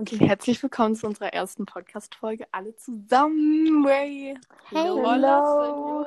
Okay, 0.00 0.16
herzlich 0.18 0.62
willkommen 0.62 0.94
zu 0.94 1.06
unserer 1.06 1.32
ersten 1.32 1.66
Podcast-Folge. 1.66 2.46
Alle 2.52 2.74
zusammen. 2.76 3.84
Way. 3.84 4.38
Hello. 4.70 5.10
Hello. 5.10 6.06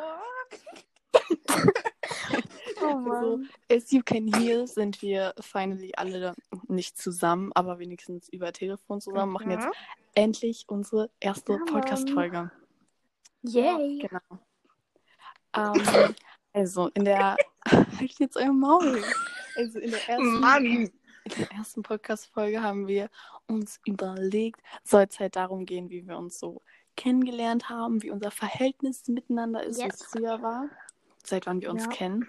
Oh 2.84 2.90
So, 2.90 2.96
Mann. 3.38 3.50
as 3.72 3.92
you 3.92 4.02
can 4.04 4.34
hear, 4.34 4.66
sind 4.66 5.04
wir 5.04 5.36
finally 5.40 5.92
alle 5.96 6.34
nicht 6.68 6.98
zusammen, 6.98 7.52
aber 7.54 7.78
wenigstens 7.78 8.28
über 8.30 8.52
Telefon 8.54 9.00
zusammen. 9.02 9.32
Machen 9.34 9.52
jetzt 9.52 9.68
endlich 10.16 10.66
unsere 10.68 11.12
erste 11.20 11.54
Ja. 11.54 11.60
Podcast-Folge. 11.72 12.50
Yay. 13.44 14.00
Genau. 14.00 14.40
Ähm, 15.76 16.16
also, 16.54 16.88
in 16.96 17.06
der. 17.06 17.38
Halt 17.70 18.18
jetzt 18.18 18.36
euer 18.36 18.52
Maul. 18.52 19.04
Also, 19.56 19.78
in 19.78 19.92
der 19.92 20.10
ersten. 20.10 20.40
Mann! 20.40 20.90
In 21.24 21.32
der 21.38 21.52
ersten 21.52 21.84
Podcast-Folge 21.84 22.62
haben 22.64 22.88
wir 22.88 23.10
uns 23.48 23.80
überlegt, 23.86 24.62
soll 24.84 25.06
es 25.10 25.20
halt 25.20 25.36
darum 25.36 25.66
gehen, 25.66 25.90
wie 25.90 26.08
wir 26.08 26.18
uns 26.18 26.40
so 26.40 26.62
kennengelernt 26.98 27.70
haben, 27.70 28.02
wie 28.02 28.12
unser 28.12 28.32
Verhältnis 28.32 29.08
miteinander 29.08 29.64
ist, 29.64 29.80
wie 29.84 29.88
es 29.88 30.00
Yes. 30.00 30.06
früher 30.06 30.42
war, 30.42 30.70
seit 31.24 31.46
wann 31.46 31.62
wir 31.62 31.70
uns 31.70 31.84
Ja. 31.84 31.90
kennen. 31.90 32.28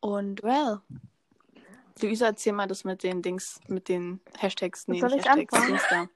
Und 0.00 0.42
well, 0.42 0.80
Luisa, 2.00 2.26
erzähl 2.26 2.52
mal 2.52 2.66
das 2.66 2.84
mit 2.84 3.02
den 3.02 3.22
Dings, 3.22 3.60
mit 3.68 3.88
den 3.88 4.20
Hashtags, 4.38 4.86
nee, 4.88 5.00
Soll 5.00 5.10
nicht 5.10 5.26
ich 5.26 5.26
Hashtags, 5.26 5.88
da. 5.90 6.08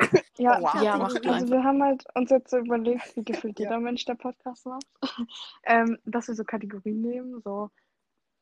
Ja, 0.36 0.60
Wow. 0.60 0.82
Ja, 0.82 0.98
mach 0.98 1.14
also 1.14 1.16
einfach. 1.16 1.50
wir 1.50 1.64
haben 1.64 1.82
halt 1.82 2.04
uns 2.14 2.30
jetzt 2.30 2.50
so 2.50 2.58
überlegt, 2.58 3.16
wie 3.16 3.24
gefühlt 3.24 3.58
jeder 3.60 3.78
Mensch, 3.78 4.04
der 4.04 4.16
Podcast 4.16 4.66
macht, 4.66 4.86
ähm, 5.62 5.98
dass 6.04 6.28
wir 6.28 6.34
so 6.34 6.44
Kategorien 6.44 7.00
nehmen, 7.00 7.40
so, 7.42 7.70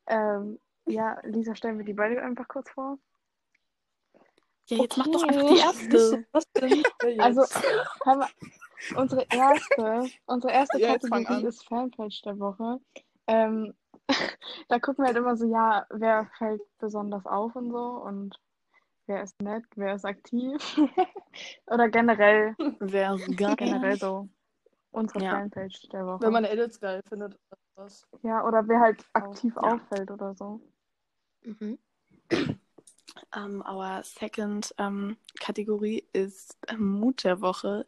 ähm, 0.07 0.59
ja, 0.87 1.19
Lisa, 1.23 1.55
stellen 1.55 1.77
wir 1.77 1.85
die 1.85 1.93
beide 1.93 2.21
einfach 2.21 2.47
kurz 2.47 2.69
vor. 2.69 2.97
Ja, 4.67 4.77
jetzt 4.77 4.97
mach 4.97 5.07
doch 5.07 5.23
Okay. 5.23 5.37
einfach 5.37 5.47
die 5.53 5.59
erste. 5.59 6.25
Was 6.31 6.45
denn? 6.53 6.83
Also, 7.19 7.45
mal, 8.05 8.27
unsere 8.95 9.25
erste, 9.29 10.09
unsere 10.25 10.53
erste 10.53 10.79
Ja, 10.79 10.93
Kategorie 10.93 11.45
ist 11.45 11.65
Fanpage 11.67 12.21
der 12.21 12.39
Woche. 12.39 12.79
Ähm, 13.27 13.73
da 14.69 14.79
gucken 14.79 15.03
wir 15.03 15.07
halt 15.07 15.17
immer 15.17 15.35
so, 15.35 15.45
ja, 15.45 15.85
wer 15.89 16.29
fällt 16.37 16.61
besonders 16.79 17.25
auf 17.25 17.55
und 17.55 17.71
so 17.71 18.01
und 18.03 18.39
wer 19.07 19.23
ist 19.23 19.39
nett, 19.41 19.63
wer 19.75 19.95
ist 19.95 20.05
aktiv 20.05 20.61
oder 21.67 21.89
generell, 21.89 22.55
Wäre 22.79 23.19
geil. 23.35 23.55
generell 23.57 23.97
so 23.99 24.29
unsere 24.91 25.23
Ja. 25.23 25.31
Fanpage 25.31 25.89
der 25.89 26.05
Woche. 26.05 26.21
Wenn 26.21 26.33
man 26.33 26.45
Edits 26.45 26.79
geil 26.79 27.01
findet. 27.07 27.33
oder 27.33 27.59
Was. 27.75 28.07
Ja, 28.21 28.45
oder 28.45 28.67
wer 28.67 28.79
halt 28.79 29.05
aktiv 29.13 29.53
Ja. 29.55 29.61
auffällt 29.61 30.09
oder 30.11 30.33
so. 30.35 30.61
Mhm. 31.43 31.77
Um, 33.35 33.63
our 33.67 34.03
second 34.03 34.73
um, 34.77 35.17
Kategorie 35.39 36.07
ist 36.13 36.57
ähm, 36.67 36.99
Mut 36.99 37.23
der 37.23 37.41
Woche. 37.41 37.85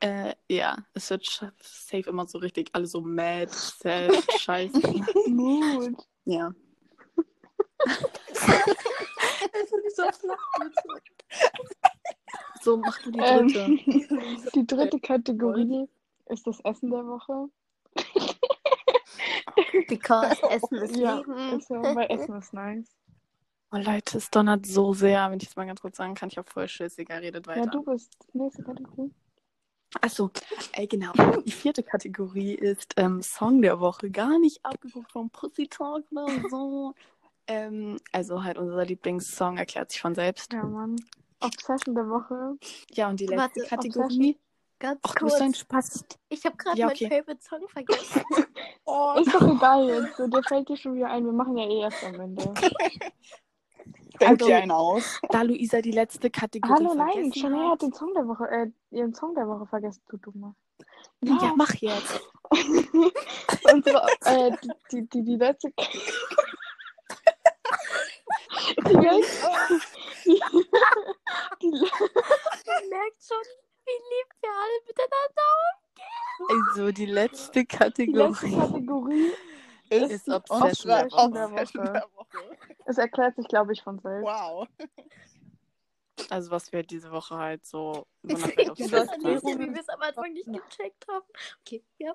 Äh, 0.00 0.34
ja, 0.48 0.76
es 0.92 1.08
wird 1.10 1.24
safe 1.60 2.08
immer 2.10 2.26
so 2.26 2.38
richtig 2.38 2.70
alle 2.72 2.86
so 2.86 3.00
mad, 3.00 3.50
sad, 3.50 4.12
scheiße. 4.38 4.80
Mut. 5.26 6.06
Ja. 6.24 6.52
Also 9.52 9.76
nicht 9.78 9.96
so. 9.96 10.04
So, 12.62 12.76
mach 12.78 13.00
du 13.02 13.10
die 13.10 13.20
Ähm, 13.20 13.48
dritte. 13.48 14.50
die 14.54 14.66
dritte 14.66 15.00
Kategorie 15.00 15.88
ist 16.26 16.46
das 16.46 16.60
Essen 16.60 16.90
der 16.90 17.06
Woche. 17.06 17.48
Because 19.88 20.42
Essen 20.50 20.76
ist 20.78 20.96
Ja, 20.96 21.16
Leben. 21.16 21.58
ist 21.58 21.70
weil 21.70 22.10
Essen 22.10 22.34
ist 22.36 22.52
nice. 22.52 22.96
Oh 23.72 23.78
Leute, 23.78 24.18
es 24.18 24.30
donnert 24.30 24.64
so 24.64 24.94
sehr. 24.94 25.30
Wenn 25.30 25.38
ich 25.40 25.48
es 25.48 25.56
mal 25.56 25.66
ganz 25.66 25.80
kurz 25.80 25.96
sagen 25.96 26.14
kann, 26.14 26.28
ich 26.28 26.38
auch 26.38 26.46
voll 26.46 26.68
Schiss. 26.68 26.98
Egal, 26.98 27.20
redet 27.20 27.46
weiter. 27.46 27.64
Ja, 27.64 27.66
du 27.66 27.82
bist 27.82 28.12
nächste 28.32 28.62
Kategorie. 28.62 29.10
Achso, 30.00 30.30
äh, 30.72 30.86
genau. 30.86 31.12
Die 31.44 31.50
vierte 31.50 31.82
Kategorie 31.82 32.54
ist 32.54 32.94
ähm, 32.96 33.22
Song 33.22 33.62
der 33.62 33.80
Woche. 33.80 34.10
Gar 34.10 34.38
nicht 34.38 34.64
abgeguckt 34.64 35.10
vom 35.12 35.30
Pussy 35.30 35.68
Talk 35.68 36.04
oder 36.10 36.48
so. 36.48 36.94
ähm, 37.46 37.98
also 38.12 38.44
halt 38.44 38.58
unser 38.58 38.84
Lieblingssong 38.84 39.56
erklärt 39.56 39.90
sich 39.90 40.00
von 40.00 40.14
selbst. 40.14 40.52
Ja, 40.52 40.64
Mann. 40.64 40.96
Obsession 41.40 41.94
der 41.94 42.08
Woche. 42.08 42.56
Ja, 42.92 43.08
und 43.08 43.20
die 43.20 43.26
letzte 43.26 43.60
Warte, 43.60 43.68
Kategorie. 43.68 44.38
Ganz 44.78 45.00
Ach, 45.04 45.14
du 45.14 45.24
bist 45.24 45.40
ein 45.40 45.48
kurz. 45.52 45.58
Spaß. 45.60 46.04
Ich 46.28 46.44
habe 46.44 46.56
gerade 46.56 46.78
Ja, 46.78 46.86
meinen 46.86 46.96
okay. 46.96 47.08
Favorite 47.08 47.42
Song 47.42 47.68
vergessen. 47.68 48.22
Oh, 48.88 49.14
Ist 49.20 49.34
doch 49.34 49.42
egal 49.42 49.88
jetzt. 49.88 50.16
So, 50.16 50.26
dir 50.28 50.42
fällt 50.44 50.68
dir 50.68 50.76
schon 50.76 50.94
wieder 50.94 51.08
ein. 51.10 51.24
Wir 51.24 51.32
machen 51.32 51.56
ja 51.56 51.66
eh 51.68 51.80
erst 51.80 52.04
am 52.04 52.20
Ende. 52.20 52.54
fällt 54.18 54.30
Also- 54.30 54.46
dir 54.46 54.56
einen 54.58 54.70
aus. 54.70 55.20
Da 55.30 55.42
Luisa 55.42 55.80
die 55.80 55.90
letzte 55.90 56.30
Kategorie 56.30 56.74
Hallo, 56.86 56.94
nein. 56.94 57.32
Chanel 57.32 57.64
hat. 57.64 57.72
hat 57.72 57.82
den 57.82 57.92
Song 57.92 58.14
der 58.14 58.26
Woche, 58.28 58.44
äh, 58.48 58.70
ihren 58.90 59.12
Song 59.14 59.34
der 59.34 59.48
Woche 59.48 59.66
vergessen, 59.66 60.02
du 60.08 60.16
Dumme. 60.18 60.54
Ja, 61.22 61.52
mach 61.56 61.74
jetzt. 61.74 62.20
Unsere, 63.72 64.06
äh, 64.24 64.50
die, 64.62 64.70
die, 64.92 65.08
die, 65.08 65.22
die 65.24 65.36
letzte. 65.36 65.72
die 68.86 68.92
letzte. 68.94 69.48
Die, 70.24 70.40
die, 71.62 71.70
Man 71.70 72.88
merkt 72.90 73.22
schon, 73.22 73.44
wie 73.86 73.92
lieb 73.92 74.28
wir 74.42 74.50
alle 74.50 74.78
miteinander 74.86 76.72
Also 76.72 76.92
die 76.92 77.06
letzte 77.06 77.64
die 77.64 77.66
letzte 77.66 77.66
Kategorie. 77.66 78.56
Kategorie, 78.56 79.32
Ist 79.88 80.28
Obsession 80.28 80.88
der 80.90 81.04
Obsession 81.06 81.82
Woche. 81.84 81.92
der 81.92 82.08
Woche. 82.14 82.56
es 82.86 82.98
erklärt 82.98 83.36
sich, 83.36 83.46
glaube 83.48 83.72
ich, 83.72 83.82
von 83.82 83.98
selbst. 84.00 84.26
Wow. 84.26 84.68
Also 86.30 86.50
was 86.50 86.72
wir 86.72 86.82
diese 86.82 87.10
Woche 87.12 87.36
halt 87.36 87.64
so 87.66 88.06
Ich 88.22 88.34
weiß 88.34 88.70
obsessed 88.70 89.18
nicht, 89.22 89.44
wie 89.44 89.74
wir 89.74 89.80
es 89.80 89.88
am 89.88 90.00
Anfang 90.00 90.32
nicht 90.32 90.46
gecheckt 90.46 91.06
haben. 91.08 91.26
Okay, 91.60 91.84
ja. 91.98 92.14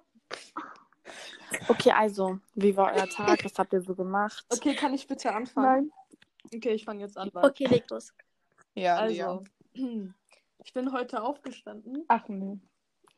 Okay, 1.67 1.91
also, 1.91 2.39
wie 2.55 2.75
war 2.77 2.93
euer 2.93 3.07
Tag? 3.09 3.43
Was 3.43 3.57
habt 3.57 3.73
ihr 3.73 3.81
so 3.81 3.95
gemacht? 3.95 4.45
Okay, 4.49 4.75
kann 4.75 4.93
ich 4.93 5.07
bitte 5.07 5.33
anfangen? 5.33 5.91
Nein. 6.51 6.57
Okay, 6.57 6.73
ich 6.73 6.85
fange 6.85 7.01
jetzt 7.01 7.17
an. 7.17 7.29
weil- 7.33 7.45
Okay, 7.45 7.65
leg 7.65 7.89
los. 7.89 8.13
Ja, 8.75 8.97
Also. 8.97 9.43
also. 9.75 10.07
Ich 10.63 10.73
bin 10.73 10.91
heute 10.91 11.23
aufgestanden 11.23 12.05
Ach 12.07 12.27
nee. 12.27 12.59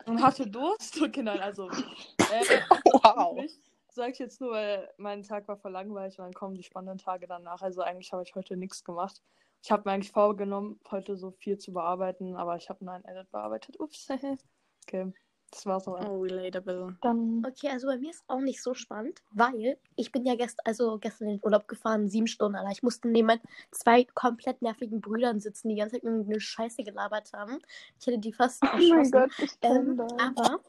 und 0.05 0.23
hatte 0.23 0.47
Durst. 0.47 1.01
Okay, 1.01 1.23
nein, 1.23 1.39
also. 1.39 1.69
Äh, 1.69 1.75
Wow. 3.03 3.43
Ich 3.43 3.59
sage 3.95 4.11
ich 4.11 4.19
jetzt 4.19 4.41
nur, 4.41 4.51
weil 4.51 4.89
mein 4.97 5.23
Tag 5.23 5.47
war 5.47 5.57
voll 5.57 5.71
langweilig 5.71 6.17
und 6.17 6.25
dann 6.25 6.33
kommen 6.33 6.55
die 6.55 6.63
spannenden 6.63 6.97
Tage 6.97 7.27
danach. 7.27 7.61
Also 7.61 7.81
eigentlich 7.81 8.11
habe 8.11 8.23
ich 8.23 8.33
heute 8.33 8.57
nichts 8.57 8.83
gemacht. 8.83 9.21
Ich 9.61 9.71
habe 9.71 9.83
mir 9.85 9.93
eigentlich 9.93 10.11
vorgenommen, 10.11 10.79
heute 10.89 11.15
so 11.15 11.31
viel 11.31 11.57
zu 11.57 11.73
bearbeiten, 11.73 12.35
aber 12.35 12.55
ich 12.55 12.69
habe 12.69 12.83
nur 12.83 12.93
ein 12.93 13.05
Edit 13.05 13.29
bearbeitet. 13.31 13.79
Ups. 13.79 14.09
okay, 14.87 15.13
das 15.53 15.65
war's 15.65 15.87
auch. 15.87 15.99
Oh, 16.09 16.21
relatable. 16.21 16.97
Dann. 17.01 17.45
Okay, 17.45 17.69
also 17.69 17.87
bei 17.87 17.97
mir 17.97 18.09
ist 18.09 18.23
auch 18.27 18.39
nicht 18.39 18.61
so 18.61 18.73
spannend, 18.73 19.21
weil 19.31 19.77
ich 19.95 20.11
bin 20.11 20.25
ja 20.25 20.35
gest 20.35 20.59
also 20.65 20.97
gestern 20.97 21.29
in 21.29 21.37
den 21.37 21.43
Urlaub 21.43 21.67
gefahren, 21.67 22.09
sieben 22.09 22.27
Stunden 22.27 22.55
allein. 22.55 22.71
Ich 22.71 22.83
musste 22.83 23.07
neben 23.07 23.27
meinen 23.27 23.41
zwei 23.71 24.05
komplett 24.15 24.61
nervigen 24.61 25.01
Brüdern 25.01 25.39
sitzen, 25.39 25.69
die 25.69 25.75
die 25.75 25.79
ganze 25.81 25.95
Zeit 25.95 26.03
nur 26.03 26.25
eine 26.25 26.39
Scheiße 26.39 26.83
gelabert 26.83 27.31
haben. 27.33 27.59
Ich 27.99 28.07
hätte 28.07 28.19
die 28.19 28.33
fast 28.33 28.63
Oh 28.63 28.67
mein 28.73 28.81
erschossen. 28.81 29.11
Gott, 29.11 29.31
ich 29.37 29.51
Ähm, 29.61 29.97
das. 29.97 30.13
aber 30.19 30.59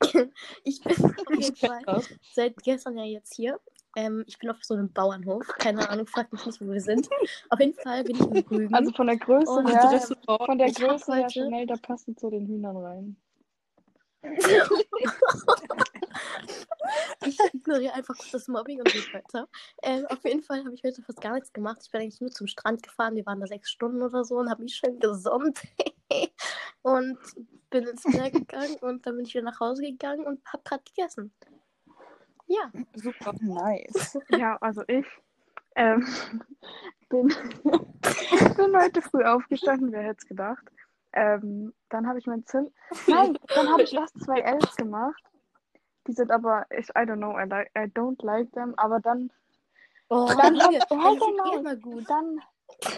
ich 0.64 0.82
bin 0.82 0.92
auf 1.04 1.34
jeden 1.38 1.56
Fall 1.56 2.02
seit 2.34 2.56
gestern 2.62 2.96
ja 2.98 3.04
jetzt 3.04 3.34
hier. 3.34 3.60
Ähm, 3.96 4.24
ich 4.26 4.38
bin 4.38 4.50
auf 4.50 4.62
so 4.62 4.74
einem 4.74 4.92
Bauernhof. 4.92 5.46
Keine 5.58 5.88
Ahnung, 5.88 6.06
fragt 6.06 6.32
mich 6.32 6.44
nicht, 6.46 6.60
wo 6.60 6.70
wir 6.70 6.80
sind. 6.80 7.08
Auf 7.48 7.60
jeden 7.60 7.74
Fall 7.74 8.04
bin 8.04 8.16
ich 8.16 8.22
in 8.22 8.38
Rügen. 8.48 8.74
Also 8.74 8.92
von 8.92 9.06
der 9.06 9.16
Größe 9.16 9.50
Und 9.50 9.68
her, 9.68 10.00
von 10.46 10.58
der 10.58 10.72
Größe 10.72 11.14
her 11.14 11.28
Chanel, 11.30 11.66
da 11.66 11.76
passen 11.76 12.16
zu 12.16 12.30
den 12.30 12.46
Hühnern 12.46 12.76
rein. 12.76 13.16
Ich 17.26 17.38
ignoriere 17.52 17.94
einfach 17.94 18.14
kurz 18.16 18.30
das 18.32 18.48
Mobbing 18.48 18.80
und 18.80 18.92
rede 18.92 19.12
weiter. 19.12 19.48
Ähm, 19.82 20.06
auf 20.06 20.24
jeden 20.24 20.42
Fall 20.42 20.64
habe 20.64 20.74
ich 20.74 20.82
heute 20.84 21.02
fast 21.02 21.20
gar 21.20 21.34
nichts 21.34 21.52
gemacht. 21.52 21.80
Ich 21.82 21.90
bin 21.90 22.00
eigentlich 22.00 22.20
nur 22.20 22.30
zum 22.30 22.46
Strand 22.46 22.82
gefahren. 22.82 23.14
Wir 23.16 23.26
waren 23.26 23.40
da 23.40 23.46
sechs 23.46 23.70
Stunden 23.70 24.02
oder 24.02 24.24
so 24.24 24.36
und 24.36 24.50
habe 24.50 24.62
mich 24.62 24.74
schön 24.74 24.98
gesonnt. 24.98 25.60
und 26.82 27.18
bin 27.70 27.84
ins 27.84 28.04
Meer 28.06 28.30
gegangen 28.30 28.76
und 28.80 29.06
dann 29.06 29.16
bin 29.16 29.26
ich 29.26 29.34
wieder 29.34 29.44
nach 29.44 29.60
Hause 29.60 29.82
gegangen 29.82 30.26
und 30.26 30.40
habe 30.52 30.62
gerade 30.64 30.82
gegessen. 30.84 31.32
Ja. 32.46 32.70
Super. 32.94 33.34
Nice. 33.40 34.18
Ja, 34.30 34.56
also 34.60 34.82
ich 34.88 35.06
ähm, 35.76 36.06
bin, 37.08 37.28
bin 37.62 38.76
heute 38.76 39.02
früh 39.02 39.24
aufgestanden, 39.24 39.92
wer 39.92 40.02
hätte 40.02 40.18
es 40.18 40.26
gedacht. 40.26 40.64
Ähm, 41.12 41.72
dann 41.88 42.06
habe 42.06 42.18
ich 42.18 42.26
mein 42.26 42.44
Zimmer. 42.44 42.68
Nein, 43.06 43.38
dann 43.54 43.68
habe 43.70 43.82
ich 43.82 43.94
erst 43.94 44.18
zwei 44.20 44.40
Ls 44.40 44.76
gemacht. 44.76 45.22
Die 46.06 46.12
sind 46.12 46.30
aber, 46.30 46.66
ich, 46.70 46.88
I 46.90 47.00
don't 47.00 47.16
know, 47.16 47.38
I, 47.38 47.44
like, 47.44 47.70
I 47.76 47.90
don't 47.90 48.24
like 48.24 48.50
them. 48.52 48.74
Aber 48.76 49.00
dann, 49.00 49.30
Oh, 50.10 50.26
Dann 50.26 50.54
Junge, 50.56 50.78
ja, 50.78 50.84
genau. 50.88 52.00
dann 52.06 52.40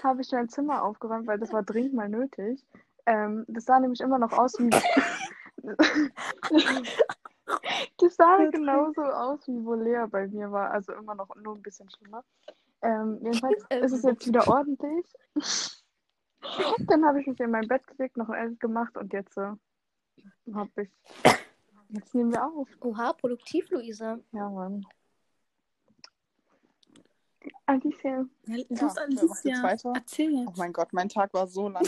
habe 0.05 0.21
ich 0.23 0.31
mein 0.31 0.49
Zimmer 0.49 0.85
aufgeräumt, 0.85 1.27
weil 1.27 1.39
das 1.39 1.53
war 1.53 1.63
dringend 1.65 1.95
mal 1.95 2.09
nötig. 2.09 2.65
Ähm, 3.07 3.45
das 3.49 3.65
sah 3.65 3.81
nämlich 3.81 4.01
immer 4.01 4.19
noch 4.19 4.33
aus 4.33 4.57
wie. 4.59 4.71
das 7.99 8.15
sah 8.17 8.45
genauso 8.51 9.03
aus, 9.03 9.47
wie 9.49 9.65
wo 9.65 9.75
Lea 9.75 10.07
bei 10.09 10.29
mir 10.29 10.53
war. 10.53 10.71
Also 10.71 10.93
immer 10.93 11.17
noch 11.17 11.35
nur 11.35 11.57
ein 11.57 11.63
bisschen 11.63 11.91
schlimmer. 11.91 12.23
Ähm, 12.83 13.19
jedenfalls 13.23 13.65
ist 13.71 13.93
es 13.93 14.03
jetzt 14.03 14.27
wieder 14.29 14.47
ordentlich. 14.49 15.07
Dann 16.87 17.05
habe 17.05 17.21
ich 17.21 17.27
mich 17.27 17.41
in 17.41 17.51
mein 17.51 17.69
Bett 17.69 17.87
gelegt, 17.87 18.17
noch 18.17 18.31
ein 18.31 18.59
gemacht 18.59 18.97
und 18.97 19.13
jetzt 19.13 19.37
äh, 19.37 19.53
habe 20.55 20.83
ich. 20.83 20.91
Jetzt 21.91 22.15
nehmen 22.15 22.33
wir 22.33 22.45
auf. 22.45 22.69
Oha, 22.81 23.13
produktiv, 23.15 23.69
Luisa. 23.71 24.19
Ja, 24.33 24.49
Mann. 24.49 24.87
Alicia. 27.67 28.27
Los, 28.45 28.67
wer 28.69 28.83
macht 28.83 28.99
Alicia, 28.99 29.51
jetzt 29.51 29.63
weiter? 29.63 29.93
erzähl 29.95 30.33
Oh 30.35 30.45
jetzt. 30.49 30.57
mein 30.59 30.73
Gott, 30.73 30.93
mein 30.93 31.09
Tag 31.09 31.33
war 31.35 31.47
so 31.47 31.69
lang. 31.69 31.87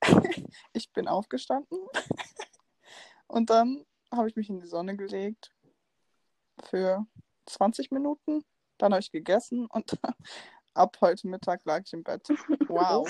ich 0.72 0.92
bin 0.92 1.08
aufgestanden 1.08 1.78
und 3.26 3.50
dann 3.50 3.84
habe 4.12 4.28
ich 4.28 4.36
mich 4.36 4.48
in 4.48 4.60
die 4.60 4.66
Sonne 4.66 4.96
gelegt 4.96 5.52
für 6.64 7.06
20 7.46 7.90
Minuten. 7.90 8.44
Dann 8.78 8.92
habe 8.92 9.00
ich 9.00 9.10
gegessen 9.10 9.66
und 9.66 9.98
ab 10.80 10.96
heute 11.00 11.28
Mittag 11.28 11.64
lag 11.64 11.82
ich 11.84 11.92
im 11.92 12.02
Bett. 12.02 12.28
Wow. 12.68 13.08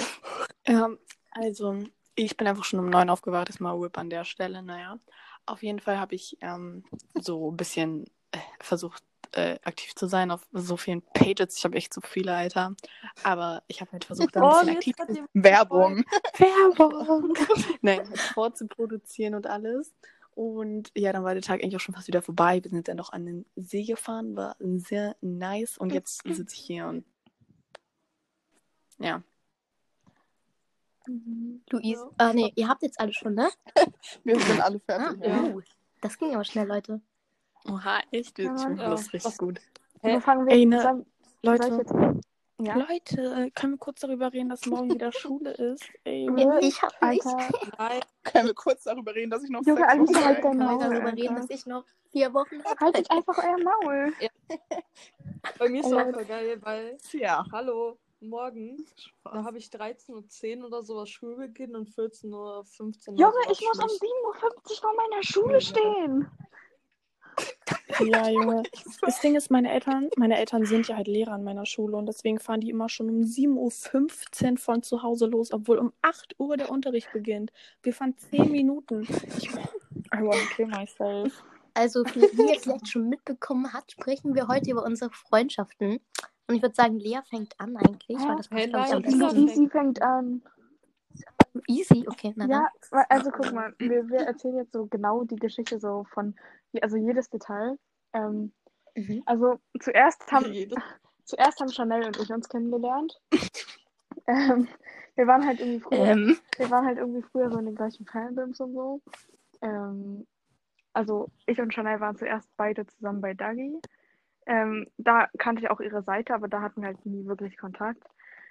Ja, 0.66 0.90
also 1.30 1.78
ich 2.14 2.36
bin 2.36 2.46
einfach 2.46 2.64
schon 2.64 2.80
um 2.80 2.90
neun 2.90 3.10
aufgewacht, 3.10 3.48
ist 3.48 3.60
mal 3.60 3.80
Whip 3.80 3.96
an 3.96 4.10
der 4.10 4.24
Stelle, 4.24 4.62
naja. 4.62 4.98
Auf 5.46 5.62
jeden 5.62 5.80
Fall 5.80 5.98
habe 5.98 6.14
ich 6.14 6.36
ähm, 6.40 6.84
so 7.14 7.50
ein 7.50 7.56
bisschen 7.56 8.04
äh, 8.32 8.38
versucht, 8.60 9.02
äh, 9.32 9.58
aktiv 9.62 9.94
zu 9.94 10.06
sein 10.06 10.30
auf 10.30 10.46
so 10.52 10.76
vielen 10.76 11.02
Pages. 11.02 11.56
Ich 11.56 11.64
habe 11.64 11.76
echt 11.76 11.94
so 11.94 12.00
viele, 12.00 12.34
Alter. 12.34 12.74
Aber 13.22 13.62
ich 13.68 13.80
habe 13.80 13.92
halt 13.92 14.04
versucht, 14.04 14.34
da 14.34 14.40
ein 14.40 14.46
Oh, 14.46 14.50
bisschen 14.50 14.68
ist 14.68 14.76
aktiv 14.76 14.96
grad 14.96 15.08
jemand 15.08 15.30
Werbung. 15.34 16.04
Werbung. 16.38 17.34
Nein, 17.80 18.04
vorzuproduzieren 18.34 19.34
und 19.34 19.46
alles. 19.46 19.94
Und 20.34 20.90
ja, 20.96 21.12
dann 21.12 21.24
war 21.24 21.34
der 21.34 21.42
Tag 21.42 21.62
eigentlich 21.62 21.76
auch 21.76 21.80
schon 21.80 21.94
fast 21.94 22.08
wieder 22.08 22.22
vorbei. 22.22 22.62
Wir 22.62 22.70
sind 22.70 22.88
dann 22.88 22.96
noch 22.96 23.12
an 23.12 23.26
den 23.26 23.46
See 23.56 23.84
gefahren, 23.84 24.36
war 24.36 24.56
sehr 24.60 25.16
nice. 25.20 25.78
Und 25.78 25.92
jetzt 25.92 26.22
sitze 26.26 26.54
ich 26.54 26.62
hier 26.62 26.86
und 26.86 27.04
ja. 29.00 29.22
Luisa. 31.70 32.10
Ah, 32.18 32.32
nee, 32.32 32.52
ihr 32.54 32.68
habt 32.68 32.82
jetzt 32.82 33.00
alle 33.00 33.12
schon, 33.12 33.34
ne? 33.34 33.48
Wir 34.24 34.38
sind 34.38 34.60
alle 34.60 34.80
Ah, 34.86 34.92
fertig. 34.98 35.24
ja. 35.26 35.42
oh. 35.54 35.60
Das 36.00 36.16
ging 36.18 36.34
aber 36.34 36.44
schnell, 36.44 36.68
Leute. 36.68 37.00
Oha, 37.68 38.00
echt? 38.10 38.38
Ich 38.38 38.44
Ja, 38.46 38.56
finde 38.56 38.82
ja. 38.82 38.90
das 38.90 39.12
richtig 39.12 39.24
Was- 39.32 39.38
gut. 39.38 39.60
Wo 40.02 40.08
Hä? 40.08 40.20
fangen 40.20 40.46
wir 40.46 40.52
Ey, 40.54 40.64
ne, 40.66 40.80
soll, 40.80 41.04
Leute, 41.42 41.82
ich. 42.58 42.66
Ja? 42.66 42.74
Leute, 42.76 43.22
äh, 43.46 43.50
können 43.50 43.74
wir 43.74 43.78
kurz 43.78 44.00
darüber 44.00 44.32
reden, 44.32 44.48
dass 44.50 44.64
morgen 44.66 44.90
wieder 44.92 45.10
Schule 45.12 45.50
ist? 45.52 45.84
Ey, 46.04 46.26
Ja, 46.38 46.58
Ich 46.60 46.80
hab 46.80 46.92
nicht. 47.02 47.24
Nein, 47.78 48.00
Können 48.22 48.46
wir 48.48 48.54
kurz 48.54 48.84
darüber 48.84 49.14
reden, 49.14 49.30
dass 49.30 49.42
ich 49.42 49.50
noch 49.50 49.62
Junge, 49.66 49.80
sechs 49.80 49.98
Wochen 50.14 50.24
halt 50.24 50.36
dein? 50.36 50.42
Kann 50.42 50.58
Maul, 50.58 50.78
darüber 50.78 51.12
reden, 51.12 51.36
dass 51.36 51.50
ich 51.50 51.66
noch 51.66 51.84
vier 52.12 52.32
Wochen 52.32 52.62
habe. 52.64 52.80
Haltet 52.80 53.10
einfach 53.10 53.36
euer 53.38 53.58
Maul. 53.62 54.12
bei 55.58 55.68
mir 55.68 55.80
ist 55.80 55.86
es 55.86 55.92
Oh 55.92 55.98
auch 55.98 56.26
geil, 56.28 56.58
weil, 56.62 56.98
Ja. 57.12 57.44
hallo, 57.52 57.98
morgen, 58.20 58.84
da 59.24 59.44
habe 59.44 59.58
ich 59.58 59.66
13.10 59.66 60.60
Uhr 60.60 60.66
oder 60.66 60.82
sowas 60.82 61.08
Schulbeginn 61.08 61.74
und 61.74 61.88
14.15 61.88 62.32
Uhr. 62.32 62.64
Junge, 63.16 63.34
ich 63.50 63.60
muss 63.60 63.78
um 63.78 63.88
Schluss. 63.88 64.00
7.50 64.00 64.04
Uhr 64.24 64.76
vor 64.80 64.94
meiner 64.94 65.22
Schule 65.22 65.60
stehen. 65.60 66.30
Ja, 68.04 68.28
Junge. 68.30 68.62
Das 69.02 69.20
Ding 69.20 69.36
ist, 69.36 69.50
meine 69.50 69.72
Eltern, 69.72 70.10
meine 70.16 70.38
Eltern 70.38 70.64
sind 70.64 70.88
ja 70.88 70.96
halt 70.96 71.08
Lehrer 71.08 71.32
an 71.32 71.44
meiner 71.44 71.66
Schule 71.66 71.96
und 71.96 72.06
deswegen 72.06 72.38
fahren 72.38 72.60
die 72.60 72.70
immer 72.70 72.88
schon 72.88 73.08
um 73.08 73.20
7.15 73.22 74.52
Uhr 74.52 74.58
von 74.58 74.82
zu 74.82 75.02
Hause 75.02 75.26
los, 75.26 75.52
obwohl 75.52 75.78
um 75.78 75.92
8 76.02 76.38
Uhr 76.38 76.56
der 76.56 76.70
Unterricht 76.70 77.12
beginnt. 77.12 77.52
Wir 77.82 77.94
fahren 77.94 78.16
10 78.16 78.50
Minuten. 78.50 79.02
Ich, 79.38 79.50
I 79.50 80.20
wanna 80.20 80.46
kill 80.54 80.66
myself. 80.66 81.42
Also, 81.74 82.04
wie 82.04 82.22
wie 82.36 82.52
ihr 82.52 82.60
vielleicht 82.60 82.88
schon 82.88 83.08
mitbekommen 83.08 83.72
habt, 83.72 83.92
sprechen 83.92 84.34
wir 84.34 84.48
heute 84.48 84.70
über 84.70 84.84
unsere 84.84 85.10
Freundschaften. 85.10 86.00
Und 86.50 86.56
ich 86.56 86.62
würde 86.62 86.74
sagen, 86.74 86.98
Lea 86.98 87.20
fängt 87.28 87.54
an 87.60 87.76
eigentlich, 87.76 88.18
weil 88.26 88.34
das 88.34 88.48
ich, 88.50 88.74
am 88.74 88.80
nein, 88.80 89.04
Easy, 89.04 89.12
Lisa 89.12 89.26
besten. 89.28 89.48
easy 89.48 89.68
fängt 89.68 90.02
an. 90.02 90.42
Easy, 91.68 92.04
okay, 92.08 92.32
na 92.34 92.48
dann. 92.48 92.62
Ja, 92.62 92.68
wa- 92.90 93.06
also 93.08 93.30
guck 93.30 93.52
mal, 93.52 93.72
wir, 93.78 94.08
wir 94.08 94.18
erzählen 94.22 94.56
jetzt 94.56 94.72
so 94.72 94.86
genau 94.86 95.22
die 95.22 95.36
Geschichte 95.36 95.78
so 95.78 96.06
von, 96.12 96.34
also 96.82 96.96
jedes 96.96 97.30
Detail. 97.30 97.78
Ähm, 98.14 98.52
Mhm. 98.96 99.22
also 99.26 99.60
zuerst 99.78 100.32
haben, 100.32 100.44
Jedes- 100.52 100.82
zuerst 101.22 101.60
haben 101.60 101.70
Chanel 101.70 102.04
und 102.04 102.18
ich 102.18 102.28
uns 102.30 102.48
kennengelernt. 102.48 103.20
ähm, 104.26 104.66
wir 105.14 105.28
waren 105.28 105.46
halt 105.46 105.60
irgendwie 105.60 105.78
früher, 105.78 105.98
Ähm, 106.08 106.36
wir 106.56 106.68
waren 106.68 106.84
halt 106.84 106.98
irgendwie 106.98 107.22
früher 107.30 107.48
so 107.48 107.58
in 107.58 107.66
den 107.66 107.76
gleichen 107.76 108.06
Fandoms 108.06 108.58
und 108.58 108.74
so. 108.74 109.00
Ähm, 109.62 110.26
also 110.94 111.28
ich 111.46 111.60
und 111.60 111.72
Chanel 111.72 112.00
waren 112.00 112.16
zuerst 112.16 112.50
beide 112.56 112.84
zusammen 112.88 113.20
bei 113.20 113.34
Dagi. 113.34 113.80
Ähm, 114.50 114.88
da 114.98 115.28
kannte 115.38 115.62
ich 115.62 115.70
auch 115.70 115.78
ihre 115.78 116.02
Seite, 116.02 116.34
aber 116.34 116.48
da 116.48 116.60
hatten 116.60 116.80
wir 116.80 116.88
halt 116.88 117.06
nie 117.06 117.24
wirklich 117.24 117.56
Kontakt. 117.56 118.02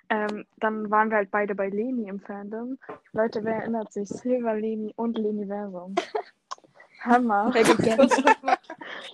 Ähm, 0.10 0.46
dann 0.57 0.90
waren 0.90 1.10
wir 1.10 1.18
halt 1.18 1.30
beide 1.30 1.56
bei 1.56 1.68
Leni 1.68 2.07
im 2.07 2.22
Fandom. 2.22 2.78
Leute, 3.12 3.44
wer 3.44 3.57
erinnert 3.57 3.92
sich? 3.92 4.07
Silver 4.07 4.56
Leni 4.56 4.94
und 4.96 5.18
Leniversum. 5.18 5.96
Hammer. 7.01 7.51
Hey, 7.54 7.63
ganz 7.63 7.98
kurz 7.98 8.24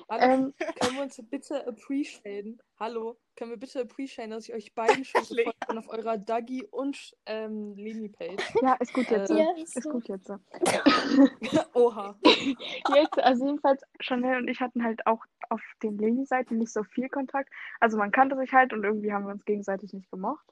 Ähm, 0.09 0.53
können 0.79 0.95
wir 0.95 1.03
uns 1.03 1.21
bitte 1.29 1.67
appreciaten? 1.67 2.59
Hallo, 2.79 3.17
können 3.35 3.51
wir 3.51 3.57
bitte 3.57 3.81
appreciaten, 3.81 4.31
dass 4.31 4.47
ich 4.47 4.53
euch 4.53 4.73
beiden 4.73 5.05
schon 5.05 5.21
gefolgt 5.21 5.67
bin 5.67 5.77
auf 5.77 5.87
eurer 5.89 6.17
Dagi 6.17 6.63
und 6.63 7.15
ähm, 7.25 7.75
Leni-Page? 7.75 8.43
ja, 8.61 8.73
ist 8.75 8.93
gut 8.93 9.09
jetzt. 9.09 9.29
so. 9.29 9.37
ja, 9.37 9.51
ist 9.55 9.77
Ist 9.77 9.89
gut 9.89 10.07
jetzt. 10.07 10.29
Oha. 11.73 12.17
Jetzt, 12.95 13.19
also 13.19 13.45
jedenfalls, 13.45 13.81
Chanel 13.99 14.37
und 14.37 14.47
ich 14.47 14.59
hatten 14.59 14.83
halt 14.83 15.05
auch 15.07 15.23
auf 15.49 15.61
den 15.83 15.97
Leni-Seiten 15.97 16.57
nicht 16.57 16.71
so 16.71 16.83
viel 16.83 17.09
Kontakt. 17.09 17.49
Also 17.79 17.97
man 17.97 18.11
kannte 18.11 18.35
sich 18.37 18.51
halt 18.53 18.73
und 18.73 18.83
irgendwie 18.83 19.13
haben 19.13 19.25
wir 19.25 19.33
uns 19.33 19.45
gegenseitig 19.45 19.93
nicht 19.93 20.09
gemocht. 20.11 20.45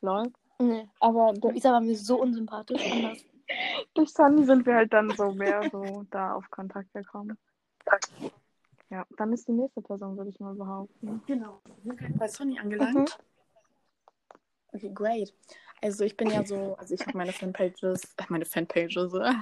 Lol. 0.00 0.32
Nee. 0.58 0.88
Aber 1.00 1.34
Luisa 1.34 1.72
war 1.72 1.80
mir 1.80 1.96
so 1.96 2.20
unsympathisch. 2.20 2.82
Anders. 2.90 3.24
durch 3.94 4.12
Sunny 4.12 4.44
sind 4.44 4.66
wir 4.66 4.74
halt 4.74 4.92
dann 4.92 5.10
so 5.10 5.32
mehr 5.32 5.68
so 5.70 6.04
da 6.10 6.34
auf 6.34 6.50
Kontakt 6.50 6.92
gekommen. 6.92 7.38
Ja, 8.90 9.06
dann 9.16 9.32
ist 9.32 9.48
die 9.48 9.52
nächste 9.52 9.82
Person, 9.82 10.16
würde 10.16 10.30
ich 10.30 10.38
mal 10.38 10.54
behaupten. 10.54 11.22
Genau. 11.26 11.60
Bei 12.18 12.28
Sony 12.28 12.58
angelangt. 12.58 13.18
Okay, 14.72 14.90
great. 14.94 15.34
Also 15.82 16.04
ich 16.04 16.16
bin 16.16 16.30
ja 16.30 16.44
so, 16.44 16.76
also 16.78 16.94
ich 16.94 17.00
habe 17.06 17.16
meine 17.16 17.32
Fanpages, 17.32 18.14
äh, 18.16 18.24
meine 18.28 18.44
Fanpages, 18.44 19.14
äh, 19.14 19.32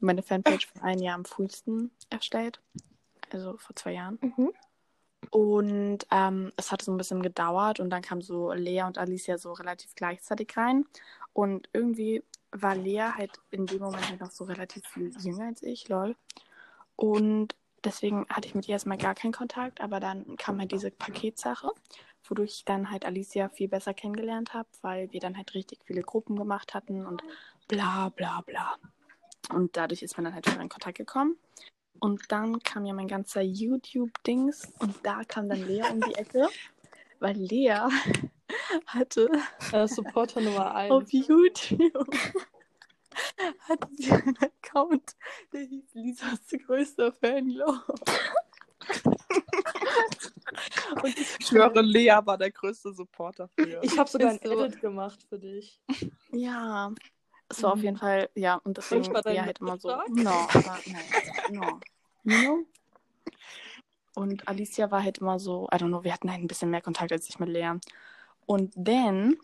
meine 0.00 0.22
Fanpage 0.22 0.66
vor 0.66 0.82
einem 0.82 1.02
Jahr 1.02 1.14
am 1.14 1.24
frühesten 1.24 1.90
erstellt. 2.10 2.60
Also 3.32 3.56
vor 3.58 3.74
zwei 3.76 3.92
Jahren. 3.92 4.18
Mhm. 4.20 4.52
Und 5.30 6.06
ähm, 6.10 6.52
es 6.56 6.70
hat 6.70 6.82
so 6.82 6.92
ein 6.92 6.96
bisschen 6.96 7.22
gedauert 7.22 7.80
und 7.80 7.90
dann 7.90 8.02
kam 8.02 8.22
so 8.22 8.52
Lea 8.52 8.82
und 8.82 8.98
Alicia 8.98 9.38
so 9.38 9.52
relativ 9.52 9.94
gleichzeitig 9.94 10.56
rein. 10.56 10.84
Und 11.32 11.68
irgendwie 11.72 12.22
war 12.52 12.76
Lea 12.76 13.10
halt 13.14 13.40
in 13.50 13.66
dem 13.66 13.80
Moment 13.80 14.08
halt 14.08 14.20
noch 14.20 14.30
so 14.30 14.44
relativ 14.44 14.86
viel 14.86 15.10
jünger 15.18 15.46
als 15.46 15.62
ich, 15.62 15.88
lol. 15.88 16.14
Und 16.96 17.56
deswegen 17.84 18.26
hatte 18.28 18.48
ich 18.48 18.54
mit 18.54 18.68
ihr 18.68 18.72
erstmal 18.72 18.98
gar 18.98 19.14
keinen 19.14 19.32
Kontakt, 19.32 19.80
aber 19.80 20.00
dann 20.00 20.36
kam 20.36 20.58
halt 20.58 20.72
diese 20.72 20.90
Paketsache, 20.90 21.70
wodurch 22.28 22.52
ich 22.58 22.64
dann 22.64 22.90
halt 22.90 23.04
Alicia 23.04 23.48
viel 23.48 23.68
besser 23.68 23.94
kennengelernt 23.94 24.54
habe, 24.54 24.68
weil 24.82 25.12
wir 25.12 25.20
dann 25.20 25.36
halt 25.36 25.54
richtig 25.54 25.80
viele 25.84 26.02
Gruppen 26.02 26.36
gemacht 26.36 26.74
hatten 26.74 27.06
und 27.06 27.22
bla 27.68 28.10
bla 28.10 28.40
bla. 28.42 28.76
Und 29.50 29.76
dadurch 29.76 30.02
ist 30.02 30.16
man 30.16 30.24
dann 30.24 30.34
halt 30.34 30.48
schon 30.48 30.60
in 30.60 30.68
Kontakt 30.68 30.98
gekommen. 30.98 31.36
Und 32.00 32.32
dann 32.32 32.60
kam 32.60 32.84
ja 32.86 32.92
mein 32.92 33.08
ganzer 33.08 33.40
YouTube-Dings 33.42 34.72
und 34.78 34.94
da 35.04 35.22
kam 35.24 35.48
dann 35.48 35.66
Lea 35.66 35.84
um 35.90 36.00
die 36.00 36.14
Ecke, 36.14 36.48
weil 37.20 37.36
Lea 37.36 37.88
hatte 38.86 39.30
Äh, 39.72 39.86
Supporter 39.86 40.40
Nummer 40.40 40.74
1. 40.74 40.90
auf 40.90 41.04
YouTube 41.12 41.54
hatte 43.60 43.88
sie 43.96 44.10
einen 44.12 44.36
Account, 44.38 45.16
der 45.52 45.62
hieß 45.62 45.94
Lisas 45.94 46.40
größter 46.66 47.12
Fanlove. 47.12 47.82
und 51.02 51.18
ich 51.18 51.36
Ich 51.38 51.46
schwöre, 51.46 51.80
Lea 51.82 52.18
war 52.24 52.38
der 52.38 52.50
größte 52.50 52.92
Supporter 52.92 53.48
früher. 53.48 53.82
Ich 53.82 53.98
habe 53.98 54.08
sogar 54.08 54.30
ein 54.30 54.40
so. 54.42 54.64
Edit 54.64 54.80
gemacht 54.80 55.24
für 55.28 55.38
dich. 55.38 55.80
Ja, 56.32 56.92
es 57.48 57.62
war 57.62 57.72
auf 57.74 57.82
jeden 57.82 57.96
Fall, 57.96 58.28
ja, 58.34 58.56
und 58.64 58.76
deswegen 58.76 59.12
war 59.12 59.22
Lea 59.24 59.40
halt 59.40 59.60
immer 59.60 59.78
so, 59.78 59.88
no, 60.08 60.30
aber 60.30 60.78
nein, 60.86 61.04
no, 61.50 61.80
you 62.24 62.40
know? 62.40 62.66
Und 64.14 64.46
Alicia 64.48 64.90
war 64.90 65.02
halt 65.02 65.18
immer 65.18 65.38
so, 65.38 65.68
I 65.72 65.76
don't 65.76 65.88
know, 65.88 66.04
wir 66.04 66.12
hatten 66.12 66.30
halt 66.30 66.40
ein 66.40 66.46
bisschen 66.46 66.70
mehr 66.70 66.82
Kontakt 66.82 67.12
als 67.12 67.28
ich 67.28 67.38
mit 67.38 67.48
Lea. 67.48 67.72
Und 68.46 68.72
dann, 68.76 69.36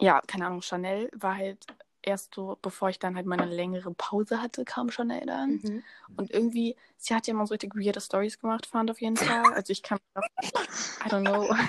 ja, 0.00 0.20
keine 0.26 0.46
Ahnung, 0.46 0.62
Chanel 0.62 1.10
war 1.14 1.36
halt 1.36 1.66
erst 2.06 2.34
so, 2.34 2.58
bevor 2.62 2.88
ich 2.88 2.98
dann 2.98 3.16
halt 3.16 3.26
meine 3.26 3.46
längere 3.46 3.92
Pause 3.92 4.40
hatte, 4.40 4.64
kam 4.64 4.90
Chanel 4.90 5.26
dann. 5.26 5.60
Mhm. 5.62 5.82
Und 6.16 6.30
irgendwie, 6.30 6.76
sie 6.96 7.14
hat 7.14 7.26
ja 7.26 7.34
immer 7.34 7.46
so 7.46 7.54
richtig 7.54 7.74
weirde 7.74 8.00
Stories 8.00 8.38
gemacht, 8.38 8.66
fand 8.66 8.90
auf 8.90 9.00
jeden 9.00 9.16
Fall. 9.16 9.52
Also 9.54 9.72
ich 9.72 9.82
kann 9.82 9.98
mich 9.98 10.14
noch, 10.14 11.06
I 11.06 11.10
don't 11.10 11.26
know. 11.26 11.54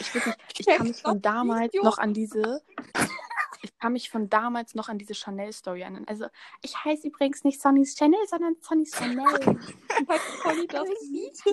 Ich, 0.00 0.14
weiß 0.14 0.26
nicht, 0.26 0.38
ich 0.58 0.66
kann 0.66 0.86
mich 0.86 1.02
von 1.02 1.22
damals 1.22 1.72
noch 1.82 1.98
an 1.98 2.14
diese, 2.14 2.62
ich 3.62 3.78
kann 3.78 3.92
mich 3.92 4.10
von 4.10 4.28
damals 4.28 4.74
noch 4.74 4.88
an 4.88 4.98
diese 4.98 5.14
Chanel-Story 5.14 5.82
erinnern. 5.82 6.04
Also, 6.06 6.26
ich 6.62 6.84
heiße 6.84 7.08
übrigens 7.08 7.44
nicht 7.44 7.60
Sonnys 7.60 7.96
Chanel, 7.96 8.26
sondern 8.26 8.56
Sonnys 8.60 8.94
Chanel. 8.96 9.58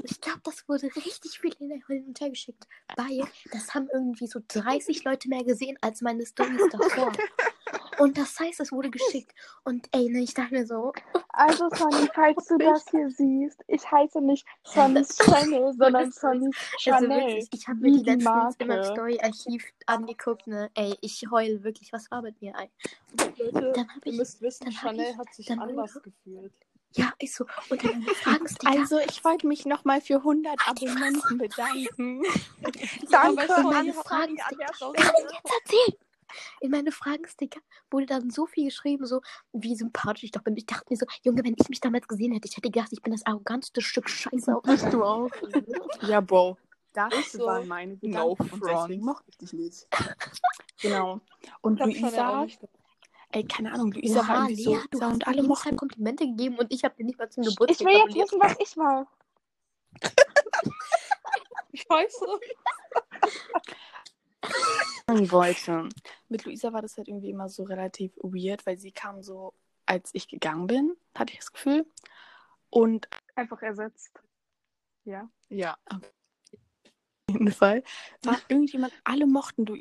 Ich 0.03 0.21
glaube, 0.21 0.39
das 0.43 0.67
wurde 0.67 0.87
richtig 0.95 1.39
viel 1.39 1.53
hin 1.55 1.83
und 2.07 2.19
her 2.19 2.29
geschickt. 2.29 2.67
Weil 2.95 3.27
das 3.51 3.73
haben 3.73 3.89
irgendwie 3.93 4.27
so 4.27 4.39
30 4.47 5.03
Leute 5.03 5.27
mehr 5.29 5.43
gesehen 5.43 5.77
als 5.81 6.01
meine 6.01 6.25
Stories 6.25 6.61
davor. 6.71 7.11
Und 7.99 8.17
das 8.17 8.39
heißt, 8.39 8.59
es 8.59 8.71
wurde 8.71 8.89
geschickt. 8.91 9.33
Und 9.63 9.87
ey, 9.91 10.09
ne, 10.09 10.19
ich 10.19 10.33
dachte 10.33 10.53
mir 10.53 10.65
so, 10.67 10.93
Also, 11.29 11.69
Sonny, 11.69 12.07
falls 12.13 12.45
du 12.47 12.57
das 12.57 12.85
hier 12.89 13.09
siehst, 13.09 13.59
ich 13.67 13.89
heiße 13.91 14.21
nicht 14.21 14.45
Sonnys 14.63 15.17
Channel, 15.17 15.73
sondern 15.77 16.11
Sonnys 16.11 16.55
also 16.55 16.77
Chanel. 17.05 17.09
wirklich, 17.09 17.49
ich 17.53 17.67
habe 17.67 17.79
mir 17.79 17.91
die 17.91 17.97
die 18.03 18.09
letzten 18.11 18.23
Marke. 18.23 18.47
Instagram-Story-Archiv 18.63 19.65
angeguckt, 19.85 20.47
ne? 20.47 20.69
Ey, 20.75 20.95
ich 21.01 21.25
heul 21.31 21.63
wirklich, 21.63 21.91
was 21.93 22.09
war 22.11 22.21
mit 22.21 22.41
mir, 22.41 22.53
ey? 22.59 22.69
Leute, 23.37 23.71
Dann 23.73 23.89
hab 23.95 24.05
ihr 24.05 24.11
ich- 24.13 24.17
müsst 24.19 24.41
wissen, 24.41 24.71
Chanel 24.71 25.11
ich- 25.11 25.17
hat 25.17 25.33
sich 25.33 25.45
dann- 25.47 25.59
anders 25.59 25.99
gefühlt. 26.01 26.53
Ja, 26.93 27.11
ist 27.19 27.35
so. 27.35 27.45
Und 27.69 27.83
dann 27.83 27.99
meine 27.99 28.15
Fragensticker. 28.15 28.71
Also, 28.79 28.97
ich 28.99 29.23
wollte 29.23 29.45
mich 29.45 29.65
nochmal 29.65 30.01
für 30.01 30.23
100 30.23 30.55
Abonnenten 30.67 31.37
bedanken. 31.37 32.23
Danke. 33.11 33.41
in 33.41 33.93
ich 35.27 35.33
jetzt 35.33 35.51
erzählen? 35.61 35.97
In 36.61 36.71
meine 36.71 36.91
Fragensticker 36.91 37.59
wurde 37.91 38.05
dann 38.05 38.29
so 38.29 38.45
viel 38.45 38.65
geschrieben, 38.65 39.05
so 39.05 39.21
wie 39.53 39.75
sympathisch 39.75 40.23
ich 40.23 40.31
doch 40.31 40.43
bin. 40.43 40.55
Ich 40.57 40.65
dachte 40.65 40.85
mir 40.89 40.97
so, 40.97 41.05
Junge, 41.23 41.43
wenn 41.43 41.55
ich 41.57 41.69
mich 41.69 41.79
damals 41.79 42.07
gesehen 42.07 42.33
hätte, 42.33 42.47
ich 42.47 42.57
hätte 42.57 42.69
gedacht, 42.69 42.89
ich 42.91 43.01
bin 43.01 43.11
das 43.13 43.25
arroganteste 43.25 43.81
Stück 43.81 44.09
Scheiße 44.09 44.55
auf 44.55 44.63
Bist 44.63 44.91
du 44.91 45.03
auch? 45.03 45.29
Ja, 46.01 46.21
Bro. 46.21 46.57
Das 46.93 47.31
so. 47.31 47.45
waren 47.45 47.67
meine 47.67 47.93
No 47.93 47.99
Gedanken 48.35 48.41
und 48.41 48.47
front. 48.49 48.71
deswegen 48.71 49.05
mochte 49.05 49.29
ich 49.29 49.37
dich 49.37 49.53
nicht. 49.53 49.87
Genau. 50.79 51.21
Und 51.61 51.79
Ich 51.87 52.01
Luisa, 52.01 52.45
ey, 53.31 53.43
keine 53.47 53.73
Ahnung, 53.73 53.91
Luisa 53.93 54.19
war 54.27 54.35
Oha, 54.35 54.43
irgendwie 54.43 54.63
so, 54.63 54.71
Lea, 54.75 54.79
du 54.91 54.97
so 54.99 55.03
hast 55.05 55.13
und 55.13 55.17
mir 55.25 55.27
alle 55.27 55.43
mochten 55.43 55.75
Komplimente 55.75 56.25
gegeben 56.27 56.59
und 56.59 56.71
ich 56.71 56.83
habe 56.83 56.95
dir 56.95 57.03
nicht 57.03 57.17
mal 57.17 57.29
zum 57.31 57.43
Geburtstag 57.43 57.81
Ich 57.81 57.85
will 57.87 58.15
jetzt 58.15 58.31
wissen, 58.31 58.39
was 58.39 58.55
ich 58.59 58.77
war. 58.77 59.07
Scheiße. 61.73 62.19
sagen 62.19 62.41
wollte. 65.07 65.89
Mit 66.29 66.45
Luisa 66.45 66.73
war 66.73 66.81
das 66.81 66.97
halt 66.97 67.07
irgendwie 67.07 67.29
immer 67.29 67.49
so 67.49 67.63
relativ 67.63 68.15
weird, 68.17 68.65
weil 68.65 68.77
sie 68.77 68.91
kam 68.91 69.23
so, 69.23 69.53
als 69.85 70.09
ich 70.13 70.27
gegangen 70.27 70.67
bin, 70.67 70.95
hatte 71.15 71.33
ich 71.33 71.39
das 71.39 71.51
Gefühl. 71.51 71.85
Und 72.69 73.07
Einfach 73.35 73.61
ersetzt. 73.61 74.21
Ja. 75.05 75.29
ja, 75.47 75.77
auf 75.85 76.01
jeden 77.31 77.51
Fall 77.51 77.81
war 78.23 78.37
irgendjemand, 78.49 78.93
alle 79.05 79.25
mochten 79.25 79.65
du. 79.65 79.77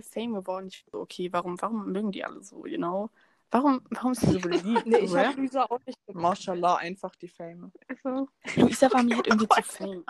Fame 0.00 0.34
geworden. 0.34 0.68
Ich 0.68 0.84
so, 0.92 1.00
okay, 1.00 1.32
warum, 1.32 1.60
warum 1.60 1.90
mögen 1.90 2.12
die 2.12 2.24
alle 2.24 2.42
so, 2.42 2.66
you 2.66 2.76
know? 2.76 3.10
Warum, 3.50 3.80
warum 3.90 4.12
ist 4.12 4.20
sie 4.20 4.32
so 4.32 4.38
beliebt? 4.40 4.64
Nee, 4.86 4.98
ich 4.98 5.14
habe 5.14 5.40
Luisa 5.40 5.64
auch 5.64 5.80
nicht. 5.86 5.98
Mashallah, 6.12 6.76
einfach 6.76 7.14
die 7.16 7.28
Fame. 7.28 7.72
Also. 7.88 8.28
Luisa 8.56 8.92
war 8.92 9.02
mir 9.02 9.16
halt 9.16 9.26
irgendwie 9.26 9.48
zu 9.48 9.62
Fame. 9.62 10.04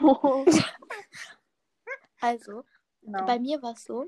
Also, 2.20 2.64
Genau. 3.04 3.26
bei 3.26 3.38
mir 3.38 3.62
war 3.62 3.74
es 3.74 3.84
so, 3.84 4.06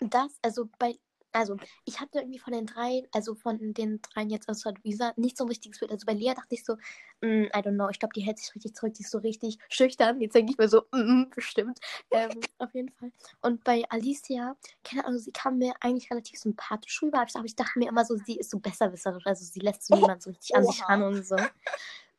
dass, 0.00 0.38
also 0.42 0.68
bei, 0.78 0.98
also 1.32 1.56
ich 1.84 2.00
hatte 2.00 2.20
irgendwie 2.20 2.38
von 2.38 2.52
den 2.52 2.66
dreien, 2.66 3.06
also 3.12 3.34
von 3.34 3.74
den 3.74 4.00
dreien 4.00 4.30
jetzt 4.30 4.48
außer 4.48 4.72
Luisa, 4.84 5.12
nicht 5.16 5.36
so 5.36 5.44
ein 5.44 5.48
richtiges 5.48 5.80
Bild. 5.80 5.90
Also 5.90 6.06
bei 6.06 6.12
Lea 6.12 6.32
dachte 6.34 6.54
ich 6.54 6.64
so, 6.64 6.76
mm, 7.22 7.46
I 7.46 7.58
don't 7.58 7.74
know, 7.74 7.88
ich 7.90 7.98
glaube, 7.98 8.12
die 8.14 8.20
hält 8.20 8.38
sich 8.38 8.54
richtig 8.54 8.74
zurück, 8.74 8.94
die 8.94 9.02
ist 9.02 9.10
so 9.10 9.18
richtig 9.18 9.58
schüchtern. 9.68 10.20
Jetzt 10.20 10.34
denke 10.34 10.52
ich 10.52 10.58
mir 10.58 10.68
so, 10.68 10.82
mm, 10.92 10.98
mm, 10.98 11.30
bestimmt. 11.34 11.80
Ähm, 12.10 12.30
auf 12.58 12.72
jeden 12.72 12.92
Fall. 12.92 13.10
Und 13.42 13.64
bei 13.64 13.84
Alicia, 13.88 14.56
keine 14.84 15.04
Ahnung, 15.04 15.18
sie 15.18 15.32
kam 15.32 15.58
mir 15.58 15.74
eigentlich 15.80 16.10
relativ 16.10 16.38
sympathisch 16.38 17.02
rüber, 17.02 17.18
aber 17.18 17.44
ich, 17.44 17.56
dachte 17.56 17.78
mir 17.78 17.88
immer 17.88 18.04
so, 18.04 18.16
sie 18.16 18.36
ist 18.36 18.50
so 18.50 18.60
besserwisserisch, 18.60 19.26
also 19.26 19.44
sie 19.44 19.60
lässt 19.60 19.84
so 19.84 19.96
niemand 19.96 20.22
so 20.22 20.30
richtig 20.30 20.54
an 20.54 20.64
sich 20.64 20.88
ran 20.88 21.02
und 21.02 21.26
so. 21.26 21.36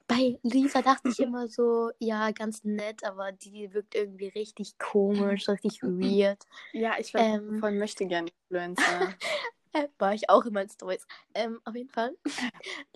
Bei 0.07 0.39
Lisa 0.43 0.81
dachte 0.81 1.09
ich 1.09 1.19
immer 1.19 1.47
so, 1.47 1.91
ja, 1.99 2.31
ganz 2.31 2.63
nett, 2.63 3.03
aber 3.03 3.31
die 3.31 3.73
wirkt 3.73 3.95
irgendwie 3.95 4.29
richtig 4.29 4.77
komisch, 4.79 5.47
richtig 5.49 5.83
weird. 5.83 6.43
Ja, 6.73 6.95
ich 6.97 7.13
war 7.13 7.21
Ähm. 7.21 7.59
voll 7.59 7.71
möchte 7.73 8.05
gerne 8.07 8.29
Influencer. 8.49 9.13
Äh, 9.73 9.89
war 9.99 10.13
ich 10.13 10.29
auch 10.29 10.45
immer 10.45 10.61
in 10.61 10.69
Stories. 10.69 11.05
Ähm, 11.33 11.59
auf 11.65 11.75
jeden 11.75 11.89
Fall. 11.89 12.15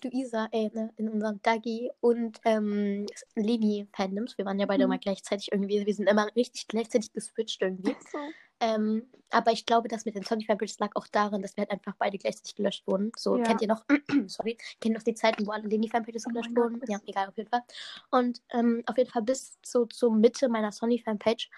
Luisa, 0.02 0.48
äh, 0.54 0.70
ne, 0.74 0.90
in 0.96 1.10
unserem 1.10 1.42
Dagi 1.42 1.92
und 2.00 2.40
ähm, 2.46 3.06
Leni-Fandoms. 3.36 4.38
Wir 4.38 4.46
waren 4.46 4.58
ja 4.58 4.66
beide 4.66 4.86
Mhm. 4.86 4.92
immer 4.94 4.98
gleichzeitig 4.98 5.52
irgendwie. 5.52 5.86
Wir 5.86 5.94
sind 5.94 6.08
immer 6.08 6.34
richtig 6.34 6.70
gleichzeitig 6.70 7.12
geswitcht 7.12 7.62
irgendwie. 7.62 7.94
So. 8.10 8.18
Ähm, 8.62 9.10
aber 9.32 9.52
ich 9.52 9.66
glaube, 9.66 9.88
das 9.88 10.06
mit 10.06 10.16
den 10.16 10.24
Sony 10.24 10.46
Fanpages 10.46 10.78
lag 10.80 10.92
auch 10.96 11.08
daran, 11.08 11.42
dass 11.42 11.58
wir 11.58 11.62
halt 11.64 11.72
einfach 11.72 11.96
beide 11.98 12.18
gleichzeitig 12.18 12.56
gelöscht 12.56 12.86
wurden. 12.86 13.12
So, 13.18 13.38
Ja. 13.38 13.44
kennt 13.44 13.62
ihr 13.62 13.68
noch, 13.68 13.84
sorry, 14.28 14.56
kennt 14.80 14.94
ihr 14.94 14.98
noch 15.00 15.04
die 15.04 15.16
Zeiten, 15.16 15.48
wo 15.48 15.52
alle 15.52 15.68
Leni 15.68 15.90
Fanpages 15.90 16.26
Oh 16.28 16.30
gelöscht 16.30 16.56
wurden? 16.56 16.82
Ja, 16.88 17.00
egal, 17.08 17.28
auf 17.30 17.38
jeden 17.38 17.50
Fall. 17.50 17.64
Und 18.12 18.42
ähm, 18.52 18.84
auf 18.86 18.98
jeden 18.98 19.10
Fall 19.10 19.24
bis 19.24 19.58
so 19.66 19.86
zur 19.88 20.14
Mitte 20.14 20.48
meiner 20.48 20.72
Sony 20.72 21.00
Fanpage 21.00 21.50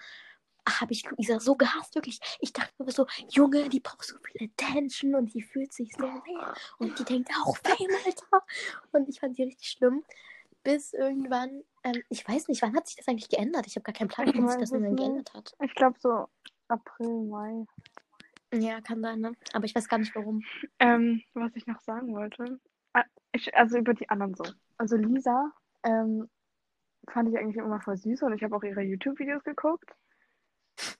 habe 0.66 0.92
ich 0.92 1.04
Luisa 1.10 1.40
so 1.40 1.56
gehasst, 1.56 1.94
wirklich. 1.94 2.18
Ich 2.40 2.52
dachte 2.54 2.72
mir 2.82 2.90
so, 2.90 3.06
Junge, 3.28 3.68
die 3.68 3.80
braucht 3.80 4.04
so 4.04 4.16
viel 4.18 4.48
Attention 4.48 5.14
und 5.14 5.34
die 5.34 5.42
fühlt 5.42 5.74
sich 5.74 5.92
so 5.92 6.06
leer. 6.06 6.54
Und 6.78 6.98
die 6.98 7.04
denkt 7.04 7.30
auch 7.44 7.56
Fame, 7.58 7.90
Alter. 8.06 8.46
Und 8.92 9.08
ich 9.10 9.20
fand 9.20 9.36
die 9.36 9.42
richtig 9.42 9.68
schlimm. 9.68 10.02
Bis 10.62 10.94
irgendwann, 10.94 11.62
ähm, 11.82 12.02
ich 12.08 12.26
weiß 12.26 12.48
nicht, 12.48 12.62
wann 12.62 12.74
hat 12.74 12.86
sich 12.86 12.96
das 12.96 13.08
eigentlich 13.08 13.28
geändert? 13.28 13.66
Ich 13.66 13.76
habe 13.76 13.82
gar 13.82 13.92
keinen 13.92 14.08
Plan, 14.08 14.28
warum 14.28 14.48
sich 14.48 14.60
das 14.60 14.70
denn 14.70 14.96
geändert 14.96 15.34
hat. 15.34 15.54
Ich 15.62 15.74
glaube 15.74 15.98
so 16.00 16.28
April, 16.74 17.26
Mai. 17.28 17.66
Ja, 18.52 18.80
kann 18.80 19.00
sein, 19.00 19.20
ne? 19.20 19.32
Aber 19.52 19.64
ich 19.64 19.74
weiß 19.74 19.88
gar 19.88 19.98
nicht 19.98 20.14
warum. 20.14 20.42
Ähm, 20.78 21.22
was 21.34 21.54
ich 21.56 21.66
noch 21.66 21.80
sagen 21.80 22.14
wollte. 22.14 22.60
Ah, 22.92 23.04
Ich, 23.32 23.54
also 23.56 23.78
über 23.78 23.94
die 23.94 24.08
anderen 24.08 24.34
so. 24.34 24.44
Also 24.76 24.96
Lisa 24.96 25.52
ähm, 25.82 26.28
fand 27.08 27.28
ich 27.30 27.38
eigentlich 27.38 27.56
immer 27.56 27.80
voll 27.80 27.96
süß 27.96 28.22
und 28.22 28.32
ich 28.34 28.42
habe 28.42 28.56
auch 28.56 28.62
ihre 28.62 28.82
YouTube-Videos 28.82 29.42
geguckt. 29.44 29.90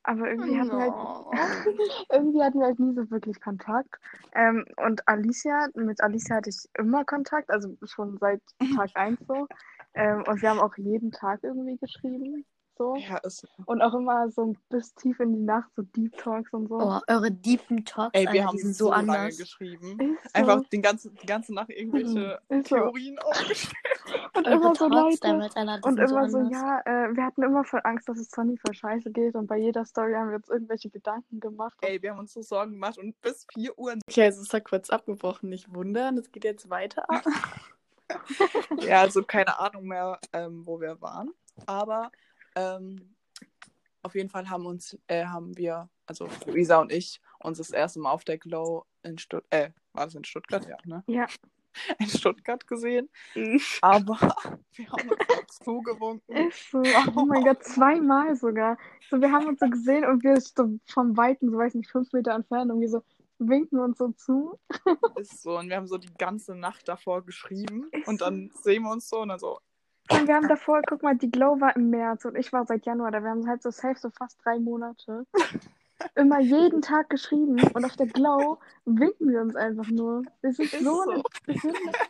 Aber 0.05 0.29
irgendwie 0.31 0.59
hatten 0.59 0.71
wir 0.71 0.81
halt 0.81 0.93
No. 0.93 1.33
irgendwie 2.13 2.43
hatten 2.43 2.59
wir 2.61 2.67
halt 2.67 2.79
nie 2.79 2.95
so 2.95 3.11
wirklich 3.11 3.41
Kontakt. 3.41 3.97
Ähm, 4.35 4.65
und 4.77 5.07
Alicia, 5.09 5.69
mit 5.75 6.01
Alicia 6.01 6.37
hatte 6.37 6.51
ich 6.51 6.69
immer 6.79 7.05
Kontakt, 7.05 7.51
also 7.51 7.77
schon 7.85 8.19
seit 8.19 8.43
Tag 8.77 8.91
1 8.95 9.19
so. 9.27 9.49
Ähm, 9.95 10.25
und 10.27 10.43
wir 10.43 10.51
haben 10.51 10.61
auch 10.61 10.77
jeden 10.77 11.11
Tag 11.11 11.43
irgendwie 11.43 11.77
geschrieben. 11.77 12.45
So. 12.77 12.97
Ja, 12.97 13.19
ist. 13.19 13.47
Und 13.67 13.83
auch 13.83 13.95
immer 13.95 14.29
so 14.31 14.55
bis 14.69 14.93
tief 14.95 15.21
in 15.21 15.33
die 15.33 15.41
Nacht, 15.43 15.71
so 15.77 15.83
Deep 15.83 16.17
Talks 16.19 16.53
und 16.53 16.69
so. 16.69 16.77
Oh, 16.81 17.01
eure 17.07 17.31
deepen 17.31 17.85
Talks, 17.85 18.11
Ey, 18.15 18.23
wir 18.25 18.31
Alter, 18.31 18.45
haben 18.47 18.57
die 18.57 18.63
sind 18.63 18.75
so 18.77 18.87
so 18.87 18.91
lange 18.91 19.13
anders. 19.17 19.39
geschrieben. 19.39 20.01
Ist 20.01 20.23
so. 20.25 20.29
Einfach 20.41 20.69
den 20.71 20.83
ganzen, 20.83 21.15
die 21.15 21.27
ganze 21.27 21.55
Nacht 21.55 21.71
irgendwelche 21.71 22.41
Ist 22.49 22.69
so. 22.69 22.77
Theorien 22.77 23.19
aufgestellt. 23.21 23.75
Und 24.37 24.47
Eure 24.47 24.57
immer 24.57 24.75
so 24.75 24.89
Talks 24.89 24.95
Leute. 24.95 25.19
damals, 25.21 25.57
Alter, 25.57 25.77
die 25.79 25.89
Und 25.89 25.99
immer 25.99 26.09
so 26.29 26.31
so, 26.31 26.39
anders. 26.39 26.53
ja, 26.53 26.81
äh, 26.85 27.17
wir 27.17 27.25
hatten 27.25 27.43
immer 27.45 27.65
voll 27.65 27.81
Angst, 27.85 28.09
dass 28.09 28.19
es 28.19 28.31
Sonny 28.31 28.57
voll 28.57 28.75
scheiße 28.75 29.11
geht. 29.13 29.37
Und 29.37 29.47
bei 29.47 29.57
jeder 29.59 29.85
Story 29.85 30.13
haben 30.15 30.31
wir 30.31 30.37
uns 30.37 30.49
irgendwelche 30.49 30.91
Gedanken 30.91 31.39
gemacht. 31.39 31.77
Ey, 31.83 32.03
wir 32.03 32.11
haben 32.11 32.19
uns 32.19 32.33
so 32.33 32.43
Sorgen 32.43 32.73
gemacht 32.73 32.99
und 32.99 33.21
bis 33.21 33.47
4 33.55 33.79
Uhr. 33.79 33.95
Okay, 34.09 34.25
also 34.25 34.43
es 34.43 34.53
hat 34.53 34.65
kurz 34.65 34.91
abgebrochen, 34.91 35.49
nicht 35.49 35.73
wundern. 35.73 36.19
Es 36.19 36.33
geht 36.33 36.43
jetzt 36.45 36.69
weiter. 36.71 37.07
Ja, 38.81 39.01
also 39.01 39.23
keine 39.23 39.59
Ahnung 39.59 39.85
mehr, 39.87 40.19
ähm, 40.35 40.67
wo 40.67 40.79
wir 40.81 41.01
waren. 41.01 41.33
Aber 41.67 42.11
ähm, 42.55 43.15
auf 44.03 44.15
jeden 44.15 44.29
Fall 44.29 44.49
haben 44.51 44.67
uns, 44.67 44.99
äh, 45.07 45.25
haben 45.25 45.57
wir, 45.57 45.89
also 46.07 46.29
Luisa 46.47 46.81
und 46.81 46.93
ich, 46.93 47.21
uns 47.39 47.59
das 47.59 47.71
erste 47.71 48.01
Mal 48.01 48.11
auf 48.11 48.25
der 48.25 48.39
Glow 48.39 48.85
in 49.03 49.19
Stuttgart, 49.19 49.53
äh, 49.53 49.71
war 49.93 50.05
das 50.05 50.15
in 50.15 50.25
Stuttgart? 50.25 50.67
Ja, 50.67 50.77
ne? 50.85 51.03
Ja. 51.07 51.27
In 51.99 52.07
Stuttgart 52.07 52.65
gesehen. 52.69 53.11
Aber 53.81 54.17
wir 54.75 54.91
haben 54.91 55.11
uns 55.11 55.59
zugewunken. 55.59 56.49
Ist 56.49 56.71
so, 56.71 56.81
oh 57.17 57.25
mein 57.27 57.43
Gott, 57.43 57.65
zweimal 57.65 58.37
sogar. 58.37 58.79
So, 59.11 59.21
wir 59.21 59.33
haben 59.33 59.49
uns 59.49 59.59
so 59.59 59.69
gesehen 59.69 60.05
und 60.05 60.23
wir 60.23 60.41
so 60.41 60.79
vom 60.87 61.17
Weiten, 61.17 61.51
so 61.51 61.59
weiß 61.59 61.75
nicht, 61.75 61.91
fünf 61.91 62.13
Meter 62.13 62.33
entfernt, 62.33 62.71
irgendwie 62.71 62.87
so 62.87 63.03
winken 63.39 63.81
uns 63.81 63.99
so 63.99 64.13
zu. 64.13 64.59
Ist 65.17 65.43
so. 65.43 65.59
Und 65.59 65.69
wir 65.69 65.77
haben 65.77 65.89
so 65.89 65.99
die 65.99 66.15
ganze 66.17 66.55
Nacht 66.55 66.89
davor 66.89 67.25
geschrieben. 67.25 67.89
Ist 67.91 68.07
Und 68.07 68.21
dann 68.21 68.51
sehen 68.63 68.85
wir 68.85 68.93
uns 68.93 69.09
so 69.09 69.21
und 69.21 69.29
dann 69.29 69.39
so, 69.39 69.59
Und 70.11 70.29
wir 70.29 70.35
haben 70.35 70.49
davor, 70.49 70.83
guck 70.87 71.03
mal, 71.03 71.17
die 71.17 71.31
Glow 71.31 71.61
war 71.61 71.75
im 71.77 71.91
März 71.91 72.25
und 72.25 72.37
ich 72.37 72.53
war 72.53 72.67
seit 72.67 72.85
Januar 72.85 73.11
da. 73.11 73.23
Wir 73.23 73.31
haben 73.31 73.49
halt 73.49 73.63
so 73.63 73.71
safe 73.71 73.99
so 73.99 74.11
fast 74.11 74.39
drei 74.45 74.59
Monate. 74.59 75.27
Immer 76.15 76.41
jeden 76.41 76.83
Tag 76.83 77.09
geschrieben 77.09 77.63
und 77.73 77.85
auf 77.85 77.97
der 77.97 78.09
Glow 78.09 78.59
winken 78.85 79.31
wir 79.31 79.41
uns 79.41 79.57
einfach 79.57 79.89
nur. 79.89 80.23
Wir 80.43 80.53
sind 80.53 80.73
Ist 80.73 80.85
so, 80.85 81.03
so. 81.05 81.23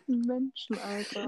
Menschen, 0.07 0.77
Alter. 0.79 1.27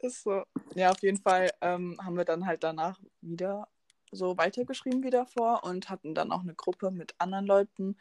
Ist 0.00 0.22
so. 0.22 0.44
Ja, 0.74 0.90
auf 0.90 1.02
jeden 1.02 1.18
Fall 1.18 1.50
ähm, 1.60 1.98
haben 2.02 2.16
wir 2.16 2.24
dann 2.24 2.46
halt 2.46 2.62
danach 2.62 2.98
wieder 3.20 3.68
so 4.10 4.38
weitergeschrieben 4.38 5.02
wie 5.02 5.10
davor 5.10 5.64
und 5.64 5.90
hatten 5.90 6.14
dann 6.14 6.32
auch 6.32 6.40
eine 6.40 6.54
Gruppe 6.54 6.90
mit 6.90 7.14
anderen 7.18 7.46
Leuten 7.46 7.96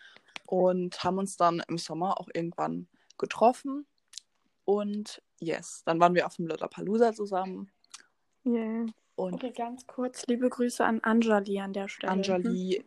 und 0.46 1.04
haben 1.04 1.18
uns 1.18 1.36
dann 1.36 1.62
im 1.68 1.78
Sommer 1.78 2.20
auch 2.20 2.30
irgendwann 2.34 2.88
getroffen. 3.18 3.86
Und 4.64 5.22
yes, 5.40 5.84
dann 5.86 6.00
waren 6.00 6.16
wir 6.16 6.26
auf 6.26 6.36
dem 6.36 6.48
Lollapalooza 6.48 7.14
zusammen. 7.14 7.72
Yeah. 8.48 8.86
Und 9.16 9.34
Okay, 9.34 9.52
ganz 9.52 9.86
kurz, 9.88 10.26
liebe 10.28 10.48
Grüße 10.50 10.86
an 10.86 11.00
Anjali 11.04 11.60
an 11.60 11.74
der 11.74 11.88
Stelle. 11.90 12.12
Anjali. 12.14 12.84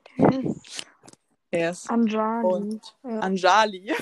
Yes. 1.52 1.88
Anjali. 1.88 2.46
Und 2.46 2.96
Ja. 3.02 3.18
Anjali. 3.20 3.92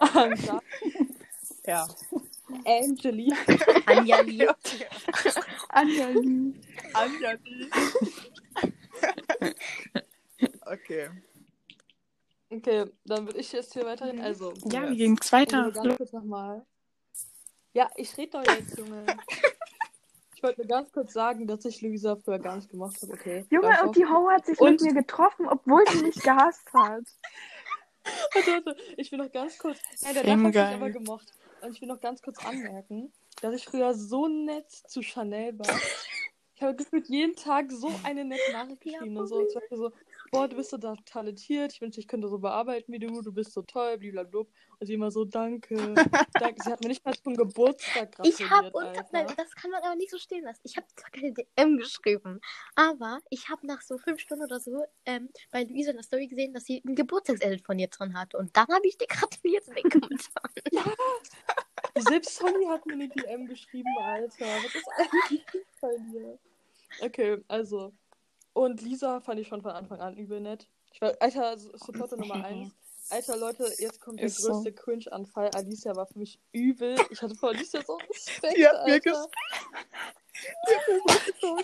Anja- 0.00 0.60
Ja. 1.66 1.86
Anjali. 2.64 3.32
Okay. 4.48 4.86
Anjali. 5.68 6.54
Anjali. 6.94 7.70
Okay. 10.66 11.08
Okay, 12.50 12.86
dann 13.04 13.26
würde 13.26 13.38
ich 13.40 13.52
jetzt 13.52 13.72
hier 13.74 13.84
weiterhin. 13.84 14.20
Also, 14.20 14.52
Ja, 14.70 14.82
Yes. 14.84 14.90
wie 14.92 14.96
ging's 14.96 15.26
ich 15.26 15.32
weiter? 15.32 15.64
will 15.66 15.72
ganz 15.72 15.96
kurz 15.96 16.12
nochmal. 16.12 16.64
Ja, 17.74 17.90
ich 17.96 18.16
rede 18.16 18.30
doch 18.32 18.44
jetzt, 18.54 18.78
Junge. 18.78 19.04
Ich 20.38 20.42
wollte 20.44 20.60
nur 20.60 20.68
ganz 20.68 20.92
kurz 20.92 21.12
sagen, 21.12 21.48
dass 21.48 21.64
ich 21.64 21.82
Luisa 21.82 22.14
früher 22.14 22.38
gar 22.38 22.54
nicht 22.54 22.70
gemacht 22.70 22.96
habe, 23.02 23.12
okay? 23.12 23.44
Junge, 23.50 23.76
und 23.82 23.96
die 23.96 24.06
Ho 24.06 24.30
hat 24.30 24.46
sich 24.46 24.56
Und- 24.60 24.80
mit 24.80 24.82
mir 24.82 24.94
getroffen, 25.02 25.48
obwohl 25.48 25.82
sie 25.90 26.00
mich 26.00 26.14
gehasst 26.14 26.64
hat. 26.72 27.02
Warte, 28.34 28.62
warte, 28.64 28.76
ich 28.96 29.10
will 29.10 29.18
noch 29.18 29.32
ganz 29.32 29.58
kurz. 29.58 29.78
Nein, 30.00 30.14
der 30.14 30.22
hat 30.30 30.38
mich 30.38 30.56
aber 30.56 30.90
gemocht. 30.90 31.26
Und 31.60 31.72
ich 31.74 31.80
will 31.80 31.88
noch 31.88 32.00
ganz 32.00 32.22
kurz 32.22 32.38
anmerken, 32.44 33.12
dass 33.42 33.52
ich 33.52 33.64
früher 33.64 33.92
so 33.94 34.28
nett 34.28 34.70
zu 34.70 35.02
Chanel 35.02 35.58
war. 35.58 35.66
Ich 36.54 36.62
habe 36.62 36.76
gefühlt 36.76 37.08
jeden 37.08 37.34
Tag 37.34 37.72
so 37.72 37.90
eine 38.04 38.24
nette 38.24 38.52
Nachricht 38.52 38.84
Ja, 38.86 38.98
geschrieben. 39.00 39.16
und 39.16 39.26
so, 39.26 39.44
zum 39.44 39.60
Beispiel 39.60 39.76
so, 39.78 39.92
boah, 40.30 40.48
du 40.48 40.56
bist 40.56 40.70
so 40.70 40.76
da 40.76 40.94
talentiert, 41.04 41.72
ich 41.72 41.80
wünsche, 41.80 42.00
ich 42.00 42.08
könnte 42.08 42.28
so 42.28 42.38
bearbeiten 42.38 42.92
wie 42.92 42.98
du, 42.98 43.22
du 43.22 43.32
bist 43.32 43.52
so 43.52 43.62
toll, 43.62 43.98
blablabla. 43.98 44.44
Und 44.80 44.86
sie 44.86 44.94
immer 44.94 45.10
so, 45.10 45.24
danke, 45.24 45.76
danke. 46.34 46.62
Sie 46.62 46.70
hat 46.70 46.80
mir 46.82 46.88
nicht 46.88 47.04
mal 47.04 47.14
zum 47.14 47.34
Geburtstag 47.34 48.12
gratuliert, 48.16 48.40
Ich 48.40 48.50
habe. 48.50 48.70
Nein, 49.12 49.26
das 49.36 49.54
kann 49.54 49.70
man 49.70 49.82
aber 49.82 49.96
nicht 49.96 50.10
so 50.10 50.18
stehen 50.18 50.44
lassen. 50.44 50.60
Ich 50.62 50.76
habe 50.76 50.86
zwar 50.94 51.10
keine 51.10 51.32
DM 51.32 51.78
geschrieben, 51.78 52.40
aber 52.76 53.18
ich 53.30 53.48
habe 53.48 53.66
nach 53.66 53.82
so 53.82 53.98
fünf 53.98 54.20
Stunden 54.20 54.44
oder 54.44 54.60
so 54.60 54.84
ähm, 55.04 55.30
bei 55.50 55.64
Luisa 55.64 55.90
in 55.90 55.96
der 55.96 56.04
Story 56.04 56.28
gesehen, 56.28 56.54
dass 56.54 56.64
sie 56.64 56.82
ein 56.86 56.94
Geburtstagsedit 56.94 57.64
von 57.64 57.78
ihr 57.78 57.88
drin 57.88 58.16
hatte. 58.16 58.38
Und 58.38 58.56
dann 58.56 58.68
habe 58.68 58.86
ich 58.86 58.96
dir 58.96 59.08
gratuliert 59.08 59.66
in 59.68 59.74
den 59.74 59.90
Kommentaren. 59.90 60.52
Selbst 61.96 62.36
Sonny 62.36 62.66
hat 62.66 62.86
mir 62.86 62.92
eine 62.92 63.08
DM 63.08 63.46
geschrieben, 63.46 63.96
Alter. 64.00 64.46
Was 64.46 64.74
ist 64.74 64.88
eigentlich 64.96 65.44
bei 65.80 65.96
dir? 66.12 66.38
Okay, 67.00 67.42
also. 67.48 67.92
Und 68.58 68.82
Lisa 68.82 69.20
fand 69.20 69.38
ich 69.38 69.46
schon 69.46 69.62
von 69.62 69.70
Anfang 69.70 70.00
an 70.00 70.16
übel 70.16 70.40
nett. 70.40 70.66
Ich 70.92 71.00
war, 71.00 71.14
Alter, 71.20 71.56
Supporter 71.56 72.16
Nummer 72.16 72.44
1. 72.44 72.72
Alter, 73.08 73.36
Leute, 73.36 73.72
jetzt 73.78 74.00
kommt 74.00 74.18
der 74.18 74.26
Ist 74.26 74.42
so. 74.42 74.50
größte 74.50 74.72
Cringe-Anfall. 74.72 75.50
Alicia 75.54 75.94
war 75.94 76.06
für 76.06 76.18
mich 76.18 76.40
übel. 76.50 76.96
Ich 77.10 77.22
hatte 77.22 77.36
vor 77.36 77.50
Alicia 77.50 77.84
so 77.86 77.94
Respekt, 78.10 78.56
Die 78.56 78.66
hat 78.66 78.84
mir 78.84 78.94
Alter. 78.94 79.28
Aber 81.46 81.62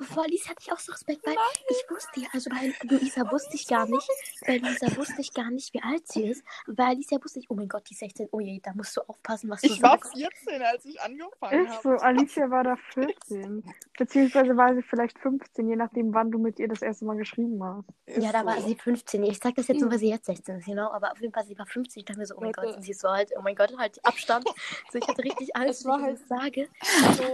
vor 0.00 0.24
Alice 0.24 0.48
hatte 0.48 0.58
ich 0.60 0.72
auch 0.72 0.78
so 0.78 0.92
Respekt, 0.92 1.26
weil 1.26 1.36
ich 1.68 1.84
wusste 1.90 2.20
ja, 2.20 2.28
also 2.32 2.50
bei 2.50 2.72
Luisa 2.82 3.30
wusste 3.30 3.54
ich 3.54 3.66
gar 3.66 3.86
nicht, 3.86 4.08
bei 4.46 4.58
Luisa 4.58 4.96
wusste 4.96 5.20
ich 5.20 5.32
gar 5.32 5.50
nicht, 5.50 5.72
wie 5.74 5.82
alt 5.82 6.06
sie 6.08 6.28
ist. 6.28 6.44
Bei 6.66 6.84
Alicia 6.86 7.18
wusste 7.22 7.40
ich, 7.40 7.50
oh 7.50 7.54
mein 7.54 7.68
Gott, 7.68 7.88
die 7.88 7.94
ist 7.94 8.00
16, 8.00 8.28
oh 8.32 8.40
je, 8.40 8.60
da 8.62 8.72
musst 8.74 8.96
du 8.96 9.00
aufpassen, 9.02 9.50
was 9.50 9.60
du 9.60 9.68
Ich 9.68 9.82
war 9.82 9.98
sagst. 9.98 10.16
14, 10.16 10.62
als 10.62 10.84
ich 10.84 11.00
angefangen 11.00 11.66
Ist 11.66 11.84
habe. 11.84 11.98
so, 11.98 12.04
Alicia 12.04 12.50
war 12.50 12.64
da 12.64 12.76
14. 12.94 13.64
Beziehungsweise 13.98 14.56
war 14.56 14.74
sie 14.74 14.82
vielleicht 14.82 15.18
15, 15.18 15.68
je 15.68 15.76
nachdem, 15.76 16.14
wann 16.14 16.30
du 16.30 16.38
mit 16.38 16.58
ihr 16.58 16.68
das 16.68 16.82
erste 16.82 17.04
Mal 17.04 17.16
geschrieben 17.16 17.62
hast. 17.62 17.88
Ja, 18.22 18.32
da 18.32 18.44
war 18.44 18.60
so. 18.60 18.68
sie 18.68 18.76
15. 18.76 19.22
Ich 19.24 19.38
sag 19.38 19.54
das 19.54 19.68
jetzt 19.68 19.80
nur, 19.80 19.90
weil 19.90 19.98
sie 19.98 20.08
jetzt 20.08 20.26
16 20.26 20.58
ist, 20.58 20.66
genau. 20.66 20.90
Aber 20.90 21.12
auf 21.12 21.20
jeden 21.20 21.32
Fall, 21.32 21.44
sie 21.44 21.58
war 21.58 21.66
15. 21.66 22.00
Ich 22.00 22.04
dachte 22.06 22.18
mir 22.20 22.26
so, 22.26 22.36
oh 22.36 22.40
mein. 22.40 22.52
Gott, 22.52 22.82
sie 22.82 22.90
ist 22.90 23.00
so 23.00 23.08
alt. 23.08 23.30
Oh 23.36 23.42
mein 23.42 23.54
Gott, 23.54 23.76
halt 23.78 24.04
Abstand. 24.04 24.44
So, 24.90 24.98
ich 24.98 25.06
hatte 25.06 25.22
richtig 25.22 25.54
Angst, 25.56 25.84
war 25.84 26.00
wenn 26.00 26.14
ich 26.14 26.20
halt 26.20 26.20
das 26.20 26.28
sage. 26.28 26.68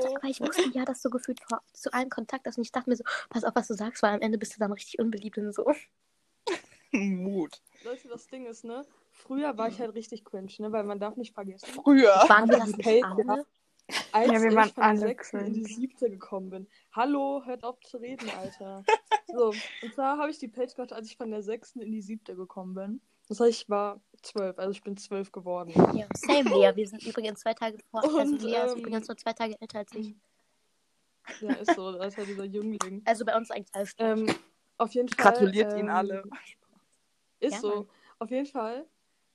so. 0.03 0.17
Weil 0.23 0.31
ich 0.31 0.41
wusste 0.41 0.69
ja, 0.73 0.85
dass 0.85 1.03
du 1.03 1.11
gefühlt 1.11 1.41
vor, 1.49 1.61
zu 1.73 1.93
allem 1.93 2.09
Kontakt 2.09 2.44
hast. 2.47 2.59
Und 2.59 2.65
ich 2.65 2.73
dachte 2.73 2.91
mir 2.91 2.97
so, 2.97 3.05
pass 3.29 3.45
auf, 3.45 3.55
was 3.55 3.69
du 3.69 3.75
sagst, 3.75 4.03
weil 4.03 4.15
am 4.15 4.21
Ende 4.21 4.39
bist 4.39 4.55
du 4.55 4.61
dann 4.61 4.73
richtig 4.73 4.99
unbeliebt 4.99 5.39
und 5.39 5.53
so. 5.53 5.67
Mut. 6.93 7.61
Leute, 7.85 8.09
das 8.09 8.27
Ding 8.29 8.47
ist, 8.47 8.65
ne? 8.65 8.85
Früher 9.11 9.57
war 9.59 9.69
ich 9.69 9.81
halt 9.81 9.95
richtig 9.95 10.25
cringe, 10.25 10.53
ne? 10.59 10.73
Weil 10.73 10.85
man 10.85 11.01
darf 11.01 11.17
nicht 11.17 11.35
vergessen, 11.35 11.67
Früher. 11.67 12.15
Waren 12.29 12.49
wir 12.49 12.59
das 12.59 12.77
nicht 12.77 13.05
alle? 13.05 13.45
als 14.13 14.33
Ja, 14.33 14.41
wir 14.41 14.49
ich 14.49 14.57
waren 14.57 14.69
von 14.71 14.83
der 14.83 14.91
alle 14.91 14.99
sechsten 14.99 15.39
in 15.41 15.53
die 15.53 15.65
siebte 15.65 16.09
gekommen 16.09 16.51
bin. 16.51 16.67
Hallo, 16.93 17.43
hört 17.45 17.65
auf 17.65 17.79
zu 17.81 17.99
reden, 17.99 18.29
Alter. 18.31 18.85
So, 19.27 19.53
und 19.83 19.95
zwar 19.95 20.19
habe 20.19 20.31
ich 20.31 20.39
die 20.39 20.47
Page 20.47 20.77
gehabt, 20.77 20.93
als 20.93 21.09
ich 21.09 21.17
von 21.17 21.29
der 21.31 21.43
sechsten 21.43 21.81
in 21.81 21.91
die 21.91 22.03
siebte 22.03 22.37
gekommen 22.37 22.75
bin. 22.75 23.01
Das 23.27 23.41
heißt, 23.41 23.63
ich 23.63 23.71
war 23.71 24.01
zwölf, 24.23 24.57
also 24.59 24.71
ich 24.71 24.83
bin 24.83 24.97
zwölf 24.97 25.33
geworden. 25.33 25.73
Ja, 25.97 26.07
same, 26.15 26.51
Lea. 26.51 26.71
Wir 26.77 26.87
sind 26.87 27.05
übrigens 27.05 27.41
zwei 27.41 27.55
Tage 27.55 27.79
vor. 27.91 28.05
also 28.05 28.19
Und, 28.19 28.43
Lea 28.43 28.59
ist 28.67 28.75
ähm, 28.75 28.79
übrigens 28.79 29.09
nur 29.09 29.17
zwei 29.17 29.33
Tage 29.33 29.57
älter 29.61 29.79
als 29.79 29.93
ich. 29.95 30.15
Ja, 31.41 31.55
ist 31.55 31.75
so, 31.75 31.93
da 31.93 32.05
ist 32.05 32.17
ja 32.17 32.25
dieser 32.25 32.45
Jüngling. 32.45 33.03
Also 33.05 33.25
bei 33.25 33.37
uns 33.37 33.51
eigentlich 33.51 33.75
alles. 33.75 33.95
Ähm, 33.99 34.27
auf 34.77 34.93
jeden 34.93 35.09
Fall. 35.09 35.33
Gratuliert 35.33 35.73
ähm, 35.73 35.79
ihnen 35.79 35.91
alle. 35.91 36.25
Ist 37.41 37.55
Ja, 37.55 37.61
so. 37.61 37.75
Mann. 37.75 37.89
Auf 38.19 38.31
jeden 38.31 38.47
Fall. 38.47 38.87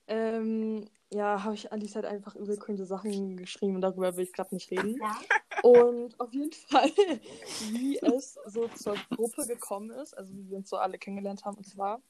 Ähm, 0.06 0.88
ja, 1.12 1.42
habe 1.44 1.54
ich 1.54 1.72
Alice 1.72 1.94
halt 1.94 2.04
einfach 2.04 2.34
übel 2.36 2.56
cringe 2.56 2.84
Sachen 2.84 3.36
geschrieben 3.36 3.76
und 3.76 3.80
darüber 3.80 4.16
will 4.16 4.24
ich 4.24 4.32
gerade 4.32 4.54
nicht 4.54 4.70
reden. 4.70 4.98
Ja. 5.00 5.16
Und 5.62 6.18
auf 6.18 6.32
jeden 6.32 6.52
Fall, 6.52 6.90
wie 7.70 7.98
es 7.98 8.38
so 8.46 8.68
zur 8.68 8.96
Gruppe 9.10 9.46
gekommen 9.46 9.90
ist, 9.90 10.16
also 10.16 10.34
wie 10.34 10.48
wir 10.50 10.56
uns 10.56 10.70
so 10.70 10.76
alle 10.76 10.98
kennengelernt 10.98 11.44
haben, 11.44 11.56
und 11.56 11.66
zwar 11.66 12.02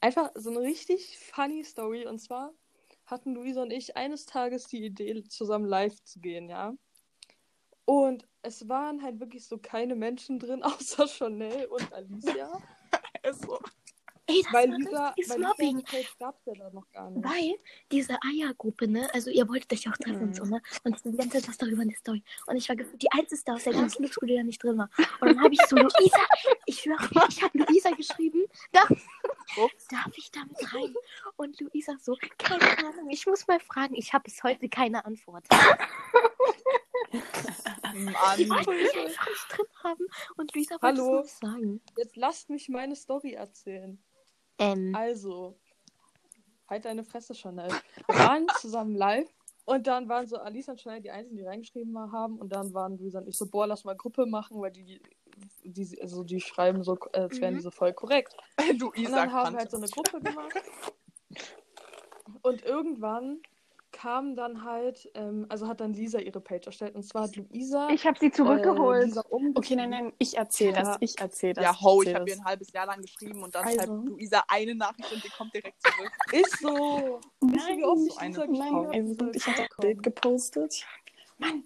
einfach 0.00 0.30
so 0.34 0.50
eine 0.50 0.60
richtig 0.60 1.18
funny 1.18 1.64
Story. 1.64 2.06
Und 2.06 2.18
zwar 2.18 2.52
hatten 3.06 3.34
Luisa 3.34 3.62
und 3.62 3.72
ich 3.72 3.96
eines 3.96 4.26
Tages 4.26 4.66
die 4.66 4.84
Idee, 4.84 5.24
zusammen 5.24 5.66
live 5.66 6.02
zu 6.04 6.20
gehen, 6.20 6.48
ja. 6.48 6.74
Und 7.86 8.26
es 8.42 8.68
waren 8.68 9.02
halt 9.02 9.20
wirklich 9.20 9.46
so 9.46 9.58
keine 9.58 9.94
Menschen 9.94 10.38
drin, 10.38 10.62
außer 10.62 11.06
Chanel 11.08 11.66
und 11.66 11.92
Alicia. 11.92 12.50
Ist 13.22 13.42
so. 13.42 13.58
Ey, 14.26 14.40
das 14.42 14.52
Weil 14.54 14.70
weil 14.70 15.38
Mobbing. 15.38 15.84
Gab 16.18 16.34
es 16.38 16.46
ja 16.46 16.54
da 16.54 16.70
noch 16.70 16.90
gar 16.92 17.10
nicht. 17.10 17.22
Weil 17.28 17.56
diese 17.92 18.16
Eiergruppe, 18.22 18.88
ne, 18.88 19.06
also 19.12 19.28
ihr 19.28 19.46
wolltet 19.50 19.70
euch 19.74 19.86
auch 19.86 19.96
treffen 19.98 20.22
und 20.22 20.28
Mhm. 20.30 20.34
so, 20.34 20.44
ne? 20.46 20.62
Und 20.82 21.04
die 21.04 21.14
ganze 21.14 21.40
Zeit 21.40 21.48
was 21.50 21.58
darüber 21.58 21.82
in 21.82 21.90
der 21.90 21.98
Story. 21.98 22.22
Und 22.46 22.56
ich 22.56 22.66
war 22.70 22.74
gefühlt 22.76 23.02
die 23.02 23.12
Einzige 23.12 23.52
aus 23.52 23.64
der 23.64 23.74
ganzen 23.74 24.02
Luxschule, 24.02 24.28
die 24.32 24.36
da 24.38 24.42
nicht 24.42 24.62
drin 24.62 24.78
war. 24.78 24.88
Und 25.20 25.28
dann 25.28 25.42
habe 25.42 25.52
ich 25.52 25.60
so 25.68 25.76
Luisa, 25.76 26.18
ich 26.64 26.80
schwöre, 26.80 27.06
ich 27.28 27.42
habe 27.42 27.58
Luisa 27.58 27.90
geschrieben, 27.90 28.46
darf, 28.72 28.88
darf 29.90 30.12
ich 30.16 30.30
damit 30.30 30.72
rein? 30.74 30.94
Und 31.36 31.60
Luisa 31.60 31.92
so, 32.00 32.16
keine 32.38 32.78
Ahnung, 32.78 33.10
ich 33.10 33.26
muss 33.26 33.46
mal 33.46 33.60
fragen, 33.60 33.94
ich 33.94 34.14
habe 34.14 34.24
bis 34.24 34.42
heute 34.42 34.70
keine 34.70 35.04
Antwort. 35.04 35.44
Mann. 37.94 38.36
Die 38.38 38.48
wollten 38.50 38.70
mich 38.70 38.96
einfach 38.96 39.28
nicht 39.28 39.46
drin 39.50 39.66
haben. 39.82 40.06
Und 40.36 40.54
Luisa 40.54 40.74
wollte 40.80 40.86
Hallo? 41.02 41.20
es 41.20 41.24
nicht 41.26 41.52
sagen. 41.52 41.80
Jetzt 41.96 42.16
lasst 42.16 42.50
mich 42.50 42.68
meine 42.68 42.96
Story 42.96 43.32
erzählen. 43.32 44.02
Ähm, 44.58 44.94
Also, 44.94 45.58
halt 46.68 46.84
deine 46.84 47.04
Fresse, 47.04 47.34
Chanel. 47.34 47.68
Wir 48.08 48.18
waren 48.18 48.46
zusammen 48.60 48.94
live 48.94 49.28
und 49.64 49.86
dann 49.86 50.08
waren 50.08 50.26
so 50.26 50.36
Alice 50.36 50.68
und 50.68 50.80
Chanel 50.80 51.00
die 51.00 51.10
Einzigen, 51.10 51.36
die 51.36 51.44
reingeschrieben 51.44 51.96
haben 52.12 52.38
und 52.38 52.50
dann 52.50 52.72
waren 52.74 52.98
Luisa 52.98 53.18
und 53.18 53.28
ich 53.28 53.36
so, 53.36 53.46
boah, 53.46 53.66
lass 53.66 53.84
mal 53.84 53.96
Gruppe 53.96 54.26
machen, 54.26 54.60
weil 54.60 54.70
die, 54.72 55.00
die, 55.64 56.00
also 56.00 56.22
die 56.24 56.40
schreiben 56.40 56.82
so, 56.84 56.98
als 57.12 57.40
wären 57.40 57.54
Mhm. 57.54 57.58
die 57.58 57.62
so 57.62 57.70
voll 57.70 57.92
korrekt. 57.92 58.36
Du 58.78 58.88
Und 58.88 58.98
Isa 58.98 59.16
dann 59.16 59.32
haben 59.32 59.52
wir 59.54 59.58
halt 59.60 59.70
so 59.70 59.76
eine 59.78 59.88
Gruppe 59.88 60.20
gemacht. 60.20 60.54
Und 62.42 62.62
irgendwann 62.62 63.40
kam 64.04 64.36
dann 64.36 64.62
halt, 64.64 65.10
ähm, 65.14 65.46
also 65.48 65.66
hat 65.66 65.80
dann 65.80 65.94
Lisa 65.94 66.18
ihre 66.18 66.38
Page 66.38 66.66
erstellt. 66.66 66.94
Und 66.94 67.04
zwar 67.04 67.22
hat 67.22 67.36
Luisa. 67.36 67.88
Ich 67.88 68.06
habe 68.06 68.18
sie 68.20 68.26
äh, 68.26 68.32
zurückgeholt. 68.32 69.06
Lisa 69.06 69.22
umgeschrieben. 69.22 69.56
Okay, 69.56 69.76
nein, 69.76 69.88
nein, 69.90 70.12
ich 70.18 70.36
erzähle 70.36 70.72
Ja. 70.72 70.82
das. 70.82 70.96
Ich 71.00 71.18
erzähle 71.18 71.54
das. 71.54 71.64
Ja, 71.64 71.80
ho, 71.80 72.02
ich 72.02 72.14
habe 72.14 72.28
ihr 72.28 72.36
ein 72.36 72.44
halbes 72.44 72.70
Jahr 72.72 72.84
lang 72.84 73.00
geschrieben 73.00 73.42
und 73.42 73.54
dann 73.54 73.64
Also. 73.64 73.78
schreibt 73.78 74.06
Luisa 74.06 74.44
eine 74.48 74.74
Nachricht 74.74 75.10
und 75.10 75.24
die 75.24 75.30
kommt 75.30 75.54
direkt 75.54 75.80
zurück. 75.80 76.12
Ist 76.32 76.58
so. 76.60 77.20
Ihr, 77.40 77.76
wie 77.78 77.84
oft 77.84 78.02
Nein, 78.02 78.08
ich 78.10 78.18
eine 78.18 78.38
Nein, 78.52 78.74
habe? 78.74 78.90
also 78.90 79.30
ich 79.32 79.46
habe 79.46 79.62
ein 79.62 79.68
Bild 79.80 80.02
gepostet. 80.02 80.86
Mann, 81.38 81.64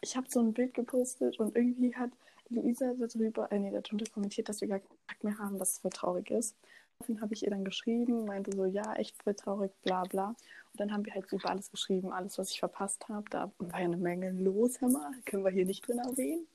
ich 0.00 0.16
habe 0.16 0.28
so 0.30 0.38
ein 0.38 0.52
Bild 0.52 0.74
gepostet 0.74 1.40
und 1.40 1.56
irgendwie 1.56 1.96
hat 1.96 2.10
Luisa 2.50 2.92
darüber, 2.94 3.50
äh, 3.50 3.58
nee, 3.58 3.72
darunter 3.72 4.06
kommentiert, 4.12 4.48
dass 4.48 4.60
wir 4.60 4.68
gar 4.68 4.78
keinen 4.78 4.90
Kontakt 4.90 5.24
mehr 5.24 5.38
haben, 5.38 5.58
dass 5.58 5.72
es 5.72 5.78
voll 5.80 5.90
traurig 5.90 6.30
ist. 6.30 6.56
Daraufhin 6.98 7.20
habe 7.20 7.34
ich 7.34 7.42
ihr 7.42 7.50
dann 7.50 7.64
geschrieben, 7.64 8.24
meinte 8.24 8.54
so, 8.54 8.64
ja, 8.64 8.94
echt 8.94 9.20
voll 9.22 9.34
traurig, 9.34 9.72
bla 9.82 10.04
bla. 10.04 10.28
Und 10.28 10.80
dann 10.80 10.92
haben 10.92 11.04
wir 11.04 11.14
halt 11.14 11.28
so 11.28 11.36
über 11.36 11.50
alles 11.50 11.70
geschrieben, 11.70 12.12
alles, 12.12 12.38
was 12.38 12.50
ich 12.50 12.58
verpasst 12.58 13.08
habe. 13.08 13.28
Da 13.30 13.50
war 13.58 13.80
ja 13.80 13.86
eine 13.86 13.96
Menge 13.96 14.30
los, 14.30 14.80
hör 14.80 14.88
mal, 14.88 15.12
können 15.24 15.44
wir 15.44 15.50
hier 15.50 15.66
nicht 15.66 15.86
drin 15.86 15.98
erwähnen. 15.98 16.46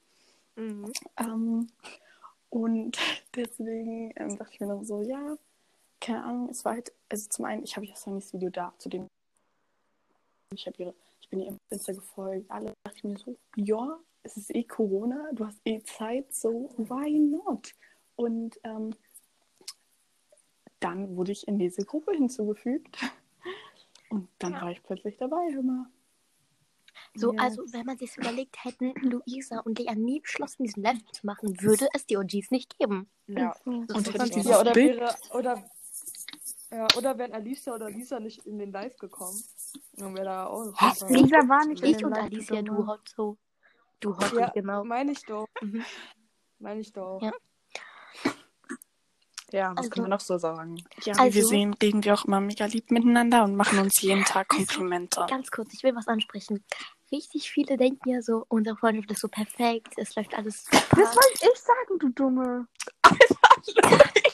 mhm. 0.55 0.91
Ähm, 1.17 1.67
und 2.49 2.97
deswegen 3.35 4.13
ähm, 4.15 4.37
dachte 4.37 4.53
ich 4.53 4.59
mir 4.59 4.67
dann 4.67 4.85
so, 4.85 5.01
ja, 5.01 5.37
keine 6.01 6.23
Ahnung, 6.23 6.49
es 6.49 6.63
war 6.65 6.73
halt, 6.73 6.91
also 7.09 7.27
zum 7.29 7.45
einen, 7.45 7.63
ich 7.63 7.75
habe 7.75 7.85
ja 7.85 7.95
Sunnys 7.95 8.33
Video 8.33 8.49
da, 8.49 8.73
zu 8.77 8.89
dem 8.89 9.07
ich 10.51 10.65
habe 10.65 10.77
ihre, 10.79 10.93
ich 11.21 11.29
bin 11.29 11.41
ihr 11.41 11.47
im 11.49 11.57
Insta 11.69 11.93
gefolgt, 11.93 12.49
alle 12.49 12.73
dachte 12.83 12.97
ich 12.97 13.03
mir 13.03 13.17
so, 13.17 13.35
ja, 13.55 13.99
es 14.23 14.35
ist 14.35 14.53
eh 14.55 14.63
Corona, 14.63 15.29
du 15.33 15.45
hast 15.45 15.59
eh 15.65 15.81
Zeit, 15.83 16.33
so 16.33 16.69
why 16.77 17.19
not? 17.19 17.71
Und 18.15 18.59
ähm, 18.63 18.95
dann 20.79 21.15
wurde 21.15 21.31
ich 21.31 21.47
in 21.47 21.57
diese 21.59 21.83
Gruppe 21.85 22.11
hinzugefügt 22.13 22.97
und 24.09 24.27
dann 24.39 24.53
Ja. 24.53 24.61
war 24.61 24.71
ich 24.71 24.81
plötzlich 24.83 25.17
dabei, 25.17 25.49
mal. 25.61 25.85
So, 27.15 27.31
Yes. 27.33 27.41
also 27.41 27.63
wenn 27.73 27.85
man 27.85 27.97
sich 27.97 28.15
überlegt, 28.17 28.63
hätten 28.63 28.93
Luisa 29.01 29.59
und 29.61 29.79
Lea 29.79 29.95
nie 29.95 30.19
beschlossen, 30.19 30.63
diesen 30.63 30.83
Live 30.83 31.03
zu 31.11 31.25
machen, 31.25 31.59
würde 31.61 31.87
es 31.93 32.05
die 32.05 32.17
OGs 32.17 32.51
nicht 32.51 32.77
geben. 32.77 33.09
Ja. 33.27 33.55
Und 33.65 33.89
nicht. 33.89 34.35
dieses 34.35 34.45
Ja, 34.51 34.61
oder 34.61 34.73
Bild- 34.73 34.99
wäre, 34.99 35.15
oder, 35.33 35.63
ja, 36.71 36.87
oder 36.97 37.17
wären 37.17 37.33
Alicia 37.33 37.73
oder 37.73 37.89
Lisa 37.89 38.19
nicht 38.19 38.45
in 38.45 38.59
den 38.59 38.71
Live 38.71 38.97
gekommen. 38.97 39.41
Dann 39.93 40.13
wäre 40.13 40.25
da 40.25 40.45
auch 40.47 40.65
noch 40.65 40.81
was. 40.81 41.09
Lisa 41.09 41.37
war 41.47 41.65
nicht 41.65 41.83
in 41.83 41.95
Ich 41.95 42.03
und 42.05 42.11
Live, 42.11 42.23
Alicia, 42.25 42.61
du 42.61 42.75
du 42.75 42.87
Hot 42.87 43.09
so. 43.15 43.37
Du 44.01 44.15
Hot, 44.17 44.33
Ja, 44.33 44.49
genau. 44.49 44.83
meine 44.83 45.11
ich 45.11 45.23
doch. 45.25 45.47
Mhm. 45.61 45.83
Meine 46.59 46.81
ich 46.81 46.91
doch. 46.93 47.21
Ja. 47.21 47.31
Ja, 49.51 49.71
was 49.71 49.77
Also- 49.77 49.89
kann 49.89 50.01
man 50.03 50.09
noch 50.11 50.19
so 50.19 50.37
sagen? 50.37 50.77
Ja, 51.03 51.15
wie 51.15 51.19
Also- 51.19 51.33
wir 51.35 51.45
sehen, 51.45 51.73
reden 51.81 52.03
wir 52.03 52.13
auch 52.13 52.25
immer 52.25 52.39
mega 52.41 52.65
lieb 52.65 52.91
miteinander 52.91 53.43
und 53.43 53.55
machen 53.55 53.79
uns 53.79 54.01
jeden 54.01 54.23
Tag 54.25 54.47
Komplimente. 54.49 55.25
Ganz 55.29 55.49
kurz, 55.51 55.73
ich 55.73 55.83
will 55.83 55.95
was 55.95 56.07
ansprechen. 56.07 56.63
Richtig 57.11 57.49
viele 57.49 57.75
denken 57.77 58.09
ja 58.09 58.21
so, 58.21 58.45
unsere 58.49 58.77
Freundschaft 58.77 59.09
ist 59.11 59.21
so 59.21 59.27
perfekt, 59.27 59.93
es 59.97 60.15
läuft 60.15 60.33
alles 60.35 60.65
Das 60.65 60.81
super. 60.89 60.97
wollte 61.01 61.49
ich 61.51 61.59
sagen, 61.59 61.99
du 61.99 62.09
Dumme. 62.09 62.67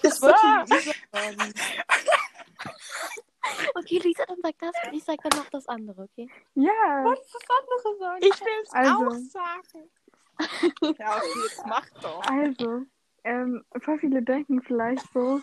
Das 0.04 0.22
wollte 0.22 0.74
Lisa 0.76 0.92
sagen. 1.12 1.54
Okay, 3.76 4.00
Lisa, 4.00 4.26
dann 4.26 4.38
sag 4.42 4.58
das 4.58 4.74
und 4.88 4.94
ich 4.98 5.04
sag 5.04 5.18
dann 5.22 5.40
noch 5.40 5.50
das 5.52 5.68
andere, 5.68 6.04
okay? 6.04 6.28
Ja. 6.56 6.72
Was 7.04 7.20
andere 7.48 8.00
sagen? 8.00 8.24
Ich 8.24 8.42
will 8.42 8.64
es 8.64 8.74
Also. 8.74 9.10
sagen. 9.30 9.90
ja, 11.00 11.18
okay, 11.18 11.40
jetzt 11.48 11.64
mach 11.68 11.90
doch. 12.02 12.22
Also, 12.26 12.82
ähm, 13.26 13.64
voll 13.82 14.00
viele 14.00 14.22
denken 14.22 14.62
vielleicht 14.62 15.06
so, 15.14 15.42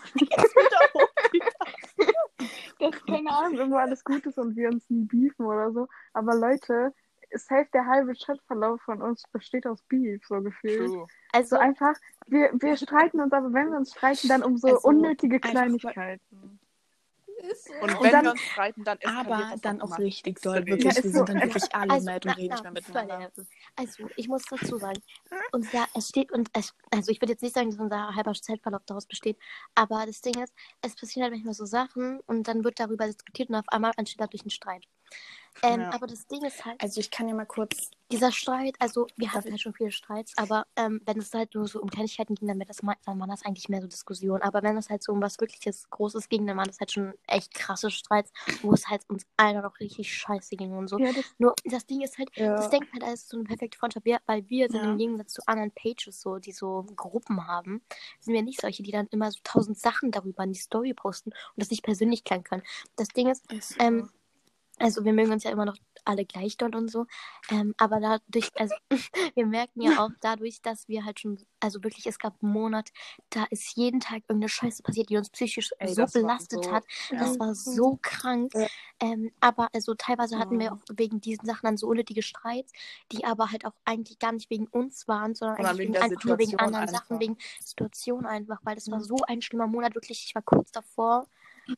dass, 2.78 3.04
keine 3.06 3.30
Ahnung, 3.30 3.54
irgendwo 3.54 3.76
alles 3.76 4.02
gut 4.04 4.24
ist 4.26 4.38
und 4.38 4.56
wir 4.56 4.68
uns 4.68 4.88
nie 4.88 5.04
beefen 5.04 5.46
oder 5.46 5.70
so. 5.72 5.88
Aber 6.14 6.34
Leute, 6.34 6.92
safe 7.34 7.68
der 7.72 7.86
halbe 7.86 8.12
Chatverlauf 8.14 8.80
von 8.82 9.00
uns 9.02 9.22
besteht 9.32 9.66
aus 9.66 9.82
Beef, 9.82 10.24
so 10.26 10.40
gefühlt. 10.42 10.86
True. 10.90 11.06
Also, 11.32 11.56
So 11.56 11.62
einfach, 11.62 11.94
wir, 12.26 12.50
wir 12.54 12.76
streiten 12.76 13.20
uns, 13.20 13.32
aber 13.32 13.52
wenn 13.52 13.70
wir 13.70 13.78
uns 13.78 13.92
streiten, 13.92 14.28
dann 14.28 14.42
um 14.42 14.56
so 14.56 14.68
Also, 14.68 14.88
unnötige 14.88 15.36
einfach- 15.36 15.50
Kleinigkeiten. 15.50 16.58
Ist 17.42 17.64
so. 17.66 17.72
Und 17.74 17.94
Und 17.94 18.02
wenn 18.02 18.12
dann- 18.12 18.24
wir 18.24 18.30
uns 18.32 18.40
streiten, 18.40 18.84
dann 18.84 18.98
eskaliert 18.98 19.26
Aber 19.26 19.50
das 19.52 19.60
dann 19.62 19.80
auch 19.82 19.86
immer 19.88 19.98
richtig 19.98 20.40
doll, 20.40 20.64
wirklich. 20.66 20.84
Ja, 20.84 20.90
ist 20.90 21.02
wir 21.04 21.10
so. 21.10 21.16
sind 21.18 21.28
dann 21.28 21.42
wirklich 21.42 21.64
alle 21.74 21.90
also, 21.92 22.06
mad 22.06 22.28
und 22.28 22.36
reden 22.36 22.52
nicht 22.52 22.62
mehr 22.62 22.72
na, 22.72 22.80
miteinander. 23.02 23.32
also, 23.76 24.08
ich 24.16 24.28
muss 24.28 24.42
dazu 24.44 24.78
sagen, 24.78 25.02
unser, 25.52 25.86
es 25.94 26.08
steht 26.08 26.30
und 26.32 26.48
es, 26.52 26.72
also 26.90 27.10
ich 27.10 27.20
würde 27.20 27.32
jetzt 27.32 27.42
nicht 27.42 27.54
sagen, 27.54 27.70
dass 27.70 27.78
unser 27.80 28.14
halber 28.14 28.32
Zeitverlauf 28.34 28.82
daraus 28.86 29.06
besteht, 29.06 29.38
aber 29.74 30.06
das 30.06 30.20
Ding 30.20 30.40
ist, 30.42 30.52
es 30.82 30.94
passieren 30.94 31.24
halt 31.24 31.32
manchmal 31.34 31.54
so 31.54 31.64
Sachen 31.64 32.20
und 32.26 32.46
dann 32.48 32.64
wird 32.64 32.78
darüber 32.78 33.06
diskutiert 33.06 33.48
und 33.48 33.56
auf 33.56 33.68
einmal 33.68 33.92
entsteht 33.96 34.20
dadurch 34.20 34.44
ein 34.44 34.50
Streit. 34.50 34.84
Ähm, 35.62 35.80
Ja. 35.82 35.92
Aber 35.92 36.06
das 36.06 36.26
Ding 36.26 36.42
ist 36.44 36.64
halt, 36.64 36.82
Also 36.82 36.98
ich 37.00 37.10
kann 37.10 37.28
ja 37.28 37.34
mal 37.34 37.44
kurz 37.46 37.90
dieser 38.10 38.32
Streit, 38.32 38.74
also 38.78 39.06
wir 39.16 39.32
hatten 39.32 39.50
halt 39.50 39.60
schon 39.60 39.72
viele 39.74 39.90
Streits, 39.92 40.32
aber 40.36 40.66
ähm, 40.76 41.00
wenn 41.06 41.18
es 41.18 41.32
halt 41.32 41.54
nur 41.54 41.66
so 41.66 41.80
um 41.80 41.88
Kleinigkeiten 41.88 42.34
ging, 42.34 42.48
dann, 42.48 42.58
wird 42.58 42.68
das, 42.68 42.78
dann 42.78 43.20
waren 43.20 43.30
das 43.30 43.44
eigentlich 43.44 43.68
mehr 43.70 43.80
so 43.80 43.86
Diskussionen. 43.86 44.42
Aber 44.42 44.62
wenn 44.62 44.76
es 44.76 44.90
halt 44.90 45.02
so 45.02 45.12
um 45.12 45.22
was 45.22 45.38
wirkliches 45.40 45.88
Großes 45.90 46.28
ging, 46.28 46.46
dann 46.46 46.56
waren 46.56 46.66
das 46.66 46.78
halt 46.80 46.92
schon 46.92 47.14
echt 47.26 47.54
krasse 47.54 47.90
Streits, 47.90 48.32
wo 48.62 48.72
es 48.72 48.88
halt 48.88 49.08
uns 49.08 49.24
allen 49.36 49.62
noch 49.62 49.78
richtig 49.80 50.12
scheiße 50.12 50.56
ging 50.56 50.72
und 50.72 50.88
so. 50.88 50.98
Ja, 50.98 51.12
das, 51.12 51.24
Nur 51.38 51.54
das 51.64 51.86
Ding 51.86 52.00
ist 52.02 52.18
halt, 52.18 52.30
Ja. 52.36 52.56
das 52.56 52.68
denkt 52.70 52.92
man, 52.92 53.02
als 53.02 53.28
so 53.28 53.36
eine 53.36 53.44
perfekte 53.44 53.78
Freundschaft, 53.78 54.04
weil 54.26 54.48
wir 54.50 54.68
sind 54.68 54.82
Ja. 54.82 54.90
im 54.92 54.98
Gegensatz 54.98 55.32
zu 55.34 55.42
anderen 55.46 55.70
Pages, 55.70 56.20
so, 56.20 56.38
die 56.38 56.52
so 56.52 56.84
Gruppen 56.96 57.46
haben, 57.46 57.82
sind 58.20 58.34
wir 58.34 58.42
nicht 58.42 58.60
solche, 58.60 58.82
die 58.82 58.90
dann 58.90 59.06
immer 59.08 59.30
so 59.30 59.38
tausend 59.44 59.78
Sachen 59.78 60.10
darüber 60.10 60.44
in 60.44 60.52
die 60.52 60.58
Story 60.58 60.92
posten 60.92 61.30
und 61.30 61.36
das 61.56 61.70
nicht 61.70 61.82
persönlich 61.84 62.24
klären 62.24 62.44
können. 62.44 62.62
Das 62.96 63.08
Ding 63.08 63.28
ist, 63.30 63.50
ist 63.52 63.76
ähm, 63.78 64.10
also 64.78 65.04
wir 65.04 65.12
mögen 65.12 65.30
uns 65.32 65.44
ja 65.44 65.50
immer 65.50 65.64
noch 65.64 65.76
alle 66.04 66.24
gleich 66.24 66.56
doll 66.56 66.74
und 66.74 66.90
so. 66.90 67.06
Ähm, 67.50 67.74
aber 67.78 68.00
dadurch, 68.00 68.50
also 68.58 68.74
wir 69.36 69.46
merken 69.46 69.82
ja 69.82 70.04
auch 70.04 70.10
dadurch, 70.20 70.60
dass 70.60 70.88
wir 70.88 71.04
halt 71.04 71.20
schon, 71.20 71.38
also 71.60 71.84
wirklich, 71.84 72.06
es 72.06 72.18
gab 72.18 72.42
einen 72.42 72.52
Monat, 72.52 72.90
da 73.30 73.44
ist 73.50 73.76
jeden 73.76 74.00
Tag 74.00 74.22
irgendeine 74.28 74.48
Scheiße 74.48 74.82
passiert, 74.82 75.10
die 75.10 75.16
uns 75.16 75.30
psychisch 75.30 75.70
Ey, 75.78 75.94
so 75.94 76.04
belastet 76.06 76.64
so- 76.64 76.72
hat. 76.72 76.84
ja. 77.10 77.18
Das 77.20 77.38
war 77.38 77.54
so 77.54 77.98
krank. 78.02 78.52
Ja. 78.54 78.66
Ähm, 79.00 79.30
aber 79.40 79.68
also 79.72 79.94
teilweise 79.94 80.38
hatten 80.38 80.58
wir 80.58 80.66
Ja. 80.66 80.72
auch 80.72 80.80
wegen 80.96 81.20
diesen 81.20 81.46
Sachen 81.46 81.66
dann 81.66 81.76
so 81.76 81.86
unnötige 81.86 82.22
Streits, 82.22 82.72
die 83.12 83.24
aber 83.24 83.52
halt 83.52 83.64
auch 83.64 83.74
eigentlich 83.84 84.18
gar 84.18 84.32
nicht 84.32 84.50
wegen 84.50 84.66
uns 84.66 85.06
waren, 85.06 85.36
sondern 85.36 85.58
eigentlich 85.58 85.78
wegen 85.78 85.96
einfach 85.96 86.24
nur 86.24 86.38
wegen 86.38 86.58
anderen 86.58 86.88
einfach. 86.88 87.02
Sachen, 87.04 87.20
wegen 87.20 87.36
Situation 87.60 88.26
einfach, 88.26 88.58
weil 88.64 88.74
das 88.74 88.90
war 88.90 88.98
Mhm. 88.98 89.04
so 89.04 89.16
ein 89.28 89.42
schlimmer 89.42 89.68
Monat, 89.68 89.94
wirklich, 89.94 90.24
ich 90.26 90.34
war 90.34 90.42
kurz 90.42 90.72
davor, 90.72 91.28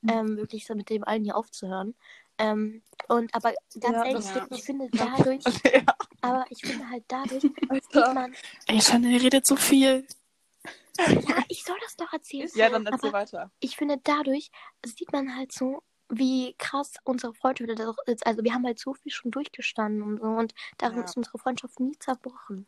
ähm, 0.08 0.38
wirklich 0.38 0.66
so 0.66 0.74
mit 0.74 0.88
dem 0.88 1.04
allen 1.04 1.24
hier 1.24 1.36
aufzuhören. 1.36 1.94
Ähm, 2.38 2.82
und 3.08 3.32
aber 3.34 3.52
ganz 3.78 3.94
Ja, 3.96 4.04
ehrlich, 4.04 4.26
stimmt. 4.28 4.48
ich 4.50 4.64
finde 4.64 4.88
dadurch, 4.92 5.44
Ja. 5.72 5.82
aber 6.20 6.44
ich 6.50 6.60
finde 6.60 6.88
halt 6.90 7.04
dadurch 7.08 7.42
sieht 7.92 7.94
man, 8.14 8.34
Ey, 8.66 8.80
Chanel 8.80 9.20
redet 9.20 9.46
so 9.46 9.56
viel. 9.56 10.06
ja, 10.98 11.44
ich 11.48 11.64
soll 11.64 11.76
das 11.82 11.96
doch 11.96 12.12
erzählen. 12.12 12.48
Ja, 12.54 12.70
dann 12.70 12.86
erzähl 12.86 13.10
Aber- 13.10 13.18
weiter. 13.18 13.50
Ich 13.60 13.76
finde 13.76 13.98
dadurch 14.02 14.50
sieht 14.84 15.12
man 15.12 15.36
halt 15.36 15.52
so, 15.52 15.82
wie 16.08 16.54
krass 16.58 16.94
unsere 17.04 17.34
Freundschaft 17.34 17.70
ist. 18.06 18.26
Also 18.26 18.44
wir 18.44 18.52
haben 18.52 18.64
halt 18.66 18.78
so 18.78 18.94
viel 18.94 19.10
schon 19.12 19.30
durchgestanden 19.30 20.02
und 20.02 20.18
so 20.20 20.26
und 20.26 20.54
darin 20.78 20.98
Ja. 20.98 21.04
ist 21.04 21.16
unsere 21.16 21.38
Freundschaft 21.38 21.80
nie 21.80 21.96
zerbrochen. 21.98 22.66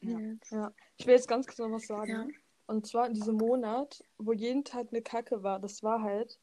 Ja. 0.00 0.18
Ja. 0.50 0.72
Ich 0.96 1.06
will 1.06 1.14
jetzt 1.14 1.28
ganz 1.28 1.46
kurz 1.46 1.58
noch 1.58 1.70
was 1.70 1.86
sagen. 1.86 2.10
Ja. 2.10 2.26
Und 2.66 2.86
zwar 2.86 3.06
in 3.06 3.14
diesem 3.14 3.36
Monat, 3.36 4.02
wo 4.18 4.32
jeden 4.32 4.64
Tag 4.64 4.88
eine 4.90 5.02
Kacke 5.02 5.42
war, 5.42 5.58
das 5.58 5.82
war 5.82 6.02
halt, 6.02 6.38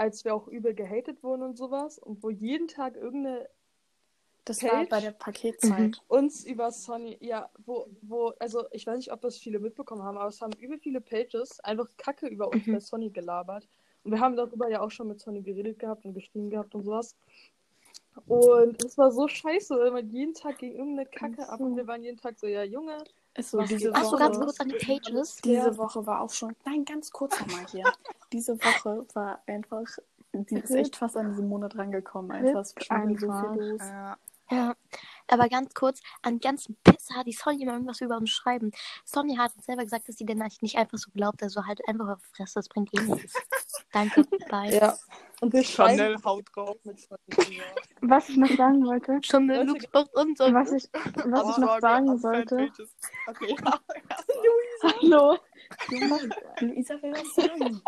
als 0.00 0.24
wir 0.24 0.34
auch 0.34 0.48
übel 0.48 0.74
gehatet 0.74 1.22
wurden 1.22 1.42
und 1.42 1.58
sowas 1.58 1.98
und 1.98 2.22
wo 2.22 2.30
jeden 2.30 2.68
Tag 2.68 2.96
irgendeine 2.96 3.48
Das 4.46 4.60
Page? 4.60 4.72
war 4.72 4.84
bei 4.86 5.00
der 5.00 5.10
Paketzeit. 5.12 6.00
Uns 6.08 6.44
über 6.44 6.70
Sonny, 6.70 7.18
ja, 7.20 7.50
wo, 7.66 7.86
wo, 8.00 8.32
also 8.38 8.64
ich 8.72 8.86
weiß 8.86 8.96
nicht, 8.96 9.12
ob 9.12 9.20
das 9.20 9.36
viele 9.36 9.58
mitbekommen 9.58 10.02
haben, 10.02 10.16
aber 10.16 10.28
es 10.28 10.40
haben 10.40 10.52
übel 10.58 10.78
viele 10.78 11.02
Pages 11.02 11.60
einfach 11.60 11.86
Kacke 11.98 12.26
über 12.28 12.48
uns 12.50 12.66
Mhm. 12.66 12.72
bei 12.72 12.80
Sonny 12.80 13.10
gelabert. 13.10 13.68
Und 14.02 14.12
wir 14.12 14.20
haben 14.20 14.36
darüber 14.36 14.70
ja 14.70 14.80
auch 14.80 14.90
schon 14.90 15.08
mit 15.08 15.20
Sonny 15.20 15.42
geredet 15.42 15.78
gehabt 15.78 16.06
und 16.06 16.14
geschrieben 16.14 16.48
gehabt 16.48 16.74
und 16.74 16.84
sowas. 16.84 17.14
Und 18.26 18.82
es 18.84 18.96
war 18.96 19.12
so 19.12 19.28
scheiße, 19.28 19.78
weil 19.78 19.90
man 19.90 20.08
jeden 20.10 20.34
Tag 20.34 20.58
gegen 20.58 20.76
irgendeine 20.76 21.08
Kacke 21.08 21.48
ab 21.48 21.60
und 21.60 21.76
wir 21.76 21.86
waren 21.86 22.02
jeden 22.02 22.16
Tag 22.16 22.38
so, 22.38 22.46
ja, 22.46 22.62
Junge, 22.64 23.04
Ist 23.34 23.50
so, 23.50 23.58
Was 23.58 23.68
diese 23.68 23.94
Achso, 23.94 24.12
Woche, 24.12 24.18
ganz 24.18 24.38
kurz 24.38 24.60
an 24.60 24.68
die 24.68 24.74
Pages. 24.74 25.36
diese 25.36 25.76
Woche 25.78 26.04
war 26.06 26.20
auch 26.20 26.30
schon. 26.30 26.54
Nein, 26.64 26.84
ganz 26.84 27.10
kurz 27.10 27.38
nochmal 27.40 27.66
hier. 27.70 27.84
diese 28.32 28.58
Woche 28.62 29.06
war 29.14 29.42
einfach. 29.46 29.86
Die 30.32 30.56
ist 30.56 30.70
echt 30.70 30.96
fast 30.96 31.16
an 31.16 31.30
diesen 31.30 31.48
Monat 31.48 31.76
rangekommen. 31.76 32.30
Einfach 32.30 32.64
schon 32.64 33.18
so 33.18 33.32
viel 33.32 33.70
los. 33.70 33.80
Ja. 33.80 34.16
Ja, 34.52 34.74
aber 35.28 35.48
ganz 35.48 35.74
kurz, 35.74 36.00
an 36.22 36.34
die 36.34 36.40
ganzen 36.40 36.76
Pisser, 36.82 37.22
die 37.24 37.32
Sonny 37.32 37.62
immer 37.62 37.74
irgendwas 37.74 38.00
über 38.00 38.16
uns 38.16 38.30
schreiben. 38.30 38.72
Sonny 39.04 39.36
hat 39.36 39.54
uns 39.54 39.64
selber 39.64 39.84
gesagt, 39.84 40.08
dass 40.08 40.16
sie 40.16 40.26
den 40.26 40.38
Nachricht 40.38 40.62
nicht 40.62 40.76
einfach 40.76 40.98
so 40.98 41.08
glaubt, 41.12 41.40
also 41.44 41.66
halt 41.66 41.86
einfach 41.86 42.08
auf 42.08 42.18
Fresse, 42.34 42.54
das 42.54 42.68
bringt 42.68 42.92
eh 42.92 43.00
nichts. 43.00 43.34
Danke, 43.92 44.24
bye. 44.50 44.74
ja. 44.74 44.96
Und 45.40 45.54
wir 45.54 45.64
Chanel 45.64 46.22
haut 46.22 46.44
drauf. 46.54 46.76
mit. 46.84 47.00
Ja. 47.08 47.62
was 48.02 48.28
ich 48.28 48.36
noch 48.36 48.50
sagen 48.56 48.84
wollte, 48.84 49.18
Schon 49.22 49.44
eine 49.44 49.64
Leute, 49.64 49.70
Luxbox 49.70 50.10
und 50.14 50.36
so. 50.36 50.52
was 50.52 50.72
ich, 50.72 50.88
was 50.92 51.50
ich 51.50 51.56
noch 51.56 51.80
sagen 51.80 52.18
sollte. 52.18 52.70
Okay, 53.26 53.56
ja. 53.64 53.80
hallo, 54.82 55.38
Luisa 56.60 56.94
will 57.02 57.12
was 57.12 57.34
sagen. 57.34 57.80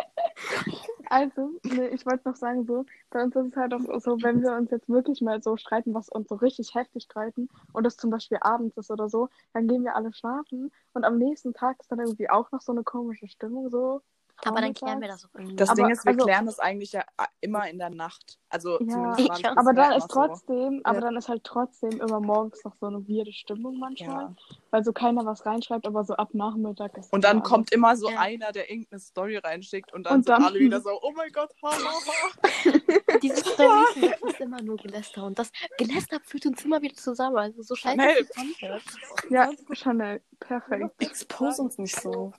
Also, 1.10 1.50
nee, 1.64 1.88
ich 1.88 2.06
wollte 2.06 2.26
noch 2.26 2.36
sagen, 2.36 2.64
so, 2.64 2.86
bei 3.10 3.22
uns 3.22 3.36
ist 3.36 3.48
es 3.48 3.56
halt 3.56 3.74
auch 3.74 4.00
so, 4.00 4.22
wenn 4.22 4.40
wir 4.42 4.52
uns 4.52 4.70
jetzt 4.70 4.88
wirklich 4.88 5.20
mal 5.20 5.42
so 5.42 5.58
streiten, 5.58 5.92
was 5.92 6.08
uns 6.08 6.28
so 6.28 6.36
richtig 6.36 6.74
heftig 6.74 7.02
streiten 7.02 7.50
und 7.74 7.86
es 7.86 7.98
zum 7.98 8.08
Beispiel 8.08 8.38
abends 8.40 8.78
ist 8.78 8.90
oder 8.90 9.10
so, 9.10 9.28
dann 9.52 9.68
gehen 9.68 9.84
wir 9.84 9.94
alle 9.94 10.12
schlafen 10.14 10.72
und 10.94 11.04
am 11.04 11.18
nächsten 11.18 11.52
Tag 11.52 11.80
ist 11.80 11.92
dann 11.92 12.00
irgendwie 12.00 12.30
auch 12.30 12.50
noch 12.50 12.62
so 12.62 12.72
eine 12.72 12.82
komische 12.82 13.28
Stimmung 13.28 13.68
so. 13.68 14.00
Aber 14.44 14.60
dann 14.60 14.74
klären 14.74 15.00
wir 15.00 15.08
das 15.08 15.24
auch 15.24 15.28
irgendwie. 15.34 15.54
Das 15.56 15.68
Aber, 15.70 15.76
Ding 15.82 15.90
ist, 15.90 16.04
wir 16.04 16.12
also- 16.12 16.24
klären 16.24 16.46
das 16.46 16.58
eigentlich 16.58 16.92
ja 16.92 17.04
immer 17.40 17.68
in 17.68 17.78
der 17.78 17.90
Nacht. 17.90 18.38
Also 18.48 18.78
Ja. 18.80 18.88
zumindest 19.14 19.46
Aber 19.56 19.72
dann 19.72 19.92
ist 19.92 20.08
trotzdem, 20.08 20.80
aber 20.84 20.96
Ja. 20.96 21.00
dann 21.02 21.16
ist 21.16 21.28
halt 21.28 21.44
trotzdem 21.44 22.00
immer 22.00 22.20
morgens 22.20 22.62
noch 22.64 22.74
so 22.80 22.86
eine 22.86 23.06
weirde 23.08 23.32
Stimmung 23.32 23.78
manchmal, 23.78 24.24
Ja. 24.24 24.34
weil 24.70 24.84
so 24.84 24.92
keiner 24.92 25.24
was 25.24 25.46
reinschreibt, 25.46 25.86
aber 25.86 26.04
so 26.04 26.14
ab 26.14 26.30
Nachmittag 26.34 26.96
ist 26.98 27.12
Und 27.12 27.24
dann 27.24 27.38
immer 27.38 27.42
kommt 27.46 27.72
immer 27.72 27.96
so 27.96 28.10
Ja. 28.10 28.18
einer, 28.18 28.52
der 28.52 28.68
irgendeine 28.70 29.00
Story 29.00 29.36
reinschickt 29.38 29.92
und 29.92 30.04
dann 30.06 30.16
Und 30.16 30.24
sind 30.26 30.34
dann- 30.36 30.44
alle 30.44 30.58
wieder 30.58 30.80
so, 30.82 30.90
oh 31.02 31.12
mein 31.14 31.30
Gott, 31.32 31.50
ha, 31.62 31.70
ha, 31.70 31.76
ha. 31.78 32.32
Diese 33.22 33.34
das 33.34 33.96
ist 34.22 34.40
immer 34.40 34.60
nur 34.60 34.76
Geläster. 34.76 35.24
Und 35.24 35.38
das 35.38 35.50
Geläster 35.78 36.18
führt 36.24 36.46
uns 36.46 36.64
immer 36.64 36.82
wieder 36.82 36.96
zusammen. 36.96 37.36
Also 37.36 37.62
so 37.62 37.74
scheiße. 37.76 37.96
Chanel. 37.96 38.28
alles- 38.62 38.82
Ja, 39.30 39.50
Chanel, 39.72 40.20
perfekt. 40.40 40.90
Expose 41.00 41.62
uns 41.62 41.78
nicht 41.78 41.98
so. 42.00 42.32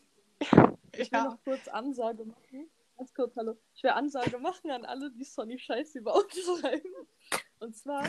Ich 0.93 1.12
will 1.12 1.19
Ja. 1.19 1.23
noch 1.25 1.43
kurz 1.43 1.67
Ansage 1.67 2.23
machen. 2.25 2.69
Ganz 2.97 3.13
kurz, 3.13 3.36
hallo. 3.36 3.58
Ich 3.75 3.84
will 3.84 3.91
Ansage 3.91 4.38
machen 4.38 4.69
an 4.71 4.86
alle, 4.86 5.12
die 5.12 5.23
Sonny 5.23 5.58
Scheiße 5.58 5.99
über 5.99 6.15
uns 6.15 6.34
schreiben. 6.62 6.89
Und 7.60 7.75
zwar 7.75 8.03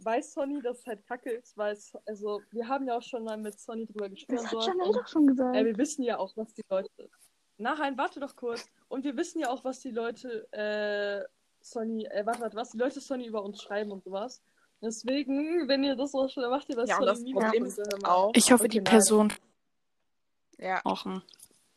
weiß 0.00 0.34
Sonny, 0.34 0.60
dass 0.60 0.80
es 0.80 0.86
halt 0.86 1.06
kacke 1.06 1.30
ist, 1.30 1.56
weil 1.56 1.72
es, 1.72 1.96
also, 2.06 2.42
wir 2.50 2.68
haben 2.68 2.86
ja 2.86 2.98
auch 2.98 3.02
schon 3.02 3.24
mal 3.24 3.38
mit 3.38 3.58
Sonny 3.58 3.86
drüber 3.86 4.08
gesprochen. 4.10 4.36
Das 4.36 4.52
und 4.52 4.58
hat 4.58 4.64
so. 4.64 4.70
Chanel 4.70 4.92
doch 4.92 5.08
schon 5.08 5.26
gesagt. 5.26 5.56
Äh, 5.56 5.64
wir 5.64 5.78
wissen 5.78 6.02
ja 6.02 6.18
auch, 6.18 6.36
was 6.36 6.52
die 6.52 6.64
Leute. 6.68 6.90
Nein, 7.58 7.96
warte 7.96 8.20
doch 8.20 8.36
kurz. 8.36 8.68
Und 8.88 9.04
wir 9.04 9.16
wissen 9.16 9.40
ja 9.40 9.48
auch, 9.48 9.64
was 9.64 9.80
die 9.80 9.90
Leute, 9.90 10.46
äh, 10.52 11.24
Sonny, 11.62 12.04
äh, 12.04 12.26
warte, 12.26 12.42
warte, 12.42 12.56
was 12.56 12.70
die 12.72 12.78
Leute 12.78 13.00
Sonny 13.00 13.26
über 13.26 13.42
uns 13.42 13.62
schreiben 13.62 13.90
und 13.90 14.04
sowas. 14.04 14.42
Deswegen, 14.82 15.66
wenn 15.68 15.82
ihr 15.82 15.96
das 15.96 16.12
so 16.12 16.28
schnell 16.28 16.50
macht, 16.50 16.68
ihr 16.68 16.76
das 16.76 16.90
Ja, 16.90 16.96
voll 16.96 17.06
das 17.06 17.20
nie 17.20 17.32
Problem 17.32 17.64
ist 17.64 17.80
auch. 18.04 18.32
Ich 18.34 18.52
hoffe, 18.52 18.64
okay, 18.64 18.68
die 18.68 18.76
nein. 18.80 18.84
Person 18.84 19.32
Ja, 20.58 20.80
brauchen. 20.84 21.22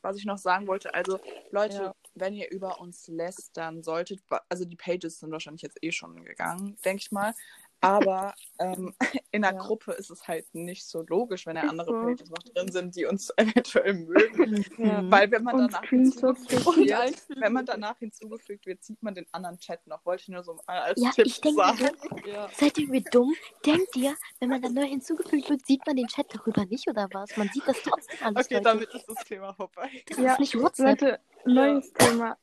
Was 0.02 0.18
ich 0.18 0.26
noch 0.26 0.38
sagen 0.38 0.68
wollte, 0.68 0.94
also 0.94 1.20
Leute, 1.52 1.76
Ja. 1.78 1.96
wenn 2.16 2.34
ihr 2.34 2.50
über 2.52 2.80
uns 2.80 3.08
lästern 3.08 3.84
solltet, 3.84 4.22
also 4.50 4.66
die 4.66 4.76
Pages 4.76 5.20
sind 5.20 5.32
wahrscheinlich 5.32 5.62
jetzt 5.62 5.78
eh 5.82 5.92
schon 5.92 6.24
gegangen, 6.24 6.78
denke 6.86 7.02
ich 7.02 7.12
mal. 7.12 7.34
Aber 7.82 8.34
ähm, 8.60 8.94
in 9.32 9.42
der 9.44 9.54
Ja. 9.54 9.58
Gruppe 9.58 9.94
ist 9.94 10.10
es 10.10 10.28
halt 10.28 10.54
nicht 10.54 10.86
so 10.86 11.02
logisch, 11.04 11.46
wenn 11.46 11.56
ja 11.56 11.64
Ist 11.64 11.70
andere 11.70 11.92
so. 11.92 12.02
Pages 12.02 12.30
noch 12.30 12.44
drin 12.44 12.72
sind, 12.72 12.96
die 12.96 13.06
uns 13.06 13.32
eventuell 13.38 13.94
mögen. 13.94 14.66
Ja. 14.78 15.10
Weil 15.10 15.32
wenn 15.32 15.44
man 15.44 15.56
Und 15.56 15.74
danach 15.74 15.86
hinzugefügt 15.90 16.66
wenn 17.40 17.54
man 17.54 17.66
danach 17.66 17.98
hinzugefügt 18.00 18.66
wird, 18.66 18.84
sieht 18.84 19.02
man 19.02 19.16
den 19.16 19.26
anderen 19.32 19.58
Chat 19.60 19.86
noch. 19.88 20.06
Wollte 20.06 20.24
ich 20.24 20.28
nur 20.30 20.44
so 20.44 20.56
mal 20.68 20.80
als 20.82 21.02
Ja, 21.02 21.12
Tipp 21.12 21.26
ich 21.28 21.40
denke 21.42 21.58
sagen. 21.62 21.90
Ja. 22.26 22.50
seid 22.54 22.78
ihr 22.78 22.84
irgendwie 22.84 23.04
dumm? 23.12 23.34
Denkt 23.66 23.96
ihr, 23.96 24.16
wenn 24.40 24.50
man 24.50 24.62
dann 24.62 24.74
neu 24.74 24.86
hinzugefügt 24.86 25.50
wird, 25.50 25.66
sieht 25.66 25.86
man 25.88 25.96
den 25.96 26.08
Chat 26.08 26.28
darüber 26.36 26.66
nicht 26.66 26.88
oder 26.90 27.08
was? 27.14 27.36
Man 27.38 27.50
sieht 27.54 27.68
das 27.68 27.82
trotzdem 27.82 28.18
alles. 28.24 28.46
Okay, 28.46 28.56
Leute. 28.56 28.64
damit 28.64 28.90
ist 28.94 29.06
das 29.08 29.24
Thema 29.26 29.54
vorbei. 29.54 29.90
Das 30.08 30.18
Ja, 30.18 30.34
ist 30.34 30.40
nicht 30.40 30.56
WhatsApp. 30.60 31.02
Leute, 31.02 31.20
neues 31.46 31.94
Thema. 31.94 32.38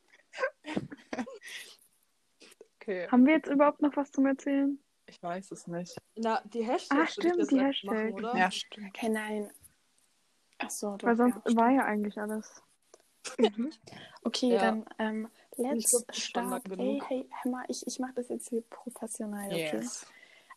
Okay, 2.81 3.09
Haben 3.11 3.27
wir 3.27 3.35
jetzt 3.35 3.49
überhaupt 3.49 3.83
noch 3.83 3.97
was 3.97 4.11
zum 4.13 4.27
Erzählen? 4.27 4.79
Ich 5.07 5.23
weiß 5.23 5.51
es 5.53 5.67
nicht. 5.67 5.97
Na, 6.17 6.41
die 6.53 6.65
Hashtags. 6.65 6.91
Ah, 6.91 7.23
würde 7.23 7.43
ich 7.43 7.45
stimmt, 7.47 7.51
die 7.51 7.59
einfach 7.61 7.85
machen, 7.85 7.97
Hashtags. 7.99 8.15
oder? 8.15 8.37
Ja, 8.37 8.51
stimmt. 8.51 8.87
Okay, 8.89 9.09
nein. 9.09 9.51
Achso, 10.59 10.97
Weil 11.03 11.17
sonst 11.17 11.37
war 11.57 11.71
ja 11.71 11.85
eigentlich 11.85 12.19
alles. 12.19 12.63
Okay, 14.23 14.53
Ja. 14.53 14.59
dann 14.61 14.87
ähm, 14.99 15.29
let's 15.57 16.05
start. 16.13 16.63
Ey, 16.79 17.03
hey, 17.09 17.29
hör 17.43 17.51
mal, 17.53 17.65
ich, 17.69 17.87
ich 17.87 17.99
mache 17.99 18.13
das 18.15 18.29
jetzt 18.29 18.49
hier 18.49 18.63
professionell, 18.63 19.47
okay? 19.53 19.77
Yes. 19.77 20.07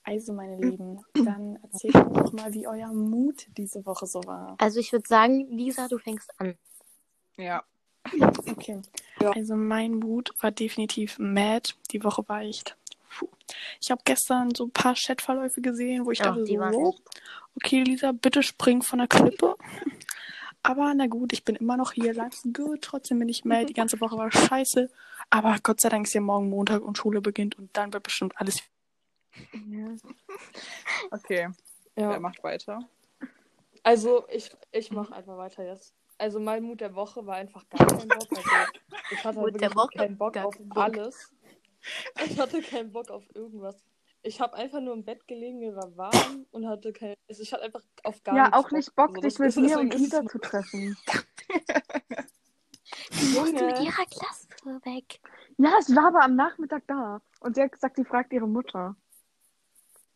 Also, 0.03 0.33
meine 0.33 0.55
Lieben, 0.61 1.03
dann 1.13 1.57
erzählt 1.63 1.95
mir 1.95 2.23
doch 2.23 2.31
mal, 2.33 2.53
wie 2.53 2.67
euer 2.67 2.87
Mut 2.93 3.47
diese 3.57 3.85
Woche 3.85 4.05
so 4.07 4.23
war. 4.25 4.55
Also 4.59 4.79
ich 4.79 4.91
würde 4.91 5.07
sagen, 5.07 5.47
Lisa, 5.49 5.87
du 5.87 5.97
fängst 5.97 6.31
an. 6.39 6.57
Ja. 7.37 7.63
Okay. 8.49 8.81
Ja. 9.19 9.31
Also, 9.31 9.55
mein 9.55 9.95
Mut 9.95 10.33
war 10.41 10.51
definitiv 10.51 11.19
mad. 11.19 11.73
Die 11.91 12.03
Woche 12.03 12.23
war 12.27 12.41
echt. 12.41 12.77
Puh. 13.09 13.27
Ich 13.81 13.91
habe 13.91 14.01
gestern 14.05 14.53
so 14.55 14.65
ein 14.65 14.71
paar 14.71 14.95
Chatverläufe 14.95 15.61
gesehen, 15.61 16.05
wo 16.05 16.11
ich 16.11 16.21
Ach, 16.21 16.35
dachte, 16.35 16.45
so, 16.45 16.95
okay, 17.55 17.81
Lisa, 17.83 18.11
bitte 18.11 18.43
spring 18.43 18.81
von 18.81 18.99
der 18.99 19.07
Klippe. 19.07 19.55
Aber 20.61 20.93
na 20.93 21.07
gut, 21.07 21.31
ich 21.31 21.45
bin 21.45 21.55
immer 21.55 21.77
noch 21.77 21.93
hier. 21.93 22.13
Life's 22.13 22.43
good. 22.53 22.81
Trotzdem 22.81 23.19
bin 23.19 23.29
ich 23.29 23.45
mad. 23.45 23.65
Die 23.67 23.73
ganze 23.73 23.99
Woche 24.01 24.17
war 24.17 24.29
scheiße. 24.29 24.89
Aber 25.29 25.55
Gott 25.63 25.79
sei 25.79 25.87
Dank 25.87 26.05
ist 26.05 26.13
ja 26.13 26.19
morgen 26.21 26.49
Montag 26.49 26.81
und 26.83 26.97
Schule 26.97 27.21
beginnt 27.21 27.57
und 27.57 27.75
dann 27.77 27.93
wird 27.93 28.03
bestimmt 28.03 28.33
alles. 28.37 28.61
Ja. 29.53 29.87
Okay, 31.11 31.49
wer 31.95 32.11
Ja. 32.11 32.19
macht 32.19 32.43
weiter? 32.43 32.87
Also, 33.83 34.25
ich, 34.29 34.51
ich 34.71 34.91
mache 34.91 35.13
einfach 35.15 35.37
weiter 35.37 35.65
jetzt. 35.65 35.93
Also, 36.17 36.39
mein 36.39 36.63
Mut 36.63 36.81
der 36.81 36.93
Woche 36.93 37.25
war 37.25 37.35
einfach 37.35 37.67
gar 37.69 37.87
kein 37.87 38.07
Bock. 38.09 38.27
Also, 38.29 38.41
ich 39.11 39.23
hatte 39.23 39.39
Mut 39.39 39.53
der 39.55 39.61
wirklich 39.61 39.75
Woche? 39.75 39.97
keinen 39.97 40.17
Bock 40.17 40.37
auf 40.37 40.55
alles. 40.71 41.31
Ich 42.25 42.39
hatte 42.39 42.61
keinen 42.61 42.91
Bock 42.91 43.09
auf 43.09 43.23
irgendwas. 43.33 43.75
Ich 44.21 44.41
habe 44.41 44.53
einfach 44.55 44.81
nur 44.81 44.93
im 44.93 45.05
Bett 45.05 45.27
gelegen, 45.27 45.59
mir 45.59 45.75
war 45.75 45.95
warm 45.95 46.45
und 46.51 46.67
hatte 46.67 46.91
kein. 46.91 47.15
Also, 47.29 47.41
ich 47.41 47.53
hatte 47.53 47.63
einfach 47.63 47.83
auf 48.03 48.21
gar 48.23 48.35
ja, 48.35 48.43
nichts 48.43 48.57
auch 48.57 48.71
nicht 48.71 48.95
Bock, 48.95 49.15
Also, 49.15 49.21
dich 49.21 49.39
mit 49.39 49.55
mir 49.55 49.79
und 49.79 49.93
es 49.93 50.01
Lisa 50.01 50.25
zu 50.25 50.39
treffen. 50.39 50.97
Die 53.11 53.37
musste 53.37 53.65
mit 53.65 53.79
ihrer 53.79 54.05
Klasse 54.05 54.47
weg. 54.83 55.21
Ja, 55.57 55.73
ich 55.79 55.95
war 55.95 56.07
aber 56.07 56.23
am 56.23 56.35
Nachmittag 56.35 56.83
da. 56.87 57.21
Und 57.39 57.55
sie 57.55 57.61
hat 57.61 57.71
gesagt, 57.71 57.95
sie 57.95 58.03
fragt 58.03 58.33
ihre 58.33 58.47
Mutter. 58.47 58.95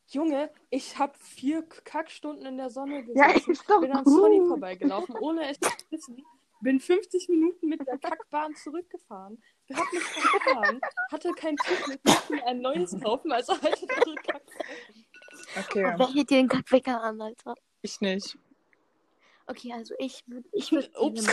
Junge, 0.08 0.52
ich 0.70 0.98
habe 1.00 1.18
vier 1.18 1.64
Kackstunden 1.64 2.46
in 2.46 2.58
der 2.58 2.70
Sonne 2.70 3.04
gesessen. 3.04 3.44
Ja, 3.46 3.52
ist 3.52 3.70
doch 3.70 3.82
bin 3.82 3.92
an 3.92 4.06
Sony 4.06 4.40
gut. 4.40 4.50
vorbeigelaufen, 4.50 5.16
ohne 5.16 5.50
es 5.50 5.60
zu 5.60 5.70
wissen. 5.90 6.24
Bin 6.62 6.80
50 6.80 7.30
Minuten 7.30 7.68
mit 7.68 7.86
der 7.86 7.98
Kackbahn 7.98 8.56
zurückgefahren. 8.56 9.42
Hab 9.76 9.94
mich 9.94 10.04
verfahren, 10.04 10.82
hatte 11.12 11.32
kein 11.34 11.58
Ticket, 11.58 12.04
musste 12.06 12.34
mir 12.34 12.46
ein 12.46 12.62
neues 12.62 12.96
kaufen, 13.02 13.32
also 13.32 13.54
haltet 13.62 13.90
eure 13.90 14.16
Kackbahn. 14.16 15.06
Okay, 15.56 15.94
Wer 15.98 16.08
hält 16.14 16.30
dir 16.30 16.38
den 16.38 16.48
Kackwecker 16.48 17.02
an, 17.02 17.22
Alter? 17.22 17.56
ich 17.82 18.00
nicht. 18.02 18.38
Okay, 19.46 19.74
also 19.74 19.94
ich 20.00 20.24
würde 20.28 20.48
ich 20.54 20.72
würd 20.72 20.90
Ups. 21.00 21.28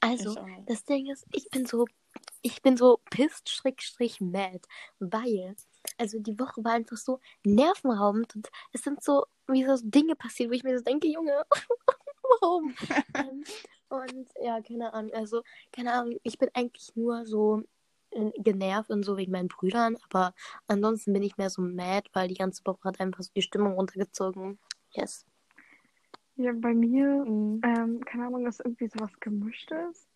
Also, 0.00 0.36
das 0.66 0.84
Ding 0.84 1.10
ist, 1.10 1.26
ich 1.32 1.48
bin 1.50 1.66
so, 1.66 1.86
ich 2.42 2.62
bin 2.62 2.76
so 2.76 3.00
pissed 3.10 3.48
schrägstrich 3.48 4.20
mad, 4.20 4.60
weil, 5.00 5.56
also 5.98 6.20
die 6.20 6.38
Woche 6.38 6.64
war 6.64 6.72
einfach 6.72 6.96
so 6.96 7.20
nervenraubend 7.44 8.36
und 8.36 8.48
es 8.72 8.82
sind 8.82 9.02
so, 9.02 9.26
wie 9.48 9.64
so 9.64 9.76
Dinge 9.82 10.14
passiert, 10.14 10.50
wo 10.50 10.54
ich 10.54 10.62
mir 10.62 10.78
so 10.78 10.84
denke, 10.84 11.08
Junge, 11.08 11.44
warum? 12.40 12.74
ähm, 13.14 13.44
und 13.92 14.28
ja, 14.42 14.60
keine 14.62 14.92
Ahnung, 14.94 15.12
also, 15.14 15.42
keine 15.70 15.92
Ahnung, 15.92 16.18
ich 16.22 16.38
bin 16.38 16.48
eigentlich 16.54 16.94
nur 16.96 17.26
so 17.26 17.62
äh, 18.10 18.30
genervt 18.38 18.90
und 18.90 19.02
so 19.02 19.16
wegen 19.16 19.32
meinen 19.32 19.48
Brüdern, 19.48 19.96
aber 20.08 20.34
ansonsten 20.66 21.12
bin 21.12 21.22
ich 21.22 21.36
mehr 21.36 21.50
so 21.50 21.60
mad, 21.62 22.08
weil 22.14 22.28
die 22.28 22.34
ganze 22.34 22.64
Woche 22.64 22.88
hat 22.88 23.00
einfach 23.00 23.22
so 23.22 23.30
die 23.36 23.42
Stimmung 23.42 23.74
runtergezogen. 23.74 24.58
Yes. 24.92 25.26
Ja, 26.36 26.52
bei 26.54 26.72
mir, 26.72 27.06
Mhm. 27.26 27.60
ähm, 27.64 28.00
keine 28.04 28.26
Ahnung, 28.26 28.46
ist 28.46 28.60
irgendwie 28.64 28.88
sowas 28.88 29.10
Gemischtes. 29.20 30.08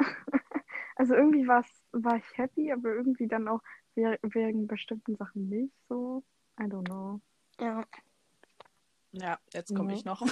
also 0.96 1.14
irgendwie 1.14 1.46
war's, 1.46 1.68
war 1.92 2.16
ich 2.16 2.38
happy, 2.38 2.72
aber 2.72 2.94
irgendwie 2.94 3.26
dann 3.28 3.46
auch 3.48 3.60
we- 3.94 4.18
wegen 4.22 4.66
bestimmten 4.66 5.16
Sachen 5.16 5.48
nicht 5.50 5.74
so. 5.88 6.22
I 6.58 6.64
don't 6.64 6.84
know. 6.86 7.20
Ja. 7.60 7.84
Ja, 9.12 9.38
jetzt 9.52 9.74
komme 9.74 9.90
Mhm. 9.92 9.96
ich 9.98 10.04
noch. 10.06 10.22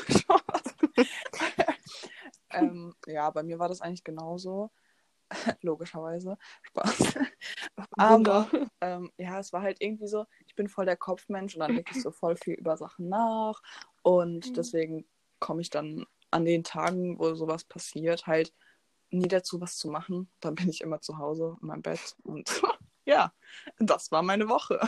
ähm, 2.54 2.94
ja, 3.06 3.30
bei 3.30 3.42
mir 3.42 3.58
war 3.58 3.68
das 3.68 3.80
eigentlich 3.80 4.04
genauso. 4.04 4.70
Logischerweise. 5.62 6.38
Spaß. 6.62 7.14
Aber 7.96 8.48
ähm, 8.80 9.10
ja, 9.18 9.38
es 9.38 9.52
war 9.52 9.62
halt 9.62 9.80
irgendwie 9.80 10.06
so, 10.06 10.26
ich 10.46 10.54
bin 10.54 10.68
voll 10.68 10.84
der 10.84 10.96
Kopfmensch 10.96 11.54
und 11.54 11.60
dann 11.60 11.74
denke 11.74 11.92
ich 11.94 12.02
so 12.02 12.10
voll 12.12 12.36
viel 12.36 12.54
über 12.54 12.76
Sachen 12.76 13.08
nach. 13.08 13.60
Und 14.02 14.50
Mhm. 14.50 14.54
deswegen 14.54 15.06
komme 15.38 15.60
ich 15.60 15.70
dann 15.70 16.06
an 16.30 16.44
den 16.44 16.64
Tagen, 16.64 17.18
wo 17.18 17.34
sowas 17.34 17.64
passiert, 17.64 18.26
halt 18.26 18.52
nie 19.10 19.28
dazu, 19.28 19.60
was 19.60 19.76
zu 19.76 19.88
machen. 19.88 20.28
Dann 20.40 20.54
bin 20.54 20.68
ich 20.68 20.80
immer 20.80 21.00
zu 21.00 21.18
Hause 21.18 21.56
in 21.60 21.68
meinem 21.68 21.82
Bett. 21.82 22.16
Und 22.24 22.62
ja, 23.04 23.32
das 23.78 24.10
war 24.10 24.22
meine 24.22 24.48
Woche. 24.48 24.80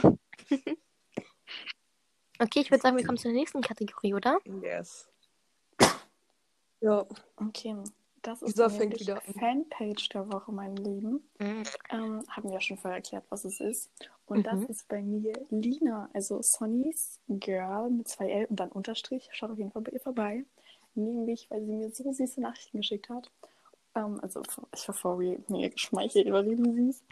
Okay, 2.38 2.60
ich 2.60 2.70
würde 2.70 2.82
sagen, 2.82 2.96
wir 2.96 3.04
kommen 3.04 3.18
zur 3.18 3.32
nächsten 3.32 3.62
Kategorie, 3.62 4.14
oder? 4.14 4.38
Yes. 4.62 5.08
Ja. 6.86 7.06
Okay, 7.36 7.76
das 8.22 8.42
ist 8.42 8.58
dann 8.58 8.70
fängt 8.70 9.00
wieder 9.00 9.16
an. 9.26 9.34
Fanpage 9.34 10.08
der 10.10 10.30
Woche, 10.32 10.52
meine 10.52 10.76
Lieben. 10.76 11.28
Mhm. 11.38 11.62
Ähm, 11.90 12.22
haben 12.28 12.44
wir 12.44 12.54
ja 12.54 12.60
schon 12.60 12.76
vorher 12.76 12.96
erklärt, 12.98 13.24
was 13.28 13.44
es 13.44 13.60
ist. 13.60 13.90
Und 14.26 14.46
das 14.46 14.54
Mhm. 14.60 14.66
ist 14.66 14.88
bei 14.88 15.02
mir 15.02 15.32
Lina, 15.50 16.08
also 16.12 16.40
Sonnys 16.42 17.18
Girl 17.28 17.90
mit 17.90 18.08
zwei 18.08 18.28
L 18.30 18.46
und 18.46 18.60
dann 18.60 18.70
Unterstrich. 18.70 19.28
Schaut 19.32 19.50
auf 19.50 19.58
jeden 19.58 19.70
Fall 19.72 19.82
bei 19.82 19.92
ihr 19.92 20.00
vorbei. 20.00 20.44
Nämlich, 20.94 21.50
weil 21.50 21.60
sie 21.64 21.72
mir 21.72 21.90
so 21.90 22.10
süße 22.12 22.40
Nachrichten 22.40 22.78
geschickt 22.78 23.08
hat. 23.08 23.30
Ähm, 23.94 24.18
also 24.22 24.42
ich 24.74 24.88
war 24.88 25.18
real, 25.18 25.38
mega 25.48 25.68
geschmeichelt, 25.68 26.26
übertrieben 26.26 26.72
süß. 26.74 27.02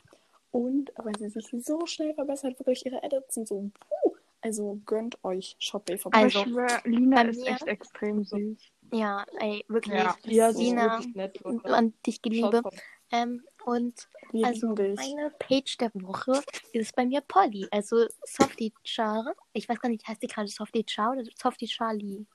Und 0.53 0.93
weil 0.97 1.17
sie 1.19 1.29
sich 1.31 1.49
so 1.65 1.85
schnell 1.87 2.15
verbessert, 2.15 2.59
wirklich 2.61 2.87
ihre 2.87 3.03
Edits 3.03 3.35
sind 3.35 3.49
so, 3.49 3.71
puh. 4.03 4.15
Also 4.41 4.79
gönnt 4.87 5.23
euch, 5.25 5.57
schaut 5.59 5.85
bei 5.87 5.95
ihr 5.95 5.99
vorbei. 5.99 6.19
Also, 6.19 6.45
Lina 6.85 7.23
ist 7.23 7.41
mir- 7.41 7.47
echt 7.49 7.67
extrem 7.67 8.25
süß. 8.25 8.59
Ja, 8.93 9.25
ey, 9.41 9.65
wirklich. 9.69 9.95
Ja. 9.95 10.17
Ja, 10.25 10.53
sie 10.53 10.63
ist 10.63 10.69
Lina, 10.71 10.99
wirklich 10.99 11.15
nett. 11.15 11.41
An 11.65 11.95
dich 12.07 12.23
geliebe. 12.23 12.63
Ähm, 13.11 13.43
und 13.65 14.09
Wir 14.33 14.47
also 14.47 14.75
meine 14.75 15.31
Page 15.39 15.77
der 15.79 15.91
Woche 15.95 16.43
ist 16.73 16.95
bei 16.97 17.07
mir 17.07 17.21
Polly. 17.21 17.67
Also 17.71 18.07
Softie 18.25 18.73
Char. 18.85 19.35
Ich 19.53 19.69
weiß 19.69 19.81
gar 19.81 19.89
nicht, 19.89 20.07
heißt 20.07 20.23
die 20.23 20.27
gerade 20.27 20.49
Softie 20.49 20.85
Char 20.87 21.13
oder 21.13 21.25
Softie 21.37 21.67
Charlie? 21.67 22.27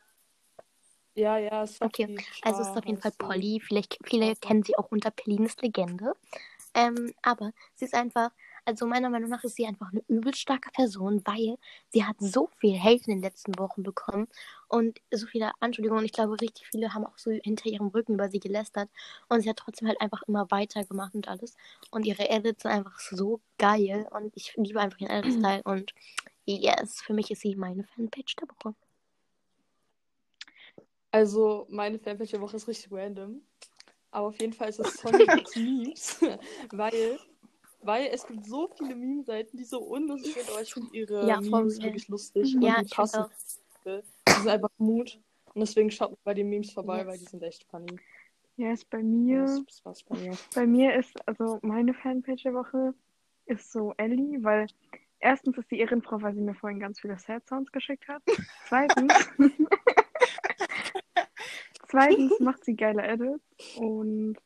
Ja, 1.15 1.37
ja, 1.37 1.67
Sophie 1.67 1.85
Okay, 1.85 2.17
Also 2.43 2.61
es 2.61 2.67
ist 2.67 2.73
Char 2.73 2.77
auf 2.77 2.85
jeden 2.85 3.01
Fall. 3.01 3.11
Polly. 3.17 3.61
Vielleicht, 3.61 3.97
viele 4.05 4.35
kennen 4.35 4.63
sie 4.63 4.77
auch 4.77 4.91
unter 4.91 5.11
Pelines 5.11 5.57
Legende. 5.61 6.13
Ähm, 6.73 7.13
aber 7.23 7.51
sie 7.75 7.85
ist 7.85 7.93
einfach, 7.93 8.31
also 8.65 8.85
meiner 8.85 9.09
Meinung 9.09 9.29
nach 9.29 9.43
ist 9.43 9.55
sie 9.55 9.65
einfach 9.65 9.91
eine 9.91 10.03
übel 10.07 10.33
starke 10.35 10.69
Person, 10.71 11.21
weil 11.25 11.57
sie 11.89 12.03
hat 12.03 12.17
so 12.19 12.49
viel 12.57 12.79
Hate 12.79 13.03
in 13.05 13.15
den 13.15 13.21
letzten 13.21 13.57
Wochen 13.57 13.83
bekommen 13.83 14.27
und 14.67 14.99
so 15.11 15.27
viele 15.27 15.51
Anschuldigungen. 15.59 16.05
Ich 16.05 16.13
glaube, 16.13 16.39
richtig 16.39 16.67
viele 16.67 16.93
haben 16.93 17.05
auch 17.05 17.17
so 17.17 17.31
hinter 17.31 17.67
ihrem 17.67 17.87
Rücken 17.87 18.13
über 18.13 18.29
sie 18.29 18.39
gelästert 18.39 18.89
und 19.27 19.41
sie 19.41 19.49
hat 19.49 19.57
trotzdem 19.57 19.87
halt 19.87 20.01
einfach 20.01 20.23
immer 20.23 20.49
weitergemacht 20.51 21.15
und 21.15 21.27
alles. 21.27 21.55
Und 21.91 22.05
ihre 22.05 22.29
Edits 22.29 22.63
sind 22.63 22.71
einfach 22.71 22.99
so 22.99 23.39
geil 23.57 24.07
und 24.11 24.31
ich 24.35 24.55
liebe 24.55 24.79
einfach 24.79 24.99
ihren 24.99 25.11
Edit-Style 25.11 25.63
und 25.63 25.93
yes, 26.45 27.01
für 27.01 27.13
mich 27.13 27.31
ist 27.31 27.41
sie 27.41 27.55
meine 27.55 27.83
Fanpage 27.83 28.35
der 28.35 28.47
Woche. 28.47 28.75
Also, 31.11 31.65
meine 31.69 31.97
Fanpage 31.97 32.31
der 32.31 32.41
Woche 32.41 32.57
ist 32.57 32.67
richtig 32.67 32.91
random. 32.91 33.41
Aber 34.11 34.27
auf 34.27 34.41
jeden 34.41 34.53
Fall 34.53 34.69
ist 34.69 34.79
es 34.79 34.93
Sonic 35.01 35.55
Memes, 35.55 36.21
weil 36.71 37.19
weil 37.81 38.07
es 38.11 38.25
gibt 38.27 38.45
so 38.45 38.69
viele 38.77 38.95
Meme-Seiten, 38.95 39.57
die 39.57 39.63
so 39.63 39.79
unlustig 39.79 40.33
sind, 40.33 40.49
aber 40.49 40.61
ich 40.61 40.73
finde 40.73 40.89
ihre 40.95 41.27
Ja, 41.27 41.39
Memes 41.41 41.81
wirklich 41.81 42.07
lustig 42.07 42.55
Ja, 42.59 42.79
und 42.79 42.89
die 42.89 42.95
passen. 42.95 43.25
Die 43.85 44.01
sind 44.33 44.47
einfach 44.49 44.69
Mut. 44.77 45.19
Und 45.53 45.61
deswegen 45.61 45.89
schaut 45.89 46.11
mal 46.11 46.17
bei 46.23 46.33
den 46.33 46.49
Memes 46.49 46.71
vorbei, 46.71 46.99
Yes. 46.99 47.07
weil 47.07 47.17
die 47.17 47.25
sind 47.25 47.43
echt 47.43 47.63
funny. 47.65 47.99
Ja, 48.57 48.73
ist 48.73 48.89
bei 48.89 49.01
mir. 49.01 49.41
Das, 49.41 49.63
das 49.65 49.85
war's 49.85 50.03
bei 50.03 50.17
mir. 50.17 50.37
Bei 50.53 50.67
mir 50.67 50.93
ist, 50.95 51.15
also 51.27 51.59
meine 51.61 51.93
Fanpage 51.93 52.43
der 52.43 52.53
Woche 52.53 52.93
ist 53.45 53.71
so 53.71 53.93
Ellie, 53.97 54.43
weil 54.43 54.67
erstens 55.19 55.57
ist 55.57 55.69
sie 55.69 55.79
Ehrenfrau, 55.79 56.21
weil 56.21 56.35
sie 56.35 56.41
mir 56.41 56.53
vorhin 56.55 56.79
ganz 56.79 56.99
viele 56.99 57.17
Sad 57.17 57.47
Sounds 57.47 57.71
geschickt 57.71 58.07
hat. 58.07 58.21
Zweitens, 58.67 59.13
zweitens 61.87 62.39
macht 62.39 62.63
sie 62.65 62.75
geile 62.75 63.01
Edits 63.03 63.41
und 63.77 64.37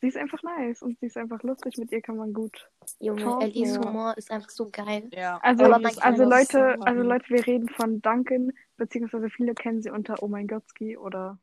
sie 0.00 0.08
ist 0.08 0.16
einfach 0.16 0.42
nice 0.42 0.82
und 0.82 0.98
sie 1.00 1.06
ist 1.06 1.16
einfach 1.16 1.42
lustig. 1.42 1.76
Mit 1.78 1.92
ihr 1.92 2.02
kann 2.02 2.16
man 2.16 2.32
gut. 2.32 2.70
Junge, 3.00 3.22
Talk, 3.22 3.42
Ellies 3.42 3.76
ja. 3.76 3.84
Humor 3.84 4.16
ist 4.16 4.30
einfach 4.30 4.50
so 4.50 4.68
geil. 4.70 5.08
Ja. 5.12 5.38
Also, 5.42 5.64
also 5.64 5.80
das 5.80 6.18
Leute, 6.18 6.76
so 6.78 6.84
also. 6.84 7.02
Leute, 7.02 7.28
wir 7.28 7.46
reden 7.46 7.68
von 7.68 8.00
Duncan, 8.02 8.52
beziehungsweise 8.76 9.30
viele 9.30 9.54
kennen 9.54 9.82
sie 9.82 9.90
unter 9.90 10.22
Oh 10.22 10.28
mein 10.28 10.46
Gottski 10.46 10.96
oder 10.96 11.38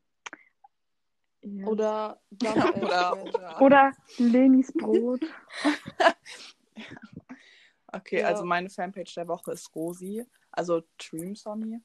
ja. 1.45 1.65
Oder, 1.67 2.21
Oder, 2.41 3.23
oder. 3.23 3.61
oder 3.61 3.91
Lenis 4.17 4.71
Brot. 4.71 5.21
Okay, 7.95 8.21
Ja. 8.21 8.27
also 8.27 8.43
meine 8.43 8.71
Fanpage 8.71 9.13
der 9.13 9.27
Woche 9.27 9.51
ist 9.51 9.73
Rosi, 9.75 10.25
also 10.51 10.81
Dream 10.97 11.35
Sonny. 11.35 11.79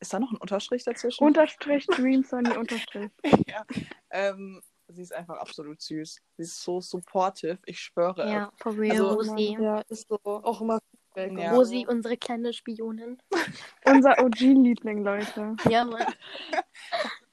Ist 0.00 0.12
da 0.12 0.18
noch 0.18 0.32
ein 0.32 0.38
Unterstrich 0.38 0.82
dazwischen? 0.82 1.22
Unterstrich 1.22 1.86
Dream 1.86 2.24
Sonny 2.24 2.56
Unterstrich. 2.56 3.10
ja. 3.46 3.64
Ähm, 4.10 4.60
sie 4.92 5.02
ist 5.02 5.12
einfach 5.14 5.38
absolut 5.38 5.80
süß. 5.80 6.20
Sie 6.36 6.42
ist 6.42 6.62
so 6.62 6.80
supportive, 6.80 7.58
ich 7.66 7.80
schwöre. 7.80 8.28
Ja, 8.30 8.52
for 8.56 8.76
real, 8.78 8.92
Also- 8.92 9.08
Rosi. 9.30 9.56
ja, 9.60 9.80
ist 9.88 10.08
so. 10.08 10.18
Auch 10.24 10.60
immer 10.60 10.78
Feedback 11.14 11.38
Ja. 11.38 11.52
Rosi, 11.54 11.86
unsere 11.88 12.16
kleine 12.16 12.52
Spionin. 12.52 13.18
Unser 13.84 14.18
OG-Liebling, 14.24 15.02
Leute. 15.04 15.56
Ja, 15.68 15.84
Mann. 15.84 16.06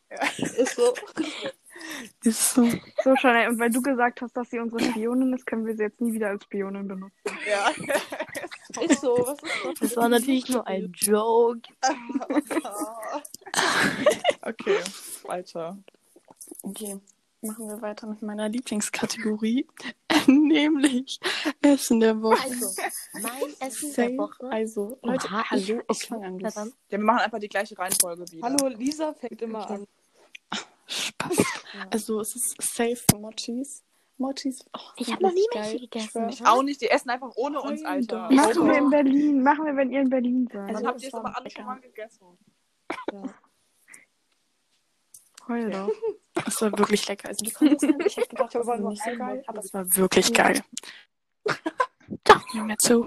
Ist 0.38 0.76
so. 0.76 0.94
Ist 2.24 2.50
so. 2.56 2.68
So, 3.04 3.16
Chanel, 3.16 3.48
und 3.50 3.60
weil 3.60 3.70
du 3.70 3.82
gesagt 3.82 4.22
hast, 4.22 4.36
dass 4.36 4.50
sie 4.50 4.60
unsere 4.60 4.84
Spionin 4.84 5.32
ist, 5.34 5.46
können 5.46 5.66
wir 5.66 5.76
sie 5.78 5.84
jetzt 5.84 6.02
nie 6.02 6.12
wieder 6.12 6.28
als 6.30 6.44
Spionin 6.44 6.88
benutzen. 6.88 7.14
Ja. 7.48 7.70
Ist 8.84 9.00
so. 9.02 9.18
Was 9.18 9.42
ist 9.42 9.66
das? 9.66 9.80
Das 9.80 9.98
war 9.98 10.10
natürlich 10.10 10.50
nur 10.50 10.68
ein 10.68 10.92
Joke. 10.94 11.62
okay, 14.42 14.80
weiter. 15.24 15.78
Okay, 16.64 16.98
machen 17.42 17.68
wir 17.70 17.82
weiter 17.82 18.08
mit 18.08 18.22
meiner 18.22 18.50
Lieblingskategorie, 18.50 19.66
nämlich 20.28 21.20
Essen 21.62 22.00
der 22.00 22.22
Woche. 22.22 22.42
Also, 22.44 22.82
mein 23.14 23.54
Essen 23.60 23.92
Safe. 23.92 24.10
der 24.10 24.18
Woche. 24.18 24.52
Also, 24.52 25.00
Leute, 25.02 25.28
Oha, 25.28 25.50
hallo, 25.50 25.62
ich- 25.62 25.70
ich, 25.70 25.80
okay, 25.88 26.06
fange 26.08 26.28
an. 26.28 26.38
dann. 26.40 26.52
Ja, 26.54 26.66
wir 26.90 27.00
machen 27.00 27.20
einfach 27.20 27.40
die 27.40 27.48
gleiche 27.50 27.78
Reihenfolge 27.78 28.26
wieder. 28.32 28.44
Hallo, 28.48 28.68
Lisa 28.68 29.14
fängt 29.14 29.42
immer 29.42 29.64
Okay. 29.64 29.74
an. 29.74 29.88
Spaß. 30.88 31.38
Also, 31.92 32.20
es 32.22 32.36
ist 32.36 32.62
safe 32.62 33.04
Mochis. 33.18 33.84
Mochis. 34.18 34.60
Oh, 34.76 34.80
Ich 34.98 35.06
sind 35.06 35.16
hab 35.16 35.22
noch 35.22 35.32
nie 35.34 35.48
welche 35.54 35.80
gegessen. 35.80 36.28
Ich 36.28 36.46
auch 36.46 36.62
nicht, 36.62 36.82
die 36.82 36.90
essen 36.90 37.10
einfach 37.10 37.32
ohne 37.36 37.62
uns, 37.62 37.86
Alter. 37.86 38.24
Machen 38.24 38.36
wir 38.36 38.44
Also, 38.48 38.70
in 38.70 38.90
Berlin. 38.90 39.44
Machen 39.44 39.66
wir, 39.66 39.76
wenn 39.78 39.92
ihr 39.94 40.02
in 40.02 40.10
Berlin 40.10 40.46
seid. 40.52 40.68
Dann 40.68 40.76
Also, 40.76 40.88
habt 40.88 40.98
es 40.98 41.04
ihr 41.04 41.08
es 41.08 41.14
aber 41.14 41.38
alle 41.38 41.50
schon 41.50 41.66
mal 41.66 41.80
gegessen. 41.80 42.26
Ja. 43.14 43.24
Heul 45.48 45.70
doch. 45.72 45.90
Es 46.46 46.62
war 46.62 46.78
wirklich 46.78 47.08
lecker. 47.08 47.30
Also, 47.30 47.46
ich 48.06 48.18
hätte 48.18 48.30
gedacht, 48.30 48.56
das 48.56 48.68
ist 48.68 48.80
nur 48.80 48.90
nicht 48.90 49.04
so 49.04 49.18
geil, 49.18 49.44
aber 49.48 49.60
es 49.60 49.74
war 49.74 49.96
wirklich 49.96 50.34
geil. 50.34 50.62
Mir 52.54 52.78
zu. 52.78 53.06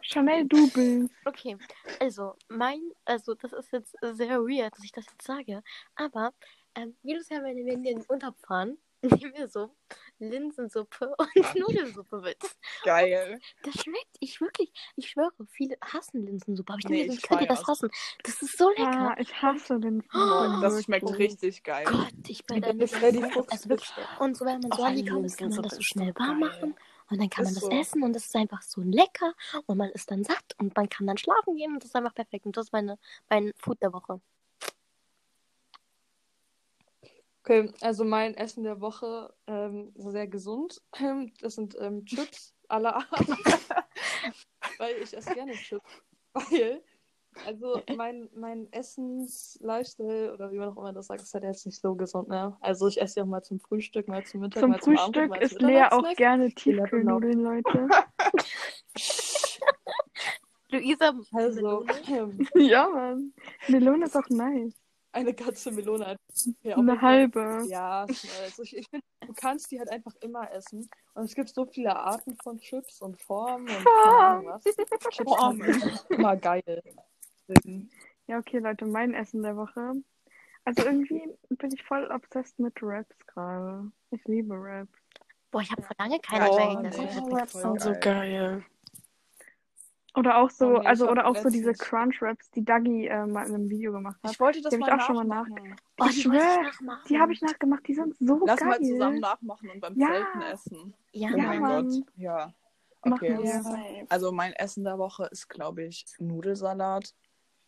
Chanel, 0.00 0.46
du 0.46 0.70
bist. 0.70 1.10
Okay, 1.26 1.56
also 2.00 2.34
mein, 2.48 2.80
also 3.04 3.34
das 3.34 3.52
ist 3.52 3.72
jetzt 3.72 3.94
sehr 4.00 4.40
weird, 4.40 4.74
dass 4.74 4.84
ich 4.84 4.92
das 4.92 5.04
jetzt 5.04 5.26
sage, 5.26 5.62
aber 5.94 6.32
ähm, 6.74 6.96
jedes 7.02 7.28
Jahr, 7.28 7.42
wenn 7.42 7.56
wir 7.56 7.72
in 7.72 7.82
den 7.82 8.04
Urlaub 8.08 8.34
fahren, 8.46 8.78
nehmen 9.02 9.34
wir 9.34 9.48
so 9.48 9.74
Linsensuppe 10.18 11.14
und 11.18 11.54
Nudelsuppe 11.56 12.20
mit. 12.20 12.38
Geil. 12.84 13.38
Das 13.62 13.74
schmeckt, 13.82 14.16
ich 14.20 14.40
wirklich, 14.40 14.72
ich 14.96 15.10
schwöre, 15.10 15.32
viele 15.48 15.76
hassen 15.80 16.24
Linsensuppe, 16.26 16.72
aber 16.72 16.80
ich 16.80 16.88
Nee, 16.88 16.98
denke, 17.06 17.14
ich 17.14 17.22
könnt 17.22 17.40
ihr 17.42 17.46
das 17.46 17.66
hassen? 17.66 17.90
Das 18.22 18.42
ist 18.42 18.58
so 18.58 18.70
lecker. 18.70 18.82
Ja, 18.82 19.16
ich 19.18 19.34
hasse 19.42 19.78
den 19.80 20.02
Oh, 20.14 20.60
Das 20.60 20.82
schmeckt 20.84 21.08
wirklich. 21.08 21.30
richtig 21.30 21.62
geil. 21.62 21.84
Gott, 21.86 22.12
ich 22.28 22.44
bin 22.46 22.62
Freddy 22.88 23.22
Fuchs. 23.30 23.52
Also 23.52 23.68
wirklich. 23.68 23.92
Und 24.18 24.36
so, 24.36 24.44
wenn 24.44 24.60
man 24.60 24.72
so 24.72 24.82
angekommen 24.82 25.24
ist, 25.24 25.36
kann 25.36 25.50
man 25.50 25.62
Linsensuppe 25.62 25.68
das 25.68 25.76
so 25.76 25.82
schnell 25.82 26.14
warm 26.16 26.40
geil. 26.40 26.48
machen. 26.50 26.74
Und 27.10 27.20
dann 27.20 27.30
kann 27.30 27.44
man 27.44 27.54
das 27.54 27.62
so. 27.64 27.70
essen 27.70 28.02
und 28.02 28.12
das 28.12 28.26
ist 28.26 28.36
einfach 28.36 28.62
so 28.62 28.82
lecker. 28.82 29.32
Und 29.66 29.78
man 29.78 29.90
ist 29.90 30.10
dann 30.10 30.24
satt 30.24 30.54
und 30.58 30.76
man 30.76 30.88
kann 30.88 31.06
dann 31.06 31.16
schlafen 31.18 31.56
gehen 31.56 31.72
und 31.72 31.82
das 31.82 31.90
ist 31.90 31.96
einfach 31.96 32.14
perfekt. 32.14 32.46
Und 32.46 32.56
das 32.56 32.66
ist 32.66 32.72
meine, 32.72 32.98
mein 33.30 33.52
Food 33.56 33.80
der 33.82 33.92
Woche. 33.92 34.20
Okay, 37.48 37.72
also 37.80 38.04
mein 38.04 38.34
Essen 38.34 38.62
der 38.62 38.82
Woche 38.82 39.32
ähm, 39.46 39.90
sehr 39.96 40.26
gesund. 40.26 40.82
Das 41.40 41.54
sind 41.54 41.74
ähm, 41.80 42.04
Chips 42.04 42.54
aller 42.68 42.96
Art. 42.96 43.08
Weil 44.78 44.96
ich 45.02 45.16
esse 45.16 45.32
gerne 45.32 45.52
Chips. 45.52 46.02
Weil, 46.34 46.82
also 47.46 47.80
mein, 47.96 48.28
mein 48.34 48.70
Essens-Lifestyle, 48.70 50.34
oder 50.34 50.52
wie 50.52 50.58
man 50.58 50.68
auch 50.68 50.76
immer 50.76 50.92
das 50.92 51.06
sagt, 51.06 51.22
ist 51.22 51.32
halt 51.32 51.44
jetzt 51.44 51.64
nicht 51.64 51.80
so 51.80 51.94
gesund, 51.94 52.28
ne? 52.28 52.54
Also 52.60 52.86
ich 52.86 53.00
esse 53.00 53.20
ja 53.20 53.24
auch 53.24 53.28
mal 53.28 53.42
zum 53.42 53.60
Frühstück, 53.60 54.08
mal 54.08 54.26
zum 54.26 54.42
Mittag, 54.42 54.60
Zum 54.60 54.70
mal 54.70 54.80
zum 54.80 54.98
Frühstück 54.98 55.30
mal 55.30 55.36
zum 55.36 55.46
isst 55.46 55.62
Lea 55.62 55.86
auch 55.90 56.14
gerne 56.16 56.52
Tiefkühlnudeln, 56.52 57.40
Leute. 57.40 57.88
Luisa, 60.70 61.14
Also, 61.32 61.86
ähm, 62.08 62.46
ja, 62.56 62.90
Mann. 62.90 63.32
Melone 63.68 64.04
ist 64.04 64.18
auch 64.18 64.28
nice. 64.28 64.74
Eine 65.12 65.34
ganze 65.34 65.70
Melone. 65.72 66.16
Ja, 66.62 66.76
Eine 66.76 67.00
halbe. 67.00 67.64
Ja, 67.68 68.06
schnell. 68.10 68.44
Also 68.44 68.62
ich, 68.62 68.76
ich 68.76 68.88
finde, 68.88 69.04
du 69.26 69.32
kannst 69.34 69.70
die 69.70 69.78
halt 69.78 69.90
einfach 69.90 70.14
immer 70.20 70.50
essen. 70.52 70.88
Und 71.14 71.24
es 71.24 71.34
gibt 71.34 71.48
so 71.48 71.66
viele 71.66 71.96
Arten 71.96 72.36
von 72.42 72.58
Chips 72.58 73.00
und 73.00 73.20
Formen 73.20 73.68
und 73.68 73.86
Ahnung 74.06 74.46
was. 74.46 74.62
Chips 74.64 75.22
Formen. 75.24 75.72
sind 75.72 76.06
immer 76.10 76.36
geil. 76.36 76.82
Ja, 78.26 78.38
okay, 78.38 78.58
Leute, 78.58 78.84
mein 78.86 79.14
Essen 79.14 79.42
der 79.42 79.56
Woche. 79.56 79.94
Also 80.64 80.84
irgendwie 80.84 81.22
bin 81.48 81.72
ich 81.72 81.82
voll 81.84 82.06
obsessed 82.12 82.58
mit 82.58 82.74
Raps 82.82 83.16
gerade. 83.26 83.90
Ich 84.10 84.22
liebe 84.26 84.54
Raps. 84.54 84.92
Boah, 85.50 85.62
ich 85.62 85.70
habe 85.72 85.80
vor 85.82 85.96
lange 85.98 86.18
keine 86.20 86.50
Oh, 86.50 86.56
mehr 86.56 86.68
nee. 86.82 86.90
gegessen. 86.90 87.22
Oh, 87.24 87.34
Raps 87.34 87.52
sind 87.54 87.80
so 87.80 87.94
geil. 87.98 88.62
Oder 90.18 90.36
auch 90.38 90.50
so, 90.50 90.76
Oh 90.76 90.78
nee, 90.80 90.86
also 90.86 91.08
oder 91.10 91.26
auch 91.26 91.36
so 91.36 91.48
diese 91.48 91.72
Crunch-Raps, 91.72 92.50
die 92.50 92.64
Dagi 92.64 93.06
äh, 93.06 93.26
mal 93.26 93.46
in 93.46 93.54
einem 93.54 93.70
Video 93.70 93.92
gemacht 93.92 94.16
hat. 94.22 94.32
Ich 94.32 94.40
wollte 94.40 94.60
das 94.60 94.70
Die 94.72 94.78
mal 94.78 94.88
ich 94.88 94.94
auch 94.94 95.06
schon 95.06 95.16
mal 95.16 95.24
nachmachen. 95.24 95.76
Oh, 96.00 96.06
Ich 96.08 96.22
schwör, 96.22 96.62
nachmachen. 96.62 97.02
Die 97.08 97.18
habe 97.18 97.32
ich 97.32 97.40
nachgemacht, 97.42 97.86
die 97.86 97.94
sind 97.94 98.16
so 98.18 98.42
Lass 98.46 98.58
geil. 98.60 98.68
mal 98.68 98.80
zusammen 98.80 99.20
nachmachen 99.20 99.70
und 99.70 99.80
beim 99.80 99.96
Ja. 99.98 100.08
Zelten 100.08 100.42
essen. 100.42 100.94
Ja, 101.12 101.28
Ja, 101.30 101.34
oh 101.34 101.38
mein 101.38 101.60
Mann. 101.60 101.88
Gott. 101.88 102.02
Ja. 102.16 102.52
Okay. 103.02 103.38
Ja. 103.44 103.62
Also 104.08 104.32
mein 104.32 104.52
Essen 104.54 104.84
der 104.84 104.98
Woche 104.98 105.26
ist, 105.30 105.48
glaube 105.48 105.84
ich, 105.84 106.04
Nudelsalat, 106.18 107.14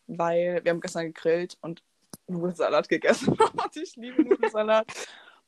weil 0.07 0.59
wir 0.63 0.71
haben 0.71 0.81
gestern 0.81 1.05
gegrillt 1.05 1.57
und 1.61 1.83
Nudelsalat 2.27 2.89
gegessen 2.89 3.29
und 3.63 3.75
ich 3.77 3.95
liebe 3.95 4.23
Nudelsalat. 4.23 4.87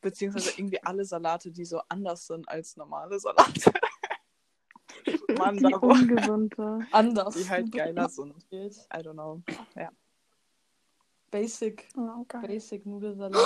Beziehungsweise 0.01 0.51
irgendwie 0.57 0.81
alle 0.83 1.05
Salate, 1.05 1.49
die 1.51 1.63
so 1.65 1.81
anders 1.87 2.27
sind 2.27 2.47
als 2.49 2.75
normale 2.75 3.19
Salate. 3.19 3.71
Mann, 5.37 5.57
Die 5.57 5.73
ungesunde. 5.73 6.79
Anders. 6.91 7.35
die 7.35 7.49
halt 7.49 7.71
geiler 7.71 8.09
sind. 8.09 8.33
Geht. 8.49 8.75
I 8.93 8.97
don't 8.97 9.13
know. 9.13 9.41
Basic, 11.31 11.87
Oh, 11.97 12.23
geil. 12.27 12.43
Basic 12.45 12.85
Nudelsalat 12.85 13.41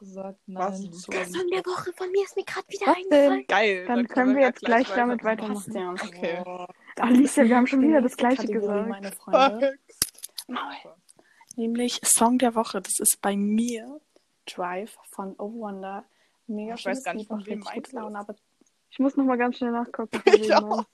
sagt 0.00 0.38
Was? 0.46 0.78
nein. 0.80 0.92
So 0.92 1.10
Essen 1.10 1.48
der 1.52 1.64
Woche 1.66 1.92
von 1.92 2.08
mir 2.12 2.22
ist 2.22 2.36
mir 2.36 2.44
gerade 2.44 2.68
wieder 2.68 2.86
Was 2.86 2.96
eingefallen. 2.96 3.30
denn? 3.38 3.46
Geil. 3.48 3.84
Dann 3.86 4.06
da 4.06 4.14
können 4.14 4.34
wir 4.36 4.42
ja 4.42 4.48
jetzt 4.48 4.60
gleich 4.60 4.88
damit 4.94 5.24
weitermachen. 5.24 5.72
ja. 5.74 5.90
Okay. 5.92 6.44
Alicia, 7.00 7.44
wir 7.44 7.56
haben 7.56 7.66
schon 7.66 7.82
wieder 7.82 8.00
das 8.00 8.16
gleiche 8.16 8.42
Kategorie, 8.42 8.60
gesagt. 8.84 8.88
meine 8.88 9.10
Freunde. 9.12 9.74
Maul. 10.46 10.94
Nämlich 11.56 12.00
Song 12.04 12.38
der 12.38 12.54
Woche. 12.54 12.80
Das 12.80 13.00
ist 13.00 13.18
bei 13.20 13.36
mir 13.36 14.00
Drive 14.46 14.96
von 15.10 15.34
Oh 15.38 15.52
Wonder. 15.52 16.04
Mega 16.46 16.74
Ich 16.74 16.86
weiß 16.86 17.02
gar 17.02 17.14
nicht, 17.14 17.26
von 17.26 17.44
wem 17.44 17.60
das? 17.64 17.94
aber 17.94 18.36
Ich 18.92 18.98
muss 18.98 19.16
noch 19.16 19.24
mal 19.24 19.38
ganz 19.38 19.56
schnell 19.56 19.72
nachgucken. 19.72 20.20
Ich 20.26 20.54
auch. 20.54 20.84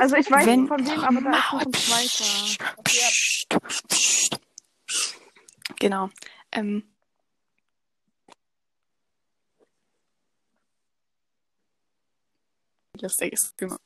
Also 0.00 0.16
ich 0.16 0.28
weiß 0.30 0.44
Wenn- 0.44 0.62
nicht 0.62 0.68
von 0.68 0.84
wem, 0.84 1.04
aber 1.04 1.20
da 1.20 1.38
ist 1.38 1.52
noch 1.52 1.60
ein 1.66 1.72
zweiter. 1.72 2.82
Psst, 2.84 3.48
psst, 3.88 3.88
psst. 3.88 4.40
Genau. 5.78 6.10
Ähm, 6.50 6.82
lustig 13.00 13.32
ist. 13.32 13.56
Genau. 13.56 13.76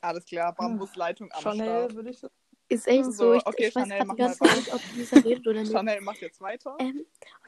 Alles 0.00 0.24
klar, 0.24 0.52
Bambusleitung 0.54 1.30
am 1.32 1.42
Chanel 1.42 1.64
Start. 1.84 1.94
würde 1.94 2.10
ich 2.10 2.18
sagen. 2.18 2.34
Ist 2.72 2.88
echt 2.88 3.04
So, 3.04 3.12
so. 3.12 3.34
Ich, 3.34 3.46
okay, 3.46 3.66
ich 3.68 3.74
weiß 3.74 3.88
Chanel, 3.88 3.98
gerade 4.06 4.16
ganze 4.16 4.42
mal 4.42 4.48
Zeit 4.50 4.58
nicht, 4.58 4.74
ob 4.74 4.80
Lisa 4.96 5.16
redet 5.18 5.46
oder 5.46 5.60
nicht. 5.60 5.72
Chanel 5.72 6.00
macht 6.00 6.20
jetzt 6.20 6.40
weiter. 6.40 6.76
Ähm, 6.78 7.04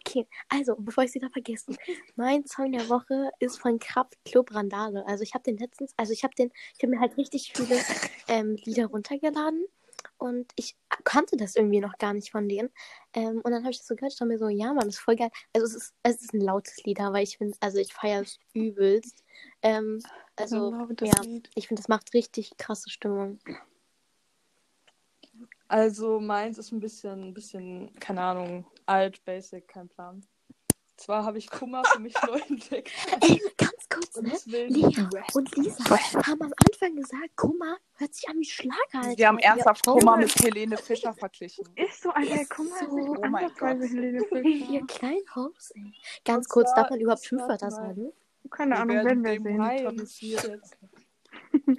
Okay, 0.06 0.26
also, 0.48 0.76
bevor 0.78 1.04
ich 1.04 1.08
es 1.08 1.14
wieder 1.14 1.30
vergesse, 1.30 1.74
mein 2.14 2.46
Song 2.46 2.72
der 2.72 2.88
Woche 2.88 3.30
ist 3.40 3.58
von 3.58 3.78
Kraft 3.78 4.16
Club 4.24 4.54
Randale. 4.54 5.04
Also 5.06 5.22
ich 5.22 5.34
habe 5.34 5.44
den 5.44 5.56
letztens, 5.56 5.92
also 5.96 6.12
ich 6.12 6.24
habe 6.24 6.34
den, 6.34 6.52
ich 6.76 6.82
habe 6.82 6.90
mir 6.90 7.00
halt 7.00 7.16
richtig 7.16 7.52
viele 7.54 7.80
ähm, 8.28 8.56
Lieder 8.64 8.86
runtergeladen 8.86 9.64
und 10.18 10.52
ich 10.56 10.76
kannte 11.04 11.36
das 11.36 11.56
irgendwie 11.56 11.80
noch 11.80 11.96
gar 11.98 12.12
nicht 12.12 12.30
von 12.30 12.48
denen. 12.48 12.70
Ähm, 13.14 13.40
und 13.42 13.50
dann 13.50 13.62
habe 13.62 13.70
ich 13.70 13.78
das 13.78 13.86
so 13.86 13.96
gehört, 13.96 14.12
ich 14.12 14.18
dachte 14.18 14.28
mir 14.28 14.38
so, 14.38 14.48
ja, 14.48 14.68
Mann, 14.68 14.86
das 14.86 14.96
ist 14.96 15.00
voll 15.00 15.16
geil. 15.16 15.30
Also 15.54 15.66
es 15.66 15.74
ist, 15.74 15.94
es 16.02 16.22
ist 16.22 16.34
ein 16.34 16.40
lautes 16.40 16.84
Lied, 16.84 17.00
aber 17.00 17.22
ich 17.22 17.38
finde, 17.38 17.56
also 17.60 17.78
ich 17.78 17.92
feiere 17.92 18.22
es 18.22 18.38
übelst. 18.52 19.24
Ähm, 19.62 20.00
also, 20.36 20.72
ja, 21.00 21.22
Lied. 21.22 21.50
ich 21.54 21.68
finde, 21.68 21.80
das 21.80 21.88
macht 21.88 22.12
richtig 22.12 22.56
krasse 22.58 22.90
Stimmung. 22.90 23.38
Also 25.68 26.20
meins 26.20 26.58
ist 26.58 26.72
ein 26.72 26.80
bisschen, 26.80 27.28
ein 27.28 27.34
bisschen, 27.34 27.92
keine 27.98 28.20
Ahnung, 28.22 28.66
alt, 28.86 29.24
basic, 29.24 29.66
kein 29.68 29.88
Plan. 29.88 30.24
Zwar 30.96 31.24
habe 31.24 31.38
ich 31.38 31.50
Kummer 31.50 31.82
für 31.86 31.98
mich 31.98 32.14
neu 32.26 32.38
entdeckt. 32.48 32.92
Ey, 33.20 33.42
ganz 33.56 33.88
kurz, 33.88 34.16
Und 34.16 34.26
ne? 34.46 34.66
Lea 34.68 35.08
und 35.34 35.56
Lisa 35.56 35.84
haben 36.26 36.42
am 36.42 36.52
Anfang 36.68 36.94
gesagt, 36.94 37.58
mal, 37.58 37.76
hört 37.94 38.14
sich 38.14 38.28
an 38.28 38.38
wie 38.38 38.44
Schlager. 38.44 39.14
Sie 39.16 39.26
haben 39.26 39.38
ernsthaft 39.38 39.84
Ja, 39.86 39.92
Kummer 39.92 40.16
mit 40.18 40.32
Helene 40.36 40.76
Fischer 40.76 41.12
verglichen. 41.14 41.68
Ist 41.74 42.02
so, 42.02 42.10
Alter, 42.10 42.36
mal, 42.36 42.46
So. 42.78 43.16
Oh 43.18 43.26
mein 43.28 43.48
Gott. 43.58 43.80
Helene 43.80 44.22
Ihr 44.22 44.28
Fischer. 44.28 44.86
kleinen 44.86 45.34
Haus, 45.34 45.72
ey. 45.74 45.92
Ganz 46.24 46.46
Und 46.46 46.50
kurz, 46.50 46.70
zwar 46.70 46.82
darf 46.82 46.90
man 46.90 47.00
überhaupt 47.00 47.24
Schimpfwörter 47.24 47.70
sagen? 47.70 48.12
Keine 48.50 48.76
Ahnung, 48.76 48.96
werden 48.96 49.24
werden 49.24 49.44
wir 49.98 50.06
sehen. 50.06 50.62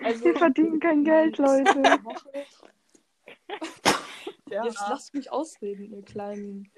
Also, 0.03 0.25
Wir 0.25 0.35
verdienen 0.35 0.79
kein 0.79 1.03
Geld, 1.05 1.37
Leute. 1.37 1.99
Ja. 4.47 4.63
Jetzt 4.63 4.79
lasst 4.87 5.13
mich 5.15 5.31
ausreden, 5.31 5.91
ihr 5.91 6.03
kleinen. 6.03 6.71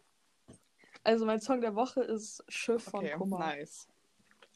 Also 1.03 1.26
mein 1.26 1.41
Song 1.41 1.59
der 1.59 1.76
Woche 1.76 2.01
ist 2.01 2.41
Schiff 2.47 2.84
von 2.86 3.01
Okay, 3.01 3.15
Kummer. 3.18 3.39
nice. 3.39 3.89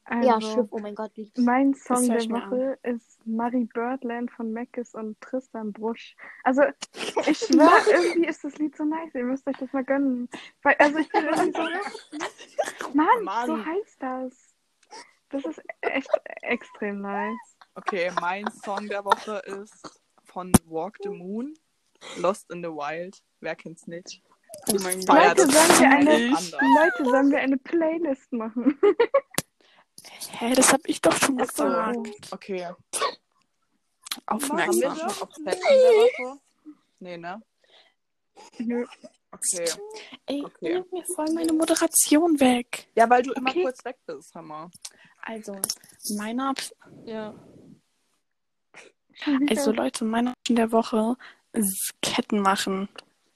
Also, 0.06 0.30
Ja, 0.30 0.42
Schiff, 0.42 0.68
oh 0.72 0.80
mein 0.80 0.96
Gott, 0.96 1.12
wie 1.16 1.30
Mein 1.36 1.74
Song 1.74 2.08
der 2.08 2.26
mir 2.26 2.42
an. 2.42 2.52
Woche 2.52 2.80
ist 2.84 3.20
Marie 3.28 3.66
Birdland 3.66 4.32
von 4.32 4.54
Mackes 4.54 4.96
und 4.96 5.20
Tristan 5.20 5.74
Brusch. 5.74 6.16
Also, 6.44 6.64
ich 7.28 7.38
schwör, 7.38 7.70
irgendwie 7.94 8.28
ist 8.28 8.44
das 8.46 8.58
Lied 8.58 8.76
so 8.78 8.86
nice. 8.86 9.14
Ihr 9.14 9.26
müsst 9.26 9.46
euch 9.46 9.58
das 9.58 9.72
mal 9.74 9.84
gönnen. 9.84 10.30
Weil, 10.64 10.76
also, 10.80 10.98
ich 10.98 11.10
bin 11.10 11.26
irgendwie 11.26 11.52
so. 11.52 12.94
Mann, 12.94 13.08
Mann. 13.24 13.48
so 13.48 13.58
heißt 13.66 14.02
das. 14.02 14.56
Das 15.30 15.46
ist 15.46 15.62
echt 15.82 16.10
extrem 16.44 17.02
nice. 17.02 17.58
Okay, 17.76 18.10
mein 18.22 18.50
Song 18.52 18.88
der 18.88 19.04
Woche 19.06 19.38
ist 19.46 20.02
von 20.24 20.52
Walk 20.66 20.98
the 21.04 21.10
Moon, 21.10 21.54
Lost 22.18 22.50
in 22.52 22.62
the 22.64 22.70
Wild. 22.70 23.22
Wer 23.40 23.56
kennt's 23.56 23.88
nicht? 23.88 24.22
Oh 24.70 24.76
mein 24.82 25.02
Leute, 25.02 25.42
sollen 25.50 25.80
wir 25.80 25.90
eine. 25.90 26.28
Leute, 26.30 27.06
sollen 27.06 27.32
wir 27.32 27.40
eine 27.40 27.58
Playlist 27.58 28.32
machen? 28.34 28.80
Hä, 30.32 30.54
das 30.56 30.74
hab 30.74 30.82
ich 30.86 31.00
doch 31.02 31.14
schon 31.16 31.40
Ach 31.42 31.46
so. 31.52 31.64
gesagt. 31.66 32.32
Okay. 32.32 32.68
Aufmerksam. 34.26 34.98
Nee, 37.00 37.18
ne? 37.18 37.42
Nö. 38.60 38.86
Okay. 39.32 39.66
Ey, 40.26 40.44
Okay. 40.44 40.84
mir 40.92 41.06
voll 41.16 41.32
meine 41.34 41.54
Moderation 41.54 42.40
weg. 42.40 42.88
Ja, 42.96 43.10
weil 43.10 43.24
du 43.24 43.32
immer 43.34 43.50
Okay. 43.52 43.64
kurz 43.64 43.84
weg 43.86 43.98
bist, 44.06 44.34
Hammer. 44.36 44.70
Also, 45.22 45.58
meine, 46.18 46.50
Obs- 46.50 46.74
Ja. 47.06 47.34
Also 49.50 49.72
Leute, 49.72 50.04
meine 50.04 50.32
Obsession 50.32 50.56
der 50.56 50.72
Woche 50.72 51.16
Ketten 52.02 52.40
machen. 52.42 52.90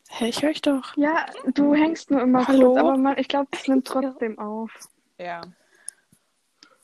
Hä, 0.10 0.28
ich 0.30 0.42
höre 0.42 0.52
euch 0.52 0.62
doch. 0.62 0.96
Ja, 0.98 1.26
du 1.56 1.74
hängst 1.74 2.12
nur 2.12 2.22
immer 2.22 2.48
Hallo? 2.48 2.74
kurz, 2.74 2.80
aber 2.80 2.98
man, 2.98 3.18
ich 3.18 3.28
glaube, 3.28 3.48
das 3.52 3.68
nimmt 3.68 3.86
trotzdem 3.88 4.40
auf. 4.40 4.72
Ja. 5.18 5.42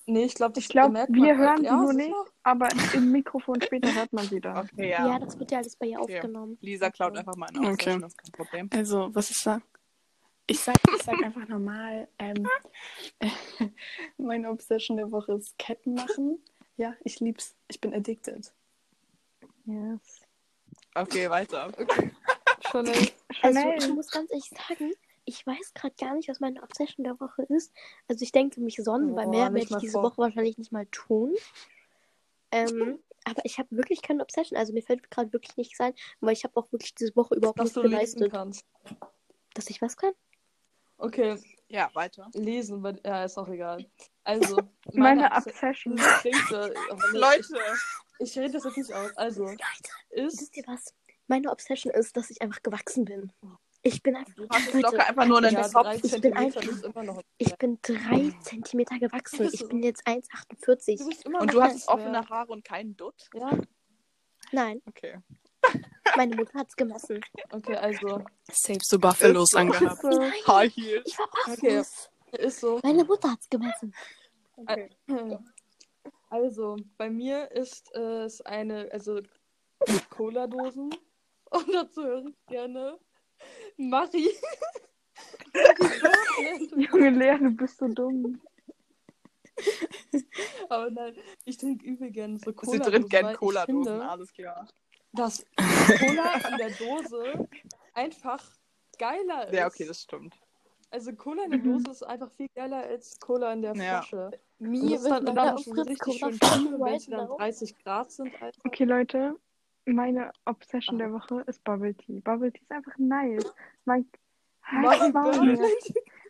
Nee, 0.08 0.26
ich 0.26 0.34
glaube, 0.34 0.54
das 0.54 0.64
Ich 0.64 0.70
glaube, 0.70 0.94
merkt 0.94 1.14
wir 1.14 1.38
hören 1.38 1.58
sie 1.60 1.66
ja, 1.66 1.76
nur 1.78 1.94
nicht, 1.94 2.14
aber 2.44 2.70
im 2.94 3.12
Mikrofon 3.12 3.62
später 3.62 3.94
hört 3.94 4.12
man 4.12 4.26
sie 4.28 4.42
dann. 4.42 4.58
Okay, 4.58 4.90
Ja, 4.90 5.08
ja. 5.08 5.20
das 5.20 5.40
wird 5.40 5.52
ja 5.52 5.60
alles 5.60 5.76
bei 5.76 5.86
ihr 5.88 6.02
Okay. 6.02 6.18
aufgenommen. 6.18 6.58
Lisa 6.60 6.90
klaut 6.90 7.16
einfach 7.18 7.36
meine 7.36 7.60
Okay. 7.60 7.72
Obsession, 7.72 8.02
das 8.02 8.12
ist 8.14 8.18
kein 8.18 8.32
Problem. 8.32 8.70
Also, 8.74 9.14
was 9.16 9.32
ist 9.32 9.46
da? 9.46 9.62
Ich 10.48 10.60
sag, 10.60 10.76
ich 10.94 11.04
sag 11.04 11.22
einfach 11.24 11.48
normal, 11.48 12.10
ähm, 12.20 12.46
meine 14.18 14.50
Obsession 14.50 14.98
der 14.98 15.12
Woche 15.12 15.34
ist 15.34 15.58
Ketten 15.58 15.94
machen. 15.94 16.40
Ja, 16.76 16.94
ich 17.04 17.20
lieb's. 17.20 17.56
Ich 17.70 17.80
bin 17.80 17.94
addicted. 17.94 18.52
Yes. 19.66 20.21
Okay, 20.96 21.30
weiter. 21.30 21.72
Schon 22.72 22.86
ey. 22.88 23.12
Also, 23.42 23.60
Chanel. 23.60 23.78
ich 23.78 23.88
muss 23.90 24.12
ganz 24.12 24.30
ehrlich 24.32 24.50
sagen, 24.50 24.92
ich 25.26 25.46
weiß 25.48 25.74
gerade 25.74 25.96
gar 25.98 26.16
nicht, 26.16 26.28
was 26.30 26.40
meine 26.40 26.62
Obsession 26.64 27.04
der 27.04 27.20
Woche 27.20 27.44
ist. 27.44 27.72
Also, 28.08 28.24
ich 28.24 28.32
denke 28.32 28.60
mich 28.60 28.76
sonnen, 28.78 29.16
weil 29.16 29.28
mehr 29.28 29.54
werde 29.54 29.60
ich 29.60 29.76
diese 29.78 29.94
vor. 29.94 30.04
Woche 30.04 30.18
wahrscheinlich 30.18 30.58
nicht 30.58 30.72
mal 30.72 30.86
tun. 30.88 31.34
Ähm, 32.52 33.00
aber 33.24 33.42
ich 33.46 33.58
habe 33.60 33.70
wirklich 33.72 34.02
keine 34.02 34.22
Obsession. 34.24 34.58
Also, 34.58 34.74
mir 34.74 34.82
fällt 34.84 35.10
gerade 35.10 35.32
wirklich 35.32 35.56
nichts 35.58 35.80
ein, 35.80 35.94
weil 36.20 36.34
ich 36.34 36.44
habe 36.44 36.58
auch 36.58 36.72
wirklich 36.72 36.94
diese 36.96 37.16
Woche 37.16 37.36
überhaupt 37.36 37.60
dass 37.60 37.66
nichts 37.66 37.76
du 37.76 37.82
lesen 37.84 37.92
geleistet. 38.20 38.32
kannst. 38.32 38.66
Dass 39.54 39.70
ich 39.70 39.82
was 39.82 39.96
kann? 39.96 40.14
Okay, 40.98 41.36
Ja, 41.68 41.90
weiter. 41.94 42.30
lesen, 42.34 42.84
wird- 42.84 43.04
ja, 43.06 43.24
ist 43.24 43.38
auch 43.38 43.48
egal. 43.48 43.86
Also, 44.24 44.58
Meine 44.94 45.32
Obs- 45.32 45.48
Obsession. 45.48 45.98
Leute! 47.14 47.58
Ich, 48.22 48.38
rede 48.38 48.54
das 48.54 48.64
jetzt 48.66 48.78
nicht 48.78 48.94
aus. 48.94 49.16
Also, 49.18 49.48
ist. 50.10 50.40
Wisst 50.42 50.58
ihr 50.58 50.64
was? 50.68 50.94
Meine 51.28 51.50
Obsession 51.50 51.94
ist, 51.94 52.16
dass 52.18 52.30
ich 52.30 52.42
einfach 52.42 52.62
gewachsen 52.62 53.06
bin. 53.06 53.32
Ich 53.84 54.04
bin 54.04 54.16
einfach. 54.16 54.34
Du 54.36 54.48
hast 54.50 54.68
es 54.68 54.74
Leute, 54.74 54.86
locker 54.86 55.08
einfach 55.08 55.26
nur 55.26 55.38
einen 55.40 55.54
Ja, 55.56 55.94
ich 56.04 56.22
bin 56.22 56.34
einfach-. 56.38 57.24
Ich 57.38 57.56
bin 57.56 57.80
drei 57.82 58.32
Zentimeter 58.42 59.00
gewachsen. 59.00 59.50
Ich 59.52 59.68
bin 59.68 59.82
jetzt 59.82 60.06
1,48. 60.06 61.00
Du 61.00 61.08
bist 61.08 61.26
immer 61.26 61.42
Und 61.42 61.54
du 61.54 61.62
hast 61.62 61.88
offene. 61.88 62.28
Haare 62.30 62.52
und 62.52 62.64
keinen 62.64 62.96
Dutt? 62.96 63.30
Ja, 63.34 63.58
Nein, 64.52 64.82
Okay. 64.88 65.18
meine 66.18 66.36
Mutter 66.36 66.60
hat's 66.60 66.76
gemessen. 66.76 67.22
okay, 67.52 67.76
also. 67.76 68.24
Safe 68.52 68.80
so 68.84 69.00
Buffalos 69.00 69.54
angehabt. 69.56 70.02
So. 70.02 70.10
Nein, 70.10 70.34
High 70.48 70.76
Heels. 70.76 71.04
ich 71.06 71.18
war 71.18 71.28
Okay. 71.48 71.76
barfuß. 71.78 72.10
Ist 72.34 72.60
so. 72.60 72.80
Meine 72.84 73.04
Mutter 73.04 73.32
hat's 73.32 73.50
gemessen. 73.50 73.94
Okay. 74.58 74.90
Also, 76.32 76.78
bei 76.98 77.10
mir 77.10 77.52
ist 77.52 77.94
es 77.94 78.40
eine, 78.42 78.90
also 78.92 79.20
Cola-Dosen. 80.10 80.90
Und 81.52 81.74
dazu 81.74 82.04
höre 82.04 82.26
ich 82.26 82.46
gerne 82.48 82.98
Marie. 83.76 84.30
Junge 86.78 87.10
Lea, 87.10 87.38
du 87.38 87.52
bist 87.52 87.78
so 87.78 87.88
dumm. 87.90 88.42
Aber 90.70 90.90
nein, 90.90 91.18
ich 91.44 91.58
trinke 91.58 91.86
übel 91.86 92.10
gerne 92.12 92.40
so 92.40 92.52
Sie 92.52 92.56
Cola. 92.56 92.90
drin 92.90 93.08
gern 93.10 93.26
weil 93.26 93.36
Cola-Dosen, 93.36 94.00
alles 94.02 94.32
klar. 94.32 94.68
dass 95.12 95.46
Cola 96.00 96.34
in 96.50 96.58
der 96.58 96.70
Dose 96.72 97.50
einfach 97.94 98.42
geiler 98.98 99.48
ist. 99.50 99.54
Ja, 99.54 99.68
okay, 99.68 99.86
das 99.86 100.02
stimmt. 100.04 100.34
Also 100.92 101.12
Cola 101.14 101.44
in 101.44 101.52
der 101.52 101.60
Mhm. 101.60 101.74
Dose 101.84 101.92
ist 101.92 102.04
einfach 102.04 102.32
viel 102.32 102.48
geiler 102.56 102.78
als 102.84 103.20
Cola 103.20 103.52
in 103.52 103.62
der 103.62 103.76
Ja. 103.76 104.02
Flasche. 104.02 104.28
Und 104.28 104.38
Mir 104.62 104.96
ist 104.96 105.06
dann, 105.06 105.26
wird 105.26 105.36
meine 105.36 105.50
dann 105.50 105.58
schon 105.58 105.80
richtig 105.80 106.20
schön 106.20 106.40
kühl, 106.40 106.80
wenn 106.80 107.00
sie 107.00 107.12
dann 107.12 107.28
now. 107.28 107.38
30 107.38 107.84
Grad 107.84 108.12
sind. 108.12 108.32
Alter. 108.42 108.62
Okay, 108.64 108.84
Leute, 108.84 109.36
meine 109.86 110.32
Obsession 110.46 111.00
der 111.00 111.12
Woche 111.12 111.42
ist 111.48 111.64
Bubble 111.64 111.96
Tea. 111.96 112.20
Bubble 112.20 112.52
Tea 112.52 112.62
ist 112.62 112.72
einfach 112.72 112.96
nice. 112.98 113.54
Man, 113.86 114.06
Marie 114.72 115.12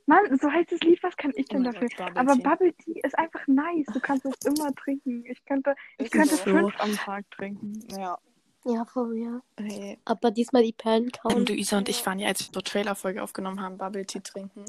Mann, 0.08 0.38
so 0.40 0.50
heißt 0.52 0.72
das 0.72 0.80
Lied, 0.82 1.02
was 1.04 1.16
kann 1.18 1.32
ich 1.36 1.48
Oh 1.50 1.54
denn 1.54 1.64
mein 1.64 1.74
dafür? 1.74 1.90
Gott, 1.90 2.14
Bubble 2.14 2.22
Aber 2.22 2.34
Tea. 2.36 2.42
Bubble 2.42 2.74
Tea 2.74 3.00
ist 3.04 3.18
einfach 3.20 3.48
nice. 3.48 3.86
Du 3.94 4.00
kannst 4.00 4.26
es 4.26 4.34
immer 4.46 4.74
trinken. 4.76 5.26
Ich 5.26 5.44
könnte, 5.46 5.76
ich 5.98 6.06
Ist 6.06 6.12
könnte 6.12 6.36
so. 6.36 6.44
fünf 6.44 6.74
am 6.80 6.96
Tag 6.96 7.30
trinken. 7.32 7.80
Ja. 7.98 8.18
Ja, 8.64 8.86
vor 8.86 9.08
mir. 9.08 9.42
Hey. 9.58 9.98
Aber 10.06 10.30
diesmal 10.32 10.64
die 10.64 10.72
Perlen 10.74 11.12
kauen. 11.12 11.34
Und 11.36 11.50
Luisa 11.50 11.80
und 11.80 11.90
ich 11.90 12.06
waren 12.06 12.20
ja, 12.20 12.28
als 12.28 12.48
wir 12.48 12.54
so 12.54 12.62
Trailerfolge 12.62 13.22
aufgenommen 13.24 13.60
haben, 13.60 13.78
Bubble 13.78 14.06
Tea 14.06 14.22
trinken. 14.22 14.66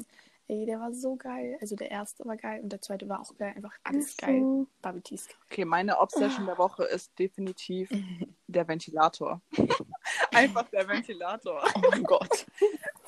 Ey, 0.47 0.65
der 0.65 0.79
war 0.79 0.93
so 0.93 1.15
geil. 1.15 1.57
Also 1.61 1.75
der 1.75 1.89
erste 1.89 2.25
war 2.25 2.35
geil 2.35 2.61
und 2.61 2.69
der 2.69 2.81
zweite 2.81 3.07
war 3.07 3.21
auch 3.21 3.35
geil. 3.37 3.53
Einfach 3.55 3.73
alles 3.83 4.17
geil. 4.17 4.41
so. 4.41 4.67
Bubble 4.81 5.01
Tea 5.01 5.15
ist 5.15 5.29
geil. 5.29 5.37
Okay, 5.49 5.65
meine 5.65 5.99
Obsession 5.99 6.45
der 6.45 6.57
Woche 6.57 6.83
ist 6.83 7.17
definitiv 7.17 7.89
der 8.47 8.67
Ventilator. 8.67 9.41
Einfach 10.33 10.67
der 10.69 10.87
Ventilator. 10.87 11.63
Oh 11.75 11.81
mein 11.91 12.03
Gott. 12.03 12.45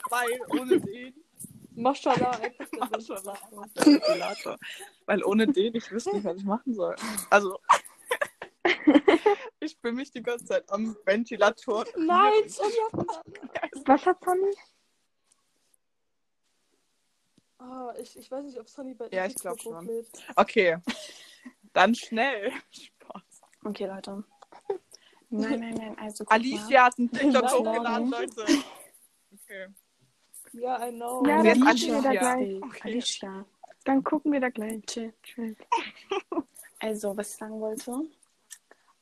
Weil 0.10 0.40
ohne 0.50 0.80
den. 0.80 1.14
Maschallah, 1.78 2.32
einfach 2.42 2.70
der 2.70 2.90
Maschallah, 2.90 3.38
der 3.76 3.86
Ventilator. 3.86 4.58
Weil 5.06 5.24
ohne 5.26 5.46
den 5.46 5.76
ich 5.76 5.92
wüsste 5.92 6.16
nicht, 6.16 6.24
was 6.24 6.38
ich 6.38 6.46
machen 6.46 6.74
soll. 6.74 6.96
Also. 7.30 7.60
ich 9.60 9.78
bin 9.82 9.96
mich 9.96 10.10
die 10.10 10.24
ganze 10.24 10.46
Zeit 10.46 10.72
am 10.72 10.96
Ventilator. 11.04 11.84
Nein, 11.98 12.48
Sonja. 12.48 13.06
Was 13.86 14.06
hat 14.06 14.24
Sonny? 14.24 14.56
Ah, 17.58 17.94
ich, 18.00 18.18
ich 18.18 18.30
weiß 18.30 18.44
nicht, 18.46 18.60
ob 18.60 18.68
Sonny 18.70 18.94
bei 18.94 19.08
Ja, 19.12 19.26
ich 19.26 19.34
Facebook 19.34 19.58
glaub 19.60 19.62
schon. 19.62 19.86
hochlädt. 19.88 20.08
Okay. 20.36 20.78
Dann 21.74 21.96
schnell. 21.96 22.52
Spaß. 22.72 23.42
Okay, 23.64 23.86
Leute. 23.86 24.24
Nein, 25.30 25.60
nein, 25.60 25.74
nein. 25.76 25.98
Also 26.00 26.24
guck 26.24 26.30
mal. 26.32 26.36
Alicia 26.36 26.86
hat 26.86 27.00
einen 27.00 27.12
TikTok 27.12 27.52
hochgeladen. 27.52 28.10
Leute. 28.10 28.46
Okay. 29.34 29.68
Ja, 30.54 30.88
I 30.88 30.92
know. 30.92 31.26
Ja, 31.26 31.40
Und 31.40 31.46
dann 31.46 31.46
jetzt 31.46 31.60
gucken 31.62 31.82
wir 31.88 32.02
da 32.02 32.10
Alicia. 32.10 32.36
gleich. 32.36 32.64
Okay. 32.64 32.82
Alicia. 32.84 33.46
Dann 33.84 34.04
gucken 34.04 34.32
wir 34.32 34.40
da 34.40 34.50
gleich. 34.50 34.86
Chill. 34.86 35.14
Chill. 35.24 35.56
Also, 36.80 37.16
was 37.18 37.32
ich 37.32 37.38
sagen 37.38 37.60
wollte, 37.62 37.92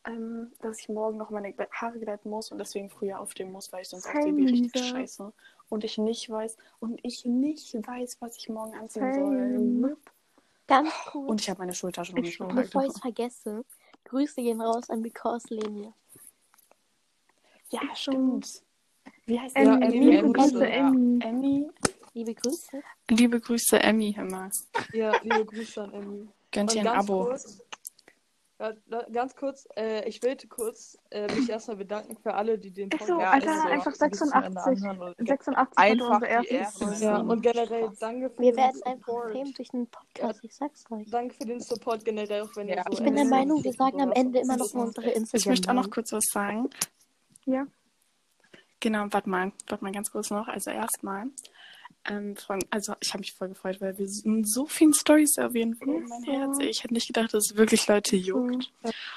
ähm, 0.07 0.53
dass 0.61 0.79
ich 0.79 0.89
morgen 0.89 1.17
noch 1.17 1.31
meine 1.31 1.53
Haare 1.71 1.99
glätten 1.99 2.29
muss 2.31 2.51
und 2.51 2.59
deswegen 2.59 2.89
früher 2.89 3.19
aufstehen 3.19 3.51
muss, 3.51 3.71
weil 3.73 3.81
ich 3.81 3.89
sonst 3.89 4.07
wie 4.13 4.45
richtig 4.45 4.85
scheiße. 4.89 5.33
Und 5.69 5.83
ich 5.83 5.97
nicht 5.97 6.29
weiß, 6.29 6.57
und 6.79 6.99
ich 7.03 7.25
nicht 7.25 7.73
weiß, 7.75 8.17
was 8.19 8.37
ich 8.37 8.49
morgen 8.49 8.73
anziehen 8.75 9.03
Hey. 9.03 9.13
soll. 9.81 9.97
Ganz 10.67 10.89
kurz, 11.07 11.29
Und 11.29 11.41
ich 11.41 11.49
habe 11.49 11.59
meine 11.59 11.73
Schultasche 11.73 12.11
noch 12.13 12.19
Ich 12.23 12.39
nicht 12.39 12.55
bevor 12.55 12.83
ich 12.83 12.89
es 12.89 12.99
vergesse. 12.99 13.65
Grüße 14.05 14.41
gehen 14.41 14.61
raus 14.61 14.89
an 14.89 15.01
Because 15.01 15.45
Linie. 15.53 15.93
Ja, 17.69 17.81
stimmt. 17.95 18.61
Wie 19.25 19.39
heißt 19.39 19.55
Emmy, 19.55 19.79
die? 19.79 19.85
Emmy, 19.85 19.99
liebe 20.05 20.17
Emmy, 20.17 20.33
Grüße, 20.33 20.59
ja. 20.59 20.87
Emmy. 20.89 21.19
Emmy. 21.23 21.69
Liebe 22.13 22.33
Grüße. 22.35 22.83
Liebe 23.09 23.39
Grüße, 23.39 23.79
Emmy, 23.79 24.13
hör 24.13 24.25
mal. 24.25 24.49
Ja, 24.93 25.11
liebe 25.23 25.45
Grüße 25.45 25.81
an 25.81 25.93
Emmy. 25.93 26.27
Gönnt 26.51 26.69
Und 26.71 26.75
ihr 26.75 26.81
ein 26.91 26.99
Abo. 26.99 27.25
kurz, 27.25 27.57
ja, 27.57 27.63
ganz 29.11 29.35
kurz, 29.35 29.67
äh, 29.75 30.07
ich 30.07 30.21
will 30.23 30.37
kurz 30.49 30.97
äh, 31.11 31.27
mich 31.33 31.49
erstmal 31.49 31.77
bedanken 31.77 32.15
für 32.17 32.33
alle, 32.33 32.57
die 32.57 32.71
den 32.71 32.89
Ach 32.93 32.99
so, 33.05 33.15
Podcast 33.17 33.33
Alter, 33.33 33.47
zum 33.61 33.71
einfach 33.71 33.91
Ende 33.91 33.97
86. 34.17 34.33
anhören 34.33 35.15
und- 35.17 35.27
86 35.27 35.77
Einfach 35.77 36.09
war 36.09 36.15
unsere 36.15 36.41
die 36.41 36.47
erste 36.47 36.83
Ehre. 36.83 36.89
Folge. 36.89 37.03
Ja, 37.03 37.17
und 37.17 37.41
generell 37.41 37.89
danke 37.99 38.29
für 38.29 38.39
Wir 38.41 38.51
den 38.51 38.57
werden 38.57 38.83
einfach 38.83 39.05
Support. 39.07 39.31
Fame 39.33 39.53
durch 39.53 39.69
den 39.69 39.87
Podcast, 39.87 40.39
ich 40.43 40.55
sag's 40.55 40.83
euch. 40.91 41.09
Danke 41.09 41.35
für 41.35 41.45
den 41.45 41.59
Support 41.61 42.05
generell, 42.05 42.41
auch 42.43 42.55
wenn 42.55 42.67
ihr 42.67 42.75
Ja. 42.77 42.83
so 42.85 42.93
Ich 42.93 43.03
bin 43.03 43.15
der 43.15 43.25
Meinung, 43.25 43.63
wir 43.63 43.73
sagen 43.73 44.01
am. 44.01 44.11
Ende 44.11 44.39
immer 44.39 44.57
noch 44.57 44.73
mal 44.73 44.85
unsere 44.87 45.09
Instagram. 45.11 45.39
Ich 45.39 45.45
möchte 45.47 45.69
auch 45.69 45.75
noch 45.75 45.89
kurz 45.89 46.11
was 46.13 46.23
sagen. 46.31 46.69
Ja. 47.45 47.65
Genau, 48.79 49.05
warte 49.11 49.29
mal, 49.29 49.51
warte 49.67 49.83
mal 49.83 49.91
ganz 49.93 50.11
kurz 50.11 50.29
noch. 50.29 50.47
Also 50.47 50.69
erstmal, 50.71 51.27
ähm, 52.09 52.35
von, 52.35 52.59
also 52.69 52.93
ich 52.99 53.09
habe 53.09 53.19
mich 53.19 53.33
voll 53.33 53.49
gefreut, 53.49 53.79
weil 53.79 53.97
wir 53.97 54.07
in 54.25 54.43
so 54.43 54.65
vielen 54.65 54.93
Stories 54.93 55.37
erwähnen 55.37 55.79
wurden, 55.79 56.07
mein 56.09 56.23
so. 56.23 56.31
Herz. 56.31 56.57
Ich 56.59 56.83
hätte 56.83 56.93
nicht 56.93 57.07
gedacht, 57.07 57.33
dass 57.33 57.51
es 57.51 57.57
wirklich 57.57 57.87
Leute 57.87 58.15
juckt. 58.15 58.71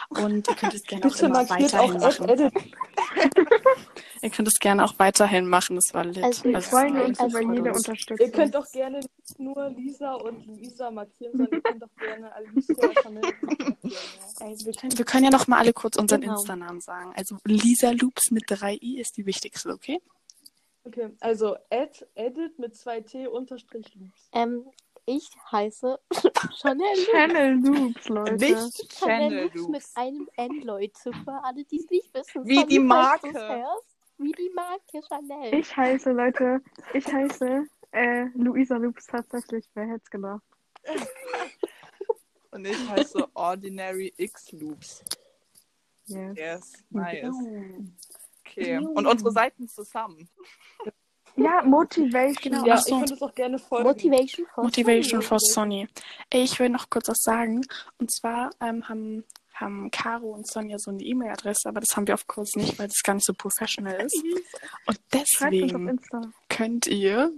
Und 0.08 0.48
ihr 0.48 0.54
könnt 0.54 0.74
es 0.74 0.82
gerne 0.86 1.06
auch 1.06 1.16
immer 1.20 1.48
weiterhin 1.48 1.96
auch 1.96 2.00
machen. 2.00 2.52
Ihr 4.22 4.30
könnt 4.30 4.48
es 4.48 4.58
gerne 4.58 4.84
auch 4.84 4.94
weiterhin 4.98 5.46
machen. 5.46 5.76
Das 5.76 5.92
war 5.92 6.04
lit. 6.04 6.24
Also, 6.24 6.44
Wir 6.44 6.56
Also, 6.56 6.70
freuen 6.70 7.00
uns 7.00 7.20
über 7.20 7.40
jede. 7.40 7.72
Unterstützung. 7.72 8.26
Ihr 8.26 8.32
könnt 8.32 8.56
auch 8.56 8.66
gerne 8.72 8.98
nicht 8.98 9.38
nur 9.38 9.68
Lisa 9.70 10.14
und 10.14 10.46
Luisa 10.46 10.90
markieren, 10.90 11.32
sondern 11.36 11.52
ihr 11.52 11.62
könnt 11.62 11.84
auch 11.84 11.96
gerne 11.96 12.34
Alicia 12.34 13.10
markieren. 13.10 13.76
Also 14.40 14.66
wir, 14.66 14.72
können, 14.72 14.98
wir 14.98 15.04
können 15.04 15.24
ja 15.24 15.30
noch 15.30 15.46
mal 15.46 15.58
alle 15.58 15.72
kurz 15.72 15.96
unseren 15.96 16.22
Genau. 16.22 16.34
Insta-Namen 16.34 16.80
sagen. 16.80 17.12
Also 17.14 17.36
Lisa 17.44 17.90
Loops 17.90 18.30
mit 18.30 18.44
3i 18.50 18.98
ist 18.98 19.16
die 19.16 19.26
wichtigste, 19.26 19.68
okay? 19.70 20.00
Okay, 20.86 21.10
also 21.20 21.56
add, 21.70 22.06
edit 22.14 22.58
mit 22.58 22.74
2t 22.74 23.26
unterstrich 23.26 23.92
loops. 23.96 24.30
Ähm, 24.32 24.64
ich 25.04 25.28
heiße 25.50 25.98
Chanel. 26.60 26.94
Channel 27.10 27.54
Loops, 27.60 28.08
Leute. 28.08 28.34
Nicht 28.34 28.92
Chanel 28.92 29.30
Channel 29.30 29.42
Loops 29.42 29.54
mit 29.54 29.72
Loops. 29.72 29.96
einem 29.96 30.28
N, 30.36 30.60
Leute, 30.62 31.12
für 31.12 31.44
alle, 31.44 31.64
die 31.64 31.78
es 31.78 31.90
nicht 31.90 32.14
wissen. 32.14 32.46
Wie 32.46 32.64
die 32.66 32.78
Marke. 32.78 33.64
Wie 34.18 34.32
die 34.32 34.50
Marke 34.54 35.00
Chanel. 35.08 35.54
Ich 35.54 35.76
heiße, 35.76 36.12
Leute, 36.12 36.60
ich 36.94 37.06
heiße 37.06 37.66
äh, 37.90 38.24
Luisa 38.34 38.76
Loops 38.76 39.06
tatsächlich. 39.06 39.68
Wer 39.74 39.86
hätte 39.88 40.02
es 40.04 40.10
gedacht? 40.10 40.42
Und 42.52 42.64
ich 42.64 42.88
heiße 42.88 43.28
Ordinary 43.34 44.14
X 44.16 44.52
Loops. 44.52 45.04
Yes. 46.06 46.36
Yes, 46.36 46.72
nice. 46.90 47.34
Okay. 48.56 48.78
Und 48.78 49.06
unsere 49.06 49.32
Seiten 49.32 49.68
zusammen. 49.68 50.28
Ja, 51.36 51.62
Motivation. 51.62 52.52
Genau. 52.52 52.66
Ja, 52.66 52.78
so. 52.78 52.94
ich 52.94 53.00
würde 53.00 53.14
es 53.14 53.22
auch 53.22 53.34
gerne 53.34 53.58
folgen. 53.58 53.86
Motivation 53.86 54.46
for 54.54 54.64
Motivation 54.64 55.20
Sonny. 55.20 55.24
for 55.24 55.38
Sonny. 55.38 55.88
Ey, 56.30 56.42
ich 56.42 56.58
will 56.58 56.70
noch 56.70 56.88
kurz 56.88 57.08
was 57.08 57.18
sagen. 57.20 57.60
Und 57.98 58.10
zwar 58.10 58.50
ähm, 58.60 58.88
haben, 58.88 59.24
haben 59.54 59.90
Caro 59.90 60.30
und 60.30 60.48
Sonja 60.48 60.78
so 60.78 60.90
eine 60.90 61.02
E-Mail-Adresse, 61.02 61.68
aber 61.68 61.80
das 61.80 61.94
haben 61.94 62.06
wir 62.06 62.14
auf 62.14 62.26
Kurs 62.26 62.52
nicht, 62.56 62.78
weil 62.78 62.88
das 62.88 63.02
gar 63.04 63.14
nicht 63.14 63.26
so 63.26 63.34
professional 63.34 64.00
ist. 64.00 64.22
Und 64.86 64.98
deswegen 65.12 66.00
könnt 66.48 66.86
ihr 66.86 67.32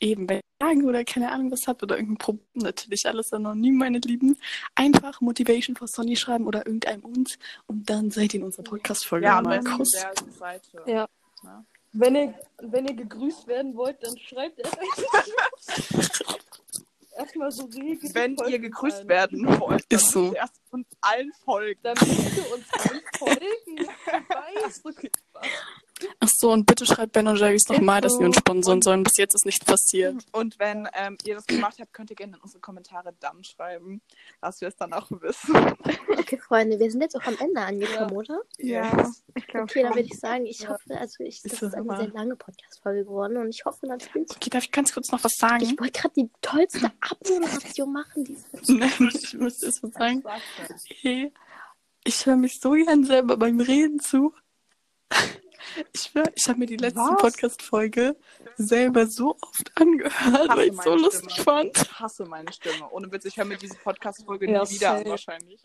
eben, 0.00 0.28
wenn 0.28 0.36
ihr 0.38 0.42
Fragen 0.66 0.84
oder 0.84 1.04
keine 1.04 1.30
Ahnung 1.32 1.50
was 1.52 1.66
habt 1.66 1.82
oder 1.82 1.96
irgendein 1.96 2.18
Problem, 2.18 2.46
natürlich 2.54 3.06
alles 3.06 3.32
anonym, 3.32 3.76
meine 3.76 3.98
Lieben, 3.98 4.36
einfach 4.74 5.20
Motivation 5.20 5.76
for 5.76 5.86
Sonny 5.88 6.16
schreiben 6.16 6.46
oder 6.46 6.66
irgendeinem 6.66 7.04
uns 7.04 7.38
und 7.66 7.88
dann 7.90 8.10
seid 8.10 8.34
ihr 8.34 8.40
in 8.40 8.46
unserer 8.46 8.64
Podcast-Folge 8.64 9.26
Ja, 9.26 9.42
Seite. 9.44 10.82
Ja. 10.86 11.06
Ja. 11.44 11.64
Wenn 11.92 12.14
ihr, 12.14 12.34
wenn 12.62 12.86
ihr 12.86 12.94
gegrüßt 12.94 13.46
werden 13.46 13.74
wollt, 13.74 14.02
dann 14.02 14.18
schreibt 14.18 14.58
erst 14.58 14.76
erstmal 17.16 17.50
so 17.50 17.64
rege. 17.64 18.08
Wenn 18.14 18.36
ihr 18.48 18.58
gegrüßt 18.58 19.00
ein. 19.02 19.08
werden 19.08 19.46
wollt, 19.60 19.84
dann 19.90 19.98
Ist 19.98 20.10
so. 20.10 20.20
müsst 20.20 20.32
ihr 20.34 20.38
erst 20.38 20.60
uns 20.70 20.86
allen 21.00 21.32
folgen. 21.44 21.80
Dann 21.82 21.96
müsst 21.98 22.36
ihr 22.36 22.54
uns 22.54 22.72
allen 22.72 23.00
folgen. 23.18 23.78
Ich 23.78 24.66
weiß, 24.66 24.80
okay. 24.84 25.10
Ach 26.20 26.28
so, 26.30 26.52
und 26.52 26.66
bitte 26.66 26.84
schreibt 26.84 27.12
Ben 27.12 27.26
und 27.26 27.36
Jerry's 27.38 27.68
nochmal, 27.68 28.00
dass 28.00 28.18
sie 28.18 28.24
uns 28.24 28.36
sponsern 28.36 28.74
Und- 28.74 28.84
sollen. 28.84 29.02
Bis 29.02 29.16
jetzt 29.16 29.34
ist 29.34 29.46
nichts 29.46 29.64
passiert. 29.64 30.24
Und 30.32 30.58
wenn 30.58 30.88
ähm, 30.94 31.16
ihr 31.24 31.36
das 31.36 31.46
gemacht 31.46 31.76
habt, 31.80 31.92
könnt 31.94 32.10
ihr 32.10 32.16
gerne 32.16 32.36
in 32.36 32.42
unsere 32.42 32.60
Kommentare 32.60 33.14
dann 33.20 33.42
schreiben, 33.44 34.02
dass 34.40 34.60
wir 34.60 34.68
es 34.68 34.76
dann 34.76 34.92
auch 34.92 35.10
wissen. 35.10 35.54
Okay, 36.18 36.38
Freunde, 36.38 36.78
wir 36.78 36.90
sind 36.90 37.00
jetzt 37.00 37.16
auch 37.16 37.24
am 37.24 37.36
Ende 37.38 37.60
angekommen, 37.60 38.10
oder? 38.12 38.40
Ja, 38.58 39.10
ich 39.34 39.46
glaube 39.46 39.64
Okay, 39.64 39.82
dann 39.84 39.94
würde 39.94 40.08
ich 40.12 40.18
sagen, 40.18 40.44
ich 40.46 40.60
Ja. 40.60 40.70
hoffe, 40.70 40.98
also 40.98 41.22
ich, 41.24 41.40
das 41.42 41.52
Ist 41.54 41.62
ist 41.62 41.74
eine 41.74 41.96
sehr 41.96 42.08
lange 42.08 42.36
Podcast-Folge 42.36 43.04
geworden 43.04 43.36
und 43.38 43.48
ich 43.48 43.64
hoffe 43.64 43.86
natürlich, 43.86 44.28
Okay, 44.30 44.50
darf 44.50 44.64
ich 44.64 44.72
ganz 44.72 44.92
kurz 44.92 45.10
noch 45.12 45.22
was 45.24 45.32
sagen? 45.38 45.62
ich 45.62 45.78
wollte 45.80 46.00
gerade 46.00 46.14
die 46.16 46.30
tollste 46.42 46.90
Abmoderation 47.00 47.92
machen. 47.92 48.24
Die 48.24 48.36
Nein, 48.72 49.10
ich 49.14 49.34
muss 49.34 49.62
erst 49.62 49.82
mal 49.82 49.92
sagen. 49.92 50.22
Hey, 51.00 51.32
ich 52.04 52.26
höre 52.26 52.36
mich 52.36 52.58
so 52.60 52.72
gern 52.72 53.04
selber 53.04 53.36
beim 53.36 53.60
Reden 53.60 54.00
zu. 54.00 54.34
Ich 55.92 56.12
ich 56.34 56.48
habe 56.48 56.58
mir 56.58 56.66
die 56.66 56.76
letzte? 56.76 57.00
Podcast-Folge 57.18 58.16
selber 58.56 59.06
so 59.06 59.36
oft 59.40 59.72
angehört, 59.80 60.48
weil 60.56 60.68
ich 60.68 60.82
so 60.82 60.94
lustig 60.94 61.30
Stimme. 61.32 61.44
fand. 61.44 61.76
Ich 61.82 62.00
hasse 62.00 62.24
meine 62.24 62.52
Stimme. 62.52 62.88
Ohne 62.90 63.10
Witz, 63.12 63.24
ich 63.24 63.36
höre 63.36 63.44
mir 63.44 63.56
diese 63.56 63.76
Podcast-Folge 63.76 64.50
Ja, 64.50 64.62
nie 64.62 64.70
wieder 64.70 64.92
an, 64.92 65.04
wahrscheinlich. 65.06 65.62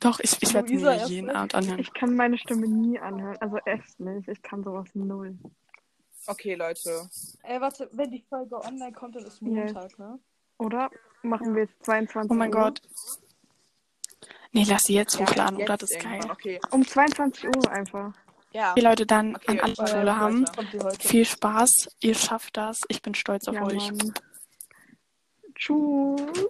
Doch, 0.00 0.20
ich, 0.20 0.36
ich 0.40 0.54
werde 0.54 0.72
mir 0.72 1.06
jeden. 1.06 1.30
Abend 1.30 1.54
anhören. 1.54 1.78
Ich 1.80 1.92
kann 1.92 2.14
meine 2.14 2.38
Stimme 2.38 2.68
nie 2.68 2.98
anhören. 2.98 3.36
Also 3.40 3.58
echt 3.64 3.98
nicht. 3.98 4.28
Ich 4.28 4.40
kann 4.42 4.62
sowas 4.62 4.88
null. 4.94 5.36
Okay, 6.26 6.54
Leute. 6.54 7.08
Ey, 7.42 7.60
warte, 7.60 7.88
wenn 7.92 8.10
die 8.10 8.24
Folge 8.28 8.56
online 8.62 8.92
kommt, 8.92 9.16
dann 9.16 9.24
ist 9.24 9.40
Montag, 9.42 9.98
ne? 9.98 10.18
Oder? 10.58 10.90
Machen 11.22 11.54
wir 11.54 11.62
jetzt 11.62 11.84
22 11.84 12.30
Oh 12.30 12.34
mein 12.34 12.54
Uhr? 12.54 12.60
Gott. 12.60 12.82
Nee, 14.52 14.64
lass 14.68 14.84
sie 14.84 14.94
jetzt 14.94 15.14
Ja, 15.18 15.26
hochladen, 15.26 15.58
jetzt 15.58 15.68
oder? 15.68 15.76
Das 15.78 15.90
ist 15.90 16.00
geil. 16.02 16.20
Okay. 16.30 16.60
Um 16.70 16.86
22 16.86 17.44
Uhr 17.56 17.70
einfach. 17.70 18.12
Ja. 18.52 18.72
Okay, 18.72 18.80
Leute, 18.80 19.06
dann 19.06 19.36
Okay, 19.36 19.60
an 19.60 19.60
alle 19.60 19.88
Schule 19.88 20.16
haben. 20.16 20.44
Die. 20.72 21.06
Viel 21.06 21.24
Spaß. 21.24 21.88
Ihr 22.00 22.14
schafft 22.14 22.56
das. 22.56 22.80
Ich 22.88 23.02
bin 23.02 23.14
stolz 23.14 23.46
auf 23.48 23.54
Ja, 23.54 23.64
euch. 23.64 23.92
Mann. 23.92 24.14
Tschüss. 25.54 26.48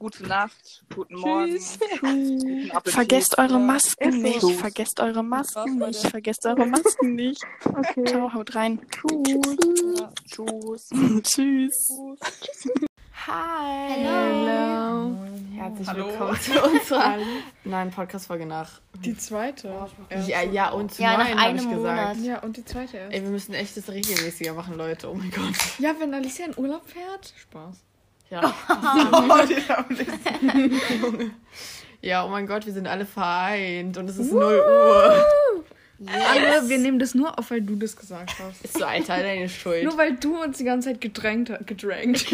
Gute 0.00 0.28
Nacht, 0.28 0.84
guten 0.94 1.16
Morgen, 1.16 1.50
Tschüss. 1.56 1.78
guten. 2.00 2.70
Vergesst 2.84 3.36
eure. 3.36 3.58
Masken 3.58 4.22
nicht. 4.22 4.38
Tschüss. 4.40 4.60
Vergesst 4.60 5.00
eure 5.00 5.24
Masken 5.24 5.78
nicht. 5.78 6.06
Vergesst 6.06 6.46
eure 6.46 6.66
Masken 6.66 7.14
nicht. 7.16 7.42
Okay. 7.64 8.04
Ciao, 8.04 8.32
haut 8.32 8.54
rein. 8.54 8.80
Tschüss. 8.90 9.56
Ja. 9.98 10.12
Tschüss. 10.24 10.88
Tschüss. 11.24 11.88
Hi. 13.26 13.94
Hello. 13.94 15.16
Herzlich 15.58 15.88
Hallo. 15.88 16.06
willkommen 16.06 16.40
zu 16.40 16.52
unserer 16.62 17.16
neuen 17.64 17.90
Podcast-Folge 17.90 18.46
nach. 18.46 18.80
Die 19.04 19.16
zweite. 19.16 19.74
Ja, 20.28 20.42
ja, 20.42 20.70
und 20.70 20.94
zu 20.94 21.02
Ja, 21.02 21.16
nach 21.18 21.28
neun, 21.28 21.40
habe 21.40 21.56
ich 21.56 21.68
gesagt. 21.68 21.74
Monat. 21.74 22.16
Ja, 22.18 22.38
und 22.38 22.56
die 22.56 22.64
zweite 22.64 22.96
erst. 22.96 23.12
Ey, 23.12 23.22
wir 23.22 23.30
müssen 23.30 23.54
echt 23.54 23.76
das 23.76 23.88
regelmäßiger 23.88 24.52
machen, 24.54 24.76
Leute. 24.76 25.10
Oh 25.10 25.14
mein 25.14 25.32
Gott. 25.32 25.54
Ja, 25.80 25.96
wenn 25.98 26.14
Alicia 26.14 26.46
in 26.46 26.56
Urlaub 26.56 26.88
fährt. 26.88 27.34
Spaß. 27.36 27.74
Ja. 28.30 28.54
Oh, 28.70 29.46
die 29.48 29.56
haben 29.68 29.94
nichts. 29.96 30.14
Junge. 31.02 31.30
Ja, 32.02 32.24
oh 32.24 32.28
mein 32.28 32.46
Gott, 32.46 32.64
wir 32.64 32.72
sind 32.72 32.86
alle 32.86 33.04
vereint 33.04 33.96
und 33.96 34.08
es 34.08 34.16
ist 34.18 34.32
0 34.32 34.40
Uhr. 34.44 35.24
Anne, 36.06 36.68
wir 36.68 36.78
nehmen 36.78 37.00
das 37.00 37.14
nur 37.14 37.36
auf, 37.38 37.50
weil 37.50 37.60
du 37.60 37.74
das 37.74 37.96
gesagt 37.96 38.34
hast. 38.38 38.64
Ist 38.64 38.78
so, 38.78 38.84
Alter, 38.84 39.18
deine 39.18 39.48
Schuld. 39.48 39.82
Nur 39.82 39.98
weil 39.98 40.14
du 40.14 40.40
uns 40.40 40.58
die 40.58 40.64
ganze 40.64 40.90
Zeit 40.90 41.00
gedrängt 41.00 41.50
hast. 41.50 41.66
Gedrängt. 41.66 42.26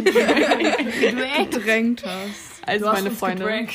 gedrängt 1.51 2.05
hast. 2.05 2.67
also, 2.67 2.87
meine 2.87 3.11
Freunde. 3.11 3.67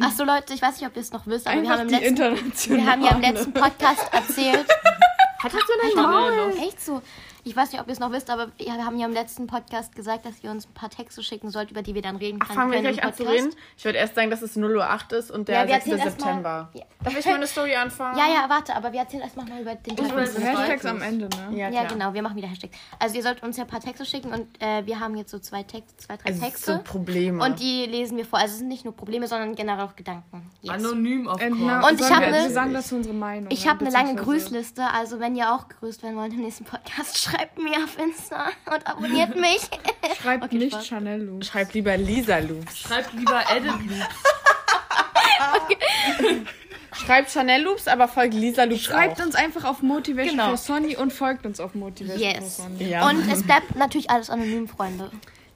Achso, 0.00 0.24
Leute, 0.24 0.54
ich 0.54 0.62
weiß 0.62 0.80
nicht, 0.80 0.88
ob 0.88 0.96
ihr 0.96 1.02
es 1.02 1.12
noch 1.12 1.26
wisst, 1.26 1.46
aber 1.46 1.60
wir 1.60 1.68
haben, 1.68 1.82
im 1.82 1.88
die 1.88 1.94
letzten, 1.94 2.76
wir 2.76 2.86
haben 2.86 3.02
ja 3.02 3.10
im 3.10 3.20
letzten 3.20 3.52
Podcast 3.52 4.12
erzählt. 4.12 4.66
Hattest 5.40 5.62
du 5.68 5.98
Halt 5.98 6.54
eine 6.54 6.66
echt 6.66 6.80
so. 6.82 7.02
Ich 7.46 7.54
weiß 7.54 7.72
nicht, 7.72 7.80
ob 7.80 7.86
ihr 7.88 7.92
es 7.92 7.98
noch 8.00 8.10
wisst, 8.10 8.30
aber 8.30 8.48
wir 8.56 8.72
haben 8.72 8.98
ja 8.98 9.06
im 9.06 9.12
letzten 9.12 9.46
Podcast 9.46 9.94
gesagt, 9.94 10.24
dass 10.24 10.42
ihr 10.42 10.50
uns 10.50 10.66
ein 10.66 10.72
paar 10.72 10.88
Texte 10.88 11.22
schicken 11.22 11.50
sollt, 11.50 11.70
über 11.70 11.82
die 11.82 11.94
wir 11.94 12.00
dann 12.00 12.16
reden 12.16 12.38
Ach, 12.42 12.46
fangen 12.52 12.70
wir 12.72 12.80
können 12.80 12.94
gleich 12.94 13.04
an 13.04 13.12
zu 13.14 13.24
reden? 13.24 13.50
Ich 13.76 13.84
würde 13.84 13.98
erst 13.98 14.14
sagen, 14.14 14.30
dass 14.30 14.40
es 14.40 14.56
0.08 14.56 15.12
Uhr 15.12 15.18
ist 15.18 15.30
und 15.30 15.48
der 15.48 15.60
Ja, 15.62 15.66
wir 15.68 15.74
6. 15.74 15.86
erzählen 15.86 15.98
erst 16.06 16.20
mal- 16.20 16.26
September. 16.26 16.70
Ja. 16.72 16.84
Darf 17.04 17.18
ich 17.18 17.26
meine 17.26 17.46
Story 17.46 17.74
anfangen? 17.76 18.18
Ja, 18.18 18.24
ja, 18.28 18.48
warte, 18.48 18.74
aber 18.74 18.92
wir 18.92 19.00
erzählen 19.00 19.22
erstmal 19.24 19.44
mal 19.46 19.60
über 19.60 19.74
den 19.74 19.94
Tag. 19.94 20.08
das 20.14 20.38
Hashtags 20.38 20.86
am 20.86 21.02
Ende, 21.02 21.28
ne? 21.50 21.58
Ja, 21.58 21.68
Ja, 21.68 21.84
genau, 21.84 22.14
wir 22.14 22.22
machen 22.22 22.36
wieder 22.36 22.48
Hashtags. 22.48 22.76
Also 22.98 23.16
ihr 23.16 23.22
sollt 23.22 23.42
uns 23.42 23.58
ja 23.58 23.64
ein 23.64 23.68
paar 23.70 23.80
Texte 23.80 24.06
schicken 24.06 24.32
und 24.32 24.62
äh, 24.62 24.86
wir 24.86 24.98
haben 24.98 25.14
jetzt 25.16 25.30
so 25.30 25.38
zwei, 25.38 25.62
Text, 25.64 26.00
zwei 26.00 26.16
drei 26.16 26.30
Also 26.30 26.38
es 26.40 26.44
Texte. 26.46 26.72
sind 26.72 26.86
so 26.86 26.92
Probleme. 26.92 27.44
und 27.44 27.60
die 27.60 27.84
lesen 27.84 28.16
wir 28.16 28.24
vor. 28.24 28.38
Also 28.38 28.52
es 28.52 28.58
sind 28.60 28.68
nicht 28.68 28.86
nur 28.86 28.96
Probleme, 28.96 29.26
sondern 29.28 29.54
generell 29.54 29.84
auch 29.84 29.96
Gedanken. 29.96 30.50
Yes. 30.62 30.72
Anonym 30.74 31.28
auf 31.28 31.34
Und, 31.34 31.40
Call. 31.40 31.58
na, 31.60 31.86
Und 31.86 31.94
ich 31.94 32.00
sollen 32.00 32.14
hab 32.14 32.20
wir, 32.22 32.30
ne- 32.30 32.42
wir 32.44 32.50
sagen 32.50 32.72
dazu 32.72 32.96
unsere 32.96 33.14
Meinung. 33.14 33.50
Ich 33.52 33.68
habe 33.68 33.80
eine 33.80 33.90
lange 33.90 34.14
Grüßliste, 34.14 34.82
also 34.90 35.20
wenn 35.20 35.36
ihr 35.36 35.52
auch 35.52 35.68
gegrüßt 35.68 36.02
werden 36.02 36.16
wollt 36.16 36.32
im 36.32 36.40
nächsten 36.40 36.64
Podcast, 36.64 37.18
schreibt 37.18 37.33
mir 37.58 37.76
auf 37.84 37.98
Insta 37.98 38.48
und 38.72 38.86
abonniert 38.86 39.36
mich. 39.36 39.60
Schreibt 40.22 40.44
Okay, 40.44 40.56
nicht 40.56 40.72
Spaß. 40.72 40.86
Chanel 40.86 41.22
Lu. 41.22 41.42
Schreib 41.42 41.72
lieber 41.74 41.96
Lisa 41.96 42.38
Loops. 42.38 42.78
Schreibt 42.78 43.12
lieber 43.14 43.42
Edit 43.54 43.72
Loops. 43.72 44.22
Schreib 47.04 47.28
Chanel 47.28 47.62
Loops, 47.62 47.88
aber 47.88 48.06
folgt 48.08 48.34
Lisa 48.34 48.64
Loops 48.64 48.82
Schreibt 48.82 49.20
auch. 49.20 49.26
uns 49.26 49.34
einfach 49.34 49.64
auf 49.64 49.82
Motivation 49.82 50.36
Genau. 50.36 50.48
for 50.50 50.56
Sonny 50.56 50.96
und 50.96 51.12
folgt 51.12 51.44
uns 51.44 51.58
auf 51.60 51.74
Motivation 51.74 52.20
Yes. 52.22 52.56
for 52.56 52.64
Sonny. 52.66 52.84
Ja. 52.88 53.08
Und 53.08 53.28
es 53.30 53.42
bleibt 53.42 53.74
natürlich 53.74 54.10
alles 54.10 54.30
anonym, 54.30 54.68
Freunde. 54.68 55.10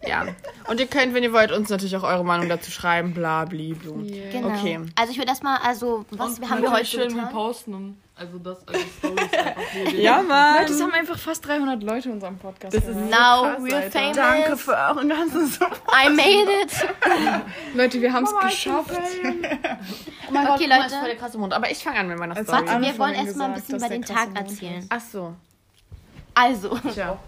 ja. 0.04 0.26
Und 0.66 0.80
ihr 0.80 0.86
könnt, 0.88 1.14
wenn 1.14 1.22
ihr 1.22 1.32
wollt, 1.32 1.52
uns 1.52 1.68
natürlich 1.70 1.96
auch 1.96 2.02
eure 2.02 2.24
Meinung 2.24 2.48
dazu 2.48 2.70
schreiben. 2.72 3.14
Bla, 3.14 3.44
bli, 3.44 3.72
blu. 3.74 4.04
Genau. 4.32 4.48
Okay. 4.48 4.80
Also 4.96 5.12
ich 5.12 5.18
würde 5.18 5.30
erstmal, 5.30 5.58
also 5.58 6.04
was 6.10 6.38
Und 6.40 6.50
haben 6.50 6.60
wir 6.62 6.72
heute 6.72 6.86
schön 6.86 7.08
getan? 7.08 7.26
reposten. 7.26 8.02
Also 8.18 8.38
das 8.38 8.66
als 8.66 8.78
Stories 8.98 9.32
einfach 9.32 9.62
hier. 9.72 9.92
Ja, 10.00 10.22
Mann. 10.22 10.60
Leute, 10.60 10.72
es 10.72 10.82
haben 10.82 10.92
einfach 10.92 11.18
fast 11.18 11.46
300 11.46 11.82
Leute 11.82 12.10
unseren 12.10 12.36
Podcast 12.38 12.74
Das 12.76 12.82
ist 12.84 12.94
gehört. 12.94 13.10
Now 13.10 13.42
krass, 13.42 13.62
we're 13.62 13.90
famous. 13.90 14.16
Danke 14.16 14.56
für 14.56 14.72
euren 14.72 15.08
ganzen 15.08 15.46
Support. 15.46 15.80
I 15.92 16.08
made 16.10 16.50
it. 16.62 16.72
Leute, 17.74 18.02
wir 18.02 18.12
haben 18.12 18.24
es 18.24 18.34
geschafft. 18.36 18.90
Oh 18.92 20.32
mein 20.32 20.46
Okay, 20.48 20.66
Gott, 20.66 20.68
Leute. 20.68 20.68
das 20.82 20.92
ist 20.92 20.98
voll 20.98 21.08
der 21.08 21.16
krasse 21.16 21.38
Mund. 21.38 21.52
Aber 21.52 21.70
ich 21.70 21.78
fange 21.84 22.00
an 22.00 22.08
mit 22.08 22.18
meiner 22.18 22.42
Story. 22.42 22.64
Anne 22.68 22.86
Wir 22.86 22.98
wollen 22.98 23.14
erstmal 23.14 23.48
ein 23.50 23.54
bisschen 23.54 23.76
über 23.76 23.88
den 23.88 24.02
Tag 24.02 24.28
erzählen. 24.34 24.84
Ach 24.88 25.00
so. 25.00 25.34
Also, 26.34 26.76
Tja. 26.92 27.18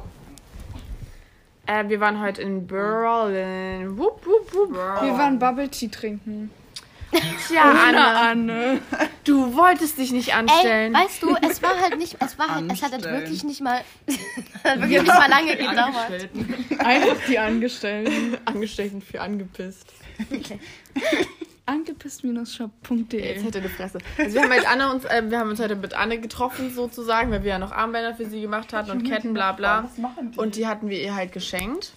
Äh, 1.66 1.88
wir 1.88 2.00
waren 2.00 2.20
heute 2.20 2.42
in 2.42 2.66
Berlin. 2.66 3.96
Wupp, 3.96 4.26
wupp, 4.26 4.52
wupp. 4.54 4.72
Wir 4.74 5.16
waren 5.16 5.38
Bubble 5.38 5.68
Tea 5.68 5.88
trinken. 5.88 6.50
Tja, 7.48 7.62
Anne, 7.62 8.06
Anne. 8.06 8.80
du 9.24 9.54
wolltest 9.54 9.98
dich 9.98 10.12
nicht 10.12 10.28
ey, 10.28 10.34
anstellen. 10.34 10.94
weißt 10.94 11.22
du, 11.22 11.36
es 11.48 11.62
war 11.62 11.78
halt 11.80 11.98
nicht, 11.98 12.16
es 12.20 12.38
war 12.38 12.54
halt, 12.54 12.72
es 12.72 12.82
hat 12.82 12.92
halt 12.92 13.04
wirklich 13.04 13.42
nicht 13.44 13.60
mal, 13.60 13.80
wirklich 14.06 15.02
nicht 15.02 15.06
mal 15.06 15.28
lange 15.28 15.56
gedauert. 15.56 16.30
Einfach 16.78 17.16
die 17.28 17.38
Angestellten. 17.38 18.36
Angestellten 18.44 19.02
für 19.02 19.20
angepisst. 19.20 19.92
Angepisst-shop.de 21.66 23.34
Jetzt 23.34 23.44
hätte 23.44 23.58
eine 23.58 23.68
Fresse. 23.68 23.98
Also 24.18 24.34
wir 24.34 24.42
haben 24.42 24.48
mit 24.48 24.68
Anne 24.68 24.92
uns, 24.92 25.04
äh, 25.04 25.22
wir 25.28 25.38
haben 25.38 25.50
uns 25.50 25.60
heute 25.60 25.76
mit 25.76 25.94
Anne 25.94 26.18
getroffen 26.18 26.72
sozusagen, 26.74 27.30
weil 27.30 27.44
wir 27.44 27.50
ja 27.50 27.58
noch 27.58 27.72
Armbänder 27.72 28.14
für 28.14 28.26
sie 28.26 28.40
gemacht 28.40 28.72
hatten 28.72 28.90
und 28.90 29.04
Ketten, 29.04 29.34
bla 29.34 29.52
bla. 29.52 29.88
Und 30.36 30.56
die 30.56 30.66
hatten 30.66 30.88
wir 30.88 31.00
ihr 31.00 31.14
halt 31.14 31.32
geschenkt. 31.32 31.92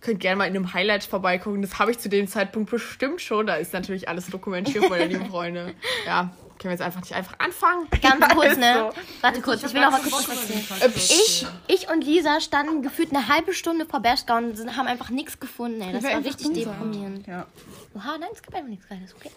Könnt 0.00 0.20
gerne 0.20 0.36
mal 0.36 0.44
in 0.46 0.56
einem 0.56 0.72
Highlight 0.72 1.04
vorbeigucken. 1.04 1.60
Das 1.62 1.78
habe 1.78 1.90
ich 1.90 1.98
zu 1.98 2.08
dem 2.08 2.26
Zeitpunkt 2.26 2.70
bestimmt 2.70 3.20
schon. 3.20 3.46
Da 3.46 3.56
ist 3.56 3.72
natürlich 3.72 4.08
alles 4.08 4.26
dokumentiert, 4.28 4.88
meine 4.88 5.06
lieben 5.06 5.26
Freunde. 5.26 5.74
Ja, 6.06 6.30
können 6.58 6.64
wir 6.64 6.70
jetzt 6.72 6.82
einfach 6.82 7.00
nicht 7.00 7.14
einfach 7.14 7.38
anfangen? 7.38 7.86
Ganz 8.02 8.28
kurz, 8.34 8.56
ne? 8.56 8.74
So. 8.94 9.00
Warte 9.20 9.40
kurz, 9.42 9.62
ich 9.62 9.74
will 9.74 9.80
noch 9.82 9.90
mal 9.90 10.00
kurz 10.00 10.28
was 10.28 10.50
erzählen. 10.50 10.92
Ich, 10.96 11.46
ich 11.68 11.88
und 11.90 12.02
Lisa 12.04 12.40
standen 12.40 12.82
gefühlt 12.82 13.10
eine 13.14 13.28
halbe 13.28 13.52
Stunde 13.54 13.84
vor 13.86 14.00
Bershka 14.00 14.38
und 14.38 14.56
sind- 14.56 14.76
haben 14.76 14.86
einfach 14.86 15.10
nichts 15.10 15.38
gefunden, 15.40 15.80
ey. 15.82 15.92
Das 15.92 16.02
war 16.04 16.24
richtig 16.24 16.52
deprimierend. 16.54 17.26
Ja. 17.26 17.46
Oha, 17.94 18.16
nein, 18.18 18.28
es 18.32 18.42
gibt 18.42 18.54
einfach 18.54 18.68
nichts 18.70 18.88
Geiles, 18.88 19.14
okay? 19.14 19.30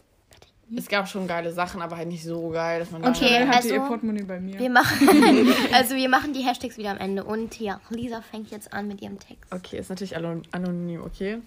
Es 0.75 0.87
gab 0.87 1.07
schon 1.07 1.27
geile 1.27 1.51
Sachen, 1.51 1.81
aber 1.81 1.97
halt 1.97 2.07
nicht 2.07 2.23
so 2.23 2.49
geil, 2.49 2.79
dass 2.79 2.89
man 2.89 3.03
Okay, 3.05 3.27
Chanel 3.27 3.47
hatte 3.47 3.57
also- 3.57 3.73
ihr 3.75 3.79
Portemonnaie 3.81 4.23
bei 4.23 4.39
mir. 4.39 4.57
Wir 4.57 4.69
machen, 4.69 5.07
also 5.73 5.95
wir 5.95 6.09
machen 6.09 6.33
die 6.33 6.41
Hashtags 6.41 6.77
wieder 6.77 6.91
am 6.91 6.97
Ende. 6.97 7.23
Und 7.23 7.59
ja, 7.59 7.79
Lisa 7.89 8.21
fängt 8.21 8.49
jetzt 8.49 8.73
an 8.73 8.87
mit 8.87 9.01
ihrem 9.01 9.19
Text. 9.19 9.51
Okay, 9.53 9.77
ist 9.77 9.89
natürlich 9.89 10.15
anon- 10.17 10.43
anonym, 10.51 11.03
okay? 11.03 11.39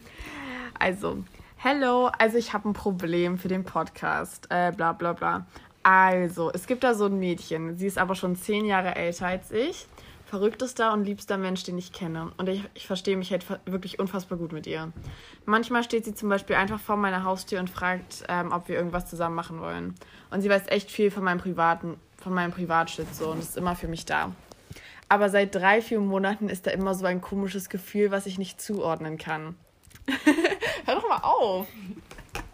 Also, 0.78 1.24
hello, 1.56 2.10
also 2.18 2.36
ich 2.38 2.52
habe 2.52 2.68
ein 2.68 2.72
Problem 2.74 3.38
für 3.38 3.48
den 3.48 3.64
Podcast, 3.64 4.46
äh, 4.50 4.70
bla 4.72 4.92
bla 4.92 5.12
bla. 5.14 5.46
Also, 5.82 6.50
es 6.52 6.66
gibt 6.66 6.84
da 6.84 6.94
so 6.94 7.06
ein 7.06 7.18
Mädchen, 7.18 7.76
sie 7.76 7.86
ist 7.86 7.96
aber 7.98 8.14
schon 8.14 8.36
zehn 8.36 8.64
Jahre 8.64 8.94
älter 8.96 9.26
als 9.28 9.50
ich. 9.50 9.86
Verrücktester 10.26 10.92
und 10.92 11.04
liebster 11.04 11.38
Mensch, 11.38 11.62
den 11.62 11.78
ich 11.78 11.92
kenne. 11.92 12.32
Und 12.36 12.48
ich, 12.48 12.64
ich 12.74 12.86
verstehe 12.88 13.16
mich 13.16 13.30
halt 13.30 13.46
wirklich 13.64 14.00
unfassbar 14.00 14.36
gut 14.36 14.52
mit 14.52 14.66
ihr. 14.66 14.92
Manchmal 15.44 15.84
steht 15.84 16.04
sie 16.04 16.14
zum 16.14 16.28
Beispiel 16.28 16.56
einfach 16.56 16.80
vor 16.80 16.96
meiner 16.96 17.22
Haustür 17.22 17.60
und 17.60 17.70
fragt, 17.70 18.24
ähm, 18.28 18.50
ob 18.50 18.68
wir 18.68 18.76
irgendwas 18.76 19.08
zusammen 19.08 19.36
machen 19.36 19.60
wollen. 19.60 19.94
Und 20.30 20.40
sie 20.40 20.50
weiß 20.50 20.64
echt 20.66 20.90
viel 20.90 21.12
von 21.12 21.22
meinem 21.22 21.38
privaten, 21.38 21.96
von 22.16 22.34
meinem 22.34 22.50
Privatshit 22.50 23.14
so 23.14 23.30
und 23.30 23.38
ist 23.38 23.56
immer 23.56 23.76
für 23.76 23.86
mich 23.86 24.04
da. 24.04 24.32
Aber 25.08 25.30
seit 25.30 25.54
drei, 25.54 25.80
vier 25.80 26.00
Monaten 26.00 26.48
ist 26.48 26.66
da 26.66 26.72
immer 26.72 26.94
so 26.94 27.06
ein 27.06 27.20
komisches 27.20 27.68
Gefühl, 27.68 28.10
was 28.10 28.26
ich 28.26 28.36
nicht 28.36 28.60
zuordnen 28.60 29.18
kann. 29.18 29.54
Hör 30.86 30.96
doch 30.96 31.08
mal 31.08 31.20
auf. 31.22 31.68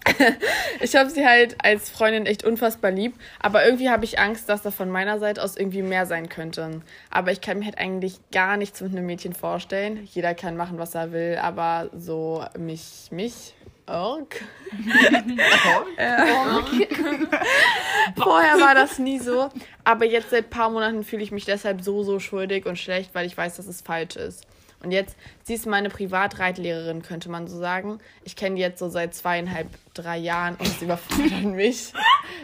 Ich 0.81 0.97
habe 0.97 1.11
sie 1.11 1.25
halt 1.25 1.65
als 1.65 1.91
Freundin 1.91 2.27
echt 2.27 2.45
unfassbar 2.45 2.91
lieb, 2.91 3.15
aber 3.39 3.65
irgendwie 3.65 3.89
habe 3.89 4.05
ich 4.05 4.19
Angst, 4.19 4.49
dass 4.49 4.63
da 4.63 4.73
von 4.73 4.91
meiner 4.91 5.21
Seite 5.21 5.43
aus 5.43 5.57
irgendwie 5.57 5.83
mehr 5.83 6.07
sein 6.07 6.29
könnte. 6.29 6.83
Aber 7.11 7.31
ich 7.31 7.41
kann 7.41 7.61
mir 7.61 7.67
halt 7.67 7.79
eigentlich 7.79 8.19
gar 8.33 8.57
nichts 8.57 8.81
mit 8.81 8.91
einem 8.93 9.07
Mädchen 9.07 9.33
vorstellen. 9.33 10.09
Jeder 10.13 10.35
kann 10.35 10.57
machen, 10.57 10.79
was 10.79 10.97
er 10.97 11.13
will, 11.13 11.39
aber 11.41 11.89
so 11.97 12.45
mich, 12.59 13.09
mich, 13.13 13.55
Ork. 13.87 14.43
Vorher 18.17 18.61
war 18.61 18.75
das 18.75 18.99
nie 18.99 19.19
so, 19.19 19.49
aber 19.85 20.05
jetzt 20.05 20.31
seit 20.31 20.47
ein 20.47 20.51
paar 20.51 20.71
Monaten 20.71 21.05
fühle 21.05 21.23
ich 21.23 21.33
mich 21.33 21.45
deshalb 21.45 21.83
so, 21.83 22.03
so 22.03 22.19
schuldig 22.19 22.67
und 22.67 22.79
schlecht, 22.79 23.15
weil 23.15 23.27
ich 23.27 23.37
weiß, 23.37 23.57
dass 23.57 23.67
es 23.67 23.83
falsch 23.83 24.17
ist. 24.17 24.47
Und 24.83 24.91
jetzt, 24.91 25.17
sie 25.45 25.55
ist 25.55 25.67
meine 25.67 25.89
Privatreitlehrerin, 25.89 27.03
könnte 27.03 27.31
man 27.31 27.47
so 27.47 27.59
sagen. 27.59 27.99
Ich 28.25 28.37
kenne 28.37 28.57
die 28.57 28.63
jetzt 28.63 28.79
so 28.81 28.89
seit 28.89 29.15
zweieinhalb, 29.15 29.69
drei 29.95 30.19
Jahren 30.19 30.57
und 30.57 30.67
es 30.67 30.83
überfordert 30.83 31.45
mich. 31.45 31.93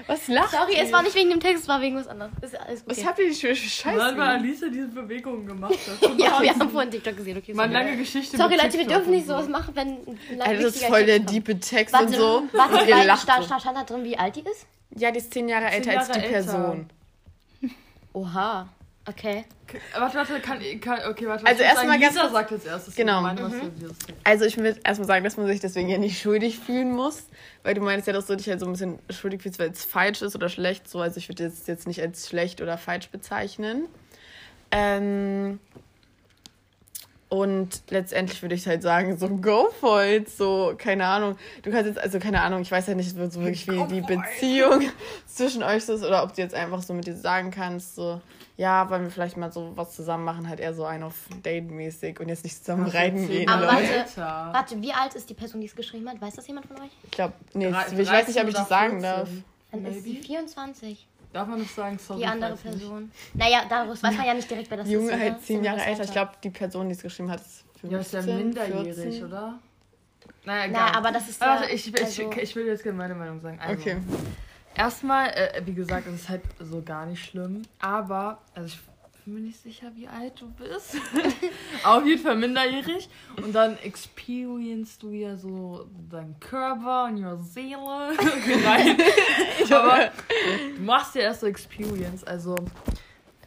Was 0.06 0.28
lacht 0.28 0.50
Sorry, 0.52 0.74
ihr? 0.76 0.82
es 0.82 0.92
war 0.92 1.02
nicht 1.02 1.14
wegen 1.14 1.30
dem 1.30 1.40
Text, 1.40 1.62
es 1.64 1.68
war 1.68 1.80
wegen 1.80 1.96
was 1.96 2.06
anderes. 2.06 2.32
Ist 2.42 2.58
alles 2.58 2.82
Was 2.86 2.98
okay. 2.98 3.06
habt 3.06 3.18
ihr 3.18 3.34
für 3.34 3.56
Scheiße? 3.56 3.98
Weil 3.98 4.12
gemacht? 4.12 4.28
Alice 4.28 4.60
diese 4.72 4.88
Bewegungen 4.88 5.46
gemacht 5.46 5.74
hat. 5.74 6.10
Ja, 6.18 6.40
wir 6.42 6.50
haben 6.54 6.70
vorhin 6.70 6.90
TikTok 6.90 7.16
gesehen, 7.16 7.38
okay. 7.38 7.54
Meine 7.54 7.72
sorry. 7.72 7.84
lange 7.84 7.98
Geschichte. 7.98 8.36
Sorry, 8.36 8.56
Leute, 8.56 8.78
wir 8.78 8.86
dürfen 8.86 9.10
nicht 9.10 9.26
sowas 9.26 9.48
machen, 9.48 9.74
wenn 9.74 9.88
ein 9.88 10.42
Alter, 10.42 10.62
das 10.62 10.76
ist 10.76 10.84
voll 10.84 11.04
der 11.06 11.18
diepe 11.20 11.58
Text 11.58 11.92
Warte, 11.92 12.06
und 12.06 12.14
so. 12.14 12.42
warte, 12.52 12.82
und 12.82 12.88
ihr 12.88 13.04
lacht 13.04 13.22
stand, 13.22 13.40
so. 13.40 13.46
stand, 13.46 13.62
stand 13.62 13.76
da 13.78 13.84
drin, 13.84 14.04
wie 14.04 14.16
alt 14.16 14.36
die 14.36 14.40
ist? 14.40 14.66
Ja, 14.96 15.10
die 15.10 15.18
ist 15.18 15.32
zehn 15.32 15.48
Jahre 15.48 15.66
älter 15.66 15.98
als 15.98 16.08
die 16.08 16.18
Jahre 16.18 16.34
älter. 16.34 16.52
Person. 16.52 16.90
Oha, 18.12 18.68
okay. 19.08 19.44
Okay, 19.68 19.80
Warte, 19.98 20.16
warte, 20.16 20.40
kann, 20.40 20.58
kann 20.80 21.00
okay, 21.10 21.26
warte. 21.26 21.46
Also 21.46 21.62
ich 21.62 21.68
würd 21.68 21.76
erstmal 21.76 22.00
ganz 22.00 22.14
Lisa 22.14 22.30
sagt 22.30 22.52
als 22.52 22.64
erstes. 22.64 22.96
Genau. 22.96 23.20
Meine, 23.20 23.42
was 23.42 23.52
ihr 23.52 23.68
dieses 23.68 23.98
Text. 23.98 24.20
Also 24.24 24.44
ich 24.46 24.56
will 24.56 24.80
erstmal 24.82 25.06
sagen, 25.06 25.24
dass 25.24 25.36
man 25.36 25.46
sich 25.46 25.60
deswegen 25.60 25.90
ja 25.90 25.98
nicht 25.98 26.20
schuldig 26.22 26.58
fühlen 26.58 26.90
muss, 26.90 27.24
weil 27.64 27.74
du 27.74 27.82
meinst 27.82 28.06
ja, 28.06 28.14
dass 28.14 28.26
du 28.26 28.36
dich 28.36 28.48
halt 28.48 28.60
so 28.60 28.66
ein 28.66 28.72
bisschen 28.72 28.98
schuldig 29.10 29.42
fühlst, 29.42 29.58
weil 29.58 29.70
es 29.70 29.84
falsch 29.84 30.22
ist 30.22 30.34
oder 30.34 30.48
schlecht. 30.48 30.88
So, 30.88 31.00
also 31.00 31.18
ich 31.18 31.28
würde 31.28 31.44
das 31.44 31.66
jetzt 31.66 31.86
nicht 31.86 32.00
als 32.00 32.28
schlecht 32.28 32.62
oder 32.62 32.78
falsch 32.78 33.10
bezeichnen. 33.10 33.88
Ähm, 34.70 35.58
und 37.28 37.82
letztendlich 37.90 38.40
würde 38.40 38.54
ich 38.54 38.66
halt 38.66 38.82
sagen, 38.82 39.18
so 39.18 39.28
go 39.28 39.68
for 39.80 40.02
it, 40.02 40.30
so, 40.30 40.74
keine 40.78 41.06
Ahnung. 41.06 41.36
Du 41.62 41.70
kannst 41.70 41.86
jetzt, 41.86 41.98
also 41.98 42.18
keine 42.18 42.40
Ahnung, 42.40 42.62
ich 42.62 42.70
weiß 42.70 42.86
ja 42.86 42.94
nicht 42.94 43.10
so 43.10 43.18
wirklich, 43.18 43.68
wie 43.68 43.84
die 43.86 44.00
Beziehung 44.00 44.90
zwischen 45.26 45.62
euch 45.62 45.86
ist 45.88 46.02
oder 46.02 46.22
ob 46.22 46.34
du 46.34 46.40
jetzt 46.40 46.54
einfach 46.54 46.82
so 46.82 46.94
mit 46.94 47.06
dir 47.06 47.14
sagen 47.14 47.50
kannst, 47.50 47.96
so, 47.96 48.22
ja, 48.58 48.90
wollen 48.90 49.04
wir 49.04 49.10
vielleicht 49.10 49.36
mal 49.38 49.50
so 49.52 49.72
was 49.76 49.94
zusammen 49.94 50.24
machen, 50.24 50.48
halt 50.48 50.58
eher 50.60 50.74
so 50.74 50.84
ein 50.84 51.02
auf 51.02 51.14
Date-mäßig 51.44 52.18
und 52.20 52.28
jetzt 52.28 52.44
nicht 52.44 52.58
zusammen 52.58 52.86
reiten 52.88 53.26
gehen, 53.28 53.48
Aber 53.48 53.66
Leute. 53.72 54.04
warte, 54.16 54.52
warte, 54.52 54.82
wie 54.82 54.92
alt 54.92 55.14
ist 55.14 55.30
die 55.30 55.34
Person, 55.34 55.60
die 55.62 55.68
es 55.68 55.76
geschrieben 55.76 56.08
hat? 56.10 56.20
Weiß 56.20 56.34
das 56.34 56.46
jemand 56.46 56.66
von 56.66 56.76
euch? 56.80 56.90
Ich 57.04 57.10
glaube, 57.12 57.32
nee, 57.54 57.70
Drei- 57.70 57.86
ich 58.00 58.08
weiß 58.10 58.28
nicht, 58.28 58.40
ob 58.40 58.48
ich 58.48 58.54
13 58.54 58.54
das 58.54 58.68
sagen 58.68 59.00
14. 59.00 59.02
darf. 59.02 59.28
Dann 59.70 59.84
ist 59.86 60.02
sie 60.04 60.10
Maybe. 60.12 60.24
24. 60.26 61.06
Darf 61.32 61.46
man 61.46 61.58
das 61.60 61.74
sagen? 61.74 61.98
Sorry, 61.98 62.18
Die 62.20 62.24
ich 62.24 62.30
andere 62.30 62.52
weiß 62.52 62.64
nicht. 62.64 62.78
Person. 62.78 63.12
Naja, 63.34 63.62
daraus 63.68 64.02
weiß 64.02 64.16
man 64.16 64.26
ja 64.26 64.34
nicht 64.34 64.50
direkt, 64.50 64.70
wer 64.70 64.78
das 64.78 64.88
Junge 64.88 65.12
ist. 65.12 65.20
halt 65.20 65.32
oder? 65.34 65.40
zehn 65.42 65.62
Jahre 65.64 65.80
älter. 65.84 66.04
Ich 66.04 66.10
glaube, 66.12 66.32
die 66.42 66.50
Person, 66.50 66.88
die 66.88 66.94
es 66.94 67.02
geschrieben 67.02 67.30
hat, 67.30 67.40
ist 67.40 67.64
15, 67.80 67.90
Ja, 67.90 67.98
ist 68.00 68.12
ja 68.12 68.22
minderjährig, 68.34 68.94
14. 68.94 69.24
oder? 69.26 69.58
Naja, 70.44 70.68
Na, 70.72 70.86
egal. 70.88 70.96
aber 70.96 71.12
das 71.12 71.28
ist 71.28 71.40
ja. 71.40 71.46
warte, 71.48 71.70
ich, 71.70 71.86
ich, 71.86 72.02
also, 72.02 72.32
ich 72.32 72.56
will 72.56 72.66
jetzt 72.66 72.82
gerne 72.82 72.96
meine 72.98 73.14
Meinung 73.14 73.40
sagen. 73.40 73.60
Also, 73.60 73.80
Okay. 73.80 73.98
Erstmal, 74.78 75.28
äh, 75.30 75.60
wie 75.64 75.74
gesagt, 75.74 76.06
es 76.06 76.14
ist 76.22 76.28
halt 76.28 76.42
so 76.60 76.80
gar 76.82 77.04
nicht 77.06 77.24
schlimm. 77.24 77.62
Aber, 77.80 78.38
also 78.54 78.68
ich 78.68 78.78
bin 79.24 79.34
mir 79.34 79.40
nicht 79.40 79.60
sicher, 79.62 79.90
wie 79.96 80.06
alt 80.08 80.40
du 80.40 80.48
bist. 80.52 80.96
Auf 81.84 82.06
jeden 82.06 82.22
Fall 82.22 82.36
minderjährig. 82.36 83.08
Und 83.42 83.52
dann 83.54 83.76
experience 83.78 84.96
du 84.98 85.10
ja 85.10 85.36
so 85.36 85.86
deinen 86.10 86.38
Körper 86.40 87.04
und 87.06 87.18
ihre 87.18 87.42
Seele. 87.42 87.76
Nein. 88.64 88.96
aber 89.70 90.10
du 90.76 90.82
machst 90.82 91.14
ja 91.16 91.22
erst 91.22 91.40
so 91.40 91.46
Experience. 91.46 92.24
Also, 92.24 92.54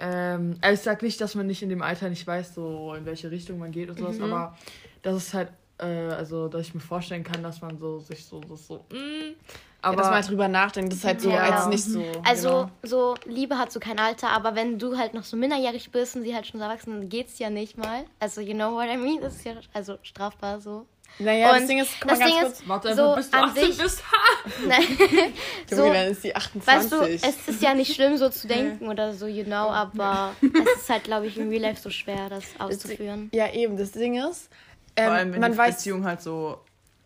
Ähm, 0.03 0.57
also 0.61 0.73
ich 0.73 0.79
sag 0.81 1.03
nicht, 1.03 1.21
dass 1.21 1.35
man 1.35 1.45
nicht 1.45 1.61
in 1.61 1.69
dem 1.69 1.83
Alter 1.83 2.09
nicht 2.09 2.25
weiß, 2.25 2.55
so 2.55 2.95
in 2.95 3.05
welche 3.05 3.29
Richtung 3.29 3.59
man 3.59 3.71
geht 3.71 3.87
und 3.89 3.99
sowas, 3.99 4.17
Mhm. 4.17 4.23
aber 4.33 4.57
das 5.03 5.15
ist 5.15 5.33
halt, 5.35 5.49
äh, 5.81 5.85
also 6.13 6.47
dass 6.47 6.67
ich 6.67 6.73
mir 6.73 6.79
vorstellen 6.81 7.23
kann, 7.23 7.43
dass 7.43 7.61
man 7.61 7.77
so 7.77 7.99
sich 7.99 8.25
so, 8.25 8.41
so, 8.47 8.55
so, 8.55 8.75
mm, 8.91 8.95
Ja, 8.95 9.33
aber 9.81 9.97
dass 9.97 10.05
man 10.07 10.15
halt 10.15 10.29
drüber 10.29 10.47
nachdenkt, 10.47 10.91
das 10.91 10.99
ist 10.99 11.05
halt 11.05 11.21
so 11.21 11.29
Ja. 11.31 11.37
als 11.39 11.65
nicht 11.67 11.83
so. 11.83 12.03
Also, 12.23 12.49
genau. 12.49 12.69
so, 12.83 13.15
Liebe 13.25 13.57
hat 13.57 13.71
so 13.71 13.79
kein 13.79 13.97
Alter, 13.99 14.29
aber 14.29 14.55
wenn 14.55 14.77
du 14.77 14.97
halt 14.97 15.13
noch 15.13 15.23
so 15.23 15.35
minderjährig 15.37 15.91
bist 15.91 16.15
und 16.15 16.23
sie 16.23 16.35
halt 16.35 16.45
schon 16.47 16.59
so 16.59 16.65
erwachsen, 16.65 16.91
dann 16.99 17.09
geht's 17.09 17.39
ja 17.39 17.49
nicht 17.49 17.77
mal. 17.77 18.05
Also, 18.19 18.41
you 18.41 18.53
know 18.53 18.73
what 18.75 18.87
I 18.87 18.97
mean? 18.97 19.19
Das 19.21 19.35
ist 19.35 19.43
ja 19.45 19.53
also 19.73 19.97
strafbar 20.03 20.59
so. 20.61 20.85
Naja, 21.19 21.51
das 21.51 21.61
und 21.63 21.67
Ding 21.67 21.79
ist, 21.79 21.91
guck 21.99 22.07
das 22.09 22.19
mal 22.19 22.25
ganz 22.29 22.33
Ding 22.35 22.41
kurz. 22.45 22.59
ist- 22.61 22.69
warte 22.69 22.95
so 22.95 23.15
bis 23.15 23.29
du 23.31 23.37
an 23.37 23.49
18 23.49 23.65
sich- 23.65 23.77
bist. 23.83 24.03
Ha! 24.03 24.49
Nein. 24.67 24.83
so, 25.69 25.75
so, 25.75 25.83
dann 25.91 26.07
ist 26.11 26.23
die 26.23 26.33
28. 26.35 26.67
weißt 26.67 26.91
du, 26.93 27.01
es 27.27 27.47
ist 27.49 27.61
ja 27.61 27.73
nicht 27.73 27.93
schlimm, 27.93 28.15
so 28.15 28.29
zu 28.29 28.47
denken 28.47 28.87
oder 28.87 29.13
so, 29.13 29.25
you 29.27 29.43
know, 29.43 29.55
aber 29.71 30.33
es 30.41 30.81
ist 30.83 30.89
halt, 30.89 31.03
glaube 31.03 31.27
ich, 31.27 31.37
im 31.37 31.49
Real 31.49 31.63
Life 31.63 31.81
so 31.81 31.89
schwer, 31.89 32.29
das 32.29 32.45
auszuführen. 32.59 33.29
ja, 33.33 33.51
eben, 33.51 33.75
das 33.75 33.91
Ding 33.91 34.15
ist, 34.15 34.49
Vor 34.97 35.05
ähm, 35.05 35.11
allem, 35.11 35.33
wenn 35.33 35.39
man 35.41 35.51
die 35.53 35.57
weiß, 35.57 35.75
Beziehung 35.75 36.05
halt 36.05 36.21
so 36.21 36.59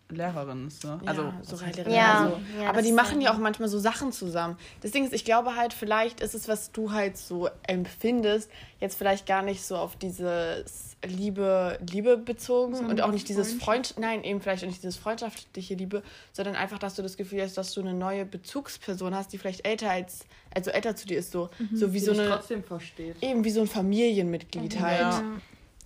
Lehrerin 0.08 0.68
ist, 0.68 0.84
ne? 0.84 1.00
Also, 1.04 1.22
ja, 1.22 1.34
so 1.42 1.52
was 1.54 1.62
heißt- 1.62 1.66
Reitlehrerin, 1.66 1.92
Ja, 1.94 2.30
so. 2.30 2.60
ja, 2.62 2.68
aber 2.68 2.78
das 2.78 2.86
die 2.86 2.92
machen 2.92 3.20
ja 3.20 3.28
halt- 3.30 3.38
auch 3.38 3.42
manchmal 3.42 3.68
so 3.68 3.80
Sachen 3.80 4.12
zusammen. 4.12 4.56
Das 4.80 4.92
Ding 4.92 5.04
ist, 5.04 5.12
ich 5.12 5.24
glaube 5.24 5.56
halt, 5.56 5.72
vielleicht 5.72 6.20
ist 6.20 6.32
es, 6.36 6.46
was 6.46 6.70
du 6.70 6.92
halt 6.92 7.16
so 7.16 7.48
empfindest, 7.66 8.48
jetzt 8.78 8.96
vielleicht 8.96 9.26
gar 9.26 9.42
nicht 9.42 9.64
so 9.64 9.76
auf 9.76 9.96
dieses 9.96 10.96
Liebe, 11.04 11.78
Liebe 11.90 12.16
bezogen 12.18 12.74
und 12.86 13.00
auch 13.00 13.10
nicht 13.10 13.28
dieses 13.28 13.54
Freund, 13.54 13.94
nein, 13.98 14.22
eben 14.22 14.40
vielleicht 14.40 14.62
auch 14.62 14.68
nicht 14.68 14.80
dieses 14.82 14.96
freundschaftliche 14.96 15.74
Liebe, 15.74 16.04
sondern 16.32 16.54
einfach, 16.54 16.78
dass 16.78 16.94
du 16.94 17.02
das 17.02 17.16
Gefühl 17.16 17.42
hast, 17.42 17.56
dass 17.58 17.72
du 17.74 17.80
eine 17.80 17.92
neue 17.94 18.24
Bezugsperson 18.24 19.12
hast, 19.12 19.32
die 19.32 19.38
vielleicht 19.38 19.66
älter 19.66 19.90
als, 19.90 20.20
also 20.54 20.70
älter 20.70 20.94
zu 20.94 21.08
dir 21.08 21.18
ist, 21.18 21.32
so, 21.32 21.50
so 21.74 21.92
wie 21.92 21.98
Die 21.98 22.04
so 22.04 22.12
eine, 22.12 22.28
trotzdem 22.28 22.62
versteht. 22.62 23.16
eben 23.22 23.42
wie 23.42 23.50
so 23.50 23.60
ein 23.60 23.66
Familienmitglied 23.66 24.80
halt. 24.80 25.00
Ja. 25.00 25.22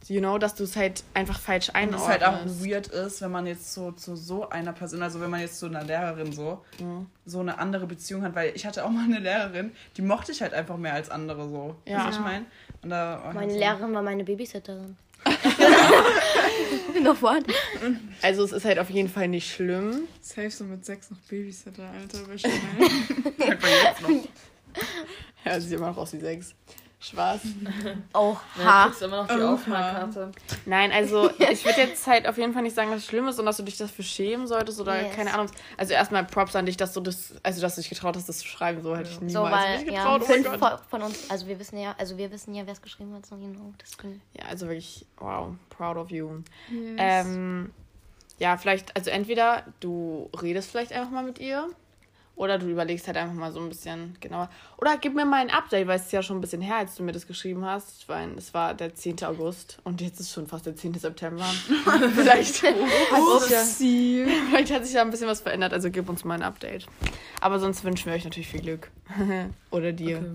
You 0.09 0.18
know, 0.20 0.38
dass 0.38 0.55
du 0.55 0.64
es 0.64 0.74
halt 0.76 1.05
einfach 1.14 1.38
falsch 1.38 1.68
Und 1.68 1.76
einordnest. 1.76 2.05
es 2.05 2.09
halt 2.09 2.24
auch 2.24 2.46
weird 2.64 2.86
ist, 2.88 3.20
wenn 3.22 3.30
man 3.30 3.46
jetzt 3.46 3.72
so 3.74 3.92
zu 3.92 4.16
so 4.16 4.48
einer 4.48 4.72
Person, 4.72 5.03
also 5.03 5.20
wenn 5.20 5.30
man 5.30 5.40
jetzt 5.40 5.59
zu 5.59 5.66
einer 5.66 5.84
Lehrerin 5.84 6.32
so, 6.32 6.64
so 7.26 7.40
eine 7.40 7.59
andere 7.59 7.86
Beziehung 7.86 8.22
hat, 8.22 8.34
weil 8.34 8.53
ich 8.57 8.66
hatte 8.66 8.84
auch 8.84 8.90
mal 8.90 9.05
eine 9.05 9.18
Lehrerin, 9.20 9.72
die 9.96 10.03
mochte 10.03 10.32
ich 10.32 10.42
halt 10.42 10.53
einfach 10.55 10.76
mehr 10.78 10.94
als 10.94 11.11
andere 11.11 11.48
so. 11.48 11.76
Ja. 11.86 11.98
Weißt 11.98 12.05
du, 12.07 12.09
was 12.09 12.16
ich 12.16 12.22
meine? 12.22 12.44
Und 12.82 12.90
da 12.90 13.30
Meine 13.34 13.53
so- 13.53 13.59
Lehrerin 13.59 13.94
war 13.94 14.03
meine 14.03 14.24
Babysitterin. 14.24 14.96
Noch 17.03 17.20
what? 17.22 17.44
Also 18.22 18.44
es 18.44 18.53
ist 18.53 18.64
halt 18.64 18.78
auf 18.78 18.90
jeden 18.90 19.09
Fall 19.09 19.28
nicht 19.28 19.51
schlimm. 19.53 20.03
Safe 20.20 20.51
so 20.51 20.64
mit 20.64 20.84
sechs 20.84 21.11
noch 21.11 21.18
Babysitter, 21.28 21.88
Alter. 21.88 22.26
Wäre 22.26 22.38
schon 22.38 22.51
geil. 22.51 23.51
Einfach 23.51 23.68
jetzt 23.68 24.03
noch. 24.03 24.11
Ja, 25.44 25.61
sieht 25.61 25.72
immer 25.72 25.88
noch 25.88 25.96
aus 25.98 26.12
wie 26.12 26.20
sechs. 26.20 26.55
Spaß. 27.03 27.40
Oh, 28.14 28.36
Ja, 28.59 28.64
ha. 28.64 28.84
kriegst 28.86 29.01
du 29.01 29.07
immer 29.07 29.22
noch 29.22 29.28
die 29.34 29.42
Aufmalkarte. 29.42 30.32
Nein, 30.66 30.92
also 30.92 31.30
ich 31.51 31.64
würde 31.64 31.80
jetzt 31.80 32.07
halt 32.07 32.28
auf 32.28 32.36
jeden 32.36 32.53
Fall 32.53 32.62
nicht 32.62 32.74
sagen, 32.76 32.90
dass 32.90 33.01
es 33.01 33.07
schlimm 33.07 33.26
ist 33.28 33.38
und 33.38 33.46
dass 33.46 33.57
du 33.57 33.62
dich 33.62 33.78
dafür 33.78 34.05
schämen 34.05 34.46
solltest 34.46 34.80
oder 34.80 35.01
Yes. 35.03 35.16
keine 35.16 35.32
Ahnung. 35.32 35.46
Also 35.78 35.94
erstmal 35.94 36.24
Props 36.24 36.55
an 36.57 36.66
dich, 36.66 36.76
dass 36.76 36.92
du 36.92 37.01
das, 37.01 37.34
also 37.42 37.61
dass 37.62 37.76
du 37.76 37.80
dich 37.80 37.88
getraut 37.88 38.16
hast, 38.16 38.28
das 38.28 38.38
zu 38.38 38.46
schreiben. 38.46 38.82
So 38.82 38.94
hätte 38.96 39.09
ich 39.11 39.20
niemals 39.20 39.32
So, 39.32 39.42
weil, 39.42 39.78
mich 39.84 39.92
ja, 39.94 40.03
getraut. 40.03 40.22
oh 40.22 40.32
fünf 40.32 40.51
Gott. 40.51 40.59
von, 40.59 40.78
von 40.90 41.03
uns, 41.03 41.30
also 41.30 41.46
wir 41.46 41.59
wissen 41.59 41.78
ja, 41.78 41.94
also 41.98 42.18
wir 42.18 42.30
wissen 42.30 42.55
ja, 42.55 42.66
wer 42.66 42.72
es 42.74 42.82
geschrieben 42.82 43.14
hat, 43.14 43.24
so, 43.24 43.34
you 43.36 43.48
know, 43.51 43.72
deswegen. 43.80 44.20
Ja, 44.38 44.44
also 44.51 44.66
wirklich, 44.68 45.07
wow, 45.18 45.55
proud 45.70 45.96
of 45.96 46.11
you. 46.11 46.42
Yes. 46.70 46.96
Ähm, 46.98 47.70
ja, 48.38 48.57
vielleicht, 48.59 48.94
also 48.96 49.11
entweder 49.11 49.64
du 49.80 50.28
redest 50.42 50.70
vielleicht 50.70 50.92
einfach 50.92 51.11
mal 51.11 51.24
mit 51.24 51.38
ihr 51.38 51.66
oder 52.41 52.57
du 52.57 52.70
überlegst 52.70 53.07
halt 53.07 53.18
einfach 53.18 53.34
mal 53.34 53.53
so 53.53 53.61
ein 53.61 53.68
bisschen 53.68 54.16
genauer. 54.18 54.49
Oder 54.78 54.97
gib 54.97 55.14
mir 55.14 55.26
mal 55.26 55.43
ein 55.43 55.51
Update, 55.51 55.86
weil 55.86 55.97
es 55.97 56.07
ist 56.07 56.12
ja 56.12 56.22
schon 56.22 56.38
ein 56.38 56.41
bisschen 56.41 56.62
her, 56.62 56.76
als 56.76 56.95
du 56.95 57.03
mir 57.03 57.12
das 57.12 57.26
geschrieben 57.26 57.66
hast. 57.66 58.09
Weil 58.09 58.30
es 58.38 58.55
war 58.55 58.72
der 58.72 58.95
10. 58.95 59.22
August 59.24 59.78
und 59.84 60.01
jetzt 60.01 60.20
ist 60.20 60.32
schon 60.32 60.47
fast 60.47 60.64
der 60.64 60.74
10. 60.74 60.95
September. 60.95 61.45
vielleicht, 62.14 62.62
hat 62.62 63.43
sich 63.43 63.51
ja, 63.51 64.26
vielleicht 64.49 64.72
hat 64.72 64.86
sich 64.86 64.95
ja 64.95 65.03
ein 65.03 65.11
bisschen 65.11 65.28
was 65.28 65.43
verändert, 65.43 65.74
also 65.74 65.91
gib 65.91 66.09
uns 66.09 66.24
mal 66.24 66.32
ein 66.32 66.43
Update. 66.43 66.86
Aber 67.43 67.59
sonst 67.59 67.84
wünschen 67.84 68.07
wir 68.07 68.14
euch 68.14 68.24
natürlich 68.24 68.49
viel 68.49 68.62
Glück. 68.62 68.91
oder 69.70 69.93
dir. 69.93 70.16
Okay. 70.16 70.28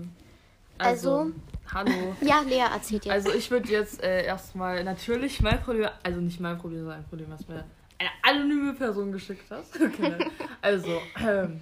Also- 0.78 1.32
hallo. 1.74 2.14
Ja, 2.20 2.42
Lea 2.42 2.68
erzählt 2.72 3.04
jetzt. 3.04 3.12
Also 3.12 3.32
ich 3.32 3.50
würde 3.50 3.68
jetzt 3.68 4.00
äh, 4.04 4.24
erstmal 4.24 4.84
natürlich 4.84 5.40
mein 5.42 5.60
Problem, 5.60 5.88
also 6.04 6.20
nicht 6.20 6.38
mein 6.38 6.56
Problem, 6.56 6.82
sondern 6.82 7.00
ein 7.00 7.04
Problem, 7.06 7.30
was 7.30 7.48
mir 7.48 7.64
eine 7.98 8.10
anonyme 8.22 8.74
Person 8.74 9.10
geschickt 9.10 9.50
hat. 9.50 9.64
Okay, 9.74 10.14
also, 10.62 11.00
ähm, 11.18 11.60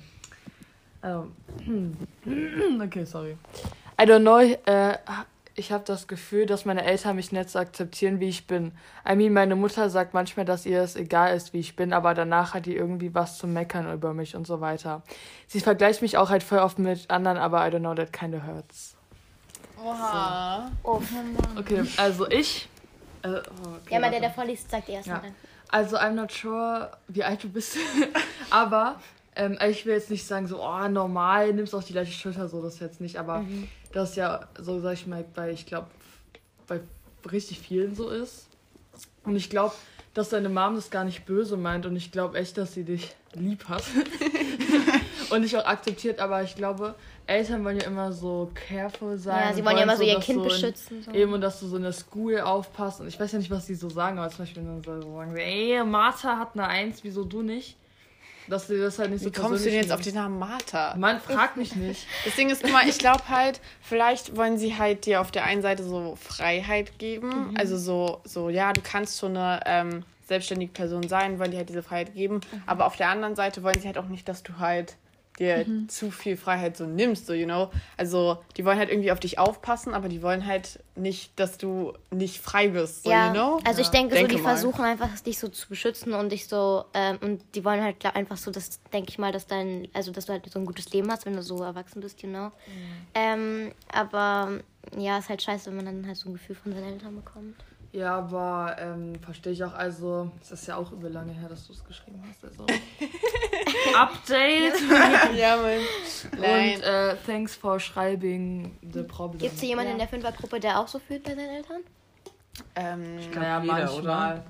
ähm, 1.05 1.97
okay, 2.83 3.05
sorry. 3.05 3.37
I 4.01 4.05
don't 4.05 4.21
know, 4.23 4.39
äh, 4.41 4.99
ich 5.55 5.71
habe 5.71 5.85
das 5.87 6.09
Gefühl, 6.09 6.47
dass 6.47 6.65
meine 6.65 6.85
Eltern 6.85 7.17
mich 7.17 7.31
nicht 7.31 7.49
so 7.51 7.59
akzeptieren, 7.61 8.19
wie 8.19 8.29
ich 8.29 8.47
bin. 8.47 8.73
I 9.09 9.15
mean, 9.15 9.33
meine 9.33 9.55
Mutter 9.55 9.89
sagt 9.89 10.13
manchmal, 10.15 10.45
dass 10.45 10.67
ihr 10.67 10.83
es 10.83 10.97
egal 10.97 11.37
ist, 11.37 11.53
wie 11.53 11.61
ich 11.61 11.77
bin, 11.77 11.93
aber 11.93 12.15
danach 12.15 12.55
hat 12.55 12.67
die 12.67 12.75
irgendwie 12.75 13.15
was 13.15 13.39
zu 13.39 13.47
meckern 13.47 13.93
über 13.93 14.15
mich 14.15 14.35
und 14.35 14.47
so 14.47 14.61
weiter. 14.61 15.03
Sie 15.47 15.61
vergleicht 15.61 16.03
mich 16.03 16.17
auch 16.17 16.31
halt 16.31 16.43
voll 16.43 16.59
oft 16.59 16.79
mit 16.79 17.09
anderen, 17.11 17.37
aber 17.39 17.67
I 17.67 17.71
don't 17.71 17.81
know, 17.81 17.95
that 17.95 18.13
kinda 18.13 18.43
hurts. 18.45 18.97
Oha. 19.83 20.71
oh, 20.83 21.01
Okay, 21.57 21.85
also 21.99 22.29
ich. 22.31 22.69
Äh, 23.23 23.29
oh, 23.29 23.33
okay, 23.83 23.95
ja, 23.95 24.01
mal 24.01 24.11
der, 24.11 24.21
der 24.21 24.31
vorliest, 24.31 24.71
sagt 24.71 24.89
erstmal 24.89 25.19
Ja. 25.19 25.23
dann. 25.23 25.35
Also, 25.71 25.97
I'm 25.97 26.13
not 26.13 26.31
sure, 26.31 26.91
wie 27.09 27.25
alt 27.25 27.43
du 27.43 27.49
bist. 27.49 27.77
aber 28.51 29.01
ähm, 29.37 29.59
ich 29.69 29.85
will 29.87 29.95
jetzt 29.95 30.11
nicht 30.11 30.27
sagen, 30.27 30.47
so, 30.47 30.63
oh, 30.63 30.89
normal, 30.89 31.53
nimmst 31.53 31.75
auf 31.75 31.85
die 31.85 31.93
leichte 31.93 32.15
Schulter, 32.15 32.49
so, 32.49 32.63
das 32.63 32.79
jetzt 32.81 33.01
nicht. 33.01 33.19
Aber 33.19 33.45
das 33.93 34.11
ist 34.11 34.17
ja, 34.17 34.49
so 34.59 34.81
sag 34.81 34.95
ich 34.95 35.07
mal, 35.07 35.25
bei, 35.35 35.51
ich 35.51 35.67
glaube, 35.67 35.89
bei 36.67 36.81
richtig 37.31 37.59
vielen 37.61 37.95
so 37.95 38.11
ist. 38.11 38.47
Und 39.25 39.37
ich 39.37 39.51
glaube, 39.51 39.75
dass 40.13 40.29
deine 40.29 40.49
Mom 40.49 40.77
das 40.77 40.91
gar 40.91 41.05
nicht 41.05 41.25
böse 41.27 41.57
meint. 41.57 41.87
Und 41.87 41.97
ich 41.97 42.13
glaube 42.13 42.39
echt, 42.39 42.57
dass 42.57 42.75
sie 42.75 42.85
dich 42.85 43.17
lieb 43.33 43.69
hat. 43.69 43.83
und 45.31 45.43
dich 45.43 45.57
auch 45.57 45.65
akzeptiert. 45.65 46.21
Aber 46.21 46.43
ich 46.43 46.55
glaube, 46.55 46.95
Eltern 47.27 47.65
wollen 47.65 47.81
ja 47.81 47.87
immer 47.87 48.13
so 48.13 48.51
careful 48.69 49.17
sein. 49.19 49.49
Ja, 49.49 49.53
sie 49.55 49.65
wollen 49.65 49.79
ja 49.79 49.83
immer 49.83 49.97
so 49.97 50.05
ihr 50.05 50.21
Kind 50.21 50.39
in- 50.39 50.45
beschützen. 50.45 51.03
So. 51.03 51.11
Eben, 51.11 51.33
und 51.33 51.41
dass 51.41 51.59
du 51.59 51.67
so 51.67 51.77
in 51.77 51.83
der 51.83 51.93
School 51.93 52.39
aufpasst. 52.41 53.01
Und 53.01 53.09
ich 53.09 53.19
weiß 53.19 53.33
ja 53.33 53.39
nicht, 53.39 53.51
was 53.51 53.67
die 53.67 53.75
so 53.75 53.89
sagen, 53.91 54.19
aber 54.19 54.29
zum 54.29 54.39
Beispiel 54.39 54.63
wenn 54.63 54.83
dann 54.83 55.03
so 55.03 55.17
sagen, 55.17 55.35
sie, 55.35 55.41
ey, 55.43 55.85
Martha 55.85 56.39
hat 56.39 56.51
eine 56.55 56.69
Eins, 56.69 57.03
wieso 57.03 57.25
du 57.25 57.43
nicht? 57.43 57.77
Dass 58.49 58.67
du 58.67 58.79
das 58.79 58.99
halt 58.99 59.11
nicht 59.11 59.21
Wie 59.21 59.25
so 59.25 59.43
kommst 59.43 59.65
du 59.65 59.71
denn 59.71 59.81
jetzt 59.81 59.93
auf 59.93 60.01
den 60.01 60.15
Namen 60.15 60.39
Martha? 60.39 60.95
Mann, 60.97 61.21
frag 61.21 61.57
mich 61.57 61.77
nicht. 61.77 62.07
Das 62.25 62.37
Ding 62.37 62.51
ist, 62.51 62.69
mal, 62.69 62.89
ich 62.89 62.99
glaube 62.99 63.29
halt, 63.29 63.61
vielleicht 63.81 64.37
wollen 64.37 64.59
sie 64.59 64.77
halt 64.77 65.07
dir 65.07 65.21
auf 65.21 65.31
der 65.31 65.45
einen 65.45 65.63
Seite 65.63 65.83
so 65.85 66.17
Freiheit 66.21 66.99
geben. 66.99 67.51
Mhm. 67.51 67.57
Also 67.57 67.79
so, 67.79 68.21
so, 68.25 68.51
ja, 68.51 68.73
du 68.73 68.81
kannst 68.83 69.19
schon 69.19 69.37
eine 69.37 69.61
ähm, 69.67 70.05
selbstständige 70.27 70.73
Person 70.73 71.09
sein, 71.09 71.39
wollen 71.39 71.51
dir 71.51 71.59
halt 71.59 71.69
diese 71.69 71.83
Freiheit 71.83 72.15
geben. 72.15 72.37
Mhm. 72.37 72.63
Aber 72.67 72.87
auf 72.87 72.97
der 72.97 73.09
anderen 73.09 73.37
Seite 73.37 73.63
wollen 73.63 73.81
sie 73.81 73.87
halt 73.87 73.99
auch 73.99 74.09
nicht, 74.09 74.29
dass 74.29 74.43
du 74.43 74.59
halt 74.59 74.97
dir 75.39 75.67
Mhm. 75.67 75.89
zu 75.89 76.11
viel 76.11 76.37
Freiheit 76.37 76.77
so 76.77 76.87
nimmst, 76.87 77.27
so, 77.27 77.33
you 77.33 77.45
know. 77.45 77.71
Also, 77.97 78.39
die 78.57 78.65
wollen 78.65 78.79
halt 78.79 78.91
irgendwie 78.91 79.11
auf 79.11 79.19
dich 79.21 79.39
aufpassen, 79.39 79.93
aber 79.95 80.09
die 80.09 80.23
wollen 80.23 80.47
halt 80.47 80.79
nicht, 80.95 81.33
dass 81.41 81.59
du 81.59 81.93
nicht 82.13 82.41
frei 82.41 82.69
bist, 82.69 83.03
so, 83.05 83.11
ja, 83.11 83.27
you 83.27 83.33
know. 83.33 83.61
also 83.65 83.81
ich 83.81 83.89
denke, 83.89 84.15
Denke 84.15 84.33
so, 84.33 84.37
die 84.39 84.43
mal. 84.43 84.51
versuchen 84.57 84.85
einfach, 84.85 85.09
dich 85.21 85.39
so 85.39 85.49
zu 85.49 85.69
beschützen 85.69 86.13
und 86.13 86.31
dich 86.31 86.47
so, 86.47 86.85
ähm, 86.95 87.19
und 87.21 87.43
die 87.57 87.65
wollen 87.65 87.83
halt 87.83 88.05
einfach 88.15 88.37
so, 88.37 88.51
das 88.53 88.81
denke 88.93 89.11
ich 89.11 89.19
mal, 89.19 89.33
dass 89.33 89.47
dein, 89.47 89.89
also 89.93 90.13
dass 90.13 90.27
du 90.27 90.33
halt 90.33 90.49
so 90.51 90.59
ein 90.59 90.67
gutes 90.67 90.93
Leben 90.93 91.11
hast, 91.11 91.27
wenn 91.27 91.35
du 91.35 91.43
so 91.43 91.63
erwachsen 91.63 92.01
bist, 92.01 92.23
you 92.23 92.29
know. 92.29 92.53
Ähm, 93.15 93.73
aber 93.93 94.61
ja, 94.99 95.19
ist 95.19 95.29
halt 95.29 95.43
scheiße, 95.43 95.67
wenn 95.71 95.77
man 95.77 95.87
dann 95.87 96.07
halt 96.07 96.17
so 96.17 96.29
ein 96.29 96.35
Gefühl 96.35 96.57
von 96.57 96.73
seinen 96.73 96.93
Eltern 96.95 97.17
bekommt. 97.17 97.57
Ja, 97.95 98.17
aber 98.19 98.75
ähm, 98.81 99.15
verstehe 99.21 99.53
ich 99.53 99.63
auch. 99.63 99.73
Also, 99.73 100.29
es 100.43 100.51
ist 100.51 100.67
ja 100.67 100.75
auch 100.77 100.91
über 100.91 101.09
lange 101.09 101.33
her, 101.33 101.49
dass 101.49 101.69
du 101.69 101.73
es 101.75 101.85
geschrieben 101.85 102.21
hast. 102.29 102.45
Also, 102.45 102.67
Update. 103.97 104.75
ja, 105.37 105.57
Mann. 105.63 105.79
Nein. 106.41 106.75
Und 106.75 106.83
äh, 106.83 107.17
thanks 107.25 107.55
for 107.55 107.79
schreibing 107.79 108.77
the 108.93 109.03
problem. 109.05 109.39
Gibt 109.39 109.55
es 109.55 109.61
hier 109.61 109.69
jemanden 109.71 109.91
Ja. 109.91 109.93
in 109.95 109.99
der 110.01 110.09
Fünfergruppe, 110.09 110.59
der 110.59 110.81
auch 110.81 110.89
so 110.89 110.99
fühlt 110.99 111.23
bei 111.23 111.37
seinen 111.37 111.51
Eltern? 111.51 111.81
ähm, 112.75 113.17
Naja, 113.33 113.61
jeder, 113.63 113.73
manchmal. 113.75 113.85
manchmal. 113.87 114.43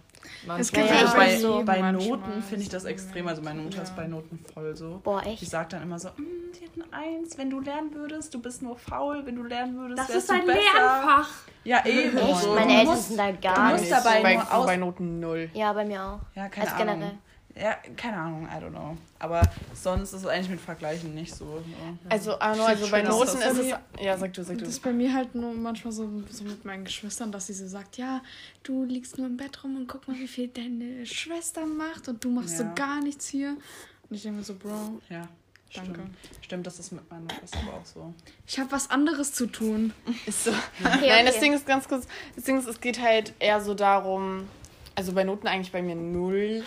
Es 0.58 0.72
gibt 0.72 0.88
Ja, 0.88 0.96
Also 0.96 1.06
ich 1.08 1.14
bei, 1.14 1.36
so. 1.36 1.62
bei 1.64 1.92
Noten 1.92 2.42
finde 2.42 2.62
ich 2.62 2.68
das 2.68 2.84
extrem. 2.84 3.28
Also 3.28 3.42
meine 3.42 3.60
Mutter 3.62 3.78
ja. 3.78 3.82
ist 3.82 3.94
bei 3.96 4.06
Noten 4.06 4.38
voll 4.52 4.76
so. 4.76 5.00
Boah, 5.02 5.20
Die 5.22 5.30
echt? 5.30 5.46
sagt 5.50 5.72
dann 5.72 5.82
immer 5.82 5.98
so, 5.98 6.08
"Mm, 6.10 6.52
die 6.58 6.64
hat 6.64 6.70
eine 6.92 6.92
Eins, 7.18 7.36
wenn 7.38 7.50
du 7.50 7.60
lernen 7.60 7.94
würdest, 7.94 8.32
du 8.34 8.40
bist 8.40 8.62
nur 8.62 8.76
faul, 8.76 9.24
wenn 9.26 9.36
du 9.36 9.42
lernen 9.42 9.76
würdest, 9.76 9.98
Das 10.00 10.08
wärst 10.08 10.18
ist 10.20 10.30
du 10.30 10.34
ein 10.34 10.46
besser. 10.46 10.60
Lernfach. 10.74 11.28
Ja, 11.64 11.84
eben. 11.86 12.16
Echt? 12.18 12.36
So, 12.42 12.54
Meine 12.54 12.66
du 12.66 12.72
Eltern 12.72 12.86
musst- 12.86 13.08
sind 13.08 13.18
da 13.18 13.32
du 13.32 13.38
gar 13.40 13.70
musst 13.70 13.80
nicht. 13.80 13.92
dabei 13.92 14.22
bei, 14.22 14.34
nur 14.34 14.54
aus- 14.54 14.66
bei 14.66 14.76
Noten 14.76 15.20
null. 15.20 15.50
Ja, 15.54 15.72
bei 15.72 15.84
mir 15.84 16.02
auch. 16.02 16.20
Ja, 16.34 16.48
keine 16.48 16.66
Als 16.70 16.74
Ahnung. 16.80 16.94
generell. 16.96 17.18
Ja, 17.56 17.76
keine 17.96 18.16
Ahnung, 18.16 18.46
I 18.48 18.56
don't 18.62 18.70
know. 18.70 18.96
Aber 19.20 19.40
sonst 19.74 20.12
ist 20.12 20.22
es 20.22 20.26
eigentlich 20.26 20.50
mit 20.50 20.60
Vergleichen 20.60 21.14
nicht 21.14 21.32
so. 21.34 21.44
so. 21.44 21.62
Also, 22.08 22.38
ah, 22.40 22.56
no, 22.56 22.64
also 22.64 22.90
bei 22.90 23.02
Noten 23.02 23.38
ist 23.38 23.56
so 23.56 23.62
es. 23.62 23.74
Ja, 24.00 24.18
sag 24.18 24.32
du, 24.32 24.42
sag 24.42 24.58
du. 24.58 24.64
Das 24.64 24.74
ist 24.74 24.82
bei 24.82 24.92
mir 24.92 25.14
halt 25.14 25.36
nur 25.36 25.54
manchmal 25.54 25.92
so, 25.92 26.10
so 26.30 26.42
mit 26.44 26.64
meinen 26.64 26.84
Geschwistern, 26.84 27.30
dass 27.30 27.46
sie 27.46 27.52
so 27.52 27.68
sagt, 27.68 27.96
ja, 27.96 28.22
du 28.64 28.84
liegst 28.84 29.18
nur 29.18 29.28
im 29.28 29.36
Bett 29.36 29.62
rum 29.62 29.76
und 29.76 29.86
guck 29.86 30.08
mal, 30.08 30.16
wie 30.18 30.26
viel 30.26 30.48
deine 30.48 31.06
Schwester 31.06 31.64
macht 31.64 32.08
und 32.08 32.24
du 32.24 32.30
machst 32.30 32.56
so 32.56 32.64
Ja. 32.64 32.72
gar 32.74 33.00
nichts 33.00 33.28
hier. 33.28 33.50
Und 34.08 34.16
ich 34.16 34.22
denke 34.22 34.38
mir 34.38 34.44
so, 34.44 34.54
Bro, 34.56 35.00
Ja, 35.08 35.28
Danke. 35.74 35.92
Stimmt. 35.94 36.16
Stimmt, 36.40 36.66
das 36.66 36.78
ist 36.78 36.92
mit 36.92 37.08
meiner 37.10 37.28
Schwester 37.34 37.58
aber 37.66 37.78
auch 37.78 37.84
so. 37.86 38.14
Ich 38.46 38.58
habe 38.58 38.70
was 38.72 38.90
anderes 38.90 39.32
zu 39.32 39.46
tun. 39.46 39.92
Ist 40.26 40.44
so. 40.44 40.50
Okay, 40.50 41.08
Nein, 41.08 41.26
das 41.26 41.36
okay. 41.36 41.44
Ding 41.44 41.52
ist 41.54 41.66
ganz 41.66 41.88
kurz. 41.88 42.06
Das 42.36 42.44
Ding 42.44 42.58
ist, 42.58 42.66
es 42.68 42.80
geht 42.80 43.00
halt 43.00 43.32
eher 43.40 43.60
so 43.60 43.74
darum, 43.74 44.48
also 44.94 45.12
bei 45.12 45.24
Noten 45.24 45.48
eigentlich 45.48 45.72
bei 45.72 45.82
mir 45.82 45.96
null. 45.96 46.62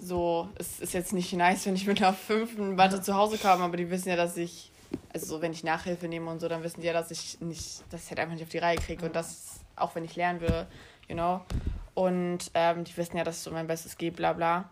So, 0.00 0.48
es 0.56 0.80
ist 0.80 0.94
jetzt 0.94 1.12
nicht 1.12 1.32
nice, 1.32 1.66
wenn 1.66 1.76
ich 1.76 1.86
mit 1.86 2.02
einer 2.02 2.12
fünften 2.12 2.74
Mathe 2.74 3.00
zu 3.00 3.14
Hause 3.14 3.38
kam, 3.38 3.62
aber 3.62 3.76
die 3.76 3.90
wissen 3.90 4.08
ja, 4.08 4.16
dass 4.16 4.36
ich, 4.36 4.70
also 5.12 5.26
so, 5.26 5.42
wenn 5.42 5.52
ich 5.52 5.62
Nachhilfe 5.64 6.08
nehme 6.08 6.30
und 6.30 6.40
so, 6.40 6.48
dann 6.48 6.62
wissen 6.62 6.80
die 6.80 6.86
ja, 6.86 6.92
dass 6.92 7.10
ich 7.10 7.40
nicht, 7.40 7.82
dass 7.90 8.04
ich 8.04 8.10
halt 8.10 8.20
einfach 8.20 8.34
nicht 8.34 8.42
auf 8.42 8.48
die 8.48 8.58
Reihe 8.58 8.76
kriege 8.76 9.04
und 9.06 9.14
das, 9.14 9.60
auch 9.76 9.94
wenn 9.94 10.04
ich 10.04 10.16
lernen 10.16 10.40
will, 10.40 10.66
you 11.08 11.14
know. 11.14 11.40
Und 11.94 12.50
ähm, 12.54 12.84
die 12.84 12.96
wissen 12.96 13.16
ja, 13.16 13.24
dass 13.24 13.36
ich 13.38 13.42
so 13.42 13.50
mein 13.50 13.66
Bestes 13.66 13.96
gebe, 13.96 14.16
bla 14.16 14.32
bla. 14.32 14.70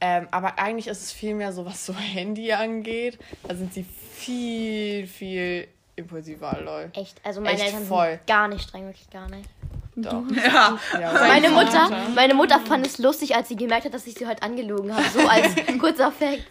Ähm, 0.00 0.28
aber 0.30 0.58
eigentlich 0.58 0.86
ist 0.86 1.02
es 1.02 1.12
viel 1.12 1.34
mehr 1.34 1.52
so, 1.52 1.66
was 1.66 1.84
so 1.84 1.94
Handy 1.96 2.52
angeht. 2.52 3.18
Da 3.46 3.54
sind 3.54 3.74
sie 3.74 3.84
viel, 3.84 5.06
viel 5.06 5.68
impulsiver, 5.96 6.58
lol. 6.62 6.90
Echt, 6.94 7.20
also 7.24 7.40
meine 7.40 7.56
Echt 7.56 7.66
Eltern 7.66 7.84
voll. 7.84 8.10
sind 8.12 8.26
gar 8.26 8.48
nicht 8.48 8.62
streng, 8.62 8.86
wirklich 8.86 9.10
gar 9.10 9.28
nicht. 9.28 9.48
Doch. 9.96 10.22
Ja. 10.30 10.78
Ja, 10.98 11.12
Meine 11.12 11.50
mein 11.50 11.66
Mutter, 11.66 11.90
meine 12.14 12.34
Mutter 12.34 12.60
fand 12.60 12.86
es 12.86 12.98
lustig, 12.98 13.34
als 13.34 13.48
sie 13.48 13.56
gemerkt 13.56 13.84
hat, 13.84 13.92
dass 13.94 14.06
ich 14.06 14.14
sie 14.14 14.26
heute 14.26 14.42
angelogen 14.42 14.94
habe. 14.94 15.04
So 15.12 15.20
als 15.26 15.54
kurzer 15.80 16.12
Fact. 16.12 16.42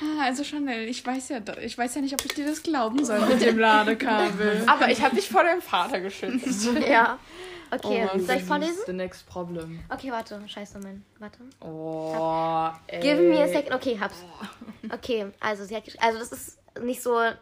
Ah, 0.00 0.24
also 0.24 0.44
Chanel, 0.44 0.86
ich 0.88 1.04
weiß 1.04 1.30
ja, 1.30 1.38
ich 1.62 1.76
weiß 1.76 1.94
ja 1.94 2.00
nicht, 2.02 2.12
ob 2.14 2.24
ich 2.24 2.34
dir 2.34 2.46
das 2.46 2.62
glauben 2.62 3.04
soll 3.04 3.20
mit 3.26 3.40
dem 3.42 3.58
Ladekabel. 3.58 4.62
Aber 4.66 4.88
ich 4.90 5.02
habe 5.02 5.16
dich 5.16 5.28
vor 5.28 5.42
deinem 5.42 5.62
Vater 5.62 6.00
geschützt. 6.00 6.68
Ja. 6.88 7.18
Okay, 7.74 8.06
Oh 8.14 8.18
soll 8.18 8.36
ich 8.36 8.44
vorlesen? 8.44 8.76
The 8.84 8.92
next 8.92 9.26
problem. 9.26 9.80
Okay, 9.88 10.12
warte. 10.12 10.38
Scheiße, 10.46 10.78
Moment. 10.78 11.04
Warte. 11.18 11.38
Oh, 11.60 12.68
ey. 12.86 13.00
Give 13.00 13.22
me 13.22 13.42
a 13.42 13.48
second. 13.48 13.72
Okay, 13.74 13.96
hab's. 13.98 14.16
Okay, 14.92 15.28
also 15.40 15.64
sie 15.64 15.74
hat 15.74 15.84
gesch- 15.86 15.98
also 15.98 16.18
das 16.18 16.32
ist 16.32 16.58
nicht 16.82 17.02
so 17.02 17.16
ein 17.16 17.34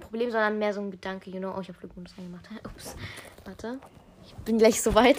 Problem, 0.00 0.30
sondern 0.30 0.58
mehr 0.58 0.72
so 0.72 0.80
ein 0.80 0.90
Gedanke, 0.90 1.28
you 1.28 1.38
know. 1.40 1.52
Oh, 1.54 1.60
ich 1.60 1.68
habe 1.68 1.78
Flugmodus 1.78 2.14
reingemacht. 2.16 2.48
Ups. 2.64 2.96
Warte. 3.44 3.78
Bin 4.46 4.58
gleich 4.58 4.80
soweit. 4.80 5.16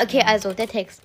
Okay, 0.00 0.22
also 0.26 0.52
der 0.52 0.68
Text. 0.68 1.00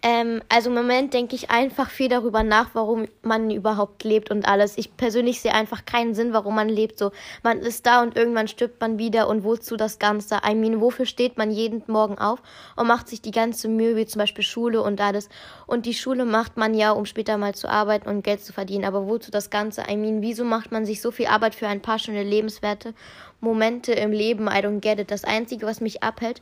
Ähm, 0.00 0.42
also 0.48 0.70
im 0.70 0.76
Moment 0.76 1.12
denke 1.12 1.34
ich 1.34 1.50
einfach 1.50 1.90
viel 1.90 2.08
darüber 2.08 2.44
nach, 2.44 2.70
warum 2.74 3.06
man 3.22 3.50
überhaupt 3.50 4.04
lebt 4.04 4.30
und 4.30 4.46
alles. 4.46 4.78
Ich 4.78 4.96
persönlich 4.96 5.40
sehe 5.40 5.52
einfach 5.52 5.86
keinen 5.86 6.14
Sinn, 6.14 6.32
warum 6.32 6.54
man 6.54 6.68
lebt. 6.68 6.98
So, 6.98 7.10
man 7.42 7.58
ist 7.58 7.84
da 7.84 8.02
und 8.02 8.16
irgendwann 8.16 8.46
stirbt 8.46 8.80
man 8.80 8.98
wieder 8.98 9.26
und 9.28 9.42
wozu 9.42 9.76
das 9.76 9.98
Ganze? 9.98 10.38
I 10.48 10.54
mean, 10.54 10.80
wofür 10.80 11.04
steht 11.04 11.36
man 11.36 11.50
jeden 11.50 11.82
Morgen 11.88 12.16
auf 12.16 12.40
und 12.76 12.86
macht 12.86 13.08
sich 13.08 13.22
die 13.22 13.32
ganze 13.32 13.66
Mühe, 13.66 13.96
wie 13.96 14.06
zum 14.06 14.20
Beispiel 14.20 14.44
Schule 14.44 14.82
und 14.82 15.00
alles. 15.00 15.28
Und 15.66 15.84
die 15.84 15.94
Schule 15.94 16.24
macht 16.24 16.56
man 16.56 16.74
ja, 16.74 16.92
um 16.92 17.04
später 17.04 17.36
mal 17.36 17.56
zu 17.56 17.68
arbeiten 17.68 18.08
und 18.08 18.22
Geld 18.22 18.44
zu 18.44 18.52
verdienen. 18.52 18.84
Aber 18.84 19.08
wozu 19.08 19.32
das 19.32 19.50
Ganze? 19.50 19.82
I 19.90 19.96
mean, 19.96 20.22
wieso 20.22 20.44
macht 20.44 20.70
man 20.70 20.86
sich 20.86 21.00
so 21.00 21.10
viel 21.10 21.26
Arbeit 21.26 21.56
für 21.56 21.66
ein 21.66 21.82
paar 21.82 21.98
schöne 21.98 22.22
lebenswerte 22.22 22.94
Momente 23.40 23.94
im 23.94 24.12
Leben? 24.12 24.46
I 24.46 24.60
don't 24.60 24.78
get 24.78 25.00
it. 25.00 25.10
Das 25.10 25.24
Einzige, 25.24 25.66
was 25.66 25.80
mich 25.80 26.04
abhält, 26.04 26.40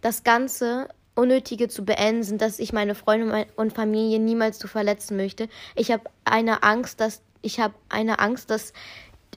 das 0.00 0.24
Ganze 0.24 0.88
Unnötige 1.16 1.68
zu 1.68 1.84
beenden, 1.84 2.38
dass 2.38 2.58
ich 2.58 2.72
meine 2.72 2.94
Freunde 2.94 3.46
und 3.56 3.72
Familie 3.72 4.20
niemals 4.20 4.58
zu 4.58 4.68
verletzen 4.68 5.16
möchte. 5.16 5.48
Ich 5.74 5.90
habe 5.90 6.04
eine 6.24 6.62
Angst, 6.62 7.00
dass 7.00 7.22
ich 7.42 7.60
habe 7.60 7.74
eine 7.88 8.18
Angst, 8.18 8.50
dass 8.50 8.72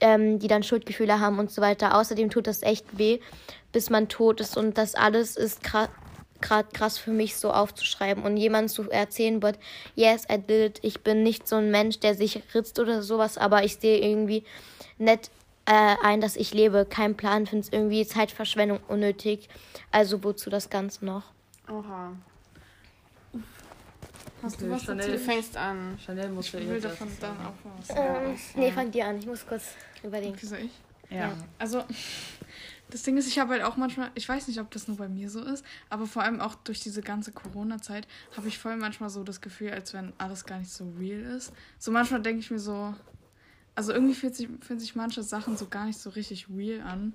ähm, 0.00 0.38
die 0.38 0.48
dann 0.48 0.62
Schuldgefühle 0.62 1.20
haben 1.20 1.38
und 1.38 1.50
so 1.50 1.62
weiter. 1.62 1.96
Außerdem 1.96 2.30
tut 2.30 2.46
das 2.46 2.62
echt 2.62 2.98
weh, 2.98 3.20
bis 3.72 3.90
man 3.90 4.08
tot 4.08 4.40
ist 4.40 4.56
und 4.56 4.78
das 4.78 4.94
alles 4.94 5.36
ist 5.36 5.62
gerade 5.62 5.90
krass 6.72 6.98
für 6.98 7.10
mich 7.10 7.36
so 7.36 7.52
aufzuschreiben 7.52 8.24
und 8.24 8.36
jemand 8.36 8.70
zu 8.70 8.90
erzählen, 8.90 9.40
but 9.40 9.56
yes, 9.94 10.24
I 10.30 10.38
did 10.38 10.50
it. 10.50 10.78
Ich 10.82 11.00
bin 11.00 11.22
nicht 11.22 11.46
so 11.46 11.56
ein 11.56 11.70
Mensch, 11.70 12.00
der 12.00 12.14
sich 12.14 12.42
ritzt 12.54 12.78
oder 12.78 13.02
sowas, 13.02 13.38
aber 13.38 13.64
ich 13.64 13.76
sehe 13.76 13.98
irgendwie 13.98 14.44
nett 14.98 15.30
äh, 15.66 15.96
ein, 16.02 16.20
dass 16.20 16.36
ich 16.36 16.54
lebe. 16.54 16.86
Kein 16.88 17.16
Plan, 17.16 17.46
finde 17.46 17.66
es 17.66 17.72
irgendwie 17.72 18.06
Zeitverschwendung 18.06 18.80
unnötig. 18.88 19.48
Also 19.90 20.24
wozu 20.24 20.50
das 20.50 20.70
Ganze 20.70 21.04
noch? 21.04 21.24
Oha. 21.70 22.12
Hast 24.42 24.62
Okay, 24.62 24.78
Chanel. 24.78 25.12
Du 25.12 25.18
fängst 25.18 25.56
an. 25.56 25.98
Chanel 26.04 26.30
muss 26.30 26.46
Ich 26.46 26.52
ja 26.54 26.60
will 26.60 26.80
davon 26.80 27.08
dann 27.20 27.36
auch 27.44 27.54
was. 27.64 27.96
Ähm, 27.96 28.36
nee, 28.56 28.72
fang 28.72 28.90
dir 28.90 29.06
an. 29.06 29.18
Ich 29.18 29.26
muss 29.26 29.46
kurz 29.46 29.64
überlegen. 30.02 30.34
Okay, 30.34 30.46
soll 30.46 30.58
ich? 30.60 30.72
Ja. 31.10 31.32
Also, 31.58 31.84
das 32.88 33.02
Ding 33.02 33.16
ist, 33.16 33.26
ich 33.26 33.38
habe 33.38 33.52
halt 33.52 33.62
auch 33.62 33.76
manchmal, 33.76 34.10
ich 34.14 34.28
weiß 34.28 34.48
nicht, 34.48 34.60
ob 34.60 34.70
das 34.70 34.88
nur 34.88 34.96
bei 34.96 35.08
mir 35.08 35.28
so 35.28 35.42
ist, 35.42 35.64
aber 35.88 36.06
vor 36.06 36.22
allem 36.22 36.40
auch 36.40 36.54
durch 36.54 36.80
diese 36.80 37.02
ganze 37.02 37.32
Corona-Zeit 37.32 38.06
habe 38.36 38.48
ich 38.48 38.58
voll 38.58 38.76
manchmal 38.76 39.10
so 39.10 39.22
das 39.22 39.40
Gefühl, 39.40 39.72
als 39.72 39.92
wenn 39.92 40.12
alles 40.18 40.44
gar 40.44 40.58
nicht 40.58 40.72
so 40.72 40.92
real 40.98 41.20
ist. 41.20 41.52
So 41.78 41.90
manchmal 41.90 42.22
denke 42.22 42.40
ich 42.40 42.50
mir 42.50 42.60
so, 42.60 42.94
also 43.74 43.92
irgendwie 43.92 44.14
fühlt 44.14 44.34
sich, 44.34 44.48
fühlen 44.60 44.80
sich 44.80 44.94
manche 44.94 45.22
Sachen 45.22 45.56
so 45.56 45.66
gar 45.66 45.86
nicht 45.86 45.98
so 45.98 46.10
richtig 46.10 46.46
real 46.48 46.80
an. 46.82 47.12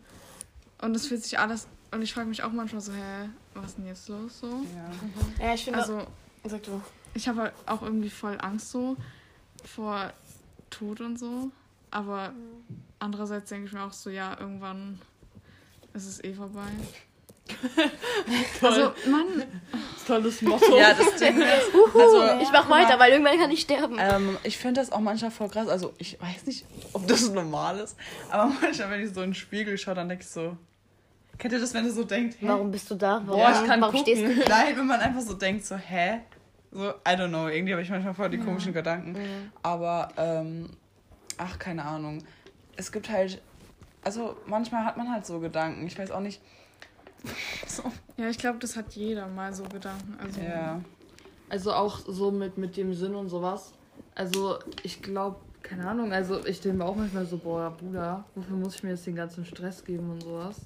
Und 0.81 0.95
es 0.95 1.07
fühlt 1.07 1.23
sich 1.23 1.39
alles, 1.39 1.67
und 1.95 2.01
ich 2.01 2.13
frage 2.13 2.27
mich 2.27 2.43
auch 2.43 2.51
manchmal 2.51 2.81
so, 2.81 2.91
hä, 2.91 3.29
was 3.53 3.67
ist 3.67 3.77
denn 3.77 3.87
jetzt 3.87 4.09
los 4.09 4.39
so? 4.39 4.47
Ja. 4.47 5.45
Ja, 5.45 5.53
ich 5.53 5.63
finde. 5.63 5.79
Also, 5.79 6.05
sag 6.43 6.63
du. 6.63 6.81
ich 7.13 7.27
habe 7.27 7.41
halt 7.41 7.53
auch 7.65 7.81
irgendwie 7.81 8.09
voll 8.09 8.37
Angst 8.41 8.69
so 8.69 8.97
vor 9.63 10.11
Tod 10.69 11.01
und 11.01 11.17
so. 11.17 11.51
Aber 11.91 12.33
andererseits 12.99 13.49
denke 13.49 13.67
ich 13.67 13.73
mir 13.73 13.83
auch 13.83 13.93
so, 13.93 14.09
ja, 14.09 14.37
irgendwann 14.37 14.99
ist 15.93 16.05
es 16.05 16.23
eh 16.23 16.33
vorbei. 16.33 16.67
also, 18.61 18.91
Mann, 19.09 19.43
Tolles 20.05 20.41
Motto. 20.41 20.77
Ja, 20.77 20.93
das 20.93 21.15
Ding 21.15 21.39
ist. 21.39 21.71
Also, 21.95 22.41
Ich 22.41 22.51
mach 22.51 22.69
weiter, 22.69 22.99
weil 22.99 23.13
irgendwann 23.13 23.37
kann 23.37 23.51
ich 23.51 23.61
sterben. 23.61 23.97
Ähm, 23.99 24.37
ich 24.43 24.57
finde 24.57 24.81
das 24.81 24.91
auch 24.91 24.99
manchmal 24.99 25.31
voll 25.31 25.49
krass. 25.49 25.67
Also, 25.67 25.93
ich 25.97 26.19
weiß 26.19 26.45
nicht, 26.45 26.65
ob 26.93 27.07
das 27.07 27.29
normal 27.29 27.79
ist, 27.79 27.95
aber 28.29 28.51
manchmal, 28.61 28.89
wenn 28.91 29.05
ich 29.05 29.13
so 29.13 29.21
in 29.21 29.29
den 29.29 29.35
Spiegel 29.35 29.77
schaue, 29.77 29.95
dann 29.95 30.09
denke 30.09 30.23
ich 30.23 30.29
so. 30.29 30.57
Kennt 31.37 31.53
ihr 31.53 31.59
das, 31.59 31.73
wenn 31.73 31.85
ihr 31.85 31.91
so 31.91 32.03
denkt, 32.03 32.35
hä? 32.39 32.47
Warum 32.47 32.71
bist 32.71 32.89
du 32.89 32.95
da? 32.95 33.21
Warum, 33.25 33.39
Boah, 33.41 33.51
ich 33.51 33.67
kann 33.67 33.81
warum 33.81 33.95
gucken. 33.95 34.15
stehst 34.15 34.23
du? 34.45 34.49
Nein, 34.49 34.77
wenn 34.77 34.87
man 34.87 34.99
einfach 34.99 35.21
so 35.21 35.33
denkt, 35.33 35.65
so, 35.65 35.75
hä? 35.75 36.21
So, 36.71 36.89
I 36.89 37.11
don't 37.15 37.29
know, 37.29 37.47
irgendwie 37.47 37.73
habe 37.73 37.81
ich 37.81 37.89
manchmal 37.89 38.13
voll 38.13 38.29
die 38.29 38.37
komischen 38.37 38.73
Gedanken. 38.73 39.15
Aber, 39.63 40.09
ähm, 40.17 40.69
ach, 41.37 41.57
keine 41.59 41.83
Ahnung. 41.85 42.23
Es 42.75 42.91
gibt 42.91 43.09
halt, 43.09 43.41
also 44.03 44.37
manchmal 44.45 44.85
hat 44.85 44.97
man 44.97 45.11
halt 45.11 45.25
so 45.25 45.39
Gedanken. 45.39 45.87
Ich 45.87 45.97
weiß 45.97 46.11
auch 46.11 46.19
nicht. 46.19 46.41
so. 47.67 47.83
ja, 48.17 48.29
ich 48.29 48.37
glaube, 48.37 48.59
das 48.59 48.75
hat 48.75 48.93
jeder 48.93 49.27
mal 49.27 49.53
so 49.53 49.63
Gedanken. 49.63 50.17
Also, 50.21 50.41
Ja. 50.41 50.81
Also 51.47 51.73
auch 51.73 51.99
so 51.99 52.31
mit, 52.31 52.57
mit 52.57 52.75
dem 52.75 52.93
Sinn 52.93 53.13
und 53.15 53.29
sowas. 53.29 53.73
Also 54.15 54.57
ich 54.83 55.01
glaube, 55.01 55.37
keine 55.61 55.87
Ahnung, 55.87 56.11
also 56.11 56.45
ich 56.45 56.59
denke 56.59 56.79
mir 56.79 56.85
auch 56.85 56.95
manchmal 56.95 57.25
so, 57.25 57.37
boah, 57.37 57.71
Bruder, 57.71 58.25
wofür 58.35 58.55
muss 58.57 58.75
ich 58.75 58.83
mir 58.83 58.91
jetzt 58.91 59.05
den 59.05 59.15
ganzen 59.15 59.45
Stress 59.45 59.83
geben 59.83 60.09
und 60.11 60.23
sowas? 60.23 60.61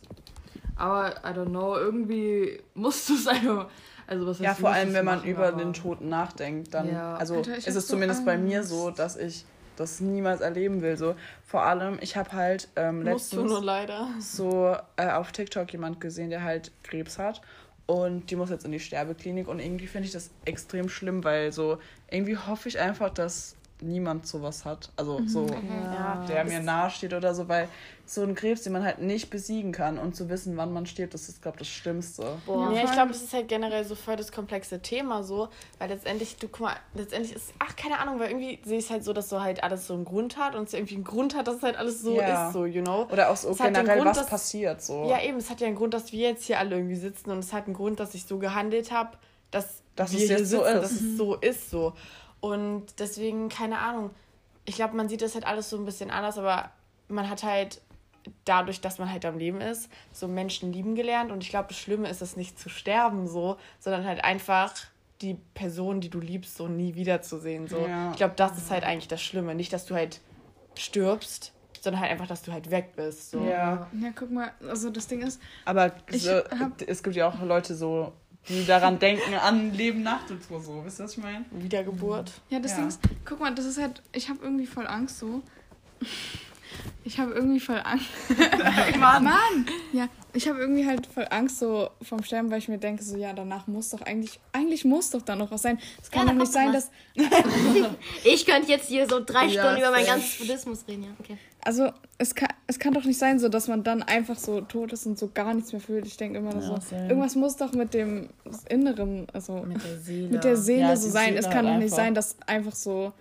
Aber, 0.79 1.09
I 1.23 1.33
don't 1.37 1.47
know, 1.49 1.75
irgendwie 1.75 2.59
musst 2.73 3.09
du 3.09 3.15
es 3.15 3.27
einfach, 3.27 3.69
also 4.07 4.25
was 4.25 4.39
Ja, 4.39 4.55
vor 4.55 4.71
allem, 4.71 4.93
wenn 4.93 5.05
man 5.05 5.19
machen, 5.19 5.29
über 5.29 5.51
den 5.51 5.73
Toten 5.73 6.09
nachdenkt, 6.09 6.73
dann, 6.73 6.91
Ja. 6.91 7.15
also 7.15 7.35
Alter, 7.35 7.55
ist 7.57 7.67
es 7.67 7.73
so 7.87 7.93
zumindest 7.93 8.25
bei 8.25 8.37
mir 8.37 8.59
Angst. 8.59 8.69
so, 8.69 8.89
dass 8.91 9.17
ich 9.17 9.45
das 9.75 9.99
niemals 10.01 10.41
erleben 10.41 10.81
will. 10.81 10.97
So, 10.97 11.15
vor 11.45 11.63
allem, 11.63 11.99
ich 12.01 12.17
habe 12.17 12.31
halt 12.33 12.67
ähm, 12.75 13.01
letztens 13.01 13.49
nur 13.49 13.61
leider. 13.63 14.07
so 14.19 14.75
äh, 14.97 15.09
auf 15.11 15.31
TikTok 15.31 15.71
jemand 15.71 16.01
gesehen, 16.01 16.29
der 16.29 16.43
halt 16.43 16.71
Krebs 16.83 17.17
hat 17.17 17.41
und 17.85 18.29
die 18.29 18.35
muss 18.35 18.49
jetzt 18.49 18.65
in 18.65 18.71
die 18.71 18.79
Sterbeklinik 18.79 19.47
und 19.47 19.59
irgendwie 19.59 19.87
finde 19.87 20.05
ich 20.07 20.11
das 20.13 20.31
extrem 20.45 20.89
schlimm, 20.89 21.23
weil 21.23 21.51
so 21.51 21.77
irgendwie 22.11 22.37
hoffe 22.37 22.67
ich 22.69 22.79
einfach, 22.79 23.09
dass 23.09 23.55
niemand 23.81 24.27
sowas 24.27 24.65
hat, 24.65 24.91
also 24.97 25.21
so 25.25 25.45
Ja. 25.45 26.25
der 26.27 26.43
mir 26.45 26.59
nahe 26.59 26.89
steht 26.89 27.13
oder 27.13 27.33
so, 27.33 27.47
weil 27.47 27.69
so 28.05 28.23
ein 28.23 28.33
Krebs, 28.35 28.63
den 28.63 28.73
man 28.73 28.83
halt 28.83 28.99
nicht 28.99 29.29
besiegen 29.29 29.71
kann 29.71 29.97
und 29.99 30.15
zu 30.15 30.29
wissen, 30.29 30.57
wann 30.57 30.73
man 30.73 30.85
stirbt, 30.85 31.13
das 31.13 31.29
ist 31.29 31.41
glaube 31.41 31.57
ich 31.61 31.67
das 31.69 31.77
Schlimmste. 31.77 32.37
Boah. 32.45 32.71
Ja, 32.73 32.83
ich 32.83 32.91
glaube, 32.91 33.09
das 33.09 33.21
ist 33.21 33.33
halt 33.33 33.47
generell 33.47 33.85
so 33.85 33.95
voll 33.95 34.15
das 34.15 34.31
komplexe 34.31 34.81
Thema 34.81 35.23
so, 35.23 35.49
weil 35.77 35.89
letztendlich, 35.89 36.35
du 36.37 36.47
guck 36.47 36.61
mal, 36.61 36.75
letztendlich 36.95 37.35
ist, 37.35 37.53
ach, 37.59 37.75
keine 37.75 37.99
Ahnung, 37.99 38.19
weil 38.19 38.29
irgendwie 38.31 38.59
sehe 38.65 38.79
ich 38.79 38.85
es 38.85 38.89
halt 38.91 39.03
so, 39.03 39.13
dass 39.13 39.29
so 39.29 39.41
halt 39.41 39.63
alles 39.63 39.87
so 39.87 39.93
einen 39.93 40.05
Grund 40.05 40.37
hat 40.37 40.55
und 40.55 40.67
es 40.67 40.73
irgendwie 40.73 40.95
einen 40.95 41.03
Grund 41.03 41.35
hat, 41.35 41.47
dass 41.47 41.55
es 41.57 41.63
halt 41.63 41.77
alles 41.77 42.01
so 42.01 42.15
Ja. 42.19 42.47
ist, 42.47 42.53
so, 42.53 42.65
you 42.65 42.81
know. 42.83 43.07
Oder 43.11 43.29
auch 43.29 43.37
so 43.37 43.49
Es 43.51 43.57
generell, 43.59 43.97
Grund, 43.97 44.09
was 44.09 44.17
dass- 44.17 44.27
passiert 44.29 44.81
so. 44.81 45.07
Ja, 45.09 45.21
eben, 45.21 45.37
es 45.37 45.49
hat 45.49 45.61
ja 45.61 45.67
einen 45.67 45.75
Grund, 45.75 45.93
dass 45.93 46.11
wir 46.11 46.27
jetzt 46.29 46.43
hier 46.45 46.59
alle 46.59 46.75
irgendwie 46.75 46.95
sitzen 46.95 47.29
und 47.31 47.39
es 47.39 47.53
hat 47.53 47.65
einen 47.65 47.75
Grund, 47.75 47.99
dass 47.99 48.13
ich 48.15 48.25
so 48.25 48.39
gehandelt 48.39 48.91
habe, 48.91 49.11
dass, 49.51 49.81
Dass 49.95 50.11
wir 50.11 50.19
es 50.19 50.25
hier 50.27 50.37
jetzt 50.39 50.49
so 50.49 50.57
sitzen, 50.63 50.75
ist. 50.77 50.81
dass 50.83 50.91
es 50.91 51.17
so 51.17 51.35
ist, 51.35 51.69
so. 51.71 51.93
Und 52.41 52.85
deswegen, 52.99 53.49
keine 53.49 53.79
Ahnung, 53.79 54.11
ich 54.65 54.75
glaube, 54.75 54.95
man 54.95 55.09
sieht 55.09 55.21
das 55.21 55.33
halt 55.33 55.45
alles 55.45 55.69
so 55.69 55.77
ein 55.77 55.85
bisschen 55.85 56.09
anders, 56.11 56.37
aber 56.37 56.69
man 57.07 57.29
hat 57.29 57.43
halt 57.43 57.81
dadurch, 58.45 58.81
dass 58.81 58.99
man 58.99 59.11
halt 59.11 59.25
am 59.25 59.37
Leben 59.37 59.61
ist, 59.61 59.89
so 60.13 60.27
Menschen 60.27 60.71
lieben 60.71 60.95
gelernt 60.95 61.31
und 61.31 61.43
ich 61.43 61.49
glaube, 61.49 61.69
das 61.69 61.77
Schlimme 61.77 62.07
ist 62.09 62.21
es 62.21 62.35
nicht 62.35 62.59
zu 62.59 62.69
sterben 62.69 63.27
so, 63.27 63.57
sondern 63.79 64.05
halt 64.05 64.23
einfach 64.23 64.73
die 65.21 65.37
Person, 65.53 65.99
die 66.01 66.09
du 66.09 66.19
liebst, 66.19 66.55
so 66.55 66.67
nie 66.67 66.95
wiederzusehen. 66.95 67.67
So. 67.67 67.77
Ja. 67.87 68.11
Ich 68.11 68.17
glaube, 68.17 68.35
das 68.37 68.57
ist 68.57 68.71
halt 68.71 68.83
eigentlich 68.83 69.07
das 69.07 69.21
Schlimme. 69.21 69.53
Nicht, 69.55 69.73
dass 69.73 69.85
du 69.85 69.95
halt 69.95 70.21
stirbst, 70.77 71.51
sondern 71.81 72.01
halt 72.01 72.11
einfach, 72.11 72.27
dass 72.27 72.41
du 72.41 72.51
halt 72.51 72.71
weg 72.71 72.91
bist. 72.95 73.31
So. 73.31 73.43
Ja. 73.43 73.87
Ja, 73.91 74.09
guck 74.15 74.31
mal, 74.31 74.51
also 74.67 74.89
das 74.89 75.07
Ding 75.07 75.21
ist, 75.21 75.41
Aber 75.65 75.91
so, 76.11 76.31
hab- 76.57 76.81
es 76.81 77.03
gibt 77.03 77.15
ja 77.15 77.27
auch 77.27 77.41
Leute 77.41 77.75
so, 77.75 78.13
die 78.47 78.65
daran 78.65 78.97
denken, 78.99 79.33
an 79.35 79.73
Leben 79.73 80.01
nach 80.01 80.25
dem 80.27 80.39
Tod 80.41 80.63
so. 80.63 80.83
Wisst 80.85 80.99
ihr, 80.99 81.03
was 81.03 81.11
ich 81.13 81.17
meine? 81.19 81.45
Wiedergeburt. 81.51 82.31
ja, 82.49 82.59
das 82.59 82.71
Ja. 82.71 82.77
Ding 82.77 82.87
ist, 82.87 82.99
guck 83.25 83.39
mal, 83.39 83.53
das 83.53 83.65
ist 83.65 83.77
halt, 83.77 84.01
ich 84.13 84.29
habe 84.29 84.39
irgendwie 84.41 84.65
voll 84.65 84.87
Angst 84.87 85.19
so, 85.19 85.41
Ich 87.03 87.17
habe 87.19 87.31
irgendwie 87.33 87.59
voll 87.59 87.81
Angst. 87.83 88.05
Mann. 88.99 89.23
Mann! 89.23 89.65
Ja, 89.91 90.07
ich 90.33 90.47
habe 90.47 90.59
irgendwie 90.59 90.85
halt 90.85 91.07
voll 91.07 91.25
Angst 91.29 91.57
so 91.57 91.89
vom 92.01 92.23
Sterben, 92.23 92.51
weil 92.51 92.59
ich 92.59 92.67
mir 92.67 92.77
denke, 92.77 93.03
so 93.03 93.17
ja, 93.17 93.33
danach 93.33 93.65
muss 93.67 93.89
doch 93.89 94.01
eigentlich, 94.03 94.39
eigentlich 94.53 94.85
muss 94.85 95.09
doch 95.09 95.21
da 95.23 95.35
noch 95.35 95.49
was 95.49 95.63
sein. 95.63 95.79
Es 96.01 96.11
kann 96.11 96.27
Ja, 96.27 96.33
doch 96.33 96.39
nicht 96.39 96.51
sein, 96.51 96.67
mach 96.67 96.73
dass. 96.75 96.91
Ich 98.23 98.45
könnte 98.45 98.69
jetzt 98.71 98.87
hier 98.87 99.09
so 99.09 99.19
drei 99.23 99.45
Ja, 99.45 99.63
Stunden 99.63 99.79
über 99.79 99.91
meinen 99.91 100.05
safe. 100.05 100.19
ganzen 100.19 100.37
Buddhismus 100.47 100.85
reden, 100.87 101.03
ja. 101.03 101.09
Okay. 101.19 101.37
Also 101.63 101.91
es 102.17 102.35
kann, 102.35 102.49
es 102.67 102.79
kann 102.79 102.93
doch 102.93 103.03
nicht 103.03 103.19
sein, 103.19 103.39
so 103.39 103.49
dass 103.49 103.67
man 103.67 103.83
dann 103.83 104.01
einfach 104.03 104.37
so 104.37 104.61
tot 104.61 104.93
ist 104.93 105.05
und 105.05 105.17
so 105.19 105.29
gar 105.33 105.53
nichts 105.53 105.71
mehr 105.73 105.81
fühlt. 105.81 106.05
Ich 106.07 106.17
denke 106.17 106.37
immer 106.39 106.53
Ja, 106.55 106.61
so, 106.61 106.77
same. 106.79 107.07
irgendwas 107.09 107.35
muss 107.35 107.57
doch 107.57 107.73
mit 107.73 107.93
dem 107.93 108.29
Inneren, 108.69 109.27
also 109.33 109.53
Mit 109.65 109.83
der 109.83 109.97
Seele. 109.99 110.27
mit 110.29 110.43
der 110.43 110.55
Seele 110.57 110.81
Ja, 110.81 110.95
so 110.95 111.09
sein. 111.09 111.25
Seele 111.27 111.39
es 111.39 111.45
halt 111.45 111.55
kann 111.55 111.65
doch 111.65 111.77
nicht 111.77 111.93
sein, 111.93 112.13
dass 112.15 112.37
einfach 112.47 112.73
so 112.73 113.11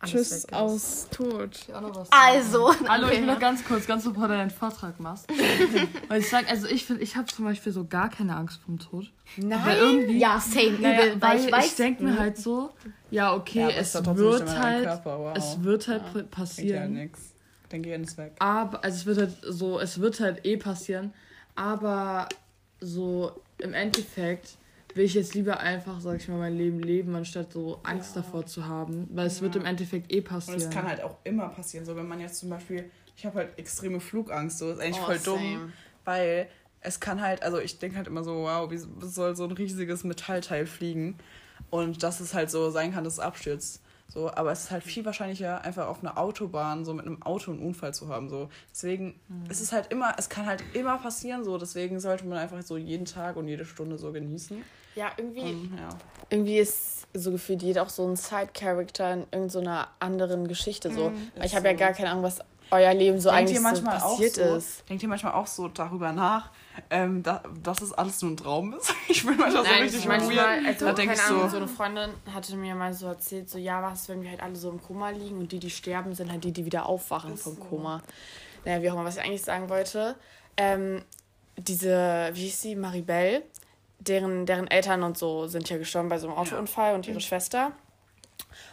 Alles 0.00 0.12
Tschüss 0.12 0.52
aus 0.52 1.08
Tod. 1.10 1.58
Also. 2.10 2.72
Hallo, 2.88 3.08
ich 3.08 3.20
will 3.20 3.26
ja. 3.26 3.34
noch 3.34 3.40
ganz 3.40 3.64
kurz, 3.64 3.86
ganz 3.86 4.04
bevor 4.04 4.28
du 4.28 4.34
deinen 4.34 4.50
Vortrag 4.50 4.98
machst. 5.00 5.26
Weil 6.08 6.20
ich 6.20 6.28
sag, 6.30 6.48
also 6.50 6.68
ich 6.68 6.86
finde, 6.86 7.02
ich 7.02 7.16
habe 7.16 7.26
zum 7.26 7.44
Beispiel 7.44 7.72
so 7.72 7.84
gar 7.84 8.08
keine 8.08 8.36
Angst 8.36 8.60
vom 8.64 8.78
Tod. 8.78 9.10
Weil 9.36 9.46
Nein. 9.46 9.76
irgendwie, 9.78 10.18
Ja, 10.18 10.40
same, 10.40 10.66
übel, 10.68 10.80
naja, 10.82 11.00
weil 11.20 11.50
weil 11.52 11.60
ich 11.64 11.66
ich, 11.66 11.76
denke 11.76 12.04
mir 12.04 12.18
halt 12.18 12.38
so, 12.38 12.70
ja, 13.10 13.34
okay, 13.34 13.60
Ja, 13.60 13.68
es 13.70 13.94
wird 13.94 14.58
halt, 14.58 14.84
Körper, 14.84 15.18
wow. 15.18 15.32
es 15.36 15.62
wird 15.62 15.88
halt 15.88 16.00
Ja. 16.02 16.06
pa- 16.06 16.12
Bringt 16.12 16.28
ja 16.32 16.36
passieren. 16.38 16.92
nix. 16.94 17.20
Dein 17.68 17.82
Gehirn 17.82 18.02
ist 18.04 18.16
weg. 18.18 18.32
Aber, 18.38 18.82
also 18.84 18.96
es 18.96 19.06
wird 19.06 19.18
halt 19.18 19.36
so, 19.42 19.78
es 19.80 20.00
wird 20.00 20.20
halt 20.20 20.46
eh 20.46 20.56
passieren, 20.56 21.12
aber 21.54 22.28
so 22.80 23.32
im 23.58 23.74
Endeffekt 23.74 24.56
will 24.94 25.04
ich 25.04 25.14
jetzt 25.14 25.34
lieber 25.34 25.60
einfach, 25.60 26.00
sag 26.00 26.16
ich 26.16 26.28
mal, 26.28 26.38
mein 26.38 26.56
Leben 26.56 26.80
leben, 26.80 27.14
anstatt 27.14 27.52
so 27.52 27.80
Angst 27.82 28.16
davor 28.16 28.46
zu 28.46 28.66
haben, 28.66 29.08
weil 29.12 29.26
es 29.26 29.42
wird 29.42 29.54
im 29.56 29.64
Endeffekt 29.64 30.12
eh 30.12 30.18
Und 30.18 30.24
passieren. 30.24 30.58
es 30.62 30.70
kann 30.70 30.88
halt 30.88 31.02
auch 31.02 31.16
immer 31.24 31.48
passieren. 31.48 31.84
So, 31.84 31.94
wenn 31.94 32.08
man 32.08 32.20
jetzt 32.20 32.38
zum 32.38 32.48
Beispiel, 32.50 32.90
ich 33.16 33.26
habe 33.26 33.36
halt 33.40 33.58
extreme 33.58 34.00
Flugangst, 34.00 34.58
so 34.58 34.70
ist 34.70 34.80
eigentlich 34.80 35.00
Oh, 35.00 35.06
voll 35.06 35.18
dumm, 35.18 35.42
same. 35.42 35.72
weil 36.04 36.48
es 36.80 37.00
kann 37.00 37.20
halt, 37.20 37.42
also 37.42 37.58
ich 37.58 37.78
denke 37.78 37.96
halt 37.96 38.06
immer 38.06 38.24
so, 38.24 38.44
wow, 38.44 38.70
wie 38.70 38.78
soll 39.06 39.36
so 39.36 39.44
ein 39.44 39.52
riesiges 39.52 40.04
Metallteil 40.04 40.66
fliegen? 40.66 41.18
Und 41.70 42.02
dass 42.02 42.20
es 42.20 42.32
halt 42.34 42.50
so 42.50 42.70
sein 42.70 42.94
kann, 42.94 43.04
dass 43.04 43.14
es 43.14 43.18
abstürzt. 43.20 43.82
So, 44.10 44.30
aber 44.32 44.52
es 44.52 44.64
ist 44.64 44.70
halt 44.70 44.84
viel 44.84 45.04
wahrscheinlicher, 45.04 45.62
einfach 45.62 45.86
auf 45.86 46.00
einer 46.00 46.16
Autobahn 46.16 46.84
so 46.86 46.94
mit 46.94 47.04
einem 47.04 47.22
Auto 47.22 47.50
einen 47.50 47.60
Unfall 47.60 47.92
zu 47.92 48.08
haben. 48.08 48.30
So. 48.30 48.48
Deswegen 48.70 49.20
es 49.50 49.60
ist 49.60 49.72
halt 49.72 49.92
immer, 49.92 50.14
es 50.16 50.30
kann 50.30 50.46
halt 50.46 50.64
immer 50.72 50.96
passieren, 50.96 51.44
so 51.44 51.58
deswegen 51.58 52.00
sollte 52.00 52.24
man 52.24 52.38
einfach 52.38 52.62
so 52.62 52.78
jeden 52.78 53.04
Tag 53.04 53.36
und 53.36 53.48
jede 53.48 53.66
Stunde 53.66 53.98
so 53.98 54.10
genießen. 54.10 54.64
Ja, 54.94 55.12
irgendwie, 55.16 55.42
Und, 55.42 55.76
ja. 55.76 55.90
irgendwie 56.30 56.58
ist 56.58 57.06
so 57.12 57.30
gefühlt 57.30 57.62
jeder 57.62 57.82
auch 57.82 57.88
so 57.90 58.08
ein 58.08 58.16
Side-Character 58.16 59.12
in 59.12 59.26
irgendeiner 59.30 59.88
anderen 60.00 60.48
Geschichte. 60.48 60.90
So. 60.90 61.12
Weil 61.36 61.46
ich 61.46 61.54
habe 61.54 61.68
ja 61.68 61.74
so. 61.74 61.78
gar 61.78 61.92
keine 61.92 62.10
Ahnung, 62.10 62.24
was 62.24 62.40
euer 62.70 62.94
Leben 62.94 63.20
so 63.20 63.30
Denkt 63.30 63.50
eigentlich 63.50 63.78
so 63.78 63.84
passiert 63.84 64.40
auch 64.40 64.46
so, 64.48 64.56
ist. 64.56 64.88
Denkt 64.88 65.02
ihr 65.02 65.08
manchmal 65.08 65.34
auch 65.34 65.46
so 65.46 65.68
darüber 65.68 66.12
nach, 66.12 66.50
ähm, 66.90 67.22
da, 67.22 67.42
dass 67.62 67.80
es 67.82 67.92
alles 67.92 68.20
nur 68.22 68.32
ein 68.32 68.36
Traum 68.36 68.74
ist? 68.74 68.94
Ich 69.08 69.24
bin 69.24 69.36
manchmal 69.36 69.64
so 69.64 69.70
Nein, 69.70 69.82
richtig 69.82 70.06
manchmal, 70.06 70.36
weird. 70.36 70.66
also, 70.66 70.86
da 70.86 70.92
keine 70.92 71.12
ich 71.14 71.20
Ahnung, 71.20 71.42
so, 71.42 71.48
so 71.48 71.56
eine 71.56 71.68
Freundin 71.68 72.10
hatte 72.32 72.56
mir 72.56 72.74
mal 72.74 72.92
so 72.92 73.06
erzählt, 73.06 73.48
so, 73.48 73.58
ja, 73.58 73.82
was, 73.82 74.08
wenn 74.08 74.22
wir 74.22 74.30
halt 74.30 74.42
alle 74.42 74.56
so 74.56 74.70
im 74.70 74.80
Koma 74.82 75.10
liegen 75.10 75.38
und 75.38 75.52
die, 75.52 75.58
die 75.58 75.70
sterben, 75.70 76.14
sind 76.14 76.30
halt 76.30 76.44
die, 76.44 76.52
die 76.52 76.64
wieder 76.64 76.86
aufwachen 76.86 77.36
vom 77.36 77.58
Koma. 77.58 78.02
Naja, 78.64 78.82
wie 78.82 78.90
auch 78.90 78.94
immer, 78.94 79.04
was 79.04 79.16
ich 79.16 79.22
eigentlich 79.22 79.42
sagen 79.42 79.68
wollte. 79.68 80.14
Ähm, 80.56 81.02
diese, 81.56 82.30
wie 82.34 82.42
hieß 82.42 82.62
sie, 82.62 82.76
Maribel, 82.76 83.42
deren, 83.98 84.46
deren 84.46 84.68
Eltern 84.68 85.02
und 85.02 85.18
so 85.18 85.46
sind 85.46 85.68
ja 85.70 85.78
gestorben 85.78 86.08
bei 86.08 86.18
so 86.18 86.28
einem 86.28 86.36
Autounfall 86.36 86.94
und 86.94 87.06
ihre 87.08 87.20
Schwester. 87.20 87.72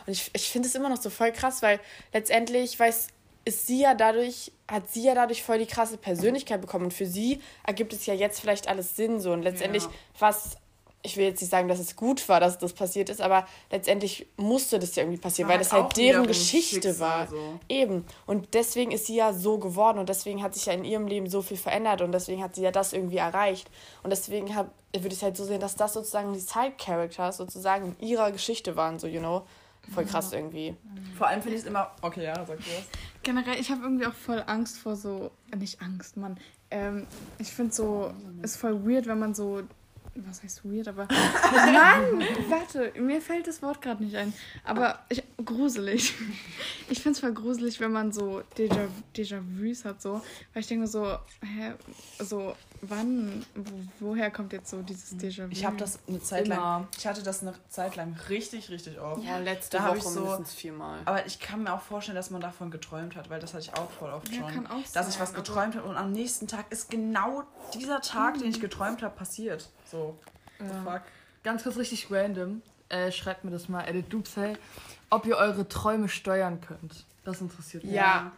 Und 0.05 0.13
ich, 0.13 0.29
ich 0.33 0.49
finde 0.49 0.67
es 0.67 0.75
immer 0.75 0.89
noch 0.89 1.01
so 1.01 1.09
voll 1.09 1.31
krass, 1.31 1.61
weil 1.61 1.79
letztendlich 2.13 2.79
weiß, 2.79 3.07
ist 3.45 3.67
sie 3.67 3.81
ja 3.81 3.93
dadurch, 3.93 4.51
hat 4.69 4.89
sie 4.91 5.03
ja 5.03 5.13
dadurch 5.13 5.43
voll 5.43 5.59
die 5.59 5.67
krasse 5.67 5.97
Persönlichkeit 5.97 6.61
bekommen. 6.61 6.85
Und 6.85 6.93
für 6.93 7.05
sie 7.05 7.39
ergibt 7.63 7.93
es 7.93 8.05
ja 8.07 8.13
jetzt 8.13 8.39
vielleicht 8.41 8.67
alles 8.67 8.95
Sinn 8.95 9.19
so. 9.19 9.31
Und 9.31 9.43
letztendlich, 9.43 9.83
Ja. 9.83 9.89
was, 10.17 10.57
ich 11.03 11.15
will 11.15 11.25
jetzt 11.25 11.41
nicht 11.41 11.51
sagen, 11.51 11.67
dass 11.67 11.77
es 11.77 11.95
gut 11.95 12.27
war, 12.27 12.39
dass 12.39 12.57
das 12.57 12.73
passiert 12.73 13.09
ist, 13.09 13.21
aber 13.21 13.45
letztendlich 13.69 14.25
musste 14.37 14.79
das 14.79 14.95
ja 14.95 15.03
irgendwie 15.03 15.19
passieren, 15.19 15.47
weil 15.47 15.59
das 15.59 15.71
auch 15.71 15.83
halt 15.83 15.97
deren 15.97 16.25
Geschichte 16.25 16.87
Schicksal, 16.89 16.99
war. 16.99 17.27
so. 17.27 17.59
Eben. 17.69 18.05
Und 18.25 18.55
deswegen 18.55 18.89
ist 18.89 19.05
sie 19.05 19.15
ja 19.17 19.31
so 19.31 19.59
geworden 19.59 19.99
und 19.99 20.09
deswegen 20.09 20.41
hat 20.41 20.55
sich 20.55 20.65
ja 20.65 20.73
in 20.73 20.83
ihrem 20.83 21.05
Leben 21.05 21.29
so 21.29 21.43
viel 21.43 21.57
verändert 21.57 22.01
und 22.01 22.11
deswegen 22.11 22.41
hat 22.41 22.55
sie 22.55 22.63
ja 22.63 22.71
das 22.71 22.93
irgendwie 22.93 23.17
erreicht. 23.17 23.69
Und 24.01 24.09
deswegen 24.09 24.55
hab, 24.55 24.71
würde 24.91 25.13
ich 25.13 25.21
halt 25.21 25.37
so 25.37 25.45
sehen, 25.45 25.59
dass 25.59 25.75
das 25.75 25.93
sozusagen 25.93 26.33
die 26.33 26.39
Side-Characters 26.39 27.37
sozusagen 27.37 27.95
in 27.99 28.07
ihrer 28.07 28.31
Geschichte 28.31 28.75
waren, 28.75 28.97
so, 28.97 29.05
you 29.05 29.19
know. 29.19 29.43
Voll 29.93 30.05
krass 30.05 30.33
irgendwie. 30.33 30.75
Vor 31.15 31.27
allem 31.27 31.43
finde 31.43 31.57
ich 31.57 31.61
es 31.61 31.67
immer. 31.67 31.91
Okay, 32.01 32.23
ja, 32.23 32.33
sag 32.33 32.57
du 32.57 32.63
was. 32.63 33.14
Generell, 33.25 33.59
ich 33.59 33.71
habe 33.71 33.81
irgendwie 33.81 34.05
auch 34.05 34.13
voll 34.13 34.43
Angst 34.45 34.77
vor 34.77 34.95
so, 34.95 35.31
äh, 35.51 35.55
nicht 35.57 35.81
Angst, 35.81 36.15
Mann. 36.15 36.37
Ähm, 36.69 37.07
ich 37.39 37.51
finde 37.51 37.73
so, 37.73 38.13
ist 38.43 38.55
voll 38.57 38.85
weird, 38.87 39.07
wenn 39.07 39.17
man 39.19 39.33
so, 39.33 39.63
was 40.13 40.43
heißt 40.43 40.63
weird, 40.63 40.87
aber 40.87 41.07
Mann, 41.51 42.21
warte, 42.49 42.93
mir 43.01 43.19
fällt 43.21 43.47
das 43.47 43.61
Wort 43.63 43.81
gerade 43.81 44.03
nicht 44.03 44.15
ein. 44.15 44.31
Aber 44.63 44.99
ich, 45.09 45.23
gruselig. 45.43 46.13
Ich 46.87 47.01
finde 47.01 47.15
es 47.15 47.19
voll 47.19 47.33
gruselig, 47.33 47.79
wenn 47.79 47.91
man 47.91 48.11
so 48.11 48.43
Déjà- 48.55 48.87
Déjà-vus 49.15 49.85
hat, 49.85 50.03
so. 50.03 50.21
Weil 50.53 50.61
ich 50.61 50.67
denke 50.67 50.85
so, 50.85 51.17
hä, 51.41 51.73
so, 52.19 52.55
wann, 52.89 53.45
wo, 53.55 54.09
woher 54.11 54.31
kommt 54.31 54.53
jetzt 54.53 54.69
so 54.69 54.81
dieses 54.81 55.15
Déjà-vu? 55.17 55.51
Ich 55.51 55.65
habe 55.65 55.77
das 55.77 55.99
eine 56.07 56.21
Zeit 56.21 56.47
lang. 56.47 56.57
Immer. 56.57 56.87
Ich 56.97 57.05
hatte 57.07 57.23
das 57.23 57.41
eine 57.41 57.53
Zeit 57.69 57.95
lang 57.95 58.15
richtig, 58.29 58.69
richtig 58.69 58.99
oft. 58.99 59.23
Ja, 59.23 59.37
letzte 59.39 59.77
da 59.77 59.87
Woche 59.89 59.97
ich 59.97 60.03
so- 60.03 60.19
mindestens 60.21 60.53
viermal. 60.53 60.99
Aber 61.05 61.25
ich 61.25 61.39
kann 61.39 61.63
mir 61.63 61.73
auch 61.73 61.81
vorstellen, 61.81 62.15
dass 62.15 62.29
man 62.29 62.41
davon 62.41 62.71
geträumt 62.71 63.15
hat, 63.15 63.29
weil 63.29 63.39
das 63.39 63.53
hatte 63.53 63.63
ich 63.63 63.73
auch 63.77 63.89
voll 63.91 64.11
oft 64.11 64.29
Ja, 64.29 64.39
schon. 64.41 64.53
kann 64.53 64.67
auch 64.67 64.81
dass 64.93 65.07
ich 65.07 65.13
sein, 65.15 65.21
was 65.21 65.29
aber- 65.33 65.37
geträumt 65.43 65.75
habe 65.75 65.87
und 65.87 65.97
am 65.97 66.11
nächsten 66.11 66.47
Tag 66.47 66.71
ist 66.71 66.89
genau 66.89 67.43
dieser 67.73 68.01
Tag, 68.01 68.37
den 68.39 68.49
ich 68.49 68.61
geträumt 68.61 69.01
habe, 69.03 69.15
passiert. 69.15 69.69
So. 69.91 70.17
The 70.59 70.65
fuck. 70.85 71.01
Ganz 71.43 71.63
kurz 71.63 71.75
richtig 71.77 72.09
random. 72.09 72.61
Äh, 72.87 73.11
schreibt 73.11 73.43
mir 73.43 73.51
das 73.51 73.67
mal, 73.67 73.81
Edit 73.87 74.13
Dupsay, 74.13 74.55
ob 75.09 75.25
ihr 75.25 75.35
eure 75.37 75.67
Träume 75.67 76.07
steuern 76.07 76.61
könnt. 76.61 77.03
Das 77.25 77.41
interessiert 77.41 77.83
mich. 77.83 77.93
Ja, 77.93 78.31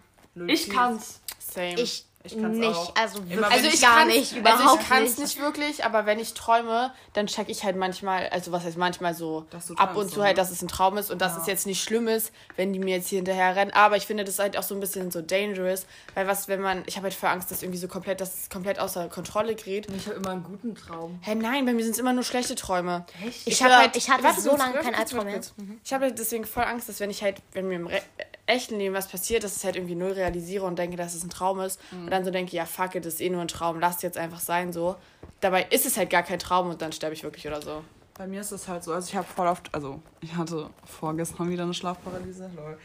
Ich 0.48 0.70
kann's. 0.70 1.20
same. 1.38 1.80
Ich, 1.80 2.07
Ich 2.36 2.42
kann's 2.42 2.58
nicht, 2.58 2.70
auch. 2.76 2.96
also 2.96 3.20
Immer 3.30 3.50
also 3.52 3.68
ich 3.68 3.82
gar 3.82 4.00
kann's- 4.00 4.14
nicht, 4.14 4.34
Also 4.46 4.62
überhaupt 4.64 4.82
ich 4.84 4.90
kann 4.90 5.04
es 5.04 5.18
nicht. 5.18 5.40
wirklich, 5.40 5.84
aber 5.86 6.06
wenn 6.06 6.20
ich 6.20 6.34
träume, 6.34 6.92
dann 7.14 7.28
check 7.28 7.50
ich 7.50 7.64
halt 7.64 7.76
manchmal, 7.76 8.28
also 8.30 8.52
was 8.52 8.64
heißt 8.64 8.78
manchmal 8.78 9.14
so 9.14 9.46
Dass 9.50 9.72
ab 9.78 9.96
und 9.96 10.10
zu 10.10 10.24
halt, 10.24 10.38
dass 10.38 10.52
es 10.52 10.62
ein 10.62 10.68
Traum 10.68 10.98
ist 10.98 11.12
und 11.12 11.22
dass 11.22 11.34
Ja. 11.36 11.42
es 11.42 11.48
jetzt 11.48 11.66
nicht 11.66 11.84
schlimm 11.84 12.08
ist, 12.08 12.32
wenn 12.56 12.74
die 12.74 12.80
mir 12.80 12.96
jetzt 12.98 13.08
hier 13.10 13.18
hinterher 13.18 13.56
rennen. 13.56 13.72
Aber 13.72 13.98
ich 13.98 14.06
finde 14.06 14.24
das 14.24 14.36
ist 14.36 14.40
halt 14.40 14.58
auch 14.58 14.64
so 14.64 14.74
ein 14.76 14.80
bisschen 14.80 15.12
so 15.12 15.22
dangerous, 15.22 15.86
weil 16.16 16.28
was, 16.28 16.48
wenn 16.48 16.62
man, 16.62 16.84
ich 16.86 16.96
habe 16.98 17.06
halt 17.06 17.14
voll 17.14 17.30
Angst, 17.30 17.52
dass 17.52 17.64
irgendwie 17.64 17.80
so 17.80 17.88
komplett, 17.88 18.22
dass 18.22 18.34
es 18.44 18.50
komplett 18.50 18.80
außer 18.80 19.08
Kontrolle 19.10 19.56
gerät. 19.56 19.88
Ich 19.96 20.06
habe 20.08 20.18
immer 20.18 20.32
einen 20.32 20.44
guten 20.44 20.76
Traum. 20.76 21.20
Hä, 21.22 21.36
nein, 21.36 21.66
bei 21.66 21.74
mir 21.74 21.84
sind 21.84 21.94
es 21.94 22.00
immer 22.00 22.14
nur 22.14 22.24
schlechte 22.24 22.56
Träume. 22.56 23.06
Echt? 23.26 23.48
Ich, 23.48 23.62
will 23.62 23.72
hab, 23.72 23.80
halt- 23.80 23.96
ich 23.96 24.10
hatte 24.10 24.24
warte 24.24 24.42
so 24.42 24.56
lange 24.56 24.80
keinen 24.80 24.96
Albtraum 24.96 25.26
mehr. 25.26 25.40
Ich 25.84 25.94
habe 25.94 26.06
halt 26.06 26.20
deswegen 26.20 26.46
voll 26.46 26.64
Angst, 26.64 26.90
dass 26.90 27.00
wenn 27.00 27.10
ich 27.10 27.24
halt, 27.24 27.38
wenn 27.54 27.68
mir 27.68 27.76
im 27.76 27.88
Re 27.88 28.02
echten 28.48 28.78
Leben 28.78 28.96
was 28.96 29.08
passiert, 29.08 29.44
dass 29.44 29.58
ich 29.58 29.64
halt 29.66 29.76
irgendwie 29.76 29.96
null 29.96 30.12
realisiere 30.14 30.66
und 30.66 30.80
denke, 30.80 30.98
dass 30.98 31.14
es 31.14 31.24
ein 31.24 31.30
Traum 31.30 31.60
ist. 31.60 31.80
Und 31.92 32.10
dann 32.10 32.26
so 32.26 32.32
denke, 32.32 32.56
ja, 32.56 32.66
fuck 32.66 32.96
it, 32.96 33.06
das 33.06 33.16
ist 33.16 33.22
eh 33.22 33.30
nur 33.30 33.42
ein 33.42 33.48
Traum, 33.48 33.80
lass 33.80 34.02
jetzt 34.02 34.18
einfach 34.18 34.40
sein 34.40 34.74
so. 34.74 34.96
Dabei 35.42 35.68
ist 35.70 35.86
es 35.86 35.98
halt 35.98 36.10
gar 36.10 36.24
kein 36.24 36.40
Traum 36.40 36.70
und 36.70 36.82
dann 36.82 36.92
sterbe 36.92 37.14
ich 37.14 37.24
wirklich 37.24 37.46
oder 37.48 37.62
so. 37.62 37.84
Bei 38.16 38.26
mir 38.26 38.42
ist 38.42 38.52
es 38.52 38.68
halt 38.68 38.84
so, 38.84 38.94
also 38.94 39.08
ich 39.08 39.16
habe 39.16 39.28
voll 39.28 39.46
oft, 39.48 39.74
also 39.76 40.02
ich 40.22 40.34
hatte 40.36 40.70
vorgestern 40.86 41.50
wieder 41.50 41.64
eine 41.64 41.74
Schlafparalyse, 41.76 42.50
lol. 42.56 42.78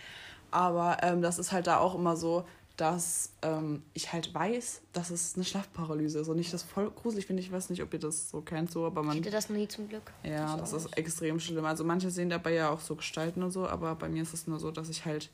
Aber 0.50 0.98
ähm, 1.02 1.22
das 1.22 1.38
ist 1.38 1.52
halt 1.52 1.66
da 1.66 1.78
auch 1.78 1.94
immer 1.94 2.16
so, 2.16 2.44
dass 2.76 3.30
ähm, 3.42 3.82
ich 3.94 4.12
halt 4.12 4.34
weiß, 4.34 4.82
dass 4.92 5.10
es 5.10 5.34
eine 5.36 5.44
Schlafparalyse 5.44 6.18
ist 6.20 6.28
und 6.28 6.38
ich 6.38 6.50
das 6.50 6.62
voll 6.62 6.90
gruselig 6.90 7.26
finde. 7.26 7.42
Ich 7.42 7.52
weiß 7.52 7.70
nicht, 7.70 7.82
ob 7.82 7.92
ihr 7.92 7.98
das 8.00 8.28
so 8.30 8.40
kennt, 8.40 8.70
so, 8.70 8.84
aber 8.86 9.02
Ich 9.02 9.06
man. 9.06 9.16
hatte 9.18 9.30
das 9.30 9.48
nie 9.50 9.68
zum 9.68 9.88
Glück. 9.88 10.02
Ja, 10.22 10.56
das 10.56 10.72
ist 10.72 10.96
extrem 10.96 11.38
schlimm. 11.40 11.64
Also 11.64 11.84
manche 11.84 12.10
sehen 12.10 12.28
dabei 12.30 12.52
ja 12.54 12.70
auch 12.70 12.80
so 12.80 12.96
Gestalten 12.96 13.42
und 13.42 13.50
so, 13.52 13.66
aber 13.68 13.94
bei 13.94 14.08
mir 14.08 14.22
ist 14.22 14.34
es 14.34 14.46
nur 14.46 14.58
so, 14.58 14.70
dass 14.70 14.88
ich 14.88 15.04
halt. 15.04 15.30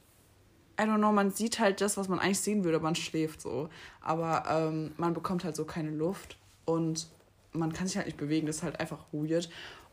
I 0.81 0.85
don't 0.85 0.99
know, 0.99 1.13
man 1.13 1.31
sieht 1.33 1.59
halt 1.59 1.81
das, 1.81 1.97
was 1.97 2.09
man 2.09 2.21
eigentlich 2.21 2.41
sehen 2.41 2.63
würde, 2.65 2.79
man 2.79 2.95
schläft 2.95 3.41
so. 3.41 3.69
Aber 4.01 4.45
ähm, 4.49 4.93
man 4.97 5.13
bekommt 5.13 5.45
halt 5.45 5.57
so 5.57 5.65
keine 5.65 5.91
Luft 5.91 6.37
und 6.65 7.09
man 7.53 7.73
kann 7.73 7.87
sich 7.87 7.97
halt 7.97 8.07
nicht 8.07 8.19
bewegen, 8.19 8.47
das 8.47 8.57
ist 8.57 8.63
halt 8.63 8.79
einfach 8.79 8.99
weird. 9.13 9.49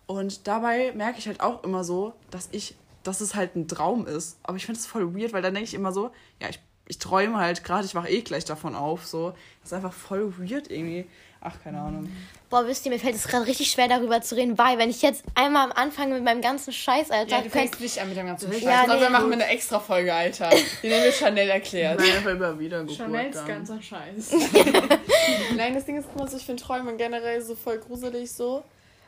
Und 0.08 0.48
dabei 0.48 0.94
merke 0.94 1.18
ich 1.18 1.28
halt 1.28 1.42
auch 1.42 1.64
immer 1.64 1.84
so, 1.84 2.14
dass 2.30 2.50
ich, 2.52 2.76
dass 3.04 3.22
es 3.22 3.34
halt 3.36 3.56
ein 3.56 3.68
Traum 3.68 4.06
ist. 4.06 4.38
Aber 4.44 4.58
ich 4.58 4.66
finde 4.66 4.80
es 4.80 4.86
voll 4.86 5.16
weird, 5.16 5.34
weil 5.34 5.42
dann 5.42 5.54
denke 5.54 5.68
ich 5.68 5.74
immer 5.74 5.92
so, 5.92 6.12
ja, 6.40 6.50
ich, 6.50 6.60
ich 6.88 7.00
träume 7.00 7.38
halt 7.38 7.64
gerade, 7.64 7.86
ich 7.86 7.96
wache 7.96 8.10
eh 8.10 8.22
gleich 8.22 8.46
davon 8.46 8.76
auf. 8.76 9.08
So. 9.08 9.32
Das 9.62 9.72
ist 9.72 9.74
einfach 9.74 9.94
voll 9.94 10.38
weird 10.38 10.70
irgendwie. 10.70 11.08
Ach, 11.48 11.54
keine 11.64 11.80
Ahnung. 11.80 12.10
Boah, 12.50 12.66
wisst 12.66 12.86
ihr, 12.86 12.92
mir 12.92 12.98
fällt 12.98 13.14
es 13.16 13.28
gerade 13.28 13.46
richtig 13.46 13.70
schwer, 13.70 13.88
darüber 13.88 14.20
zu 14.22 14.36
reden, 14.36 14.58
weil 14.58 14.80
wenn 14.80 14.90
ich 14.90 15.04
jetzt 15.04 15.24
einmal 15.36 15.72
anfange 15.74 16.16
mit 16.16 16.24
meinem 16.24 16.42
ganzen 16.42 16.74
Scheiß, 16.74 17.12
Alter, 17.12 17.44
könnt, 17.44 17.80
nicht 17.80 18.02
an 18.02 18.10
mit 18.10 18.18
dem 18.18 18.26
ganzen 18.26 18.52
Scheiß. 18.52 18.64
Ja, 18.64 18.70
Ja, 18.70 18.80
ich 18.80 18.86
glaube, 18.86 19.02
wir 19.02 19.10
nee. 19.10 19.14
machen 19.14 19.34
eine 19.34 19.46
extra 19.48 19.80
Folge, 19.80 20.12
Alter. 20.12 20.50
Die 20.82 20.88
nehmen 20.88 21.04
wir 21.04 21.12
Chanel 21.12 21.50
erklärt. 21.50 22.00
Einfach 22.00 22.32
immer 22.32 22.60
wieder 22.60 22.80
Geburt 22.80 22.98
Chanels 22.98 23.38
dann. 23.38 23.48
ganzer 23.48 23.80
Scheiß. 23.80 24.32
Nein, 25.56 25.76
das 25.76 25.86
Ding 25.86 25.98
ist 25.98 26.08
immer 26.16 26.28
so, 26.28 26.38
ich 26.38 26.46
finde 26.46 26.64
Träume 26.64 26.96
generell 26.96 27.42
so 27.42 27.54
voll 27.54 27.78
gruselig 27.78 28.32
so. 28.32 28.64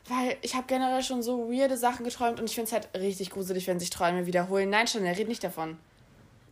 Weil 0.07 0.38
ich 0.41 0.53
habe 0.53 0.65
generell 0.67 1.01
schon 1.01 1.23
so 1.23 1.49
weirde 1.51 1.75
Sachen 1.75 2.05
geträumt 2.05 2.39
und 2.39 2.45
ich 2.45 2.55
finde 2.55 2.67
es 2.67 2.73
halt 2.73 2.88
richtig 2.95 3.31
gruselig, 3.31 3.67
wenn 3.67 3.79
sich 3.79 3.89
Träume 3.89 4.27
wiederholen. 4.27 4.69
Nein, 4.69 4.88
Chanel, 4.88 5.15
red 5.15 5.27
nicht 5.27 5.43
davon. 5.43 5.77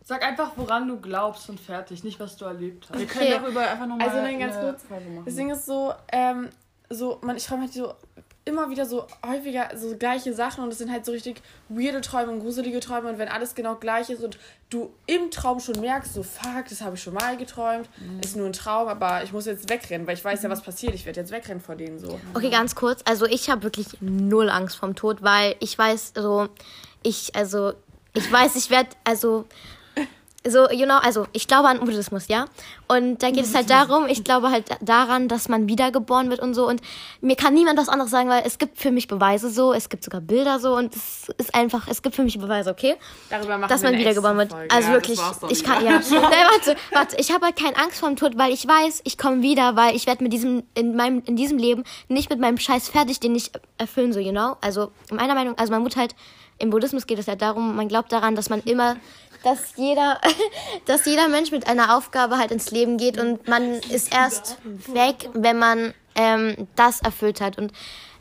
Sag 0.08 0.22
einfach, 0.22 0.52
woran 0.54 0.86
du 0.86 1.00
glaubst 1.00 1.50
und 1.50 1.58
fertig, 1.58 2.04
nicht 2.04 2.20
was 2.20 2.36
du 2.36 2.44
erlebt 2.44 2.86
hast. 2.88 2.96
Wir 2.96 3.06
können 3.06 3.28
darüber 3.28 3.68
einfach 3.68 3.88
nochmal 3.88 4.08
Also 4.08 4.22
nein, 4.22 4.38
ganz 4.38 4.54
kurz. 4.56 4.84
Folge 4.84 5.10
machen. 5.10 5.24
Das 5.24 5.34
Ding 5.34 5.50
ist 5.50 5.66
so, 5.66 5.92
ähm, 6.12 6.48
so, 6.88 7.18
man, 7.22 7.36
ich 7.36 7.44
träume 7.44 7.62
halt 7.62 7.72
so 7.72 7.92
immer 8.44 8.70
wieder 8.70 8.86
so 8.86 9.08
häufiger 9.26 9.70
so 9.74 9.96
gleiche 9.96 10.32
Sachen 10.32 10.62
und 10.62 10.70
es 10.70 10.78
sind 10.78 10.92
halt 10.92 11.04
so 11.04 11.10
richtig 11.10 11.42
weirde 11.68 12.02
Träume 12.02 12.30
und 12.30 12.38
gruselige 12.38 12.78
Träume 12.78 13.08
und 13.08 13.18
wenn 13.18 13.26
alles 13.26 13.56
genau 13.56 13.74
gleich 13.74 14.08
ist 14.08 14.22
und 14.22 14.38
du 14.70 14.92
im 15.06 15.32
Traum 15.32 15.58
schon 15.58 15.80
merkst, 15.80 16.14
so 16.14 16.22
fuck, 16.22 16.66
das 16.68 16.82
habe 16.82 16.94
ich 16.94 17.02
schon 17.02 17.14
mal 17.14 17.36
geträumt, 17.36 17.88
ist 18.22 18.36
nur 18.36 18.46
ein 18.46 18.52
Traum, 18.52 18.86
aber 18.86 19.24
ich 19.24 19.32
muss 19.32 19.46
jetzt 19.46 19.68
wegrennen, 19.68 20.06
weil 20.06 20.14
ich 20.14 20.24
weiß 20.24 20.44
ja, 20.44 20.50
was 20.50 20.62
passiert, 20.62 20.94
ich 20.94 21.04
werde 21.04 21.18
jetzt 21.18 21.32
wegrennen 21.32 21.60
vor 21.60 21.74
denen 21.74 21.98
so. 21.98 22.20
Okay, 22.34 22.50
ganz 22.50 22.76
kurz. 22.76 23.02
Also 23.04 23.26
ich 23.26 23.50
habe 23.50 23.64
wirklich 23.64 24.00
null 24.00 24.48
Angst 24.48 24.76
vom 24.76 24.94
Tod, 24.94 25.24
weil 25.24 25.56
ich 25.58 25.76
weiß, 25.76 26.12
so 26.14 26.48
ich, 27.02 27.34
also 27.34 27.72
ich 28.14 28.30
weiß, 28.30 28.54
ich 28.54 28.70
werde, 28.70 28.90
also 29.02 29.44
so, 30.48 30.70
you 30.70 30.84
know, 30.84 30.96
also 30.96 31.26
ich 31.32 31.46
glaube 31.48 31.68
an 31.68 31.80
Buddhismus, 31.80 32.28
ja. 32.28 32.46
Und 32.88 33.22
da 33.22 33.30
geht 33.30 33.44
es 33.44 33.54
halt 33.54 33.70
darum, 33.70 34.06
ich 34.06 34.24
glaube 34.24 34.50
halt 34.50 34.64
daran, 34.80 35.28
dass 35.28 35.48
man 35.48 35.68
wiedergeboren 35.68 36.30
wird 36.30 36.40
und 36.40 36.54
so. 36.54 36.68
Und 36.68 36.80
mir 37.20 37.36
kann 37.36 37.54
niemand 37.54 37.78
was 37.78 37.88
anderes 37.88 38.10
sagen, 38.10 38.28
weil 38.28 38.42
es 38.46 38.58
gibt 38.58 38.78
für 38.78 38.90
mich 38.90 39.08
Beweise 39.08 39.50
so, 39.50 39.72
es 39.72 39.88
gibt 39.88 40.04
sogar 40.04 40.20
Bilder 40.20 40.58
so 40.60 40.76
und 40.76 40.94
es 40.94 41.28
ist 41.38 41.54
einfach, 41.54 41.88
es 41.88 42.02
gibt 42.02 42.14
für 42.14 42.22
mich 42.22 42.38
Beweise, 42.38 42.70
okay? 42.70 42.96
Darüber 43.30 43.58
machen 43.58 43.68
dass 43.70 43.82
man 43.82 43.96
wiedergeboren 43.96 44.38
wird. 44.38 44.50
Folge. 44.50 44.74
Also 44.74 44.88
Ja, 44.88 44.94
wirklich, 44.94 45.20
ich 45.48 45.64
kann, 45.64 45.84
ja. 45.84 45.92
Nein, 46.10 46.22
warte, 46.50 46.76
warte, 46.92 47.16
ich 47.16 47.32
habe 47.32 47.46
halt 47.46 47.56
keine 47.56 47.76
Angst 47.76 48.00
vorm 48.00 48.16
Tod, 48.16 48.38
weil 48.38 48.52
ich 48.52 48.66
weiß, 48.66 49.02
ich 49.04 49.18
komme 49.18 49.42
wieder, 49.42 49.76
weil 49.76 49.94
ich 49.96 50.06
werde 50.06 50.22
mit 50.22 50.32
diesem, 50.32 50.62
in 50.74 50.96
meinem, 50.96 51.22
in 51.26 51.36
diesem 51.36 51.58
Leben 51.58 51.84
nicht 52.08 52.30
mit 52.30 52.40
meinem 52.40 52.58
Scheiß 52.58 52.88
fertig, 52.88 53.20
den 53.20 53.34
ich 53.34 53.50
erfüllen 53.78 54.12
so, 54.12 54.20
you 54.20 54.32
know? 54.32 54.56
Also, 54.60 54.92
meiner 55.10 55.34
Meinung, 55.34 55.56
also 55.58 55.72
man 55.72 55.82
muss 55.82 55.96
halt, 55.96 56.14
im 56.58 56.70
Buddhismus 56.70 57.06
geht 57.06 57.18
es 57.18 57.28
halt 57.28 57.42
darum, 57.42 57.76
man 57.76 57.88
glaubt 57.88 58.12
daran, 58.12 58.34
dass 58.34 58.48
man 58.48 58.60
immer, 58.62 58.96
dass 59.46 59.76
jeder, 59.76 60.20
dass 60.86 61.06
jeder 61.06 61.28
Mensch 61.28 61.52
mit 61.52 61.68
einer 61.68 61.96
Aufgabe 61.96 62.36
halt 62.36 62.50
ins 62.50 62.72
Leben 62.72 62.98
geht 62.98 63.18
und 63.18 63.46
man 63.46 63.74
ist 63.74 64.12
erst 64.12 64.58
weg, 64.92 65.30
wenn 65.34 65.58
man 65.58 65.94
ähm, 66.16 66.68
das 66.74 67.00
erfüllt 67.00 67.40
hat. 67.40 67.56
Und 67.56 67.72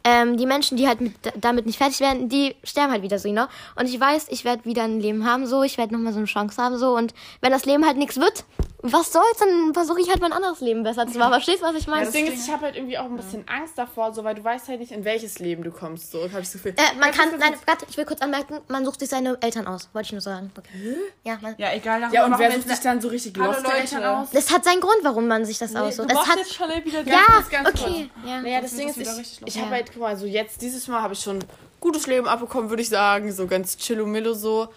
ähm, 0.03 0.37
die 0.37 0.45
Menschen, 0.45 0.77
die 0.77 0.87
halt 0.87 1.01
mit, 1.01 1.13
damit 1.35 1.65
nicht 1.65 1.79
fertig 1.79 1.99
werden, 1.99 2.29
die 2.29 2.55
sterben 2.63 2.91
halt 2.91 3.01
wieder 3.01 3.17
so, 3.17 3.27
genau. 3.27 3.47
Und 3.75 3.89
ich 3.89 3.99
weiß, 3.99 4.27
ich 4.29 4.45
werde 4.45 4.65
wieder 4.65 4.83
ein 4.83 4.99
Leben 4.99 5.25
haben, 5.25 5.47
so, 5.47 5.63
ich 5.63 5.79
werde 5.79 5.93
nochmal 5.93 6.13
so 6.13 6.19
eine 6.19 6.27
Chance 6.27 6.61
haben, 6.61 6.77
so. 6.77 6.95
Und 6.95 7.15
wenn 7.41 7.51
das 7.51 7.65
Leben 7.65 7.87
halt 7.87 7.97
nichts 7.97 8.17
wird, 8.17 8.45
was 8.91 9.11
soll's, 9.11 9.37
dann 9.39 9.73
versuche 9.73 10.01
ich 10.01 10.09
halt 10.09 10.21
mein 10.21 10.33
anderes 10.33 10.61
Leben 10.61 10.83
besser 10.83 11.07
zu 11.07 11.17
machen. 11.17 11.31
Verstehst 11.31 11.61
du, 11.61 11.65
was 11.65 11.75
ich 11.75 11.85
Ja, 11.85 11.91
meine? 11.91 12.05
das 12.05 12.13
Ding 12.13 12.27
ist, 12.27 12.45
ich 12.45 12.51
habe 12.51 12.65
halt 12.65 12.75
irgendwie 12.75 12.97
auch 12.97 13.05
ein 13.05 13.15
bisschen 13.15 13.47
Angst 13.47 13.77
davor, 13.77 14.13
so, 14.13 14.23
weil 14.23 14.35
du 14.35 14.43
weißt 14.43 14.67
halt 14.67 14.79
nicht, 14.79 14.91
in 14.91 15.05
welches 15.05 15.39
Leben 15.39 15.63
du 15.63 15.71
kommst. 15.71 16.11
So, 16.11 16.19
habe 16.19 16.27
ich 16.41 16.47
das 16.47 16.53
Gefühl. 16.53 16.73
Äh, 16.77 16.97
man 16.99 17.11
kann, 17.11 17.29
nein, 17.39 17.53
warte, 17.65 17.85
ich 17.89 17.97
will 17.97 18.05
kurz 18.05 18.21
anmerken, 18.21 18.59
man 18.67 18.85
sucht 18.85 18.99
sich 18.99 19.09
seine 19.09 19.37
Eltern 19.41 19.67
aus, 19.67 19.89
wollte 19.93 20.07
ich 20.07 20.11
nur 20.11 20.21
sagen. 20.21 20.51
Okay. 20.57 20.95
Ja, 21.23 21.37
man, 21.41 21.55
Ja, 21.57 21.73
egal. 21.73 22.09
Ja, 22.11 22.25
und 22.25 22.37
wer 22.37 22.51
sucht 22.51 22.67
sich 22.67 22.79
dann 22.79 23.01
so 23.01 23.07
richtig 23.09 23.35
lost. 23.37 23.65
Eltern 23.67 24.03
aus? 24.03 24.29
das 24.31 24.51
hat 24.51 24.63
seinen 24.63 24.81
Grund, 24.81 24.97
warum 25.03 25.27
man 25.27 25.45
sich 25.45 25.57
das 25.57 25.73
Du 25.73 25.79
aussucht. 25.79 26.09
Es 26.09 26.15
machst 26.15 26.31
hat, 26.31 26.37
jetzt 26.37 26.53
schon 26.53 26.69
wieder 26.69 27.01
ja, 27.01 27.21
kurz, 27.35 27.49
ganz 27.49 27.69
okay, 27.69 28.09
ja. 28.25 28.41
Naja, 28.41 28.61
das 28.61 28.75
Ding 28.75 28.89
ist 28.89 28.97
ich, 28.97 29.07
richtig 29.07 29.41
los. 29.41 29.55
ich 29.55 29.61
habe 29.61 29.71
halt, 29.71 29.91
guck 29.91 30.01
mal, 30.01 30.17
so 30.17 30.25
jetzt, 30.25 30.61
dieses 30.61 30.87
Mal 30.87 31.01
habe 31.01 31.13
ich 31.13 31.19
schon 31.19 31.39
gutes 31.79 32.07
Leben 32.07 32.27
abbekommen, 32.27 32.69
würde 32.69 32.81
ich 32.81 32.89
sagen. 32.89 33.31
So 33.31 33.47
ganz 33.47 33.77
chillomillo 33.77 34.33
so. 34.33 34.69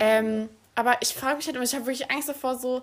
Ähm, 0.00 0.48
aber 0.74 0.96
ich 1.00 1.14
frage 1.14 1.36
mich 1.36 1.46
halt 1.46 1.56
immer, 1.56 1.64
ich 1.64 1.74
habe 1.74 1.86
wirklich 1.86 2.10
Angst 2.10 2.28
davor, 2.28 2.56
so, 2.56 2.82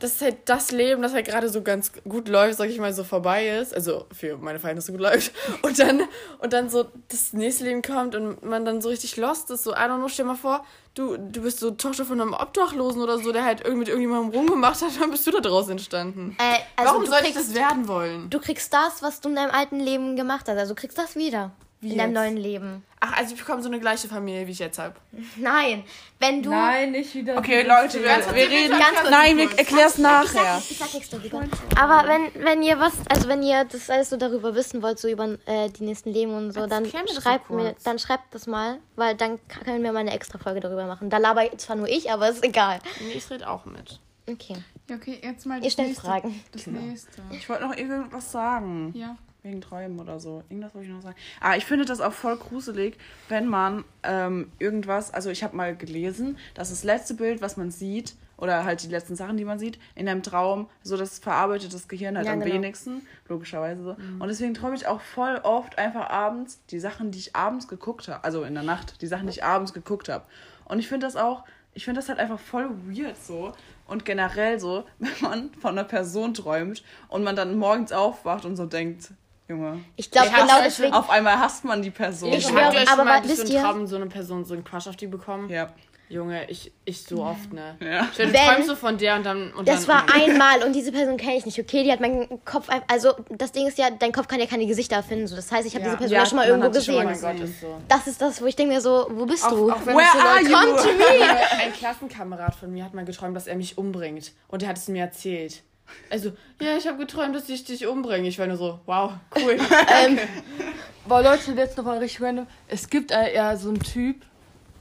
dass 0.00 0.20
halt 0.20 0.36
das 0.46 0.70
Leben, 0.72 1.02
das 1.02 1.12
halt 1.12 1.26
gerade 1.26 1.48
so 1.48 1.62
ganz 1.62 1.92
gut 2.08 2.28
läuft, 2.28 2.58
sag 2.58 2.68
ich 2.68 2.78
mal, 2.78 2.92
so 2.92 3.04
vorbei 3.04 3.48
ist. 3.48 3.74
Also 3.74 4.06
für 4.12 4.36
meine 4.38 4.58
Verhältnisse 4.58 4.92
gut 4.92 5.00
läuft. 5.00 5.32
Und 5.62 5.78
dann, 5.78 6.02
und 6.38 6.52
dann 6.52 6.68
so 6.68 6.86
das 7.08 7.32
nächste 7.32 7.64
Leben 7.64 7.82
kommt 7.82 8.14
und 8.14 8.42
man 8.42 8.64
dann 8.64 8.80
so 8.80 8.88
richtig 8.88 9.16
lost 9.16 9.50
ist. 9.50 9.62
So, 9.62 9.72
I 9.72 9.76
don't 9.76 9.98
know, 9.98 10.08
stell 10.08 10.24
mal 10.24 10.34
vor, 10.34 10.64
du, 10.94 11.16
du 11.16 11.42
bist 11.42 11.60
so 11.60 11.70
Tochter 11.70 12.04
von 12.04 12.20
einem 12.20 12.32
Obdachlosen 12.34 13.02
oder 13.02 13.18
so, 13.18 13.30
der 13.32 13.44
halt 13.44 13.60
irgendwie 13.60 13.80
mit 13.80 13.88
irgendjemandem 13.88 14.38
rumgemacht 14.38 14.82
hat, 14.82 14.90
dann 15.00 15.10
bist 15.10 15.26
du 15.26 15.30
da 15.30 15.40
draus 15.40 15.68
entstanden. 15.68 16.36
Äh, 16.38 16.58
also 16.76 16.92
Warum 16.92 17.06
soll 17.06 17.18
ich 17.18 17.34
kriegst, 17.34 17.50
das 17.50 17.54
werden 17.54 17.88
wollen? 17.88 18.30
du 18.30 18.40
kriegst 18.40 18.72
das, 18.72 19.02
was 19.02 19.20
du 19.20 19.28
in 19.28 19.36
deinem 19.36 19.50
alten 19.50 19.80
Leben 19.80 20.16
gemacht 20.16 20.46
hast. 20.48 20.56
Also 20.56 20.74
du 20.74 20.80
kriegst 20.80 20.98
das 20.98 21.14
wieder. 21.16 21.52
Wie 21.80 21.92
in 21.92 21.98
deinem 21.98 22.10
jetzt? 22.10 22.22
neuen 22.22 22.36
Leben. 22.36 22.84
Ach, 23.02 23.16
also 23.16 23.32
ich 23.34 23.40
bekomme 23.40 23.62
so 23.62 23.68
eine 23.68 23.80
gleiche 23.80 24.06
Familie, 24.06 24.46
wie 24.46 24.50
ich 24.50 24.58
jetzt 24.58 24.78
habe. 24.78 24.94
Nein, 25.36 25.84
wenn 26.18 26.42
du. 26.42 26.50
Nein, 26.50 26.92
nicht 26.92 27.14
wieder. 27.14 27.38
Okay, 27.38 27.62
Leute, 27.62 28.02
wir, 28.02 28.20
Thema. 28.20 28.34
wir 28.34 28.50
reden. 28.50 28.78
Ganz 28.78 28.98
kurz. 28.98 29.10
Nein, 29.10 29.36
wir 29.38 29.58
erklären 29.58 29.88
es 29.88 29.96
nachher. 29.96 30.58
Ich 30.58 30.76
sag 30.76 30.92
nichts 30.92 31.08
darüber. 31.08 31.42
Aber 31.80 32.06
wenn, 32.06 32.44
wenn 32.44 32.62
ihr 32.62 32.78
was, 32.78 32.92
also 33.08 33.28
wenn 33.28 33.42
ihr 33.42 33.64
das 33.64 33.88
alles 33.88 34.10
so 34.10 34.18
darüber 34.18 34.54
wissen 34.54 34.82
wollt, 34.82 34.98
so 34.98 35.08
über 35.08 35.38
äh, 35.46 35.70
die 35.70 35.84
nächsten 35.84 36.12
Leben 36.12 36.34
und 36.34 36.52
so, 36.52 36.66
dann 36.66 36.84
das 36.84 37.14
so 37.14 37.20
schreibt 37.22 37.48
mir, 37.48 37.74
dann 37.82 37.98
schreibt 37.98 38.34
das 38.34 38.46
mal, 38.46 38.78
weil 38.96 39.14
dann 39.16 39.38
können 39.48 39.82
wir 39.82 39.92
mal 39.92 40.00
eine 40.00 40.12
extra 40.12 40.38
Folge 40.38 40.60
darüber 40.60 40.84
machen. 40.84 41.08
Da 41.08 41.16
laber 41.16 41.50
ich 41.50 41.56
zwar 41.56 41.76
nur 41.76 41.88
ich, 41.88 42.10
aber 42.10 42.28
ist 42.28 42.44
egal. 42.44 42.80
Nee, 43.00 43.12
ich 43.14 43.30
rede 43.30 43.48
auch 43.48 43.64
mit. 43.64 43.98
Okay. 44.28 44.56
Ja, 44.90 44.96
okay, 44.96 45.18
jetzt 45.22 45.46
mal 45.46 45.56
Ihr 45.56 45.62
das 45.62 45.72
stellt 45.72 45.88
nächste. 45.88 46.06
Fragen. 46.06 46.44
Das 46.52 46.66
nächste. 46.66 47.22
Ich 47.30 47.48
wollte 47.48 47.66
noch 47.66 47.76
irgendwas 47.76 48.30
sagen. 48.30 48.92
Ja. 48.94 49.16
Wegen 49.42 49.60
Träumen 49.60 49.98
oder 50.00 50.20
so. 50.20 50.42
Irgendwas 50.48 50.74
wollte 50.74 50.88
ich 50.88 50.94
noch 50.94 51.02
sagen. 51.02 51.16
Ah, 51.40 51.56
ich 51.56 51.64
finde 51.64 51.84
das 51.84 52.00
auch 52.00 52.12
voll 52.12 52.36
gruselig, 52.36 52.98
wenn 53.28 53.46
man 53.46 53.84
ähm, 54.02 54.52
irgendwas, 54.58 55.12
also 55.14 55.30
ich 55.30 55.42
habe 55.42 55.56
mal 55.56 55.74
gelesen, 55.74 56.36
dass 56.54 56.70
das 56.70 56.84
letzte 56.84 57.14
Bild, 57.14 57.40
was 57.40 57.56
man 57.56 57.70
sieht, 57.70 58.14
oder 58.36 58.64
halt 58.64 58.82
die 58.82 58.88
letzten 58.88 59.16
Sachen, 59.16 59.36
die 59.36 59.44
man 59.44 59.58
sieht, 59.58 59.78
in 59.94 60.08
einem 60.08 60.22
Traum, 60.22 60.68
so 60.82 60.96
das 60.96 61.18
verarbeitet 61.18 61.74
das 61.74 61.88
Gehirn 61.88 62.16
halt 62.16 62.26
Ja, 62.26 62.32
am 62.32 62.40
genau. 62.40 62.54
wenigsten, 62.54 63.02
logischerweise 63.28 63.82
so. 63.82 63.96
Und 64.18 64.28
deswegen 64.28 64.54
träume 64.54 64.76
ich 64.76 64.86
auch 64.86 65.00
voll 65.00 65.38
oft 65.42 65.78
einfach 65.78 66.08
abends 66.08 66.60
die 66.70 66.80
Sachen, 66.80 67.10
die 67.10 67.18
ich 67.18 67.36
abends 67.36 67.68
geguckt 67.68 68.08
habe, 68.08 68.24
also 68.24 68.42
in 68.44 68.54
der 68.54 68.62
Nacht, 68.62 69.02
die 69.02 69.06
Sachen, 69.06 69.26
die 69.26 69.32
ich 69.32 69.44
abends 69.44 69.74
geguckt 69.74 70.08
habe. 70.08 70.24
Und 70.64 70.78
ich 70.78 70.88
finde 70.88 71.06
das 71.06 71.16
auch, 71.16 71.44
ich 71.74 71.84
finde 71.84 72.00
das 72.00 72.08
halt 72.08 72.18
einfach 72.18 72.40
voll 72.40 72.70
weird 72.86 73.16
so. 73.22 73.52
Und 73.86 74.04
generell 74.04 74.58
so, 74.58 74.84
wenn 74.98 75.10
man 75.20 75.50
von 75.54 75.72
einer 75.78 75.84
Person 75.84 76.32
träumt 76.32 76.82
und 77.08 77.22
man 77.22 77.36
dann 77.36 77.58
morgens 77.58 77.92
aufwacht 77.92 78.44
und 78.46 78.56
so 78.56 78.64
denkt, 78.66 79.10
Junge, 79.50 79.80
Ich 79.96 80.10
glaube, 80.12 80.28
genau 80.30 80.60
deswegen. 80.64 80.92
auf 80.92 81.10
einmal 81.10 81.38
hasst 81.40 81.64
man 81.64 81.82
die 81.82 81.90
Person. 81.90 82.32
Ich 82.32 82.46
euch 82.46 82.56
aber 82.56 82.86
schon 82.86 83.04
mal 83.04 83.20
durch 83.20 83.34
so 83.34 83.42
wisst 83.42 83.46
einen 83.46 83.50
ihr- 83.52 83.62
Traum 83.62 83.86
so 83.88 83.96
eine 83.96 84.06
Person, 84.06 84.44
so 84.44 84.54
einen 84.54 84.62
Crush 84.62 84.86
auf 84.86 84.94
die 84.94 85.08
bekommen? 85.08 85.48
Ja. 85.48 85.70
Junge, 86.08 86.48
ich, 86.50 86.72
ich 86.84 87.02
so 87.04 87.22
oft, 87.24 87.52
ne? 87.52 87.76
Ja. 87.80 88.08
Wenn- 88.16 88.32
Du 88.32 88.38
träumst 88.38 88.68
so 88.68 88.74
von 88.76 88.96
der 88.98 89.14
und 89.16 89.24
dann... 89.26 89.52
Und 89.52 89.66
Das 89.68 89.86
dann, 89.86 89.96
war 90.08 90.14
einmal 90.14 90.62
und 90.64 90.72
diese 90.72 90.90
Person 90.92 91.16
kenne 91.16 91.36
ich 91.36 91.46
nicht, 91.46 91.58
okay? 91.58 91.82
Die 91.84 91.90
hat 91.92 92.00
meinen 92.00 92.44
Kopf 92.44 92.68
Also, 92.88 93.12
das 93.28 93.50
Ding 93.52 93.66
ist 93.68 93.76
ja, 93.78 93.90
dein 93.90 94.10
Kopf 94.12 94.26
kann 94.28 94.38
ja 94.40 94.46
keine 94.46 94.66
Gesichter 94.66 94.96
erfinden. 94.96 95.26
So. 95.28 95.34
Das 95.36 95.50
heißt, 95.52 95.66
ich 95.66 95.74
habe 95.74 95.84
Ja. 95.84 95.90
diese 95.90 95.98
Person 95.98 96.12
Ja, 96.14 96.20
ja, 96.22 96.26
schon 96.26 96.36
mal 96.36 96.46
irgendwo 96.48 96.66
schon 96.80 96.94
Oh 96.94 96.98
gesehen. 96.98 97.04
mein 97.04 97.20
Gott, 97.38 97.44
ist 97.48 97.60
so. 97.60 97.76
Das 97.88 98.06
ist 98.08 98.20
das, 98.22 98.40
wo 98.42 98.46
ich 98.46 98.54
denke 98.56 98.74
mir 98.74 98.80
so, 98.80 99.06
wo 99.10 99.24
bist 99.26 99.44
du? 99.50 99.70
Auch 99.72 99.86
Where 99.86 100.00
so 100.12 100.18
are 100.18 100.40
you? 100.42 100.48
Come 100.52 100.76
to 100.76 100.92
me! 100.96 101.62
Ein 101.62 101.72
Klassenkamerad 101.72 102.54
von 102.56 102.72
mir 102.72 102.84
hat 102.84 102.94
mal 102.94 103.04
geträumt, 103.04 103.36
dass 103.36 103.46
er 103.46 103.54
mich 103.56 103.78
umbringt. 103.78 104.32
Und 104.48 104.62
er 104.64 104.68
hat 104.70 104.78
es 104.78 104.86
mir 104.88 105.02
erzählt. 105.02 105.62
Also, 106.10 106.32
ja, 106.60 106.76
ich 106.76 106.86
habe 106.86 106.98
geträumt, 106.98 107.34
dass 107.34 107.48
ich 107.48 107.64
dich 107.64 107.86
umbringe. 107.86 108.28
Ich 108.28 108.38
war 108.38 108.46
nur 108.46 108.56
so, 108.56 108.80
wow, 108.86 109.12
cool. 109.36 109.58
Ähm, 110.04 110.18
boah, 111.06 111.22
Leute, 111.22 111.52
jetzt 111.52 111.76
noch 111.76 111.84
mal 111.84 111.98
richtig 111.98 112.22
random. 112.22 112.46
Es 112.68 112.88
gibt 112.88 113.10
äh, 113.10 113.34
ja 113.34 113.56
so 113.56 113.68
einen 113.68 113.80
Typ, 113.80 114.24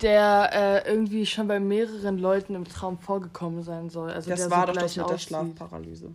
der 0.02 0.84
äh, 0.86 0.90
irgendwie 0.90 1.26
schon 1.26 1.48
bei 1.48 1.60
mehreren 1.60 2.18
Leuten 2.18 2.56
im 2.56 2.66
Traum 2.66 2.98
vorgekommen 3.00 3.64
sein 3.64 3.90
soll. 3.90 4.12
Also 4.12 4.30
Das 4.30 4.40
der 4.42 4.52
war 4.52 4.62
so 4.62 4.66
doch 4.68 4.74
gleich 4.74 4.84
das 4.86 4.98
mit 4.98 5.06
der 5.08 5.16
aussieht. 5.16 5.28
Schlafparalyse. 5.30 6.12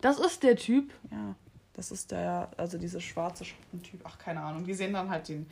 Das 0.00 0.18
ist 0.18 0.42
der 0.42 0.56
Typ. 0.56 0.92
Ja. 1.10 1.34
Das 1.74 1.90
ist 1.90 2.10
der, 2.10 2.48
also 2.56 2.78
diese 2.78 3.00
schwarze 3.00 3.44
Typ. 3.82 4.00
Ach, 4.04 4.18
keine 4.18 4.40
Ahnung. 4.40 4.64
Die 4.64 4.74
sehen 4.74 4.92
dann 4.92 5.10
halt 5.10 5.28
den. 5.28 5.46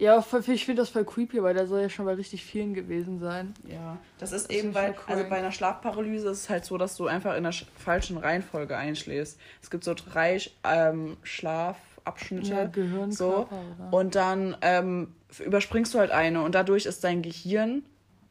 Ja, 0.00 0.24
ich 0.48 0.64
finde 0.64 0.80
das 0.82 0.88
voll 0.88 1.04
creepy, 1.04 1.42
weil 1.42 1.52
der 1.54 1.66
soll 1.66 1.82
ja 1.82 1.88
schon 1.90 2.06
bei 2.06 2.14
richtig 2.14 2.42
vielen 2.44 2.72
gewesen 2.74 3.18
sein. 3.18 3.52
Ja. 3.68 3.98
Das 4.18 4.32
ist 4.32 4.48
Das 4.48 4.56
eben 4.56 4.68
ist 4.68 4.74
bei, 4.74 4.92
voll 4.94 5.14
also 5.14 5.28
bei 5.28 5.36
einer 5.36 5.52
Schlafparalyse 5.52 6.30
ist 6.30 6.38
es 6.38 6.48
halt 6.50 6.64
so, 6.64 6.78
dass 6.78 6.96
du 6.96 7.06
einfach 7.06 7.36
in 7.36 7.42
der 7.42 7.52
sch- 7.52 7.66
falschen 7.76 8.16
Reihenfolge 8.16 8.76
einschläfst. 8.76 9.38
Es 9.62 9.70
gibt 9.70 9.84
so 9.84 9.92
drei 9.94 10.40
ähm, 10.64 11.16
Schlafabschnitte. 11.22 12.50
Ja, 12.50 12.64
Gehirn, 12.66 13.12
so. 13.12 13.46
Körper? 13.48 13.62
Und 13.90 14.14
dann 14.14 14.56
ähm, 14.62 15.14
überspringst 15.44 15.92
du 15.94 15.98
halt 15.98 16.10
eine 16.10 16.42
und 16.42 16.54
dadurch 16.54 16.86
ist 16.86 17.04
dein 17.04 17.22
Gehirn 17.22 17.82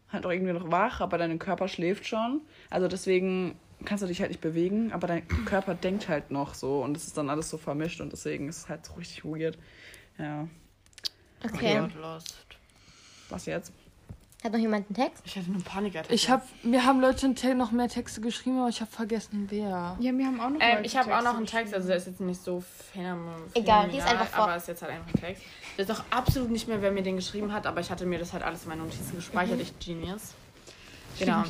halt 0.09 0.25
auch 0.25 0.31
irgendwie 0.31 0.53
noch 0.53 0.71
wach, 0.71 1.01
aber 1.01 1.17
dein 1.19 1.37
Körper 1.37 1.67
schläft 1.67 2.07
schon. 2.07 2.41
Also 2.71 2.87
deswegen 2.87 3.55
kannst 3.85 4.03
du 4.03 4.07
dich 4.07 4.21
halt 4.21 4.31
nicht 4.31 4.41
bewegen, 4.41 4.91
aber 4.91 5.05
dein 5.07 5.27
Körper 5.45 5.75
denkt 5.75 6.09
halt 6.09 6.31
noch 6.31 6.55
so 6.55 6.81
und 6.83 6.97
es 6.97 7.05
ist 7.07 7.15
dann 7.17 7.29
alles 7.29 7.49
so 7.49 7.57
vermischt 7.57 8.01
und 8.01 8.11
deswegen 8.11 8.49
ist 8.49 8.57
es 8.57 8.69
halt 8.69 8.85
so 8.85 8.93
richtig 8.93 9.23
weird. 9.23 9.57
Ja. 10.17 10.47
Okay. 11.43 11.87
Lost. 12.01 12.35
Was 13.29 13.45
jetzt? 13.45 13.71
Hat 14.43 14.53
noch 14.53 14.59
jemand 14.59 14.85
einen 14.87 14.95
Text? 14.95 15.21
Ich 15.25 15.35
hatte 15.35 15.47
eine 15.49 15.59
Panikattacke. 15.59 16.13
Ich 16.13 16.29
hab, 16.29 16.47
mir 16.63 16.85
haben 16.85 17.01
Leute 17.01 17.27
noch 17.55 17.71
mehr 17.71 17.89
Texte 17.89 18.21
geschrieben, 18.21 18.59
aber 18.59 18.69
ich 18.69 18.79
habe 18.79 18.89
vergessen, 18.89 19.47
wer. 19.49 19.97
Ja, 19.99 20.17
wir 20.17 20.25
haben 20.25 20.39
auch 20.39 20.49
noch 20.49 20.59
Ähm, 20.61 20.77
Leute 20.77 20.85
ich 20.85 20.95
habe 20.95 21.17
auch 21.17 21.23
noch 21.23 21.35
einen 21.35 21.45
Text, 21.45 21.73
also 21.73 21.87
der 21.89 21.97
ist 21.97 22.07
jetzt 22.07 22.21
nicht 22.21 22.41
so 22.41 22.63
phänomenal. 22.93 23.41
Egal, 23.53 23.89
lies 23.89 24.05
einfach 24.05 24.27
vor. 24.27 24.45
Aber 24.45 24.55
ist 24.55 24.69
jetzt 24.69 24.81
halt 24.81 24.93
einfach 24.93 25.13
ein 25.13 25.19
Text. 25.19 25.43
Ich 25.77 25.89
weiß 25.89 25.97
auch 25.97 26.03
absolut 26.09 26.51
nicht 26.51 26.69
mehr, 26.69 26.81
wer 26.81 26.91
mir 26.91 27.03
den 27.03 27.17
geschrieben 27.17 27.51
hat, 27.51 27.67
aber 27.67 27.81
ich 27.81 27.91
hatte 27.91 28.05
mir 28.05 28.17
das 28.17 28.31
halt 28.31 28.43
alles 28.43 28.63
in 28.63 28.69
meine 28.69 28.83
Notizen 28.83 29.17
gespeichert. 29.17 29.59
Ich 29.59 29.77
Genius. 29.79 30.35
Genau. 31.19 31.43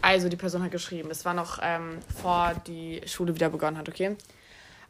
Also 0.00 0.28
die 0.28 0.36
Person 0.36 0.64
hat 0.64 0.72
geschrieben. 0.72 1.10
Es 1.12 1.24
war 1.24 1.34
noch 1.34 1.60
ähm, 1.62 1.98
vor 2.20 2.54
die 2.66 3.02
Schule 3.06 3.36
wieder 3.36 3.50
begonnen 3.50 3.78
hat, 3.78 3.88
okay? 3.88 4.16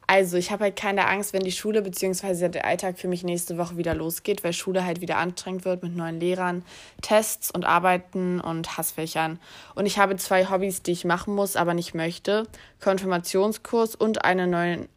Also, 0.06 0.36
ich 0.36 0.50
habe 0.50 0.64
halt 0.64 0.76
keine 0.76 1.06
Angst, 1.06 1.32
wenn 1.32 1.42
die 1.42 1.52
Schule 1.52 1.80
bzw. 1.80 2.48
der 2.48 2.66
Alltag 2.66 2.98
für 2.98 3.08
mich 3.08 3.22
nächste 3.22 3.56
Woche 3.56 3.76
wieder 3.76 3.94
losgeht, 3.94 4.44
weil 4.44 4.52
Schule 4.52 4.84
halt 4.84 5.00
wieder 5.00 5.16
anstrengend 5.16 5.64
wird 5.64 5.82
mit 5.82 5.96
neuen 5.96 6.20
Lehrern, 6.20 6.64
Tests 7.00 7.50
und 7.50 7.64
Arbeiten 7.64 8.40
und 8.40 8.76
Hassfächern. 8.76 9.38
Und 9.74 9.86
ich 9.86 9.98
habe 9.98 10.16
zwei 10.16 10.50
Hobbys, 10.50 10.82
die 10.82 10.92
ich 10.92 11.04
machen 11.04 11.34
muss, 11.34 11.56
aber 11.56 11.74
nicht 11.74 11.94
möchte. 11.94 12.46
Konfirmationskurs 12.80 13.94
und 13.94 14.24
eine 14.24 14.46
neue, 14.46 14.88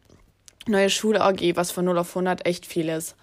neue 0.66 0.90
Schule-OG, 0.90 1.56
was 1.56 1.70
von 1.70 1.84
0 1.84 1.98
auf 1.98 2.08
100 2.10 2.44
echt 2.44 2.66
viel 2.66 2.88
ist. 2.88 3.14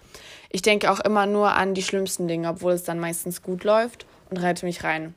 Ich 0.50 0.62
denke 0.62 0.90
auch 0.90 1.00
immer 1.00 1.26
nur 1.26 1.52
an 1.52 1.74
die 1.74 1.82
schlimmsten 1.82 2.28
Dinge, 2.28 2.48
obwohl 2.48 2.72
es 2.72 2.84
dann 2.84 2.98
meistens 2.98 3.42
gut 3.42 3.64
läuft 3.64 4.06
und 4.30 4.38
reite 4.38 4.66
mich 4.66 4.84
rein. 4.84 5.14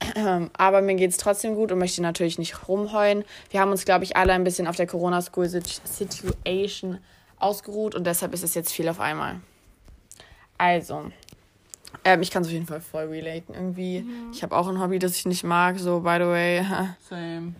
Aber 0.56 0.82
mir 0.82 0.94
geht 0.94 1.10
es 1.10 1.16
trotzdem 1.16 1.54
gut 1.54 1.72
und 1.72 1.78
möchte 1.78 2.02
natürlich 2.02 2.38
nicht 2.38 2.68
rumheulen. 2.68 3.24
Wir 3.50 3.60
haben 3.60 3.70
uns, 3.70 3.84
glaube 3.84 4.04
ich, 4.04 4.16
alle 4.16 4.32
ein 4.32 4.44
bisschen 4.44 4.66
auf 4.66 4.76
der 4.76 4.86
Corona-School-Situation 4.86 6.98
ausgeruht 7.38 7.94
und 7.94 8.06
deshalb 8.06 8.34
ist 8.34 8.44
es 8.44 8.54
jetzt 8.54 8.72
viel 8.72 8.88
auf 8.88 9.00
einmal. 9.00 9.40
Also, 10.58 11.10
ähm, 12.04 12.22
ich 12.22 12.30
kann 12.30 12.42
es 12.42 12.48
auf 12.48 12.52
jeden 12.52 12.66
Fall 12.66 12.80
voll 12.80 13.06
relaten 13.06 13.54
irgendwie. 13.54 14.00
Mhm. 14.00 14.30
Ich 14.32 14.42
habe 14.42 14.56
auch 14.56 14.68
ein 14.68 14.80
Hobby, 14.80 14.98
das 14.98 15.16
ich 15.16 15.26
nicht 15.26 15.44
mag, 15.44 15.78
so 15.78 16.00
by 16.00 16.16
the 16.18 16.26
way. 16.26 16.64
Same. 17.08 17.54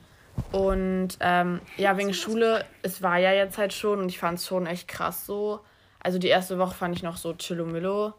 Und 0.52 1.16
ähm, 1.20 1.60
ja, 1.78 1.96
wegen 1.96 2.12
Schule, 2.12 2.64
es 2.82 3.02
war 3.02 3.18
ja 3.18 3.32
jetzt 3.32 3.56
halt 3.56 3.72
schon 3.72 4.00
und 4.00 4.08
ich 4.08 4.18
fand 4.18 4.38
es 4.38 4.46
schon 4.46 4.66
echt 4.66 4.86
krass 4.86 5.24
so. 5.24 5.60
Also 6.00 6.18
die 6.18 6.28
erste 6.28 6.58
Woche 6.58 6.74
fand 6.74 6.94
ich 6.94 7.02
noch 7.02 7.16
so 7.16 7.34
chillomillo. 7.34 8.12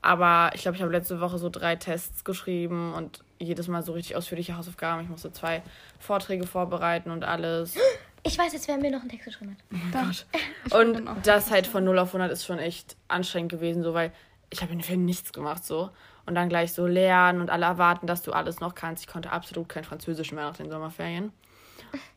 Aber 0.00 0.50
ich 0.54 0.62
glaube, 0.62 0.76
ich 0.76 0.82
habe 0.82 0.92
letzte 0.92 1.20
Woche 1.20 1.38
so 1.38 1.48
drei 1.48 1.76
Tests 1.76 2.24
geschrieben 2.24 2.92
und 2.94 3.23
jedes 3.38 3.68
Mal 3.68 3.82
so 3.82 3.92
richtig 3.92 4.16
ausführliche 4.16 4.56
Hausaufgaben. 4.56 5.02
Ich 5.02 5.08
musste 5.08 5.32
zwei 5.32 5.62
Vorträge 5.98 6.46
vorbereiten 6.46 7.10
und 7.10 7.24
alles. 7.24 7.76
Ich 8.22 8.38
weiß 8.38 8.52
jetzt, 8.54 8.68
wer 8.68 8.78
mir 8.78 8.90
noch 8.90 9.00
einen 9.00 9.10
Text 9.10 9.26
geschrieben 9.26 9.56
hat. 9.56 10.26
Und 10.72 11.06
das 11.24 11.50
halt 11.50 11.66
von 11.66 11.84
0 11.84 11.98
auf 11.98 12.08
100 12.08 12.32
ist 12.32 12.44
schon 12.46 12.58
echt 12.58 12.96
anstrengend 13.06 13.52
gewesen, 13.52 13.82
so 13.82 13.92
weil 13.92 14.12
ich 14.50 14.62
habe 14.62 14.72
in 14.72 14.78
den 14.78 14.84
Ferien 14.84 15.04
nichts 15.04 15.32
gemacht 15.32 15.64
so. 15.64 15.90
Und 16.26 16.34
dann 16.34 16.48
gleich 16.48 16.72
so 16.72 16.86
lernen 16.86 17.42
und 17.42 17.50
alle 17.50 17.66
erwarten, 17.66 18.06
dass 18.06 18.22
du 18.22 18.32
alles 18.32 18.60
noch 18.60 18.74
kannst. 18.74 19.04
Ich 19.04 19.10
konnte 19.10 19.30
absolut 19.30 19.68
kein 19.68 19.84
Französisch 19.84 20.32
mehr 20.32 20.44
nach 20.44 20.56
den 20.56 20.70
Sommerferien. 20.70 21.32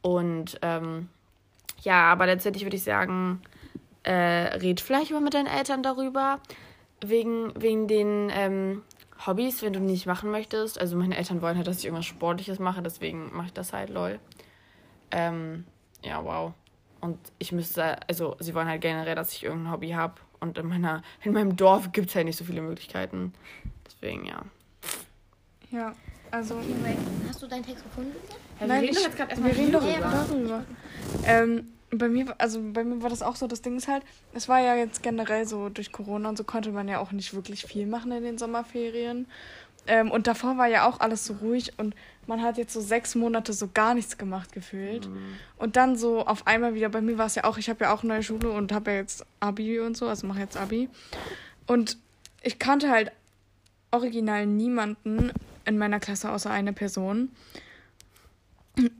Und 0.01 0.57
ähm, 0.61 1.09
ja, 1.81 2.09
aber 2.11 2.25
letztendlich 2.25 2.63
würde 2.63 2.77
ich 2.77 2.83
sagen, 2.83 3.41
äh, 4.03 4.11
red 4.11 4.79
vielleicht 4.79 5.11
mal 5.11 5.21
mit 5.21 5.33
deinen 5.33 5.47
Eltern 5.47 5.83
darüber. 5.83 6.39
Wegen, 7.01 7.51
wegen 7.61 7.87
den 7.87 8.31
ähm, 8.33 8.81
Hobbys, 9.25 9.61
wenn 9.63 9.73
du 9.73 9.79
nicht 9.79 10.05
machen 10.05 10.29
möchtest. 10.31 10.79
Also 10.79 10.95
meine 10.95 11.17
Eltern 11.17 11.41
wollen 11.41 11.57
halt, 11.57 11.67
dass 11.67 11.79
ich 11.79 11.85
irgendwas 11.85 12.05
Sportliches 12.05 12.59
mache, 12.59 12.81
deswegen 12.81 13.35
mache 13.35 13.47
ich 13.47 13.53
das 13.53 13.73
halt, 13.73 13.89
lol. 13.89 14.19
Ähm, 15.11 15.65
ja, 16.03 16.23
wow. 16.23 16.53
Und 17.01 17.17
ich 17.39 17.51
müsste, 17.51 17.97
also 18.07 18.35
sie 18.39 18.53
wollen 18.55 18.67
halt 18.67 18.81
generell, 18.81 19.15
dass 19.15 19.31
ich 19.33 19.43
irgendein 19.43 19.71
Hobby 19.71 19.89
habe. 19.91 20.15
Und 20.39 20.57
in, 20.57 20.67
meiner, 20.67 21.01
in 21.23 21.33
meinem 21.33 21.55
Dorf 21.55 21.91
gibt 21.91 22.09
es 22.09 22.15
halt 22.15 22.25
nicht 22.25 22.37
so 22.37 22.45
viele 22.45 22.61
Möglichkeiten. 22.61 23.33
Deswegen, 23.85 24.25
ja. 24.25 24.41
Ja, 25.71 25.95
also. 26.31 26.59
Hast 27.27 27.41
du 27.41 27.47
deinen 27.47 27.65
Text 27.65 27.83
gefunden? 27.83 28.15
ja 28.59 28.67
Nein, 28.67 28.81
wir 28.81 28.89
reden 28.89 28.91
ich- 28.91 28.97
doch 28.97 29.03
jetzt 29.07 29.17
gerade 29.17 29.29
erstmal 29.31 29.51
Wir 29.51 29.57
reden 29.57 29.71
doch 29.71 29.83
darüber. 29.83 30.25
darüber. 30.29 30.63
Ähm, 31.25 31.67
bei 31.89 32.09
mir, 32.09 32.35
also 32.37 32.61
bei 32.73 32.83
mir 32.83 33.01
war 33.01 33.09
das 33.09 33.21
auch 33.21 33.35
so, 33.35 33.47
das 33.47 33.61
Ding 33.61 33.77
ist 33.77 33.87
halt, 33.87 34.03
es 34.33 34.49
war 34.49 34.59
ja 34.59 34.75
jetzt 34.75 35.03
generell 35.03 35.47
so, 35.47 35.69
durch 35.69 35.91
Corona 35.91 36.29
und 36.29 36.37
so 36.37 36.43
konnte 36.43 36.71
man 36.71 36.87
ja 36.87 36.99
auch 36.99 37.11
nicht 37.11 37.33
wirklich 37.33 37.65
viel 37.65 37.87
machen 37.87 38.11
in 38.11 38.23
den 38.23 38.37
Sommerferien. 38.37 39.27
Ähm, 39.87 40.11
und 40.11 40.27
davor 40.27 40.57
war 40.57 40.67
ja 40.67 40.85
auch 40.85 40.99
alles 40.99 41.25
so 41.25 41.35
ruhig 41.35 41.73
und 41.77 41.95
man 42.25 42.41
hat 42.41 42.57
jetzt 42.57 42.73
so 42.73 42.81
sechs 42.81 43.15
Monate 43.15 43.53
so 43.53 43.69
gar 43.73 43.93
nichts 43.93 44.17
gemacht 44.17 44.51
gefühlt. 44.51 45.07
Und 45.57 45.77
dann 45.77 45.95
so 45.95 46.25
auf 46.25 46.45
einmal 46.45 46.73
wieder, 46.75 46.89
bei 46.89 46.99
mir 46.99 47.17
war 47.17 47.27
es 47.27 47.35
ja 47.35 47.45
auch, 47.45 47.57
ich 47.57 47.69
habe 47.69 47.85
ja 47.85 47.93
auch 47.93 48.03
neue 48.03 48.21
Schule 48.21 48.51
und 48.51 48.73
habe 48.73 48.91
ja 48.91 48.97
jetzt 48.97 49.25
Abi 49.39 49.79
und 49.79 49.95
so, 49.95 50.09
also 50.09 50.27
mache 50.27 50.39
jetzt 50.39 50.57
Abi. 50.57 50.89
Und 51.67 51.97
ich 52.41 52.59
kannte 52.59 52.89
halt 52.89 53.11
original 53.91 54.45
niemanden 54.45 55.31
in 55.63 55.77
meiner 55.77 56.01
Klasse 56.01 56.31
außer 56.31 56.51
eine 56.51 56.73
Person. 56.73 57.29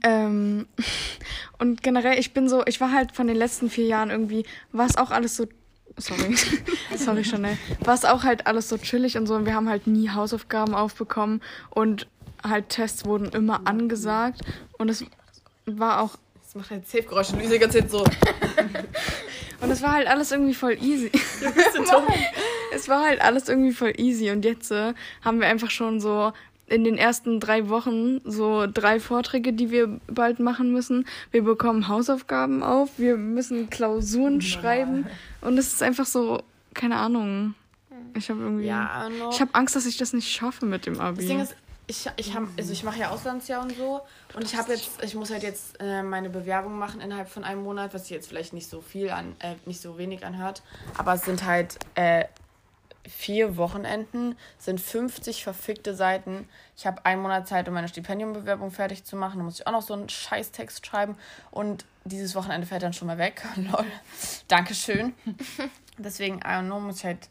Ähm, 0.02 0.66
und 1.58 1.82
generell, 1.82 2.18
ich 2.18 2.32
bin 2.32 2.48
so, 2.48 2.64
ich 2.66 2.80
war 2.80 2.92
halt 2.92 3.12
von 3.12 3.26
den 3.26 3.36
letzten 3.36 3.70
vier 3.70 3.86
Jahren 3.86 4.10
irgendwie, 4.10 4.44
war 4.72 4.86
es 4.86 4.96
auch 4.96 5.10
alles 5.10 5.36
so, 5.36 5.46
sorry, 5.96 6.36
sorry 6.96 7.24
Chanel, 7.24 7.56
war 7.80 7.94
es 7.94 8.04
auch 8.04 8.24
halt 8.24 8.46
alles 8.46 8.68
so 8.68 8.78
chillig 8.78 9.16
und 9.16 9.26
so 9.26 9.34
und 9.34 9.46
wir 9.46 9.54
haben 9.54 9.68
halt 9.68 9.86
nie 9.86 10.10
Hausaufgaben 10.10 10.74
aufbekommen 10.74 11.40
und 11.70 12.06
halt 12.42 12.68
Tests 12.68 13.04
wurden 13.04 13.26
immer 13.30 13.66
angesagt 13.66 14.42
und 14.78 14.88
es 14.88 15.04
war 15.66 16.00
auch, 16.00 16.16
Das 16.42 16.54
macht 16.54 16.70
halt 16.70 16.88
Safe-Geräusche. 16.88 17.36
Luise 17.36 17.52
die 17.52 17.58
ganze 17.58 17.78
Zeit 17.80 17.90
so. 17.90 17.98
und 19.60 19.70
es 19.70 19.82
war 19.82 19.92
halt 19.92 20.06
alles 20.06 20.30
irgendwie 20.30 20.54
voll 20.54 20.78
easy. 20.80 21.10
es 22.72 22.88
war 22.88 23.04
halt 23.04 23.20
alles 23.20 23.48
irgendwie 23.48 23.72
voll 23.72 23.92
easy 23.96 24.30
und 24.30 24.44
jetzt 24.44 24.70
äh, 24.70 24.94
haben 25.22 25.40
wir 25.40 25.48
einfach 25.48 25.70
schon 25.70 26.00
so 26.00 26.32
in 26.68 26.84
den 26.84 26.98
ersten 26.98 27.40
drei 27.40 27.68
Wochen 27.68 28.20
so 28.24 28.66
drei 28.66 29.00
Vorträge, 29.00 29.52
die 29.52 29.70
wir 29.70 30.00
bald 30.06 30.38
machen 30.38 30.72
müssen. 30.72 31.06
Wir 31.30 31.42
bekommen 31.42 31.88
Hausaufgaben 31.88 32.62
auf, 32.62 32.90
wir 32.98 33.16
müssen 33.16 33.70
Klausuren 33.70 34.40
schreiben 34.40 35.06
und 35.40 35.58
es 35.58 35.72
ist 35.72 35.82
einfach 35.82 36.06
so, 36.06 36.42
keine 36.74 36.96
Ahnung. 36.96 37.54
Ich 38.14 38.30
habe 38.30 38.40
irgendwie, 38.40 38.66
Ja, 38.66 39.08
ich 39.30 39.40
habe 39.40 39.54
Angst, 39.54 39.76
dass 39.76 39.86
ich 39.86 39.96
das 39.96 40.12
nicht 40.12 40.28
schaffe 40.28 40.66
mit 40.66 40.86
dem 40.86 41.00
Abi. 41.00 41.18
Das 41.18 41.26
Ding 41.26 41.40
ist, 41.40 41.56
ich, 41.86 42.06
ich, 42.16 42.34
hab, 42.34 42.44
also 42.58 42.72
ich 42.72 42.84
mache 42.84 42.98
ja 42.98 43.10
Auslandsjahr 43.10 43.62
und 43.62 43.74
so. 43.74 44.02
Und 44.34 44.44
ich 44.44 44.56
habe 44.56 44.72
jetzt, 44.72 45.02
ich 45.02 45.14
muss 45.14 45.30
halt 45.30 45.42
jetzt 45.42 45.80
äh, 45.80 46.02
meine 46.02 46.28
Bewerbung 46.28 46.78
machen 46.78 47.00
innerhalb 47.00 47.28
von 47.28 47.44
einem 47.44 47.62
Monat, 47.62 47.94
was 47.94 48.02
sich 48.02 48.10
jetzt 48.10 48.28
vielleicht 48.28 48.52
nicht 48.52 48.68
so 48.68 48.82
viel 48.82 49.10
an, 49.10 49.34
äh, 49.38 49.54
nicht 49.64 49.80
so 49.80 49.96
wenig 49.96 50.24
anhört. 50.26 50.62
Aber 50.98 51.14
es 51.14 51.22
sind 51.22 51.44
halt 51.44 51.78
äh, 51.94 52.24
vier 53.08 53.56
Wochenenden, 53.56 54.36
sind 54.58 54.80
50 54.80 55.42
verfickte 55.42 55.94
Seiten. 55.94 56.48
Ich 56.76 56.86
habe 56.86 57.04
einen 57.04 57.22
Monat 57.22 57.48
Zeit, 57.48 57.68
um 57.68 57.74
meine 57.74 57.88
Stipendiumbewerbung 57.88 58.70
fertig 58.70 59.04
zu 59.04 59.16
machen. 59.16 59.38
Da 59.38 59.44
muss 59.44 59.60
ich 59.60 59.66
auch 59.66 59.72
noch 59.72 59.82
so 59.82 59.94
einen 59.94 60.08
Scheißtext 60.08 60.86
schreiben. 60.86 61.16
Und 61.50 61.84
dieses 62.04 62.34
Wochenende 62.34 62.66
fällt 62.66 62.82
dann 62.82 62.92
schon 62.92 63.06
mal 63.06 63.18
weg. 63.18 63.42
Lol. 63.56 63.86
Dankeschön. 64.48 65.14
Deswegen, 65.98 66.36
I 66.46 66.62
know, 66.62 66.80
muss 66.80 66.98
ich 66.98 67.04
halt 67.04 67.28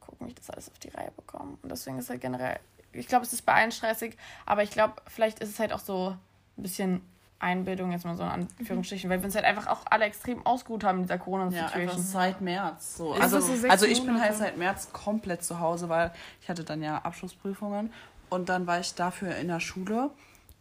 gucken, 0.00 0.26
wie 0.26 0.30
ich 0.30 0.36
das 0.36 0.50
alles 0.50 0.70
auf 0.70 0.78
die 0.78 0.88
Reihe 0.88 1.12
bekomme. 1.16 1.56
Und 1.62 1.70
deswegen 1.70 1.98
ist 1.98 2.10
halt 2.10 2.20
generell, 2.20 2.58
ich 2.92 3.06
glaube, 3.06 3.24
es 3.24 3.32
ist 3.32 3.42
bei 3.42 3.54
allen 3.54 3.70
stressig, 3.70 4.16
aber 4.44 4.64
ich 4.64 4.70
glaube, 4.70 4.94
vielleicht 5.06 5.38
ist 5.38 5.50
es 5.50 5.58
halt 5.60 5.72
auch 5.72 5.78
so 5.78 6.16
ein 6.56 6.62
bisschen 6.62 7.02
Einbildung, 7.40 7.92
jetzt 7.92 8.04
mal 8.04 8.16
so 8.16 8.24
in 8.24 8.28
Anführungsstrichen, 8.28 9.08
weil 9.08 9.20
wir 9.20 9.26
uns 9.26 9.34
halt 9.34 9.44
einfach 9.44 9.68
auch 9.68 9.82
alle 9.90 10.04
extrem 10.04 10.44
ausgeruht 10.44 10.82
haben 10.84 10.98
in 10.98 11.02
dieser 11.04 11.14
Ja, 11.14 11.20
Corona-Situation. 11.20 12.02
seit 12.02 12.40
März. 12.40 12.96
So. 12.96 13.12
Also, 13.12 13.40
so 13.40 13.68
also 13.68 13.86
ich 13.86 14.04
bin 14.04 14.20
halt 14.20 14.34
seit 14.34 14.56
März 14.56 14.92
komplett 14.92 15.44
zu 15.44 15.60
Hause, 15.60 15.88
weil 15.88 16.12
ich 16.42 16.48
hatte 16.48 16.64
dann 16.64 16.82
ja 16.82 16.98
Abschlussprüfungen 16.98 17.92
und 18.28 18.48
dann 18.48 18.66
war 18.66 18.80
ich 18.80 18.94
dafür 18.94 19.36
in 19.36 19.48
der 19.48 19.60
Schule 19.60 20.10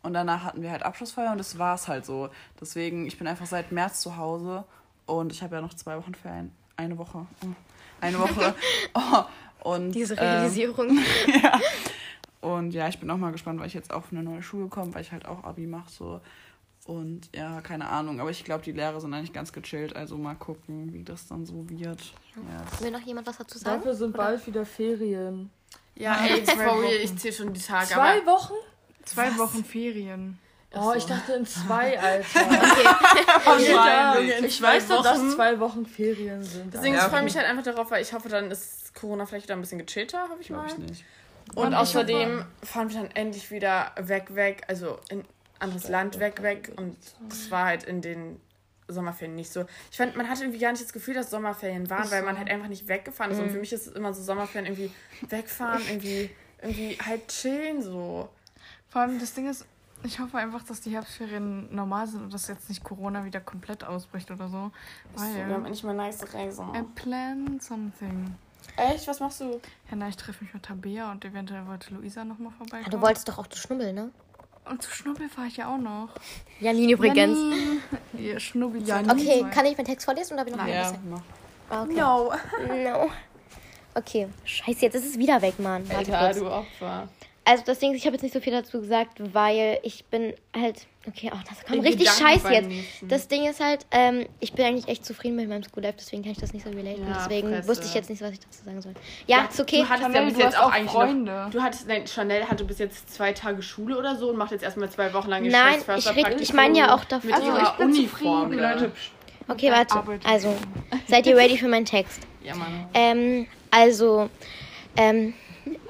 und 0.04 0.14
danach 0.14 0.44
hatten 0.44 0.62
wir 0.62 0.72
halt 0.72 0.84
Abschlussfeier 0.84 1.32
und 1.32 1.40
das 1.40 1.58
war 1.58 1.76
es 1.76 1.88
halt 1.88 2.06
so. 2.06 2.30
Deswegen, 2.62 3.08
ich 3.08 3.18
bin 3.18 3.28
einfach 3.28 3.48
seit 3.48 3.72
März 3.72 4.02
zu 4.02 4.18
Hause 4.18 4.64
und 5.06 5.32
ich 5.32 5.42
habe 5.42 5.56
ja 5.56 5.62
noch 5.62 5.74
zwei 5.74 5.98
Wochen 5.98 6.14
Ferien. 6.14 6.52
Eine 6.76 6.98
Woche. 6.98 7.26
Oh, 7.44 7.48
Eine 8.02 8.20
Woche. 8.20 8.54
Oh, 8.94 9.24
und, 9.72 9.92
Diese 9.92 10.14
ähm, 10.14 10.20
Realisierung. 10.20 11.00
ja. 11.44 11.60
Und 12.40 12.72
ja, 12.72 12.88
ich 12.88 13.00
bin 13.00 13.10
auch 13.10 13.18
mal 13.18 13.32
gespannt, 13.32 13.60
weil 13.60 13.68
ich 13.68 13.74
jetzt 13.74 13.92
auf 13.92 14.12
eine 14.12 14.22
neue 14.22 14.44
Schule 14.44 14.68
komme, 14.68 14.94
weil 14.94 15.02
ich 15.02 15.12
halt 15.12 15.26
auch 15.26 15.44
Abi 15.44 15.66
mache. 15.66 15.90
So. 15.90 16.22
Und 16.88 17.30
ja, 17.36 17.60
keine 17.60 17.90
Ahnung. 17.90 18.22
Aber 18.22 18.30
ich 18.30 18.46
glaube, 18.46 18.64
die 18.64 18.72
Lehrer 18.72 19.02
sind 19.02 19.14
eigentlich 19.14 19.34
ganz 19.34 19.52
gechillt. 19.52 19.94
Also 19.96 20.18
mal 20.18 20.36
gucken, 20.36 20.94
wie 20.94 21.04
das 21.04 21.28
dann 21.28 21.46
so 21.46 21.70
wird. 21.70 22.14
Ja. 22.36 22.82
Will 22.82 22.92
noch 22.92 23.02
jemand 23.02 23.28
was 23.28 23.38
dazu 23.38 23.58
sagen? 23.58 23.80
Dafür 23.80 23.94
sind 23.94 24.10
Oder? 24.16 24.24
bald 24.24 24.48
wieder 24.48 24.66
Ferien. 24.66 25.50
Ja, 25.96 26.26
ey, 26.26 26.46
sorry, 26.46 26.96
ich 27.04 27.18
zähle 27.18 27.34
schon 27.34 27.54
die 27.54 27.60
Tage, 27.60 27.88
Zwei 27.88 28.22
aber 28.22 28.32
Wochen? 28.32 28.54
Zwei 29.04 29.38
Wochen 29.38 29.66
Ferien. 29.66 30.40
Oh, 30.74 30.94
ich 30.96 31.06
dachte 31.06 31.34
in 31.34 31.46
zwei, 31.46 32.00
Alter. 32.00 32.40
Wahrscheinlich. 33.46 34.44
ich 34.46 34.62
weiß 34.62 34.88
doch, 34.88 35.04
dass 35.04 35.36
zwei 35.36 35.60
Wochen 35.60 35.86
Ferien 35.86 36.44
sind. 36.44 36.74
deswegen 36.74 36.96
Ja, 36.96 37.02
ich 37.02 37.08
freue 37.08 37.16
okay. 37.16 37.24
mich 37.26 37.36
halt 37.36 37.48
einfach 37.48 37.64
darauf, 37.64 37.90
weil 37.92 38.02
ich 38.02 38.14
hoffe, 38.14 38.30
dann 38.30 38.52
ist 38.52 38.94
Corona 38.94 39.26
vielleicht 39.26 39.46
wieder 39.46 39.56
ein 39.56 39.62
bisschen 39.62 39.80
gechillter, 39.80 40.28
hoffe 40.30 40.42
ich 40.42 40.50
mal. 40.50 40.68
Glaube 40.68 40.84
ich 40.84 40.90
nicht. 40.90 41.06
Und 41.56 41.66
Und 41.66 41.72
ich 41.72 41.78
außerdem 41.78 42.46
fahren 42.64 42.90
wir 42.90 43.02
dann 43.02 43.12
endlich 43.12 43.50
wieder 43.52 43.92
weg, 43.98 44.36
weg, 44.36 44.64
also 44.68 45.00
in 45.10 45.24
anderes 45.60 45.88
Land 45.90 46.20
weg, 46.20 46.42
weg. 46.42 46.72
Und 46.76 46.96
das 47.30 47.50
war 47.52 47.66
halt 47.66 47.84
in 47.84 48.02
den 48.02 48.40
Sommerferien 48.88 49.36
nicht 49.36 49.52
so. 49.52 49.66
Ich 49.92 49.98
fand, 49.98 50.16
man 50.16 50.30
hatte 50.30 50.44
irgendwie 50.44 50.60
gar 50.60 50.72
nicht 50.72 50.84
das 50.84 50.94
Gefühl, 50.94 51.14
dass 51.14 51.30
Sommerferien 51.30 51.90
waren, 51.90 52.10
weil 52.12 52.24
man 52.24 52.38
halt 52.38 52.50
einfach 52.50 52.68
nicht 52.70 52.88
weggefahren 52.88 53.32
ist. 53.32 53.40
Und 53.40 53.50
für 53.52 53.60
mich 53.60 53.74
ist 53.74 53.88
es 53.88 53.94
immer 53.94 54.14
so 54.14 54.24
Sommerferien 54.24 54.66
irgendwie 54.72 54.92
wegfahren, 55.30 55.82
irgendwie, 55.90 56.30
irgendwie 56.62 56.98
halt 57.06 57.28
chillen 57.28 57.82
so. 57.82 58.30
Vor 58.90 59.02
allem 59.02 59.20
das 59.20 59.34
Ding 59.34 59.50
ist, 59.50 59.66
ich 60.04 60.20
hoffe 60.20 60.38
einfach, 60.38 60.64
dass 60.64 60.80
die 60.80 60.92
Herbstferien 60.92 61.74
normal 61.76 62.08
sind 62.08 62.22
und 62.24 62.34
dass 62.34 62.48
jetzt 62.48 62.70
nicht 62.70 62.84
Corona 62.84 63.26
wieder 63.26 63.42
komplett 63.42 63.84
ausbricht 63.84 64.30
oder 64.32 64.48
so. 64.48 64.72
So, 65.16 65.24
wir 65.24 65.44
haben 65.44 65.50
Weil 65.50 65.66
endlich 65.66 65.84
mal 65.84 65.96
nice 65.96 66.34
Reise. 66.34 66.62
I 66.74 66.84
plan 66.96 67.60
something. 67.60 68.36
Echt? 68.76 69.08
Was 69.08 69.20
machst 69.20 69.42
du? 69.42 69.60
Ja, 69.90 69.96
na, 69.96 70.08
ich 70.08 70.16
treffe 70.18 70.44
mich 70.44 70.54
mit 70.54 70.64
Tabea 70.64 71.12
und 71.12 71.26
eventuell 71.26 71.66
wollte 71.68 71.94
Luisa 71.94 72.24
nochmal 72.24 72.52
Ja, 72.52 72.58
vorbeikommen. 72.58 72.92
du 72.92 73.02
wolltest 73.02 73.28
doch 73.28 73.38
auch 73.40 73.48
zu 73.48 73.58
Schnubbel, 73.58 73.92
ne? 73.92 74.12
Und 74.70 74.82
zu 74.82 74.92
Schnubbel 74.92 75.30
fahre 75.30 75.48
ich 75.48 75.58
ja 75.58 75.74
auch 75.74 75.78
noch. 75.78 76.10
Janine 76.60 76.94
übrigens. 76.94 77.38
Ihr 78.18 78.40
Schnubbi. 78.40 78.80
Okay, 78.80 79.46
kann 79.54 79.66
ich 79.66 79.78
meinen 79.78 79.86
Text 79.86 80.06
vorlesen 80.06 80.34
oder 80.34 80.42
habe 80.42 80.50
ich 80.50 80.56
noch 80.56 80.68
Ja, 80.68 80.90
ein 80.90 81.10
mach. 81.10 81.84
Okay. 81.84 81.94
No. 81.94 82.32
No. 82.68 83.10
Okay, 83.96 84.28
scheiße, 84.46 84.82
jetzt 84.82 84.96
ist 84.96 85.06
es 85.06 85.18
wieder 85.18 85.42
weg, 85.42 85.58
Mann. 85.60 85.88
Warte 85.90 86.16
Alter, 86.16 86.40
kurz. 86.40 86.40
du 86.40 86.52
Opfer. 86.52 87.10
Also 87.50 87.64
das 87.66 87.80
Ding 87.80 87.92
ist, 87.94 87.98
ich 88.00 88.06
habe 88.06 88.16
jetzt 88.16 88.24
nicht 88.24 88.34
so 88.34 88.42
viel 88.42 88.52
dazu 88.52 88.82
gesagt, 88.82 89.20
weil 89.34 89.80
ich 89.84 90.04
bin 90.06 90.34
halt... 90.54 90.86
Okay, 91.08 91.32
oh, 91.34 91.38
das 91.48 91.64
kam 91.64 91.78
In 91.78 91.82
richtig 91.82 92.10
scheiße 92.10 92.50
jetzt. 92.52 92.68
nächsten. 92.68 93.08
Das 93.08 93.30
Ding 93.30 93.46
ist 93.48 93.62
halt, 93.62 93.86
ähm, 93.92 94.26
ich 94.42 94.52
bin 94.52 94.66
eigentlich 94.66 94.90
echt 94.90 95.06
zufrieden 95.06 95.38
mit 95.38 95.48
meinem 95.48 95.64
School 95.64 95.84
Life, 95.84 95.96
deswegen 95.98 96.24
kann 96.24 96.34
ich 96.34 96.40
das 96.40 96.52
nicht 96.52 96.66
so 96.66 96.70
relaten. 96.70 97.08
Ja, 97.08 97.14
deswegen 97.24 97.48
Fresse. 97.50 97.68
wusste 97.70 97.86
ich 97.86 97.94
jetzt 97.94 98.10
nicht, 98.10 98.22
was 98.22 98.32
ich 98.34 98.42
dazu 98.42 98.66
sagen 98.66 98.82
soll. 98.82 98.94
Ja, 99.28 99.46
ist 99.50 99.62
okay. 99.62 99.84
Du 99.84 99.88
hattest 99.88 100.10
ja 100.10 100.14
Chanel, 100.14 100.26
bis 100.26 100.34
du 100.34 100.40
jetzt 100.42 100.58
hast 100.58 100.62
auch 100.64 100.68
auch 100.68 100.74
eigentlich 100.74 100.92
Freunde. 100.92 101.32
noch... 101.32 101.50
Du 101.52 101.62
hattest... 101.62 101.88
Nein, 101.88 102.06
Chanel 102.08 102.44
hatte 102.50 102.66
bis 102.66 102.80
jetzt 102.80 103.14
zwei 103.14 103.32
Tage 103.32 103.62
Schule 103.62 103.98
oder 103.98 104.18
so 104.18 104.30
und 104.30 104.36
macht 104.38 104.52
jetzt 104.52 104.64
erstmal 104.64 104.90
zwei 104.90 105.14
Wochen 105.14 105.30
lang 105.30 105.48
Nein, 105.48 105.80
ich 105.96 106.16
red- 106.16 106.42
ich 106.42 106.54
meine 106.54 106.78
ja 106.78 106.94
auch. 106.94 107.04
Mit 107.24 107.34
Also, 107.34 107.58
ich 107.58 107.70
bin 107.78 107.88
Uniform. 107.88 108.52
zufrieden. 108.52 108.54
Leute. 108.62 108.92
Okay, 109.48 109.72
warte. 109.72 110.04
Also, 110.26 110.54
seid 111.08 111.26
ihr 111.26 111.38
ready 111.38 111.58
für 111.58 111.70
meinen 111.70 111.86
Text? 111.86 112.20
Ja, 112.44 112.54
Mann. 112.56 112.90
Ähm, 112.94 113.48
also, 113.72 114.30
ähm, 114.98 115.34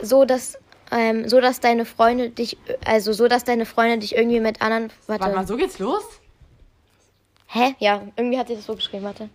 so 0.03 0.25
dass, 0.25 0.59
ähm, 0.91 1.27
so 1.27 1.39
dass 1.41 1.59
deine 1.59 1.85
Freunde 1.85 2.29
dich, 2.29 2.57
also 2.85 3.13
so 3.13 3.27
dass 3.27 3.43
deine 3.43 3.65
Freunde 3.65 3.99
dich 3.99 4.15
irgendwie 4.15 4.39
mit 4.39 4.61
anderen, 4.61 4.91
warte, 5.07 5.23
Warte 5.23 5.35
mal, 5.35 5.47
so 5.47 5.57
geht's 5.57 5.79
los? 5.79 6.03
hä? 7.47 7.75
Ja, 7.79 8.01
irgendwie 8.15 8.37
hat 8.37 8.47
sie 8.47 8.55
das 8.55 8.65
so 8.65 8.75
geschrieben, 8.75 9.03
warte. 9.05 9.29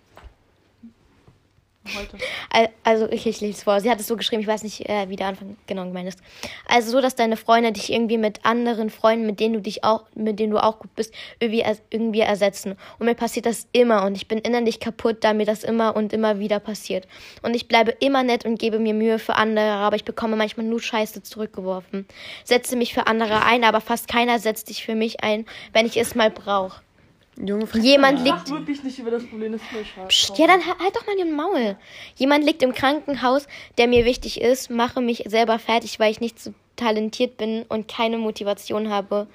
Heute. 1.84 2.16
Al- 2.50 2.68
Also 2.84 3.08
ich, 3.10 3.26
ich 3.26 3.40
lese 3.40 3.58
es 3.58 3.62
vor. 3.64 3.80
Sie 3.80 3.90
hat 3.90 3.98
es 3.98 4.06
so 4.06 4.16
geschrieben, 4.16 4.40
ich 4.42 4.46
weiß 4.48 4.62
nicht, 4.62 4.88
äh, 4.88 5.08
wie 5.08 5.16
der 5.16 5.26
Anfang 5.26 5.56
genau 5.66 5.84
gemeint 5.84 6.08
ist. 6.08 6.20
Also 6.68 6.92
so, 6.92 7.00
dass 7.00 7.16
deine 7.16 7.36
Freunde 7.36 7.72
dich 7.72 7.92
irgendwie 7.92 8.18
mit 8.18 8.44
anderen 8.44 8.88
Freunden, 8.88 9.26
mit 9.26 9.40
denen 9.40 9.54
du 9.54 9.60
dich 9.60 9.82
auch, 9.82 10.04
mit 10.14 10.38
denen 10.38 10.52
du 10.52 10.62
auch 10.62 10.78
gut 10.78 10.94
bist, 10.94 11.12
irgendwie, 11.40 11.64
irgendwie 11.90 12.20
ersetzen. 12.20 12.76
Und 12.98 13.06
mir 13.06 13.14
passiert 13.14 13.46
das 13.46 13.66
immer 13.72 14.04
und 14.04 14.14
ich 14.14 14.28
bin 14.28 14.38
innerlich 14.38 14.78
kaputt, 14.78 15.18
da 15.24 15.32
mir 15.32 15.46
das 15.46 15.64
immer 15.64 15.96
und 15.96 16.12
immer 16.12 16.38
wieder 16.38 16.60
passiert. 16.60 17.08
Und 17.42 17.54
ich 17.54 17.66
bleibe 17.66 17.90
immer 17.98 18.22
nett 18.22 18.44
und 18.44 18.58
gebe 18.60 18.78
mir 18.78 18.94
Mühe 18.94 19.18
für 19.18 19.34
andere, 19.34 19.70
aber 19.72 19.96
ich 19.96 20.04
bekomme 20.04 20.36
manchmal 20.36 20.66
nur 20.66 20.80
Scheiße 20.80 21.22
zurückgeworfen. 21.22 22.06
Setze 22.44 22.76
mich 22.76 22.94
für 22.94 23.08
andere 23.08 23.44
ein, 23.44 23.64
aber 23.64 23.80
fast 23.80 24.06
keiner 24.06 24.38
setzt 24.38 24.68
sich 24.68 24.84
für 24.84 24.94
mich 24.94 25.24
ein, 25.24 25.46
wenn 25.72 25.86
ich 25.86 25.96
es 25.96 26.14
mal 26.14 26.30
brauche. 26.30 26.80
Junge, 27.44 27.66
Jemand 27.80 28.20
liegt 28.24 28.50
wirklich 28.50 28.84
nicht 28.84 28.98
über 29.00 29.10
das 29.10 29.26
Problem 29.26 29.52
des. 29.52 29.60
Psst, 30.08 30.38
ja, 30.38 30.46
dann 30.46 30.64
halt 30.64 30.78
halt 30.78 30.94
doch 30.94 31.06
mal 31.06 31.16
den 31.16 31.34
Maul. 31.34 31.76
Jemand 32.16 32.44
liegt 32.44 32.62
im 32.62 32.72
Krankenhaus, 32.72 33.46
der 33.78 33.88
mir 33.88 34.04
wichtig 34.04 34.40
ist, 34.40 34.70
mache 34.70 35.00
mich 35.00 35.24
selber 35.26 35.58
fertig, 35.58 35.98
weil 35.98 36.12
ich 36.12 36.20
nicht 36.20 36.38
so 36.40 36.54
talentiert 36.76 37.36
bin 37.38 37.64
und 37.68 37.88
keine 37.88 38.16
Motivation 38.18 38.90
habe 38.90 39.26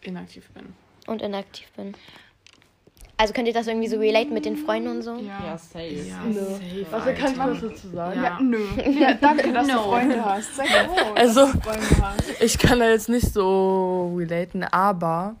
inaktiv 0.00 0.48
bin. 0.54 0.72
und 1.06 1.20
inaktiv 1.22 1.66
bin. 1.76 1.94
Also 3.18 3.34
könnt 3.34 3.46
ihr 3.48 3.52
das 3.54 3.66
irgendwie 3.66 3.88
so 3.88 3.98
relaten 3.98 4.32
mit 4.32 4.46
den 4.46 4.56
Freunden 4.56 4.88
und 4.88 5.02
so? 5.02 5.14
Ja. 5.16 5.38
Ja, 5.44 5.58
safe. 5.58 5.84
Ja, 5.90 6.20
Nö. 6.26 6.40
safe, 6.40 6.86
Also 6.90 7.20
kann 7.20 7.32
ich 7.32 7.38
was 7.38 7.60
dazu 7.60 7.88
sagen? 7.90 8.22
Ja. 8.22 8.38
Nö. 8.40 8.64
Ja, 8.98 9.12
danke, 9.12 9.52
dass 9.52 9.66
No. 9.68 9.74
du 9.74 9.80
Freunde 9.82 10.24
hast. 10.24 10.56
Sei 10.56 10.64
froh, 10.64 11.12
Also- 11.14 11.40
dass 11.44 11.52
du 11.52 11.60
Freunde 11.60 11.86
hast. 12.00 12.42
Ich 12.42 12.58
kann 12.58 12.80
da 12.80 12.88
jetzt 12.88 13.10
nicht 13.10 13.30
so 13.30 14.14
relaten, 14.16 14.64
aber 14.64 15.36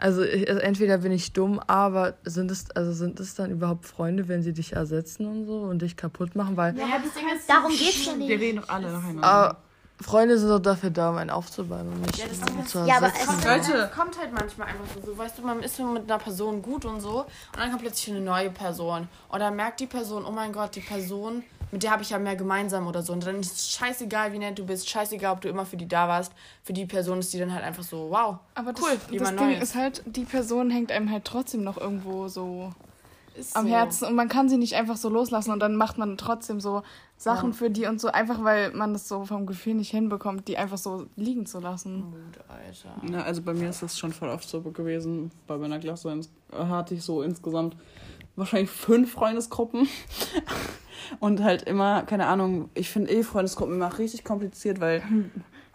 also, 0.00 0.22
ich, 0.22 0.48
also 0.48 0.60
entweder 0.60 0.98
bin 0.98 1.12
ich 1.12 1.32
dumm, 1.32 1.60
aber 1.66 2.14
sind 2.24 2.50
es 2.50 2.70
also 2.72 2.92
sind 2.92 3.20
es 3.20 3.34
dann 3.34 3.50
überhaupt 3.50 3.86
Freunde, 3.86 4.28
wenn 4.28 4.42
sie 4.42 4.52
dich 4.52 4.72
ersetzen 4.72 5.26
und 5.26 5.44
so 5.46 5.58
und 5.60 5.82
dich 5.82 5.96
kaputt 5.96 6.34
machen, 6.34 6.56
weil 6.56 6.74
Darum 6.74 7.70
geht's 7.70 8.06
ja 8.06 8.12
Wir 8.12 8.16
nicht. 8.18 8.30
reden 8.40 8.60
doch 8.60 8.68
alle 8.68 8.90
nacheinander. 8.90 9.24
ah, 9.24 9.56
Freunde 10.02 10.38
sind 10.38 10.48
doch 10.48 10.58
dafür 10.60 10.88
da, 10.90 11.10
um 11.10 11.16
einen 11.18 11.28
aufzubauen 11.28 11.86
und 11.88 12.00
nicht 12.00 12.16
Ja, 12.16 12.24
das 12.26 12.50
um 12.50 12.60
ist- 12.60 12.68
zu 12.70 12.78
Ja, 12.86 12.96
aber 12.96 13.06
ersetzen. 13.08 13.36
es- 13.38 13.68
Leute. 13.68 13.90
kommt 13.94 14.18
halt 14.18 14.32
manchmal 14.32 14.68
einfach 14.68 14.86
so, 14.94 15.12
so, 15.12 15.18
weißt 15.18 15.38
du, 15.38 15.42
man 15.42 15.62
ist 15.62 15.76
so 15.76 15.84
mit 15.84 16.04
einer 16.04 16.18
Person 16.18 16.62
gut 16.62 16.86
und 16.86 17.00
so 17.00 17.20
und 17.20 17.58
dann 17.58 17.68
kommt 17.70 17.82
plötzlich 17.82 18.14
eine 18.16 18.24
neue 18.24 18.50
Person 18.50 19.08
und 19.28 19.40
dann 19.40 19.54
merkt 19.56 19.80
die 19.80 19.86
Person, 19.86 20.24
oh 20.26 20.30
mein 20.32 20.52
Gott, 20.52 20.74
die 20.74 20.80
Person, 20.80 21.42
mit 21.72 21.82
der 21.82 21.90
habe 21.92 22.02
ich 22.02 22.10
ja 22.10 22.18
mehr 22.18 22.36
gemeinsam 22.36 22.86
oder 22.86 23.02
so 23.02 23.12
und 23.12 23.24
dann 23.26 23.36
ist 23.40 23.52
es 23.52 23.70
scheißegal, 23.70 24.32
wie 24.32 24.38
nett 24.38 24.58
du 24.58 24.66
bist, 24.66 24.88
scheißegal, 24.88 25.32
ob 25.34 25.40
du 25.40 25.48
immer 25.48 25.64
für 25.66 25.76
die 25.76 25.86
da 25.88 26.08
warst, 26.08 26.32
für 26.62 26.72
die 26.72 26.86
Person 26.86 27.18
ist 27.20 27.32
die 27.32 27.38
dann 27.38 27.52
halt 27.54 27.64
einfach 27.64 27.84
so, 27.84 28.08
wow, 28.10 28.36
Aber 28.54 28.72
das, 28.72 28.82
cool, 28.84 28.96
das 29.02 29.10
jemand 29.10 29.40
Ding 29.40 29.48
Neues. 29.50 29.62
ist 29.62 29.74
halt, 29.74 30.02
die 30.06 30.24
Person 30.24 30.70
hängt 30.70 30.90
einem 30.92 31.10
halt 31.10 31.24
trotzdem 31.24 31.62
noch 31.62 31.76
irgendwo 31.78 32.28
so 32.28 32.70
Ist 33.34 33.56
am 33.56 33.66
so. 33.66 33.72
Herzen 33.72 34.08
und 34.08 34.14
man 34.16 34.28
kann 34.28 34.48
sie 34.48 34.56
nicht 34.56 34.74
einfach 34.74 34.96
so 34.96 35.08
loslassen 35.08 35.52
und 35.52 35.60
dann 35.60 35.76
macht 35.76 35.96
man 35.98 36.16
trotzdem 36.18 36.60
so 36.60 36.82
Sachen 37.16 37.52
für 37.52 37.68
die 37.70 37.84
und 37.86 38.00
so, 38.00 38.08
einfach 38.08 38.42
weil 38.44 38.72
man 38.72 38.94
das 38.94 39.06
so 39.06 39.26
vom 39.26 39.44
Gefühl 39.44 39.74
nicht 39.74 39.90
hinbekommt, 39.90 40.48
die 40.48 40.56
einfach 40.56 40.78
so 40.78 41.06
liegen 41.16 41.44
zu 41.44 41.60
lassen. 41.60 42.04
Gut, 42.10 42.40
Alter. 42.48 42.94
Na, 43.02 43.22
also 43.24 43.42
bei 43.42 43.52
mir 43.52 43.68
ist 43.68 43.82
das 43.82 43.98
schon 43.98 44.10
voll 44.12 44.30
oft 44.30 44.48
so 44.48 44.62
gewesen. 44.62 45.30
Bei 45.46 45.58
meiner 45.58 45.78
Klasse 45.78 46.10
ins- 46.10 46.30
hatte 46.50 46.94
ich 46.94 47.02
so 47.02 47.20
insgesamt 47.22 47.76
wahrscheinlich 48.36 48.70
fünf 48.70 49.12
Freundesgruppen. 49.12 49.88
Und 51.18 51.42
halt 51.42 51.62
immer, 51.62 52.02
keine 52.02 52.26
Ahnung, 52.26 52.70
ich 52.74 52.90
finde 52.90 53.10
eh 53.10 53.22
Freundesgruppen 53.22 53.74
immer 53.74 53.98
richtig 53.98 54.24
kompliziert, 54.24 54.80
weil. 54.80 55.02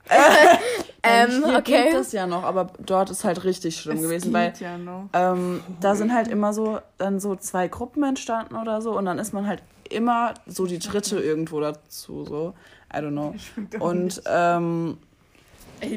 ähm, 1.04 1.44
hier 1.46 1.58
okay. 1.58 1.84
geht 1.86 1.94
das 1.94 2.12
ja 2.12 2.28
noch, 2.28 2.44
aber 2.44 2.72
dort 2.80 3.10
ist 3.10 3.24
halt 3.24 3.44
richtig 3.44 3.78
schlimm 3.78 4.02
gewesen, 4.02 4.32
weil 4.34 4.54
ja 4.60 4.78
noch. 4.78 5.10
ähm, 5.14 5.62
da 5.82 5.96
sind 5.96 6.14
halt 6.14 6.28
immer 6.28 6.54
so 6.54 6.80
dann 7.00 7.20
so 7.20 7.36
zwei 7.36 7.68
Gruppen 7.68 8.04
entstanden 8.04 8.56
oder 8.56 8.84
so 8.84 8.96
und 8.96 9.06
dann 9.06 9.18
ist 9.18 9.34
man 9.34 9.48
halt 9.48 9.64
immer 9.90 10.36
so 10.46 10.68
die 10.68 10.78
dritte 10.78 11.20
irgendwo 11.24 11.60
dazu 11.60 12.24
so 12.24 12.54
I 12.94 12.98
don't 12.98 13.12
know 13.12 13.34
und 13.80 14.22
ähm, 14.28 15.00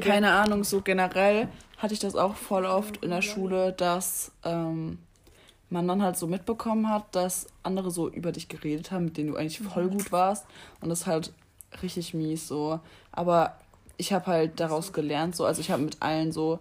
keine 0.01 0.33
Ahnung 0.33 0.65
so 0.65 0.81
generell 0.81 1.49
hatte 1.77 1.93
ich 1.93 2.01
das 2.01 2.17
auch 2.17 2.35
voll 2.35 2.65
oft 2.65 3.05
in 3.05 3.11
der 3.11 3.23
Schule 3.23 3.73
dass 3.73 4.33
ähm, 4.43 4.99
man 5.71 5.87
dann 5.87 6.03
halt 6.03 6.17
so 6.17 6.27
mitbekommen 6.27 6.89
hat 6.89 7.05
dass 7.15 7.47
andere 7.63 7.91
so 7.91 8.09
über 8.09 8.33
dich 8.33 8.49
geredet 8.49 8.91
haben 8.91 9.07
mit 9.07 9.17
denen 9.17 9.33
du 9.33 9.37
eigentlich 9.37 9.61
voll 9.61 9.89
gut 9.89 10.13
warst 10.13 10.47
und 10.81 10.89
das 10.89 11.01
ist 11.01 11.07
halt 11.07 11.33
richtig 11.83 12.15
mies 12.15 12.49
so 12.49 12.81
aber 13.13 13.57
ich 13.97 14.13
habe 14.13 14.27
halt 14.27 14.61
daraus 14.61 14.93
gelernt 14.93 15.37
so 15.37 15.45
also 15.45 15.61
ich 15.61 15.71
habe 15.71 15.83
mit 15.83 16.01
allen 16.01 16.33
so 16.33 16.59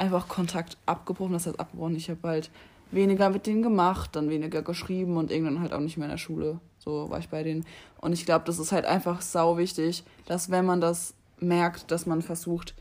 einfach 0.00 0.28
Kontakt 0.28 0.78
abgebrochen. 0.86 1.34
Das 1.34 1.46
heißt 1.46 1.60
abgebrochen, 1.60 1.94
ich 1.94 2.08
habe 2.08 2.26
halt 2.26 2.50
weniger 2.90 3.30
mit 3.30 3.46
denen 3.46 3.62
gemacht, 3.62 4.16
dann 4.16 4.30
weniger 4.30 4.62
geschrieben 4.62 5.16
und 5.16 5.30
irgendwann 5.30 5.60
halt 5.60 5.72
auch 5.72 5.80
nicht 5.80 5.98
mehr 5.98 6.06
in 6.06 6.12
der 6.12 6.18
Schule. 6.18 6.58
So 6.78 7.10
war 7.10 7.18
ich 7.18 7.28
bei 7.28 7.42
denen. 7.42 7.66
Und 8.00 8.14
ich 8.14 8.24
glaube, 8.24 8.46
das 8.46 8.58
ist 8.58 8.72
halt 8.72 8.86
einfach 8.86 9.20
sau 9.20 9.58
wichtig, 9.58 10.02
dass 10.26 10.50
wenn 10.50 10.64
man 10.64 10.80
das 10.80 11.14
merkt, 11.38 11.90
dass 11.90 12.06
man 12.06 12.22
versucht, 12.22 12.74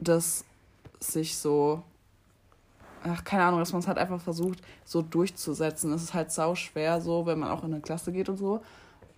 das 0.00 0.44
sich 0.98 1.36
so, 1.36 1.82
ach, 3.04 3.24
keine 3.24 3.44
Ahnung, 3.44 3.60
dass 3.60 3.72
man 3.72 3.80
es 3.80 3.88
halt 3.88 3.98
einfach 3.98 4.20
versucht, 4.20 4.60
so 4.84 5.02
durchzusetzen. 5.02 5.92
Es 5.92 6.02
ist 6.02 6.14
halt 6.14 6.30
sau 6.32 6.54
schwer 6.54 7.00
so, 7.00 7.26
wenn 7.26 7.38
man 7.38 7.50
auch 7.50 7.64
in 7.64 7.72
eine 7.72 7.82
Klasse 7.82 8.12
geht 8.12 8.28
und 8.28 8.36
so. 8.36 8.62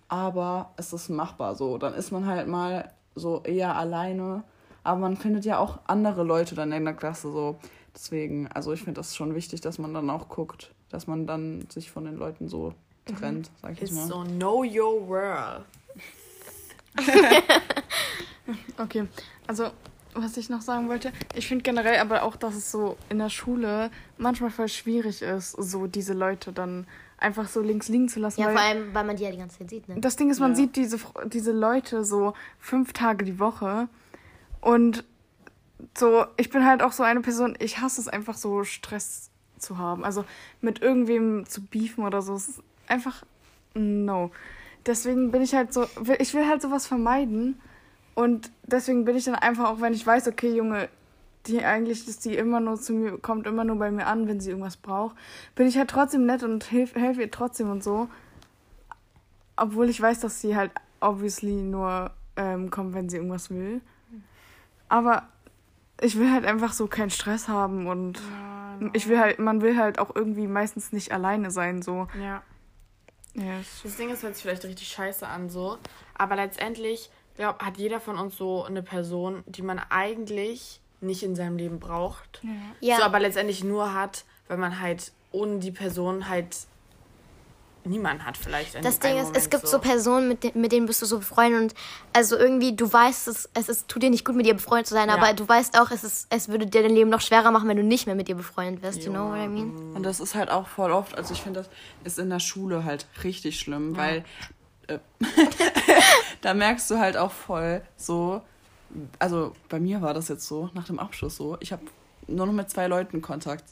Aber 0.07 0.71
es 0.77 0.93
ist 0.93 1.09
machbar 1.09 1.55
so. 1.55 1.77
Dann 1.77 1.93
ist 1.93 2.11
man 2.11 2.25
halt 2.25 2.47
mal 2.47 2.91
so 3.15 3.41
eher 3.43 3.75
alleine. 3.75 4.43
Aber 4.83 4.99
man 4.99 5.17
findet 5.17 5.45
ja 5.45 5.57
auch 5.57 5.79
andere 5.87 6.23
Leute 6.23 6.55
dann 6.55 6.71
in 6.71 6.85
der 6.85 6.93
Klasse 6.93 7.31
so. 7.31 7.57
Deswegen, 7.93 8.47
also 8.47 8.73
ich 8.73 8.83
finde 8.83 8.99
das 8.99 9.15
schon 9.15 9.33
wichtig, 9.35 9.61
dass 9.61 9.79
man 9.79 9.93
dann 9.93 10.09
auch 10.09 10.29
guckt, 10.29 10.73
dass 10.89 11.07
man 11.07 11.25
dann 11.25 11.65
sich 11.69 11.91
von 11.91 12.05
den 12.05 12.15
Leuten 12.15 12.49
so 12.49 12.73
trennt, 13.05 13.49
sag 13.61 13.73
ich 13.73 13.83
Ist 13.83 13.93
mal. 13.93 14.07
so 14.07 14.23
know 14.23 14.63
your 14.63 15.07
world. 15.07 15.65
Okay, 18.77 19.07
also 19.47 19.71
was 20.15 20.37
ich 20.37 20.49
noch 20.49 20.61
sagen 20.61 20.87
wollte, 20.89 21.11
ich 21.35 21.47
finde 21.47 21.63
generell 21.63 21.99
aber 21.99 22.23
auch, 22.23 22.35
dass 22.35 22.55
es 22.55 22.71
so 22.71 22.97
in 23.09 23.19
der 23.19 23.29
Schule 23.29 23.91
manchmal 24.17 24.49
voll 24.49 24.69
schwierig 24.69 25.21
ist, 25.21 25.51
so 25.51 25.87
diese 25.87 26.13
Leute 26.13 26.51
dann 26.53 26.87
einfach 27.17 27.47
so 27.47 27.61
links 27.61 27.87
liegen 27.89 28.09
zu 28.09 28.19
lassen. 28.19 28.41
Ja, 28.41 28.47
weil 28.47 28.53
vor 28.55 28.61
allem, 28.63 28.93
weil 28.93 29.03
man 29.03 29.15
die 29.15 29.23
ja 29.23 29.31
die 29.31 29.37
ganze 29.37 29.59
Zeit 29.59 29.69
sieht, 29.69 29.87
ne? 29.89 29.95
das 29.99 30.15
Ding 30.15 30.29
ist, 30.29 30.39
man 30.39 30.51
Ja. 30.51 30.55
sieht 30.55 30.75
diese, 30.75 30.99
diese 31.25 31.51
Leute 31.51 32.03
so 32.03 32.33
fünf 32.59 32.93
Tage 32.93 33.25
die 33.25 33.39
Woche 33.39 33.87
und 34.61 35.03
so, 35.97 36.25
ich 36.37 36.49
bin 36.49 36.65
halt 36.65 36.81
auch 36.81 36.91
so 36.91 37.03
eine 37.03 37.21
Person, 37.21 37.55
ich 37.59 37.79
hasse 37.79 38.01
es 38.01 38.07
einfach 38.07 38.35
so 38.35 38.63
Stress 38.63 39.29
zu 39.57 39.77
haben. 39.77 40.03
Also 40.03 40.25
mit 40.61 40.81
irgendwem 40.81 41.45
zu 41.45 41.61
beefen 41.61 42.03
oder 42.05 42.21
so, 42.21 42.35
es 42.35 42.49
ist 42.49 42.63
einfach 42.87 43.23
no. 43.73 44.31
Deswegen 44.85 45.31
bin 45.31 45.41
ich 45.41 45.53
halt 45.55 45.73
so, 45.73 45.87
ich 46.19 46.33
will 46.33 46.47
halt 46.47 46.61
sowas 46.61 46.87
vermeiden 46.87 47.59
und 48.15 48.49
deswegen 48.63 49.05
bin 49.05 49.15
ich 49.15 49.25
dann 49.25 49.35
einfach 49.35 49.69
auch, 49.69 49.81
wenn 49.81 49.93
ich 49.93 50.05
weiß, 50.05 50.27
okay, 50.27 50.55
Junge, 50.55 50.89
die 51.47 51.63
eigentlich 51.63 52.07
ist 52.07 52.25
die 52.25 52.35
immer 52.35 52.59
nur 52.59 52.79
zu 52.79 52.93
mir, 52.93 53.17
kommt 53.19 53.45
immer 53.45 53.63
nur 53.63 53.77
bei 53.77 53.91
mir 53.91 54.07
an, 54.07 54.27
wenn 54.27 54.39
sie 54.39 54.49
irgendwas 54.49 54.77
braucht, 54.77 55.15
bin 55.53 55.67
ich 55.67 55.77
halt 55.77 55.89
trotzdem 55.89 56.25
nett 56.25 56.41
und 56.41 56.71
helfe 56.71 56.99
helf 56.99 57.19
ihr 57.19 57.29
trotzdem 57.29 57.69
und 57.69 57.83
so. 57.83 58.09
Obwohl 59.57 59.89
ich 59.89 60.01
weiß, 60.01 60.21
dass 60.21 60.41
sie 60.41 60.55
halt 60.55 60.71
obviously 61.01 61.61
nur 61.61 62.11
ähm, 62.35 62.71
kommt, 62.71 62.93
wenn 62.93 63.09
sie 63.09 63.17
irgendwas 63.17 63.49
will. 63.49 63.81
Aber 64.89 65.27
ich 66.01 66.17
will 66.17 66.31
halt 66.31 66.45
einfach 66.45 66.73
so 66.73 66.87
keinen 66.87 67.09
Stress 67.09 67.47
haben 67.47 67.87
und 67.87 68.21
ich 68.93 69.07
will 69.07 69.19
halt, 69.19 69.39
man 69.39 69.61
will 69.61 69.77
halt 69.77 69.99
auch 69.99 70.15
irgendwie 70.15 70.47
meistens 70.47 70.91
nicht 70.91 71.11
alleine 71.11 71.51
sein, 71.51 71.81
so. 71.81 72.07
Ja. 72.19 72.43
Ja, 73.33 73.59
Das 73.83 73.97
Ding 73.97 74.09
ist, 74.09 74.23
hört 74.23 74.35
sich 74.35 74.43
vielleicht 74.43 74.63
richtig 74.63 74.87
scheiße 74.87 75.27
an, 75.27 75.49
so. 75.49 75.77
Aber 76.17 76.37
letztendlich 76.37 77.09
glaub, 77.37 77.61
hat 77.61 77.77
jeder 77.77 77.99
von 77.99 78.17
uns 78.17 78.37
so 78.37 78.63
eine 78.63 78.81
Person, 78.83 79.43
die 79.45 79.61
man 79.61 79.79
eigentlich 79.89 80.79
nicht 81.01 81.23
in 81.23 81.35
seinem 81.35 81.57
Leben 81.57 81.79
braucht. 81.79 82.41
Ja. 82.79 82.97
So, 82.97 83.03
aber 83.03 83.19
letztendlich 83.19 83.63
nur 83.63 83.93
hat, 83.93 84.23
weil 84.47 84.57
man 84.57 84.79
halt 84.79 85.11
ohne 85.31 85.59
die 85.59 85.71
Person 85.71 86.29
halt 86.29 86.55
niemanden 87.83 88.25
hat 88.25 88.35
vielleicht. 88.35 88.73
in 88.73 88.81
Das 88.81 88.97
Ding 88.99 89.11
ist, 89.15 89.25
Moment 89.25 89.37
es 89.37 89.49
gibt 89.51 89.67
so, 89.67 89.77
Personen, 89.77 90.27
mit, 90.27 90.43
de- 90.43 90.53
mit 90.57 90.71
denen 90.71 90.87
bist 90.87 91.03
du 91.03 91.05
so 91.05 91.19
befreundet 91.19 91.61
und 91.61 91.73
also 92.13 92.35
irgendwie, 92.35 92.75
du 92.75 92.91
weißt, 92.91 93.27
es, 93.27 93.47
es 93.53 93.69
ist, 93.69 93.87
tut 93.87 94.01
dir 94.01 94.09
nicht 94.09 94.25
gut, 94.25 94.35
mit 94.35 94.47
ihr 94.47 94.55
befreundet 94.55 94.87
zu 94.87 94.95
sein, 94.95 95.07
Ja. 95.09 95.15
aber 95.15 95.33
du 95.33 95.47
weißt 95.47 95.79
auch, 95.79 95.91
es, 95.91 96.03
ist, 96.03 96.25
es 96.31 96.47
würde 96.49 96.65
dir 96.65 96.81
dein 96.81 96.95
Leben 96.95 97.11
noch 97.11 97.21
schwerer 97.21 97.51
machen, 97.51 97.69
wenn 97.69 97.77
du 97.77 97.83
nicht 97.83 98.07
mehr 98.07 98.15
mit 98.15 98.27
ihr 98.27 98.33
befreundet 98.35 98.81
wirst. 98.81 99.03
You 99.03 99.11
know 99.11 99.29
what 99.29 99.37
I 99.37 99.47
mean? 99.47 99.93
Und 99.93 100.01
das 100.01 100.19
ist 100.19 100.33
halt 100.33 100.49
auch 100.49 100.67
voll 100.67 100.91
oft, 100.91 101.15
also 101.15 101.31
ich 101.33 101.43
finde, 101.43 101.59
das 101.59 101.69
ist 102.13 102.17
in 102.17 102.31
der 102.31 102.39
Schule 102.39 102.85
halt 102.85 103.05
richtig 103.23 103.59
schlimm, 103.59 103.95
weil 103.95 104.25
äh, 104.87 104.99
da 106.41 106.53
merkst 106.53 106.89
du 106.91 106.99
halt 106.99 107.17
auch 107.17 107.31
voll 107.31 107.81
so, 107.97 108.41
also 109.19 109.53
bei 109.69 109.79
mir 109.79 110.01
war 110.01 110.13
das 110.13 110.27
jetzt 110.27 110.47
so, 110.47 110.69
nach 110.73 110.85
dem 110.85 110.99
Abschluss 110.99 111.35
so, 111.35 111.57
ich 111.59 111.71
habe 111.71 111.83
nur 112.27 112.45
noch 112.45 112.53
mit 112.53 112.69
zwei 112.69 112.87
Leuten 112.87 113.21
Kontakt. 113.21 113.63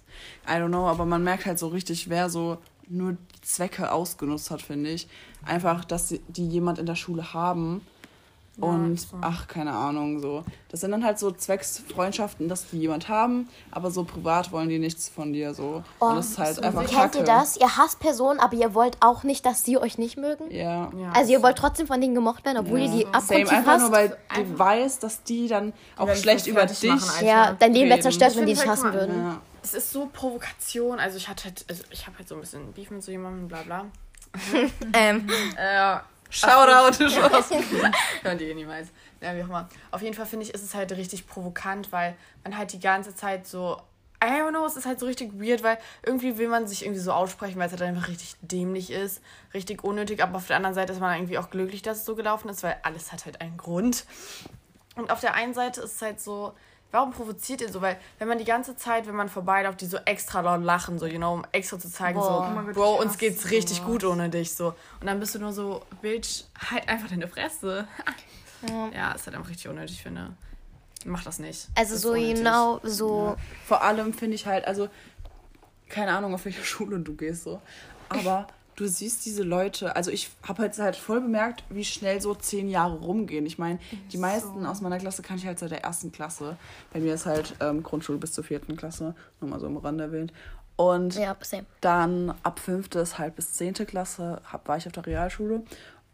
I 0.47 0.53
don't 0.53 0.67
know, 0.67 0.87
aber 0.87 1.05
man 1.05 1.23
merkt 1.23 1.45
halt 1.45 1.59
so 1.59 1.67
richtig, 1.69 2.09
wer 2.09 2.29
so 2.29 2.57
nur 2.87 3.13
die 3.13 3.41
Zwecke 3.41 3.91
ausgenutzt 3.91 4.51
hat, 4.51 4.61
finde 4.61 4.91
ich. 4.91 5.07
Einfach, 5.45 5.85
dass 5.85 6.13
die 6.27 6.47
jemand 6.47 6.79
in 6.79 6.85
der 6.85 6.95
Schule 6.95 7.33
haben. 7.33 7.81
Und 8.59 8.99
so. 8.99 9.17
ach, 9.21 9.47
keine 9.47 9.71
Ahnung, 9.71 10.19
so. 10.19 10.43
Das 10.69 10.81
sind 10.81 10.91
dann 10.91 11.03
halt 11.03 11.17
so 11.17 11.31
Zwecksfreundschaften, 11.31 12.47
dass 12.47 12.69
die 12.69 12.77
jemand 12.77 13.09
haben, 13.09 13.49
aber 13.71 13.89
so 13.89 14.03
privat 14.03 14.51
wollen 14.51 14.69
die 14.69 14.77
nichts 14.77 15.09
von 15.09 15.33
dir 15.33 15.55
so. 15.55 15.83
Und 15.97 16.15
das 16.17 16.29
ist 16.29 16.37
halt 16.37 16.63
einfach 16.63 16.81
Kennt 16.85 16.91
kacke. 16.93 17.17
ihr 17.19 17.23
das? 17.23 17.57
Ihr 17.57 17.77
hasst 17.77 17.99
Personen, 17.99 18.39
aber 18.39 18.55
ihr 18.55 18.75
wollt 18.75 18.97
auch 18.99 19.23
nicht, 19.23 19.45
dass 19.45 19.63
sie 19.63 19.77
euch 19.77 19.97
nicht 19.97 20.17
mögen? 20.17 20.51
Ja. 20.51 20.91
Ja. 20.95 21.11
Also 21.15 21.31
ihr 21.31 21.41
wollt 21.41 21.57
trotzdem 21.57 21.87
von 21.87 21.99
denen 21.99 22.13
gemocht 22.13 22.45
werden, 22.45 22.59
obwohl 22.59 22.79
ja. 22.79 22.85
ihr 22.85 22.91
die 22.91 23.01
Same, 23.01 23.15
abgrundtief 23.15 23.51
einfach 23.51 23.71
hasst? 23.73 23.81
nur, 23.81 23.91
weil 23.91 24.17
du 24.35 24.59
weißt, 24.59 25.03
dass 25.03 25.23
die 25.23 25.47
dann 25.47 25.73
auch 25.97 26.13
schlecht 26.15 26.45
über 26.45 26.65
dich. 26.67 26.83
machen, 26.83 27.25
ja, 27.25 27.53
dein 27.53 27.73
Leben 27.73 27.89
wäre 27.89 28.01
zerstört, 28.01 28.35
wenn 28.35 28.45
die 28.45 28.53
dich 28.53 28.59
halt, 28.59 28.69
hassen 28.69 28.93
würden. 28.93 29.17
Ja. 29.17 29.41
Es 29.63 29.73
ist 29.73 29.91
so 29.91 30.09
Provokation. 30.11 30.99
Also 30.99 31.17
ich 31.17 31.27
hatte 31.27 31.45
halt, 31.45 31.65
also 31.69 31.83
ich 31.89 32.05
habe 32.05 32.17
halt 32.19 32.27
so 32.27 32.35
ein 32.35 32.41
bisschen 32.41 32.71
Beef 32.73 32.91
mit 32.91 33.01
so 33.01 33.11
jemandem, 33.11 33.47
bla 33.47 33.63
bla. 33.63 33.85
Ähm, 34.93 35.27
Äh, 35.57 35.97
Shoutout. 36.33 37.09
Spaß. 37.09 37.51
Hören 38.23 38.37
die 38.39 38.45
eh 38.45 38.53
niemals. 38.55 38.89
Ja, 39.21 39.35
wie 39.35 39.43
auch 39.43 39.47
immer. 39.47 39.69
Auf 39.91 40.01
jeden 40.01 40.15
Fall 40.15 40.25
finde 40.25 40.45
ich, 40.45 40.53
ist 40.53 40.63
es 40.63 40.73
halt 40.73 40.91
richtig 40.93 41.27
provokant, 41.27 41.91
weil 41.91 42.15
man 42.43 42.57
halt 42.57 42.73
die 42.73 42.79
ganze 42.79 43.15
Zeit 43.15 43.47
so. 43.47 43.79
I 44.23 44.27
don't 44.27 44.51
know, 44.51 44.65
es 44.65 44.77
ist 44.77 44.85
halt 44.85 45.01
so 45.01 45.05
richtig 45.05 45.33
weird, 45.33 45.63
weil 45.63 45.77
irgendwie 46.01 46.37
will 46.37 46.47
man 46.47 46.65
sich 46.65 46.83
irgendwie 46.83 47.01
so 47.01 47.11
aussprechen, 47.11 47.59
weil 47.59 47.65
es 47.65 47.73
halt 47.73 47.81
einfach 47.81 48.07
richtig 48.07 48.35
dämlich 48.39 48.89
ist, 48.89 49.21
richtig 49.53 49.83
unnötig, 49.83 50.23
aber 50.23 50.37
auf 50.37 50.47
der 50.47 50.55
anderen 50.55 50.73
Seite 50.73 50.93
ist 50.93 51.01
man 51.01 51.17
irgendwie 51.17 51.37
auch 51.37 51.49
glücklich, 51.49 51.81
dass 51.81 51.97
es 51.97 52.05
so 52.05 52.15
gelaufen 52.15 52.47
ist, 52.47 52.63
weil 52.63 52.77
alles 52.83 53.11
hat 53.11 53.25
halt 53.25 53.41
einen 53.41 53.57
Grund. 53.57 54.05
Und 54.95 55.11
auf 55.11 55.19
der 55.19 55.33
einen 55.33 55.53
Seite 55.53 55.81
ist 55.81 55.95
es 55.95 56.01
halt 56.01 56.21
so, 56.21 56.53
warum 56.93 57.11
provoziert 57.11 57.59
ihr 57.61 57.71
so? 57.71 57.81
Weil 57.81 57.97
wenn 58.19 58.27
man 58.27 58.37
die 58.37 58.45
ganze 58.45 58.77
Zeit, 58.77 59.07
wenn 59.07 59.15
man 59.15 59.27
vorbeiläuft, 59.27 59.81
die 59.81 59.87
so 59.87 59.97
extra 60.05 60.41
laut 60.41 60.63
lachen, 60.63 60.99
so, 60.99 61.07
you 61.07 61.17
know, 61.17 61.33
um 61.33 61.45
extra 61.51 61.79
zu 61.79 61.89
zeigen, 61.89 62.19
Boah. 62.19 62.53
so, 62.53 62.61
Oh 62.61 62.73
Bro, 62.73 63.01
uns 63.01 63.17
geht's 63.17 63.49
richtig 63.49 63.77
sowas. 63.77 63.89
gut 63.89 64.03
ohne 64.05 64.29
dich, 64.29 64.53
so. 64.53 64.75
Und 65.01 65.07
dann 65.07 65.19
bist 65.19 65.33
du 65.33 65.39
nur 65.39 65.51
so, 65.51 65.81
Bitch, 66.03 66.43
halt 66.69 66.87
einfach 66.87 67.09
deine 67.09 67.27
Fresse. 67.27 67.87
Ja. 68.69 68.89
Ja, 68.95 69.11
ist 69.11 69.25
halt 69.25 69.35
einfach 69.35 69.49
richtig 69.49 69.67
unnötig, 69.67 70.01
finde. 70.01 70.29
Mach 71.03 71.21
das 71.21 71.37
nicht. 71.37 71.67
also 71.75 71.97
so 71.97 72.11
unnötig. 72.11 72.35
genau, 72.35 72.79
so... 72.83 73.35
Vor 73.67 73.81
allem 73.81 74.13
finde 74.13 74.35
ich 74.35 74.45
halt, 74.45 74.63
also, 74.63 74.87
keine 75.89 76.13
Ahnung, 76.13 76.33
auf 76.33 76.45
welche 76.45 76.63
Schule 76.63 76.97
du 76.99 77.13
gehst, 77.13 77.43
so. 77.43 77.59
Aber 78.07 78.47
du 78.75 78.87
siehst 78.87 79.25
diese 79.25 79.43
Leute, 79.43 79.95
also 79.95 80.11
ich 80.11 80.29
habe 80.47 80.63
jetzt 80.63 80.79
halt 80.79 80.95
voll 80.95 81.21
bemerkt, 81.21 81.63
wie 81.69 81.85
schnell 81.85 82.21
so 82.21 82.33
zehn 82.35 82.69
Jahre 82.69 82.99
rumgehen. 82.99 83.45
Ich 83.45 83.57
meine, 83.57 83.79
die 84.11 84.17
meisten 84.17 84.65
aus 84.65 84.81
meiner 84.81 84.97
Klasse 84.97 85.21
kann 85.21 85.37
ich 85.37 85.45
halt 85.45 85.59
seit 85.59 85.71
der 85.71 85.83
ersten 85.83 86.11
Klasse. 86.11 86.57
Bei 86.91 86.99
mir 86.99 87.13
ist 87.13 87.25
halt 87.25 87.55
ähm, 87.59 87.83
Grundschule 87.83 88.17
bis 88.17 88.33
zur 88.33 88.43
vierten 88.43 88.75
Klasse, 88.75 89.15
nur 89.39 89.49
mal 89.49 89.59
so 89.59 89.67
am 89.67 89.77
Rand 89.77 90.01
erwähnt. 90.01 90.33
Und 90.75 91.15
Ja, 91.15 91.35
dann 91.81 92.33
ab 92.41 92.59
fünfte 92.59 92.99
ist 92.99 93.19
halt 93.19 93.35
bis 93.35 93.53
zehnte 93.53 93.85
Klasse 93.85 94.41
hab, 94.51 94.67
war 94.67 94.77
ich 94.77 94.87
auf 94.87 94.93
der 94.93 95.05
Realschule. 95.05 95.63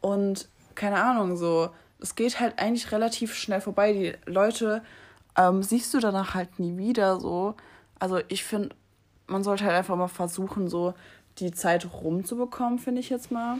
Und 0.02 0.50
keine 0.76 1.02
Ahnung, 1.02 1.38
so, 1.38 1.70
es 2.00 2.16
geht 2.16 2.40
halt 2.40 2.60
eigentlich 2.60 2.92
relativ 2.92 3.36
schnell 3.36 3.62
vorbei. 3.62 3.94
Die 3.94 4.32
Leute 4.32 4.82
ähm, 5.38 5.64
siehst 5.64 5.94
du 5.94 6.00
danach 6.00 6.34
halt 6.34 6.60
nie 6.60 6.78
wieder 6.78 7.20
so. 7.20 7.56
Also 8.00 8.20
ich 8.28 8.44
finde, 8.44 8.76
man 9.28 9.44
sollte 9.44 9.64
halt 9.64 9.76
einfach 9.76 9.96
mal 9.96 10.08
versuchen, 10.08 10.68
so 10.68 10.94
die 11.40 11.52
Zeit 11.52 11.88
rumzubekommen, 11.94 12.80
finde 12.80 13.02
ich 13.02 13.10
jetzt 13.10 13.32
mal. 13.32 13.60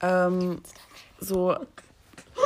Ähm, 0.00 0.60
so, 1.20 1.52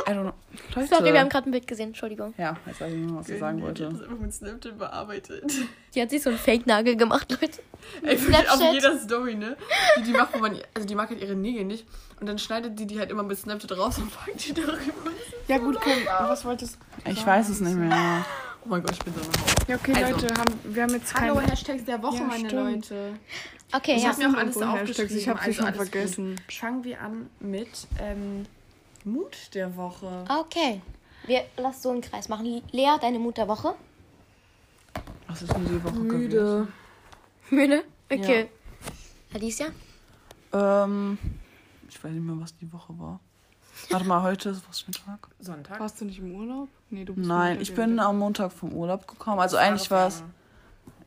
I 0.07 0.11
don't 0.11 0.21
know. 0.21 0.33
Leute. 0.75 0.87
Sorry, 0.87 1.13
wir 1.13 1.19
haben 1.19 1.29
gerade 1.29 1.49
ein 1.49 1.51
Bild 1.51 1.67
gesehen, 1.67 1.89
Entschuldigung. 1.89 2.33
ja, 2.37 2.55
jetzt 2.65 2.79
weiß 2.79 2.93
ich 2.93 2.99
nur, 2.99 3.19
was 3.19 3.29
ich 3.29 3.39
sagen 3.39 3.61
wollte. 3.61 3.87
einfach 3.87 4.19
mit 4.19 4.33
Snapchat 4.33 4.77
bearbeitet. 4.77 5.51
Die 5.95 6.01
hat 6.01 6.09
sich 6.09 6.21
so 6.21 6.29
einen 6.29 6.39
Fake-Nagel 6.39 6.95
gemacht, 6.95 7.31
Leute. 7.31 7.61
Ey, 8.03 8.15
auf 8.15 8.21
Snapchat. 8.21 8.73
jeder 8.73 8.99
Story, 8.99 9.35
ne? 9.35 9.57
Die, 9.97 10.03
die 10.03 10.11
macht, 10.11 10.33
wo 10.35 10.39
man, 10.39 10.57
also 10.73 10.87
die 10.87 10.95
mag 10.95 11.09
halt 11.09 11.21
ihre 11.21 11.35
Nägel 11.35 11.65
nicht. 11.65 11.85
Und 12.19 12.27
dann 12.27 12.37
schneidet 12.37 12.77
die 12.77 12.85
die 12.85 12.99
halt 12.99 13.09
immer 13.09 13.23
mit 13.23 13.37
Snapchat 13.37 13.77
raus 13.77 13.97
und 13.97 14.13
packt 14.15 14.47
die 14.47 14.53
darüber. 14.53 15.11
Ja 15.47 15.57
gut, 15.57 15.81
Kim, 15.81 15.93
was 16.19 16.45
wolltest 16.45 16.77
du? 17.03 17.09
Ich 17.11 17.25
weiß 17.25 17.49
es 17.49 17.61
nicht 17.61 17.75
mehr. 17.75 18.25
Oh 18.65 18.69
mein 18.69 18.83
Gott, 18.83 18.91
ich 18.93 18.99
bin 18.99 19.13
so 19.13 19.21
eine 19.21 19.29
Ja, 19.67 19.75
okay, 19.75 20.03
Also. 20.03 20.15
Leute, 20.21 20.33
haben, 20.39 20.59
wir 20.63 20.83
haben 20.83 20.93
jetzt 20.93 21.13
Hallo, 21.15 21.35
keine... 21.35 21.51
Hashtags 21.51 21.85
der 21.85 22.01
Woche, 22.03 22.17
Ja, 22.17 22.23
meine 22.23 22.49
stimmt. 22.49 22.89
Leute. 22.89 23.13
Okay, 23.71 23.95
Ich 23.95 24.03
ja. 24.03 24.09
habe 24.09 24.19
mir 24.21 24.29
auch 24.29 24.39
alles 24.39 24.57
aufgeschrieben. 24.61 25.17
ich 25.17 25.29
hab 25.29 25.43
sie 25.43 25.53
schon 25.53 25.65
alles 25.65 25.77
gut. 25.79 25.89
vergessen. 25.89 26.35
Fangen 26.49 26.83
wir 26.83 27.01
an 27.01 27.29
mit 27.39 27.87
ähm, 27.99 28.45
Mut 29.05 29.37
der 29.53 29.75
Woche. 29.75 30.25
Okay. 30.29 30.81
Wir 31.25 31.43
lassen 31.57 31.81
so 31.81 31.89
einen 31.91 32.01
Kreis 32.01 32.27
machen. 32.29 32.61
Lea, 32.71 32.97
deine 32.99 33.19
Mut 33.19 33.37
der 33.37 33.47
Woche? 33.47 33.75
Was 35.27 35.41
ist 35.43 35.53
denn 35.53 35.65
die 35.65 35.83
Woche 35.83 35.93
Müde. 35.95 36.67
Müde? 37.51 37.83
Okay. 38.11 38.49
Alicia? 39.33 39.67
Ähm, 40.51 41.17
ich 41.87 42.03
weiß 42.03 42.11
nicht 42.11 42.23
mehr, 42.23 42.35
was 42.39 42.57
die 42.57 42.71
Woche 42.73 42.97
war. 42.97 43.19
Warte 43.89 44.05
mal, 44.05 44.21
heute 44.21 44.49
ist 44.49 44.67
was 44.69 44.81
für 44.81 44.91
ein 44.91 44.93
Tag? 44.93 45.27
Sonntag. 45.39 45.79
Warst 45.79 45.99
du 45.99 46.05
nicht 46.05 46.19
im 46.19 46.35
Urlaub? 46.35 46.69
Nee, 46.91 47.05
du 47.05 47.15
bist 47.15 47.27
Nein, 47.27 47.59
ich 47.59 47.73
bin 47.73 47.99
am 47.99 48.19
Montag 48.19 48.51
vom 48.51 48.71
Urlaub 48.73 49.07
gekommen. 49.07 49.39
Also 49.39 49.57
eigentlich 49.57 49.89
war 49.89 50.07
es, 50.07 50.23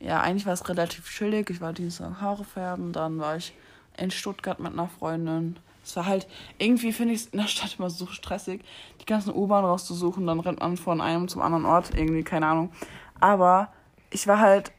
ja, 0.01 0.19
eigentlich 0.19 0.45
war 0.45 0.53
es 0.53 0.67
relativ 0.67 1.09
chillig. 1.09 1.49
Ich 1.49 1.61
war 1.61 1.71
Dienstag 1.71 2.19
Haare 2.19 2.43
färben, 2.43 2.91
dann 2.91 3.19
war 3.19 3.37
ich 3.37 3.53
in 3.97 4.11
Stuttgart 4.11 4.59
mit 4.59 4.73
einer 4.73 4.89
Freundin. 4.89 5.55
Es 5.85 5.95
war 5.95 6.05
halt, 6.05 6.27
irgendwie 6.57 6.91
finde 6.91 7.13
ich 7.13 7.21
es 7.21 7.27
in 7.27 7.39
der 7.39 7.47
Stadt 7.47 7.75
immer 7.79 7.89
so 7.89 8.07
stressig, 8.07 8.63
die 9.01 9.05
ganzen 9.05 9.33
U-Bahn 9.33 9.63
rauszusuchen, 9.63 10.27
dann 10.27 10.39
rennt 10.41 10.59
man 10.59 10.75
von 10.75 10.99
einem 10.99 11.27
zum 11.27 11.41
anderen 11.41 11.65
Ort, 11.65 11.91
irgendwie, 11.95 12.23
keine 12.23 12.47
Ahnung. 12.47 12.71
Aber 13.19 13.69
ich 14.09 14.27
war 14.27 14.39
halt 14.39 14.71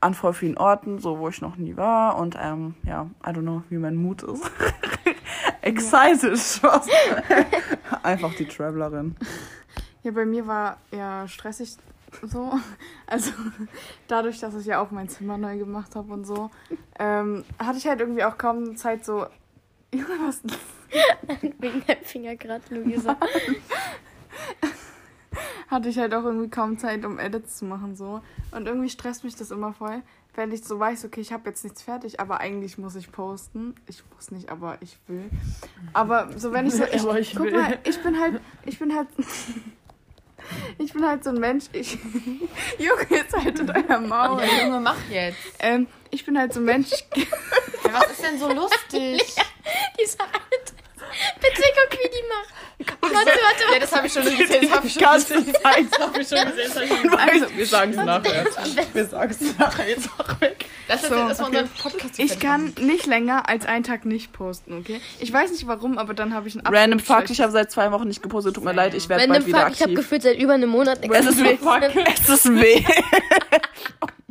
an 0.00 0.14
voll 0.14 0.34
vielen 0.34 0.56
Orten, 0.56 0.98
so 0.98 1.18
wo 1.18 1.28
ich 1.28 1.40
noch 1.40 1.56
nie 1.56 1.76
war 1.76 2.18
und 2.18 2.36
ähm, 2.40 2.74
ja, 2.84 3.08
I 3.24 3.30
don't 3.30 3.42
know, 3.42 3.62
wie 3.70 3.78
mein 3.78 3.96
Mut 3.96 4.22
ist. 4.22 4.50
Excited, 5.62 6.38
Spaß. 6.38 6.88
Einfach 8.02 8.34
die 8.34 8.46
Travelerin. 8.46 9.16
Ja, 10.02 10.10
bei 10.10 10.24
mir 10.24 10.46
war 10.46 10.78
ja 10.90 11.26
stressig 11.28 11.76
so. 12.22 12.52
Also 13.06 13.32
dadurch, 14.08 14.40
dass 14.40 14.54
ich 14.54 14.66
ja 14.66 14.80
auch 14.80 14.90
mein 14.90 15.08
Zimmer 15.08 15.38
neu 15.38 15.58
gemacht 15.58 15.96
habe 15.96 16.12
und 16.12 16.26
so, 16.26 16.50
ähm, 16.98 17.44
hatte 17.58 17.78
ich 17.78 17.86
halt 17.86 18.00
irgendwie 18.00 18.24
auch 18.24 18.36
kaum 18.38 18.76
Zeit 18.76 19.04
so. 19.04 19.26
Junge, 19.92 20.18
was? 20.26 20.42
Wegen 21.58 21.84
deinem 21.86 22.04
Finger 22.04 22.36
gerade, 22.36 22.62
Luisa. 22.74 23.16
hatte 25.68 25.88
ich 25.88 25.98
halt 25.98 26.14
auch 26.14 26.24
irgendwie 26.24 26.50
kaum 26.50 26.78
Zeit, 26.78 27.04
um 27.04 27.18
Edits 27.18 27.58
zu 27.58 27.64
machen 27.64 27.96
so. 27.96 28.20
Und 28.50 28.66
irgendwie 28.66 28.90
stresst 28.90 29.24
mich 29.24 29.36
das 29.36 29.50
immer 29.50 29.72
voll, 29.72 30.02
wenn 30.34 30.50
ich 30.52 30.64
so 30.64 30.78
weiß, 30.78 31.04
okay, 31.04 31.20
ich 31.20 31.32
habe 31.32 31.48
jetzt 31.50 31.62
nichts 31.64 31.82
fertig, 31.82 32.20
aber 32.20 32.40
eigentlich 32.40 32.78
muss 32.78 32.94
ich 32.94 33.12
posten. 33.12 33.74
Ich 33.86 34.02
muss 34.14 34.30
nicht, 34.30 34.48
aber 34.48 34.78
ich 34.80 34.96
will. 35.06 35.28
Aber 35.92 36.28
so 36.36 36.52
wenn 36.52 36.66
ich 36.66 36.74
so, 36.74 36.84
ich, 36.92 37.00
Aber 37.02 37.18
ich 37.18 37.32
guck 37.34 37.44
will. 37.46 37.52
mal, 37.52 37.78
ich 37.84 38.02
bin 38.02 38.18
halt, 38.20 38.40
ich 38.64 38.78
bin 38.78 38.94
halt, 38.94 39.08
ich 40.78 40.92
bin 40.92 41.06
halt 41.06 41.24
so 41.24 41.30
ein 41.30 41.38
Mensch. 41.38 41.66
Ich, 41.72 41.94
Junge, 42.78 43.06
jetzt 43.10 43.36
haltet 43.36 43.70
euer 43.70 44.00
Maul. 44.00 44.40
Ja, 44.42 44.64
Junge, 44.64 44.80
mach 44.80 44.96
jetzt. 45.10 45.38
Ähm, 45.58 45.86
ich 46.10 46.24
bin 46.24 46.38
halt 46.38 46.54
so 46.54 46.60
ein 46.60 46.64
Mensch. 46.64 46.90
Ja, 47.14 47.92
was 47.92 48.12
ist 48.12 48.22
denn 48.22 48.38
so 48.38 48.50
lustig? 48.52 49.34
Dieser 50.00 50.24
alte. 50.24 50.71
Bitte 51.40 51.62
guck, 51.74 51.92
wie 51.98 52.08
die 52.08 52.24
macht. 52.28 52.52
Warte, 53.00 53.14
warte, 53.14 53.72
Ja, 53.72 53.78
das 53.78 53.92
habe 53.92 54.06
ich 54.08 54.12
schon 54.12 54.24
gesehen. 54.24 54.62
Das 54.62 54.70
habe 54.72 54.86
ich 54.88 54.92
schon 54.94 55.14
gesehen. 55.14 55.52
Das 55.52 55.64
habe 55.64 56.20
ich 56.20 56.28
schon 56.28 56.44
gesehen. 56.44 56.52
Das, 56.56 56.74
hab 56.74 56.82
ich 56.82 56.88
schon 56.88 57.02
gesehen. 57.02 57.18
Also, 57.18 57.46
wir 57.56 57.66
sagen 57.66 57.90
es 57.92 57.96
nachher. 57.96 58.46
Wir 58.92 59.04
sagen 59.06 59.36
es 59.40 59.58
nachher 59.58 59.88
jetzt 59.88 60.08
auch 60.18 60.40
weg. 60.40 60.64
das 60.88 61.02
ist 61.02 61.08
So, 61.08 61.14
war 61.14 61.26
unser 61.28 61.44
Podcast. 61.80 62.18
ich 62.18 62.40
kann 62.40 62.72
nicht 62.80 63.06
länger 63.06 63.48
als 63.48 63.66
einen 63.66 63.84
Tag 63.84 64.04
nicht 64.04 64.32
posten, 64.32 64.76
okay? 64.78 65.00
Ich 65.20 65.32
weiß 65.32 65.52
nicht 65.52 65.66
warum, 65.68 65.96
aber 65.96 66.12
dann 66.14 66.34
habe 66.34 66.48
ich 66.48 66.56
einen 66.56 66.66
Random 66.74 66.98
Fact, 66.98 67.30
ich 67.30 67.40
habe 67.40 67.52
seit 67.52 67.70
zwei 67.70 67.92
Wochen 67.92 68.08
nicht 68.08 68.22
gepostet. 68.22 68.54
Tut 68.54 68.64
mir 68.64 68.72
leid, 68.72 68.94
ich 68.94 69.08
werde 69.08 69.22
Random 69.22 69.36
bald 69.42 69.46
wieder 69.46 69.58
Fuck, 69.66 69.72
ich 69.74 69.80
habe 69.82 69.90
aktiv. 69.92 69.98
gefühlt 69.98 70.22
seit 70.22 70.38
über 70.38 70.54
einem 70.54 70.70
Monat 70.70 70.98
Es 71.08 71.26
ist 71.26 71.38
weh. 71.44 71.50
gepostet. 71.56 71.92
Es 72.20 72.28
ist 72.28 72.52
weh. 72.52 72.84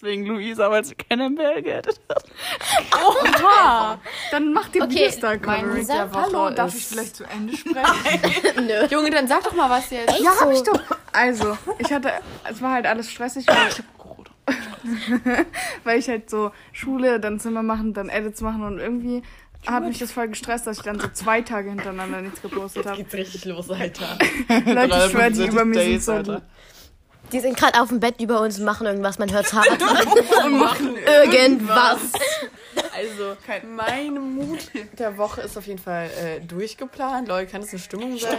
Deswegen 0.00 0.24
Luisa, 0.24 0.70
weil 0.70 0.82
sie 0.82 0.94
keine 0.94 1.28
Mail 1.28 1.60
geedet 1.60 2.00
hat. 2.08 2.24
Oha! 3.04 4.00
Dann 4.30 4.52
macht 4.54 4.74
ihr 4.74 4.84
Okay, 4.84 5.10
Coverage. 5.10 5.66
Mut 5.66 5.88
der 5.88 6.14
Woche 6.14 6.22
Hallo, 6.22 6.50
darf 6.50 6.74
ich 6.74 6.86
vielleicht 6.86 7.16
zu 7.16 7.24
Ende 7.24 7.54
sprechen? 7.54 7.84
Nö. 8.66 8.86
Junge, 8.90 9.10
dann 9.10 9.28
sag 9.28 9.44
doch 9.44 9.54
mal 9.54 9.68
was 9.68 9.90
jetzt. 9.90 10.18
ja, 10.20 10.30
hab 10.40 10.50
ich 10.52 10.62
doch. 10.62 10.80
Also, 11.12 11.58
ich 11.78 11.92
hatte, 11.92 12.12
es 12.50 12.62
war 12.62 12.72
halt 12.72 12.86
alles 12.86 13.10
stressig, 13.10 13.46
weil, 13.46 14.56
weil 15.84 15.98
ich 15.98 16.08
halt 16.08 16.30
so 16.30 16.50
Schule, 16.72 17.20
dann 17.20 17.38
Zimmer 17.38 17.62
machen, 17.62 17.92
dann 17.92 18.08
Edits 18.08 18.40
machen 18.40 18.62
und 18.62 18.78
irgendwie 18.78 19.22
hat 19.66 19.84
mich 19.84 19.98
das 19.98 20.12
voll 20.12 20.28
gestresst, 20.28 20.66
dass 20.66 20.78
ich 20.78 20.82
dann 20.82 20.98
so 20.98 21.08
zwei 21.08 21.42
Tage 21.42 21.68
hintereinander 21.68 22.22
nichts 22.22 22.40
gepostet 22.40 22.86
habe. 22.86 22.96
Geht's 22.96 23.12
richtig 23.12 23.44
los, 23.44 23.70
Alter. 23.70 24.16
Leute, 24.64 24.96
ich 24.96 25.10
schwöre, 25.10 25.30
die 25.30 25.46
über 25.46 25.66
mir 25.66 25.82
sind 25.82 26.02
so 26.02 26.12
Alter. 26.12 26.42
Die 27.32 27.40
sind 27.40 27.56
gerade 27.56 27.80
auf 27.80 27.88
dem 27.88 28.00
Bett 28.00 28.20
über 28.20 28.40
uns 28.40 28.58
und 28.58 28.64
machen 28.64 28.86
irgendwas, 28.86 29.18
man 29.18 29.30
hört's 29.32 29.52
hart. 29.52 29.68
und 30.44 30.58
machen 30.58 30.96
irgendwas. 30.96 31.98
Also, 32.96 33.36
mein 33.76 34.14
Mut 34.14 34.58
der 34.98 35.16
Woche 35.16 35.40
ist 35.42 35.56
auf 35.56 35.66
jeden 35.66 35.80
Fall 35.80 36.08
äh, 36.22 36.40
durchgeplant. 36.40 37.28
Leute, 37.28 37.50
kann 37.50 37.62
das 37.62 37.70
eine 37.70 37.78
Stimmung 37.78 38.16
sein? 38.16 38.38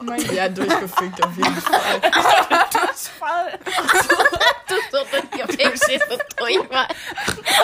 Mein, 0.00 0.34
ja, 0.34 0.48
durchgefickt 0.48 1.22
auf 1.24 1.36
jeden 1.36 1.54
Fall. 3.18 3.58
Du 4.68 4.74
so 4.90 4.98
richtig 4.98 5.44
auf 5.44 5.56
dem 5.56 5.76
stehst 5.76 6.10
und 6.10 6.22
Durchfall. 6.38 6.88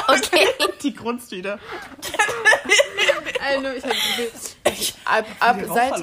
Okay. 0.09 0.47
Die 0.82 0.94
grunzt 0.94 1.31
wieder. 1.31 1.59
Also, 3.43 3.68
ich 3.70 3.85
hab, 3.85 4.72
ich, 4.72 4.94
ab, 5.05 5.27
ab, 5.40 5.56
seit, 5.66 5.94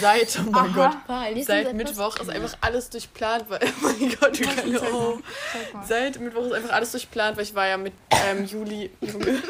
seit, 0.00 0.40
oh 0.40 0.50
mein 0.50 0.72
Gott, 0.72 0.96
Lies 1.34 1.46
seit? 1.46 1.74
Mittwoch 1.74 2.16
ist 2.18 2.30
einfach 2.30 2.56
alles 2.60 2.88
durchplant, 2.90 3.44
weil, 3.48 3.60
oh 3.82 3.86
mein 3.86 4.16
Gott, 4.18 4.38
wie 4.38 4.44
kann 4.44 4.92
oh. 4.92 5.18
Seit 5.86 6.18
Mittwoch 6.18 6.46
ist 6.46 6.52
einfach 6.52 6.72
alles 6.72 6.92
durchplant, 6.92 7.36
weil 7.36 7.44
ich 7.44 7.54
war 7.54 7.68
ja 7.68 7.76
mit 7.76 7.92
ähm, 8.10 8.44
Juli, 8.46 8.90
Junge, 9.00 9.42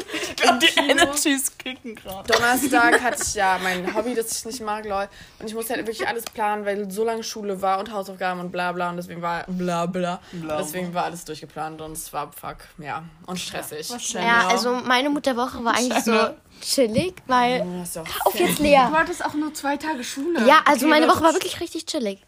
Die 0.60 0.90
Energies 0.90 1.56
kicken 1.56 1.94
gerade. 1.94 2.32
Donnerstag 2.32 3.00
hatte 3.00 3.22
ich 3.22 3.34
ja 3.34 3.58
mein 3.62 3.94
Hobby, 3.94 4.14
das 4.14 4.38
ich 4.38 4.44
nicht 4.44 4.60
mag, 4.60 4.84
lol. 4.84 5.08
Und 5.38 5.46
ich 5.46 5.54
musste 5.54 5.74
halt 5.74 5.86
wirklich 5.86 6.06
alles 6.06 6.24
planen, 6.24 6.64
weil 6.64 6.90
so 6.90 7.04
lange 7.04 7.22
Schule 7.22 7.62
war 7.62 7.78
und 7.78 7.92
Hausaufgaben 7.92 8.40
und 8.40 8.50
bla 8.50 8.72
bla. 8.72 8.90
Und 8.90 8.96
deswegen 8.96 9.22
war 9.22 9.44
bla 9.46 9.86
bla. 9.86 10.20
Deswegen 10.32 10.94
war 10.94 11.04
alles 11.04 11.24
durchgeplant 11.24 11.80
und 11.80 11.92
es 11.92 12.12
war 12.12 12.32
fuck, 12.32 12.56
ja. 12.78 13.04
Und 13.26 13.38
stressig. 13.38 13.88
Ja, 14.14 14.48
also 14.48 14.72
meine 14.84 15.10
Mut 15.10 15.26
der 15.26 15.36
Woche 15.36 15.62
war 15.64 15.74
eigentlich 15.74 16.02
so 16.04 16.12
chillig, 16.60 17.14
weil. 17.26 17.58
Ja 17.58 18.02
auch 18.20 18.26
Auf 18.26 18.38
jetzt 18.40 18.58
Lea. 18.58 18.76
Du 18.90 18.96
hattest 18.96 19.24
auch 19.24 19.34
nur 19.34 19.52
zwei 19.52 19.76
Tage 19.76 20.02
Schule. 20.04 20.46
Ja, 20.46 20.60
also 20.64 20.86
Okay, 20.86 20.94
meine 20.94 21.08
Woche 21.08 21.22
war 21.22 21.32
wirklich 21.34 21.60
richtig 21.60 21.86
chillig. 21.86 22.24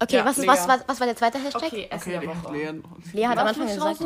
Okay, 0.00 0.16
Ja, 0.16 0.24
was, 0.24 0.36
ist, 0.36 0.42
Lea. 0.42 0.48
was, 0.48 0.66
was, 0.66 0.80
was 0.88 0.98
war 0.98 1.06
der 1.06 1.14
zweite 1.16 1.38
Hashtag? 1.38 1.62
Okay, 1.62 1.86
Essen 1.88 2.10
der 2.10 2.26
Woche. 2.26 2.80
Lea 3.12 3.26
hat 3.28 3.38
am 3.38 3.46
Anfang 3.46 3.66
gesagt. 3.68 4.00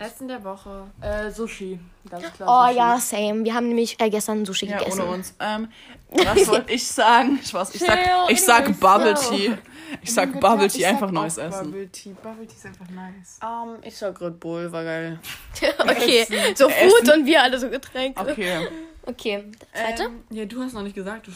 Essen 0.00 0.28
der 0.28 0.44
Woche. 0.44 0.84
Äh, 1.00 1.30
Sushi. 1.30 1.80
Ganz 2.10 2.32
klar. 2.34 2.48
Oh 2.50 2.66
Sushi. 2.68 2.76
ja, 2.78 2.98
same. 3.00 3.44
Wir 3.44 3.54
haben 3.54 3.68
nämlich 3.68 3.98
äh, 3.98 4.10
gestern 4.10 4.44
Sushi 4.44 4.66
Ja, 4.66 4.78
gegessen. 4.78 5.00
ohne 5.00 5.10
uns. 5.12 5.34
Ähm, 5.40 5.68
was 6.10 6.48
wollte 6.48 6.72
ich 6.72 6.86
sagen? 6.86 7.40
Spaß. 7.42 7.74
Ich 7.74 7.80
sag, 7.80 7.98
ich 8.28 8.42
sag 8.42 8.78
Bubble 8.78 9.14
Tea. 9.14 9.54
Ich 10.02 10.12
sag 10.12 10.38
Bubble 10.40 10.68
Tea, 10.68 10.86
einfach 10.86 11.10
neues 11.10 11.38
Essen. 11.38 11.66
Bubble 11.70 11.88
Tea. 11.88 12.14
Bubble 12.22 12.46
Tea 12.46 12.54
ist 12.56 12.66
einfach 12.66 12.86
nice. 12.90 13.38
Um, 13.42 13.76
ich 13.82 13.96
sag 13.96 14.20
Red 14.20 14.38
Bull, 14.40 14.70
war 14.72 14.84
geil. 14.84 15.18
okay, 15.78 16.26
so 16.54 16.68
Food 16.68 17.08
und 17.14 17.26
wir 17.26 17.42
alle 17.42 17.58
so 17.58 17.68
Getränke. 17.68 18.20
Okay. 18.20 18.68
Okay, 19.06 19.44
zweite? 19.72 20.04
Ähm, 20.04 20.22
ja, 20.30 20.44
du 20.44 20.62
hast 20.62 20.74
noch 20.74 20.82
nicht 20.82 20.94
gesagt. 20.94 21.26
Du 21.26 21.32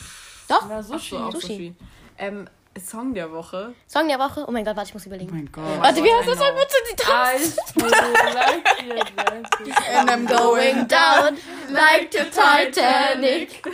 Doch. 0.49 0.67
Na, 0.69 0.83
Sushi. 0.83 1.17
Ach 1.17 1.19
so, 1.19 1.19
auch 1.19 1.33
Sushi. 1.33 1.47
Sushi. 1.49 1.75
Ähm, 2.19 2.49
Song 2.79 3.13
der 3.15 3.31
Woche. 3.31 3.75
Song 3.87 4.09
der 4.09 4.19
Woche. 4.19 4.45
Oh 4.47 4.51
mein 4.51 4.65
Gott, 4.65 4.77
warte, 4.77 4.89
ich 4.89 4.95
muss 4.95 5.05
Oh 5.05 5.09
überlegen. 5.09 5.31
mein 5.31 5.51
Gott. 5.53 5.65
Warte, 5.81 6.03
wie 6.03 6.11
heißt 6.13 6.27
das 6.29 6.39
Song? 6.39 6.55
Bitte, 6.55 6.75
die 6.91 6.97
Trans. 6.97 7.57
And 9.95 10.11
I'm 10.11 10.27
Going 10.27 10.87
down 10.89 11.37
like 11.71 12.11
the 12.13 12.25
Titanic. 12.31 13.63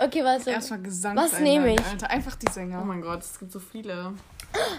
Okay, 0.00 0.24
warte. 0.24 0.50
Erstmal 0.50 0.80
Gesang. 0.80 1.16
Was 1.16 1.38
nehme 1.40 1.74
ich? 1.74 1.84
Alter, 1.84 2.10
einfach 2.10 2.36
die 2.36 2.50
Sänger. 2.50 2.80
Oh 2.82 2.84
mein 2.84 3.00
Gott, 3.00 3.20
es 3.20 3.38
gibt 3.38 3.52
so 3.52 3.60
viele. 3.60 4.12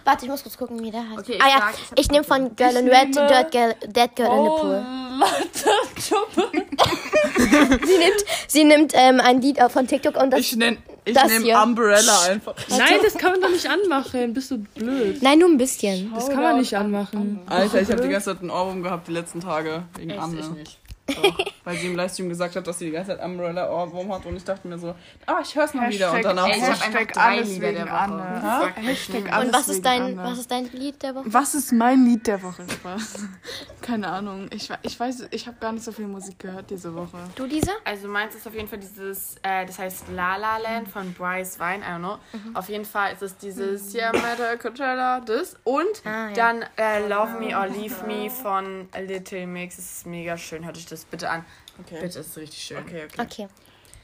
Warte, 0.04 0.26
ich 0.26 0.32
muss 0.32 0.42
kurz 0.42 0.58
gucken, 0.58 0.82
wie 0.82 0.92
der 0.92 1.08
heißt. 1.08 1.20
Okay, 1.20 1.34
ich 1.34 1.42
ah 1.42 1.48
ja, 1.48 1.60
sag, 1.60 1.74
ich 1.96 2.06
ich 2.06 2.12
nehme 2.12 2.24
von 2.24 2.56
Girl 2.56 2.76
in 2.76 2.88
Red, 2.88 3.16
Dirt 3.16 3.52
Girl, 3.52 3.76
Dead 3.88 4.16
Girl 4.16 4.38
in 4.38 4.44
the 4.44 4.50
Pool. 4.62 4.86
sie 7.86 7.98
nimmt, 7.98 8.26
sie 8.48 8.64
nimmt 8.64 8.94
ähm, 8.96 9.20
ein 9.20 9.42
Lied 9.42 9.60
von 9.70 9.86
TikTok 9.86 10.16
und 10.22 10.32
das. 10.32 10.40
Ich 10.40 10.56
nenn, 10.56 10.78
ich 11.06 11.14
Das 11.14 11.28
nehm 11.28 11.44
hier. 11.44 11.62
Umbrella 11.62 12.22
einfach. 12.30 12.56
Nein, 12.70 13.00
das 13.04 13.16
kann 13.16 13.34
man 13.34 13.42
doch 13.42 13.50
nicht 13.50 13.70
anmachen. 13.70 14.34
Bist 14.34 14.50
du 14.52 14.60
blöd? 14.60 15.22
Nein, 15.22 15.40
nur 15.40 15.50
ein 15.50 15.58
bisschen. 15.58 16.14
Das 16.14 16.30
kann 16.30 16.42
man 16.42 16.58
nicht 16.58 16.74
anmachen. 16.76 17.42
Alter, 17.48 17.82
ich 17.82 17.92
habe 17.92 18.02
die 18.02 18.08
ganze 18.10 18.32
Zeit 18.32 18.40
einen 18.42 18.50
Ohrwurm 18.50 18.82
gehabt 18.82 19.08
die 19.08 19.14
letzten 19.14 19.42
Tage. 19.42 19.84
Wegen 19.96 20.12
Echt, 20.12 20.20
Anne. 20.20 20.40
ich 20.40 20.50
nicht. 20.50 20.79
Doch, 21.16 21.46
weil 21.64 21.78
sie 21.78 21.88
im 21.88 21.96
Livestream 21.96 22.30
gesagt 22.30 22.56
hat, 22.56 22.66
dass 22.68 22.80
sie 22.80 22.86
die 22.86 22.92
ganze 22.92 23.16
Zeit 23.16 23.24
Umbrella 23.26 23.70
Ohrwurm 23.72 24.12
hat 24.14 24.26
und 24.26 24.36
ich 24.36 24.44
dachte 24.44 24.68
mir 24.68 24.78
so, 24.78 24.96
ah, 25.26 25.40
ich 25.42 25.56
hör's 25.56 25.74
mal 25.74 25.90
wieder. 25.90 26.12
Und 26.12 26.24
danach 26.26 26.48
ey, 26.48 26.58
ich 26.58 26.64
so, 26.64 26.72
einfach 26.72 26.86
Hashtag 26.86 27.14
drei 27.14 27.22
alles 27.22 27.50
Lieder 27.50 27.72
der 27.74 27.86
Woche. 27.86 27.92
Anne. 27.94 28.64
Fuck, 28.74 28.84
Hashtag 28.84 29.20
ich 29.26 29.34
alles 29.34 29.48
Und 29.48 29.54
was 29.54 29.68
ist 29.70 29.86
dein, 29.86 30.02
Anne. 30.02 30.18
was 30.24 30.38
ist 30.40 30.52
dein 30.52 30.72
Lied 30.72 31.02
der 31.04 31.16
Woche? 31.16 31.26
Was 31.28 31.56
ist 31.56 31.72
mein 31.72 32.06
Lied 32.06 32.28
der 32.28 32.42
Woche? 32.44 32.64
Keine 33.82 34.08
Ahnung. 34.08 34.48
Ich, 34.54 34.70
ich 34.84 35.00
weiß, 35.00 35.28
ich 35.32 35.48
habe 35.48 35.58
gar 35.60 35.72
nicht 35.72 35.84
so 35.84 35.92
viel 35.92 36.08
Musik 36.08 36.40
gehört 36.40 36.70
diese 36.70 36.94
Woche. 36.94 37.18
Du, 37.36 37.46
Lisa? 37.46 37.72
Also 37.86 38.08
meins 38.08 38.36
ist 38.36 38.48
auf 38.48 38.54
jeden 38.54 38.68
Fall 38.68 38.80
dieses, 38.80 39.36
äh, 39.42 39.66
das 39.66 39.80
heißt 39.80 40.06
La 40.14 40.36
La 40.38 40.58
Land 40.58 40.90
von 40.90 41.14
Bryce 41.14 41.60
Vine, 41.60 41.80
I 41.80 41.90
don't 41.94 42.00
know. 42.00 42.18
Auf 42.54 42.70
jeden 42.70 42.86
Fall 42.86 43.14
ist 43.14 43.22
es 43.22 43.38
dieses 43.38 43.94
Yeah, 43.96 44.12
Matter 44.14 44.58
Coachella, 44.58 45.22
das. 45.22 45.56
Und 45.64 45.86
Ah, 46.06 46.28
ja. 46.30 46.34
dann 46.34 46.66
äh, 46.78 47.08
Love 47.08 47.40
Me 47.40 47.58
or 47.58 47.68
Leave 47.68 48.06
Me 48.06 48.30
von 48.30 48.88
Little 49.08 49.48
Mix. 49.48 49.78
Das 49.78 49.86
ist 49.86 50.06
mega 50.06 50.38
schön. 50.38 50.66
Hört 50.66 50.78
euch 50.78 50.86
das 50.86 50.99
bitte 51.06 51.30
an. 51.30 51.46
Okay. 51.80 52.02
Bitte, 52.02 52.20
ist 52.20 52.38
richtig 52.38 52.62
schön. 52.62 52.78
Okay, 52.84 53.06
okay. 53.06 53.22
Okay. 53.22 53.48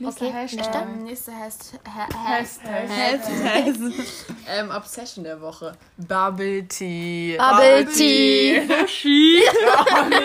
Okay, 0.04 0.30
nächster. 0.30 0.82
Ähm, 0.82 1.04
nächste 1.06 1.34
heißt 1.34 1.80
Hashtag. 1.86 2.90
ähm, 4.48 4.70
Obsession 4.76 5.24
der 5.24 5.40
Woche. 5.40 5.72
Bubble 5.96 6.68
Tea. 6.68 7.38
Bubble 7.38 7.86
Tea. 7.86 8.62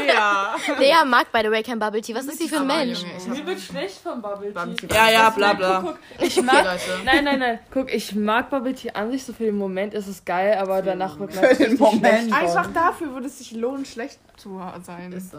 ja. 0.09 0.57
Lea 0.77 1.05
mag, 1.07 1.31
by 1.31 1.43
the 1.45 1.51
way, 1.53 1.63
kein 1.63 1.79
Bubble 1.79 2.01
Tea. 2.03 2.17
Was 2.17 2.25
ist 2.25 2.39
sie 2.39 2.49
für 2.49 2.57
ein 2.59 2.67
Mensch? 2.67 3.05
Mir 3.29 3.47
wird 3.47 3.61
schlecht 3.61 3.99
von 3.99 4.21
Bubble 4.21 4.51
Bubble 4.51 4.75
Tea. 4.75 4.89
Ja, 4.93 5.09
ja, 5.09 5.31
bla 5.31 5.53
bla. 5.53 5.95
Ich 6.19 6.37
Okay, 6.37 6.43
mag. 6.43 6.65
Leute. 6.65 7.05
Nein, 7.05 7.25
nein, 7.25 7.39
nein. 7.39 7.59
Guck, 7.73 7.93
ich 7.93 8.13
mag 8.17 8.51
Bubble 8.51 8.75
Tea 8.75 8.91
an 8.95 9.13
sich 9.13 9.25
so 9.25 9.33
für 9.33 9.45
den 9.45 9.57
Moment. 9.57 9.95
Ist 9.95 10.09
es 10.09 10.25
geil, 10.25 10.59
aber 10.59 10.83
danach 10.83 11.17
wird 11.21 11.33
man 11.37 11.45
Für 11.45 11.55
den 11.55 11.79
Moment. 11.79 12.29
schlecht 12.29 12.35
Einfach 12.35 12.73
dafür 12.73 13.13
würde 13.13 13.29
es 13.29 13.39
sich 13.39 13.53
lohnen, 13.53 13.85
schlecht 13.87 14.19
zu 14.37 14.61
sein. 14.83 15.13
Ist 15.13 15.31
so. 15.31 15.39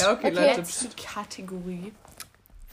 Ja, 0.00 0.12
okay, 0.12 0.30
Leute. 0.30 0.45
Kategorie. 1.12 1.92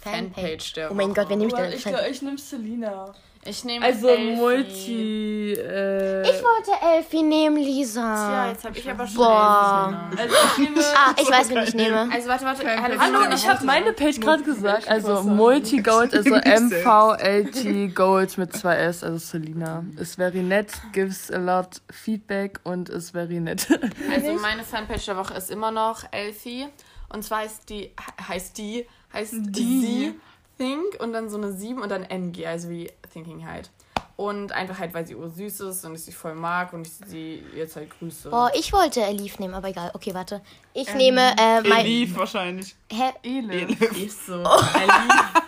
Fanpage. 0.01 0.73
Der 0.73 0.91
Oh 0.91 0.93
mein 0.93 1.09
Woche. 1.09 1.15
Gott, 1.21 1.29
wer 1.29 1.37
nehme 1.37 1.49
ich 1.49 1.55
denn? 1.55 1.71
ich 1.71 1.83
glaube, 1.83 2.07
ich 2.09 2.21
nehme 2.21 2.37
Selina. 2.37 3.13
Ich 3.45 3.63
nehme 3.65 3.85
Also 3.85 4.07
Elfie. 4.07 4.35
Multi. 4.35 5.51
Äh, 5.53 6.21
Ich 6.23 6.41
wollte 6.41 6.71
Elfie 6.95 7.23
nehmen, 7.23 7.57
Ja, 7.57 7.65
Lisa. 7.65 8.47
jetzt 8.49 8.63
habe 8.63 8.77
ich 8.77 8.89
aber 8.89 9.05
schon 9.05 9.17
Boah. 9.17 10.09
Elfie 10.11 10.21
also 10.21 10.35
ich 10.53 10.57
nehme. 10.69 10.81
Ah, 10.95 11.13
ich 11.21 11.29
weiß, 11.29 11.49
wen 11.49 11.57
ich 11.63 11.73
nehme. 11.73 12.09
Also 12.13 12.27
warte, 12.29 12.45
warte. 12.45 12.65
Hallo, 12.81 12.95
Hallo, 12.99 13.33
ich 13.35 13.47
habe 13.47 13.65
meine 13.65 13.91
Page 13.93 14.19
gerade 14.21 14.43
gesagt. 14.43 14.87
Also 14.89 15.23
Multi-Gold, 15.23 16.13
also 16.13 16.35
MVLT 16.35 17.93
Gold 17.95 18.37
mit 18.37 18.53
zwei 18.53 18.75
S, 18.77 19.03
also 19.03 19.17
Selina. 19.17 19.83
Ist 19.97 20.15
very 20.15 20.41
nett, 20.41 20.71
gives 20.93 21.29
a 21.31 21.37
lot 21.37 21.81
feedback 21.91 22.59
und 22.63 22.87
ist 22.89 23.11
very 23.11 23.39
nett. 23.41 23.67
Also 24.13 24.33
meine 24.41 24.63
Fanpage 24.63 25.05
der 25.05 25.17
Woche 25.17 25.33
ist 25.33 25.51
immer 25.51 25.71
noch 25.71 26.03
Elfie. 26.11 26.67
Und 27.13 27.23
zwar 27.23 27.39
heißt 27.39 27.69
die, 27.69 27.91
heißt 28.27 28.57
die, 28.57 28.85
heißt 29.13 29.33
die 29.49 30.13
Think 30.57 30.99
und 30.99 31.13
dann 31.13 31.29
so 31.29 31.37
eine 31.37 31.53
7 31.53 31.81
und 31.81 31.89
dann 31.89 32.03
NG, 32.03 32.45
also 32.45 32.69
wie 32.69 32.91
Thinking 33.11 33.47
halt. 33.47 33.69
Und 34.15 34.51
einfach 34.51 34.77
halt, 34.77 34.93
weil 34.93 35.07
sie 35.07 35.15
ursüß 35.15 35.61
ist 35.61 35.85
und 35.85 35.95
ich 35.95 36.03
sie 36.03 36.11
voll 36.11 36.35
mag 36.35 36.71
und 36.73 36.85
ich 36.85 36.93
sie 37.07 37.43
jetzt 37.55 37.75
halt 37.75 37.89
grüße. 37.97 38.29
Boah, 38.29 38.51
ich 38.53 38.71
wollte 38.71 39.01
Elif 39.01 39.39
nehmen, 39.39 39.53
aber 39.53 39.69
egal. 39.69 39.91
Okay, 39.93 40.13
warte. 40.13 40.41
Ich 40.73 40.93
nehme 40.93 41.35
äh, 41.39 41.61
mein. 41.61 41.85
Elif 41.85 42.15
wahrscheinlich. 42.15 42.75
Hä? 42.91 43.11
Elif. 43.23 43.81
Ist 43.97 44.25
so. 44.27 44.35
Elif. 44.35 44.43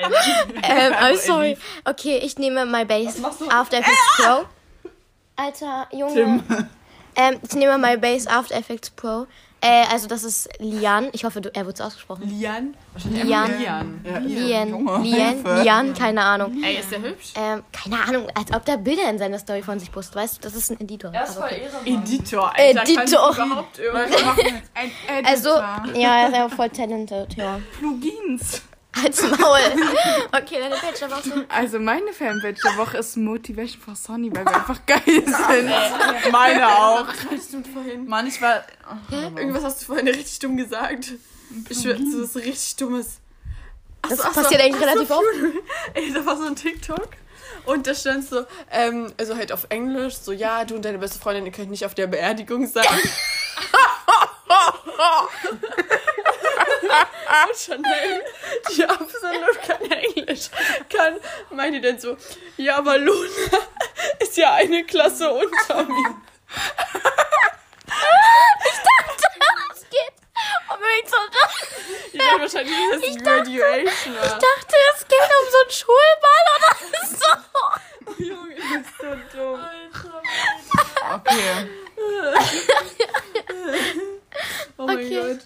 Ähm, 0.00 0.92
I'm 0.92 1.16
sorry. 1.16 1.58
Okay, 1.84 2.18
ich 2.18 2.38
nehme 2.38 2.64
My 2.66 2.84
Base 2.84 3.20
After 3.50 3.78
Effects 3.78 4.16
Pro. 4.16 4.44
Alter, 5.34 5.88
Junge. 5.90 6.44
Ähm, 7.16 7.40
ich 7.42 7.54
nehme 7.56 7.78
My 7.78 7.96
Base 7.96 8.30
After 8.30 8.54
Effects 8.54 8.90
Pro. 8.90 9.26
Äh, 9.60 9.84
also 9.90 10.06
das 10.06 10.22
ist 10.22 10.48
Lian. 10.60 11.08
Ich 11.12 11.24
hoffe, 11.24 11.40
du, 11.40 11.52
er 11.52 11.66
wird 11.66 11.80
ausgesprochen. 11.82 12.28
Lian. 12.28 12.74
Lian. 13.10 13.58
Lian. 13.58 14.00
Lian. 14.24 14.68
Junge, 14.68 14.98
Lian. 15.02 15.34
Hilfe. 15.34 15.62
Lian, 15.62 15.94
keine 15.94 16.22
Ahnung. 16.22 16.62
Ey, 16.62 16.76
ist 16.78 16.92
der 16.92 17.02
hübsch? 17.02 17.32
Ähm, 17.34 17.62
keine 17.72 18.02
Ahnung, 18.02 18.28
als 18.34 18.52
ob 18.54 18.64
der 18.64 18.76
Bilder 18.76 19.10
in 19.10 19.18
seiner 19.18 19.38
Story 19.38 19.62
von 19.62 19.80
sich 19.80 19.90
postet. 19.90 20.16
Weißt 20.16 20.36
du, 20.36 20.40
das 20.42 20.54
ist 20.54 20.70
ein 20.70 20.80
Editor. 20.80 21.12
Er 21.12 21.24
ist 21.24 21.34
voll 21.34 21.44
okay. 21.44 21.62
Ehrenmann. 21.62 22.04
Editor, 22.04 22.52
Alter, 22.56 22.82
Editor. 22.82 23.32
überhaupt 23.34 23.78
irgendwas 23.78 24.10
Ein 24.74 24.92
Editor. 25.08 25.26
Also, 25.26 25.48
ja, 25.98 26.20
er 26.22 26.28
ist 26.28 26.34
einfach 26.34 26.56
voll 26.56 26.70
talented, 26.70 27.34
ja. 27.36 27.60
Plugins. 27.78 28.62
Als 29.04 29.22
Maul. 29.22 29.60
Okay, 30.32 30.60
deine 30.60 30.76
so. 31.22 31.44
Also 31.48 31.78
meine 31.78 32.12
Fanpage 32.12 32.60
der 32.62 32.76
Woche 32.76 32.98
ist 32.98 33.16
Motivation 33.16 33.80
for 33.80 33.94
Sonny, 33.94 34.30
weil 34.34 34.44
wir 34.44 34.54
einfach 34.54 34.84
geil 34.86 35.00
sind. 35.06 36.32
Meine 36.32 36.68
auch. 36.68 37.06
Stimmt 37.46 37.68
vorhin. 37.68 38.06
Mann, 38.06 38.26
ich 38.26 38.40
war. 38.40 38.64
Irgendwas 39.10 39.64
hast 39.64 39.82
du 39.82 39.86
vorhin 39.86 40.08
richtig 40.08 40.38
dumm 40.38 40.56
gesagt. 40.56 41.12
Ich 41.68 41.80
schwör, 41.80 41.94
das 41.94 42.14
ist 42.14 42.36
richtig 42.36 42.76
dummes. 42.76 43.20
Das 44.02 44.20
Ach 44.20 44.32
so, 44.34 44.42
passiert 44.42 44.60
ach 44.62 44.66
so, 44.66 44.72
eigentlich 44.72 44.82
relativ 44.82 45.10
oft. 45.10 45.24
Ey, 45.94 46.12
da 46.12 46.24
war 46.24 46.36
so 46.36 46.44
ein 46.44 46.56
TikTok. 46.56 47.08
Und 47.64 47.86
da 47.86 47.94
stand 47.94 48.26
so, 48.26 48.44
ähm, 48.70 49.12
also 49.18 49.36
halt 49.36 49.52
auf 49.52 49.66
Englisch, 49.68 50.14
so, 50.16 50.32
ja, 50.32 50.64
du 50.64 50.74
und 50.76 50.84
deine 50.84 50.98
beste 50.98 51.18
Freundin, 51.18 51.44
ihr 51.46 51.52
könnt 51.52 51.70
nicht 51.70 51.84
auf 51.84 51.94
der 51.94 52.06
Beerdigung 52.06 52.66
sein. 52.66 52.84
und 56.82 57.56
Chanel, 57.56 58.24
die 58.70 58.84
absolut 58.84 59.62
kein 59.62 59.90
Englisch 59.90 60.48
kann, 60.88 61.18
meinte 61.50 61.80
dann 61.80 61.98
so, 61.98 62.16
ja, 62.56 62.76
aber 62.78 62.98
Luna 62.98 63.28
ist 64.20 64.36
ja 64.36 64.54
eine 64.54 64.84
Klasse 64.84 65.30
unter 65.30 65.84
mir. 65.84 66.16
Es 69.74 69.84
geht 69.90 70.12
um 70.70 70.80
mich 70.80 71.12
wahrscheinlich 72.40 72.76
das 72.92 73.22
Graduation. 73.22 74.14
Ich 74.14 74.30
dachte, 74.30 74.76
es 74.94 75.06
geht 75.08 75.18
um 75.20 75.46
so 75.50 75.58
einen 75.62 75.70
Schulball 75.70 76.42
oder 76.56 76.72
so. 77.18 78.24
Junge, 78.24 78.54
das 78.54 78.66
ist 78.80 78.98
so 78.98 79.36
dumm. 79.36 79.60
Okay. 81.14 81.52
Oh 84.76 84.86
mein 84.86 84.96
Okay. 84.98 85.34
Gott. 85.34 85.40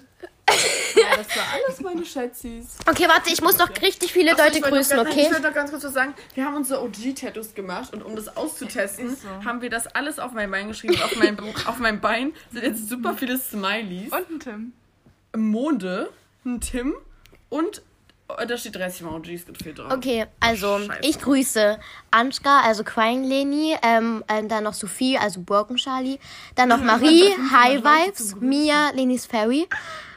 Ja, 0.95 1.17
das 1.17 1.37
war 1.37 1.45
alles 1.55 1.81
meine 1.81 2.05
Schätzis. 2.05 2.77
Okay, 2.89 3.07
warte, 3.09 3.31
ich 3.33 3.41
muss 3.43 3.59
noch 3.59 3.71
richtig 3.81 4.13
viele 4.13 4.33
Leute 4.33 4.59
Ich 4.59 4.63
grüßen, 4.63 4.97
ganz- 4.97 5.11
okay? 5.11 5.23
Ich 5.23 5.31
wollte 5.31 5.43
noch 5.43 5.55
ganz 5.55 5.71
kurz 5.71 5.85
was 5.85 5.93
sagen. 5.95 6.15
Wir 6.35 6.45
haben 6.45 6.57
unsere 6.57 6.83
OG-Tattoos 6.83 7.55
gemacht 7.55 7.93
und 7.93 8.03
um 8.03 8.15
das 8.17 8.37
auszutesten, 8.37 9.17
haben 9.45 9.63
wir 9.63 9.71
das 9.71 9.87
alles 9.89 10.19
auf 10.19 10.33
mein 10.33 10.51
Bein 10.51 10.69
geschrieben. 10.69 11.01
Auf 11.03 11.17
meinem, 11.17 11.39
auf 11.67 11.79
meinem 11.79 12.01
Bein 12.01 12.33
sind 12.53 12.63
jetzt 12.65 12.89
super 12.89 13.15
viele 13.15 13.39
Smileys. 13.39 14.13
Und 14.13 14.31
ein 14.31 14.41
Tim. 14.41 14.73
Monde, 15.35 16.11
ein 16.45 16.61
Tim 16.61 16.95
und 17.49 17.83
äh, 18.39 18.47
da 18.47 18.57
steht 18.59 18.77
30 18.77 19.01
Emojis 19.03 19.47
gefehlt 19.47 19.79
drauf. 19.79 19.93
Okay, 19.93 20.27
also 20.41 20.79
Scheiße. 20.79 20.99
ich 21.03 21.19
grüße 21.21 21.79
Anschka, 22.11 22.61
also 22.61 22.85
Crying 22.85 23.25
Leni, 23.25 23.77
ähm, 23.83 24.23
äh, 24.29 24.43
dann 24.47 24.65
noch 24.65 24.75
Sophie, 24.75 25.17
also 25.19 25.41
Broken 25.41 25.77
Charlie, 25.77 26.19
dann 26.55 26.69
noch 26.69 26.81
Marie, 26.83 27.31
High 27.51 27.83
Vibes, 27.83 28.37
Mia, 28.41 28.91
Lenis 28.95 29.25
Fairy, 29.27 29.67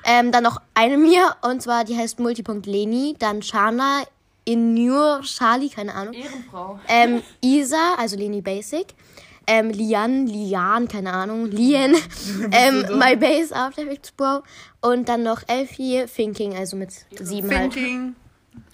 ähm, 0.06 0.32
dann 0.32 0.44
noch 0.44 0.62
eine 0.74 0.98
Mia, 0.98 1.36
und 1.42 1.62
zwar 1.62 1.84
die 1.84 1.98
heißt 1.98 2.20
Multipunkt 2.20 2.66
Leni, 2.66 3.16
dann 3.20 3.42
Shana, 3.42 4.04
Inur 4.46 5.22
Charlie, 5.24 5.70
keine 5.70 5.94
Ahnung, 5.96 6.14
Ehrenfrau. 6.14 6.80
ähm, 6.88 7.22
Isa, 7.42 7.96
also 7.98 8.16
Leni 8.16 8.42
Basic, 8.42 8.88
ähm, 9.48 9.70
Lian, 9.70 10.28
Lian, 10.28 10.88
keine 10.88 11.12
Ahnung, 11.14 11.46
Lian, 11.48 11.96
ähm, 12.52 12.86
My 12.98 13.16
Base 13.16 13.56
After 13.56 13.82
Effects 13.84 14.12
Bro. 14.12 14.44
Und 14.82 15.10
dann 15.10 15.24
noch 15.24 15.42
Elfie, 15.48 16.06
Thinking, 16.06 16.56
also 16.56 16.78
mit 16.78 16.92
sieben 17.20 17.56
halt. 17.56 17.76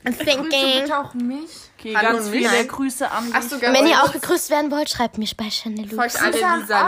Thinking. 0.03 0.49
Thinking. 0.49 0.91
auch 0.91 1.13
mich. 1.13 1.49
Okay, 1.77 1.95
Hallo 1.95 2.13
ganz 2.13 2.25
und 2.25 2.31
viele 2.31 2.49
mich. 2.49 2.67
Grüße 2.67 3.09
an 3.11 3.25
dich. 3.25 3.35
Ach 3.35 3.61
Wenn 3.73 3.87
ihr 3.87 4.03
auch 4.03 4.11
gegrüßt 4.11 4.49
werden 4.49 4.71
wollt, 4.71 4.89
schreibt 4.89 5.17
mir 5.17 5.27
bei 5.37 5.49
Chanel 5.49 5.85
Loops. 5.85 5.95
Folgt 5.95 6.21
alle 6.21 6.59
Lisa 6.59 6.87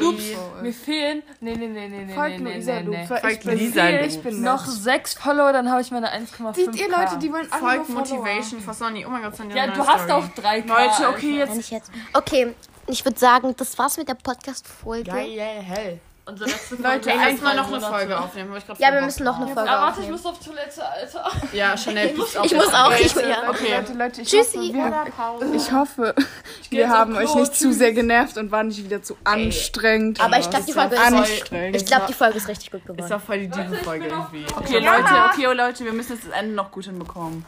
Loops. 0.00 0.22
Mir 0.62 0.72
fehlen. 0.72 1.22
Nee, 1.40 1.54
nee, 1.54 1.66
nee, 1.68 1.88
nee, 1.88 2.04
nee, 2.04 2.14
Folgt 2.14 2.40
nee, 2.40 2.54
Luisa 2.54 2.72
nee, 2.74 2.82
nee. 2.82 2.96
Loops. 2.96 3.08
Folgt 3.08 3.32
Ich 3.32 3.40
bin 3.40 3.58
Lisa 3.58 3.86
viel, 3.86 3.96
Loops. 4.00 4.14
ich 4.14 4.22
bin 4.22 4.42
Noch 4.42 4.66
sechs 4.66 5.14
Follower, 5.14 5.52
dann 5.52 5.70
habe 5.70 5.80
ich 5.80 5.90
meine 5.90 6.12
1,5. 6.12 6.54
Seht 6.54 6.74
ihr 6.76 6.88
Leute, 6.88 7.18
die 7.18 7.32
wollen 7.32 7.48
alle 7.50 7.60
Folgt. 7.60 7.88
Motivation 7.88 8.60
for 8.60 8.74
Sonny. 8.74 9.06
Oh 9.06 9.10
mein 9.10 9.22
Gott, 9.22 9.36
Sonny. 9.36 9.54
Ja, 9.56 9.68
du 9.68 9.86
hast 9.86 10.04
Story. 10.04 10.12
auch 10.24 10.28
drei 10.34 10.60
Leute, 10.60 11.08
okay, 11.08 11.38
Wenn 11.40 11.48
jetzt. 11.48 11.58
ich 11.58 11.70
jetzt. 11.70 11.90
Okay, 12.12 12.54
ich 12.88 13.04
würde 13.04 13.18
sagen, 13.18 13.54
das 13.56 13.78
war's 13.78 13.96
mit 13.96 14.08
der 14.08 14.14
Podcast-Folge. 14.14 15.10
Geil, 15.10 15.38
hell. 15.38 16.00
Unsere 16.28 16.50
letzte 16.50 16.74
Leute, 16.76 17.08
erstmal 17.10 17.56
noch 17.56 17.72
eine 17.72 17.80
Folge 17.80 18.20
aufnehmen. 18.20 18.54
Ich 18.56 18.64
glaub, 18.66 18.78
Ja, 18.78 18.92
wir 18.92 19.00
müssen 19.00 19.24
noch 19.24 19.36
eine. 19.38 19.46
Folge 19.46 19.70
Ah, 19.70 19.80
warte, 19.80 20.00
ich 20.02 20.12
aufnehmen. 20.12 20.12
muss 20.12 20.26
auf 20.26 20.38
Toilette, 20.44 20.86
Alter. 20.86 21.30
Ja, 21.54 21.74
Chanel 21.76 22.14
auf. 22.20 22.44
Ich 22.44 22.54
muss 22.54 22.74
auch. 22.74 22.92
Ich, 22.92 23.16
Okay. 23.16 23.30
ja. 23.30 23.48
Okay, 23.48 23.74
Leute, 23.76 23.92
Leute, 23.94 24.20
ich 24.20 24.28
Tschüssi. 24.28 24.58
hoffe, 24.58 24.74
wir, 25.40 25.54
ich 25.54 25.72
hoffe, 25.72 26.14
wir 26.68 26.90
haben 26.90 27.16
euch 27.16 27.34
nicht 27.34 27.54
zu 27.54 27.72
sehr 27.72 27.92
genervt 27.94 28.36
und 28.36 28.50
waren 28.52 28.68
nicht 28.68 28.84
wieder 28.84 29.02
zu 29.02 29.16
anstrengend. 29.24 30.20
Aber 30.20 30.38
ich 30.38 30.50
glaube, 30.50 30.66
die 30.66 30.72
Folge 30.74 30.94
ist 30.96 31.00
anstrengend. 31.00 31.76
Ich 31.76 31.86
glaube, 31.86 32.04
die 32.08 32.12
Folge 32.14 32.36
ist 32.36 32.48
richtig 32.48 32.70
gut 32.72 32.80
Ist 32.82 32.86
geworden. 32.88 33.12
auch 33.14 33.20
voll 33.20 33.38
die 33.38 33.48
diebe 33.48 33.76
Folge 33.76 34.06
irgendwie. 34.08 34.44
Okay, 34.54 34.78
Leute, 34.80 35.14
okay, 35.32 35.46
oh, 35.48 35.52
Leute, 35.52 35.84
wir 35.86 35.92
müssen 35.94 36.12
jetzt 36.12 36.26
das 36.28 36.32
Ende 36.38 36.54
noch 36.54 36.70
gut 36.70 36.84
hinbekommen. 36.84 37.44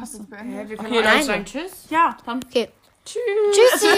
Es 0.00 0.16
beendet? 0.24 0.68
Wir 0.68 0.76
können 0.76 0.88
Okay, 0.92 0.98
okay, 1.00 1.14
Leute. 1.14 1.24
sagen 1.26 1.44
Tschüss. 1.44 1.72
Ja, 1.90 2.16
dann. 2.24 2.40
Okay. 2.48 2.68
Tschüssi. 3.04 3.88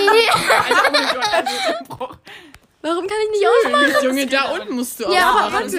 Warum 2.82 3.06
kann 3.06 3.16
ich 3.24 3.30
nicht 3.40 3.46
ausmachen? 3.48 4.04
Junge, 4.08 4.26
da 4.26 4.50
unten 4.50 4.74
musst 4.74 4.98
du 4.98 5.04
Ja, 5.04 5.30
auch 5.30 5.40
aber 5.42 5.50
machen. 5.50 5.72
warte. 5.72 5.78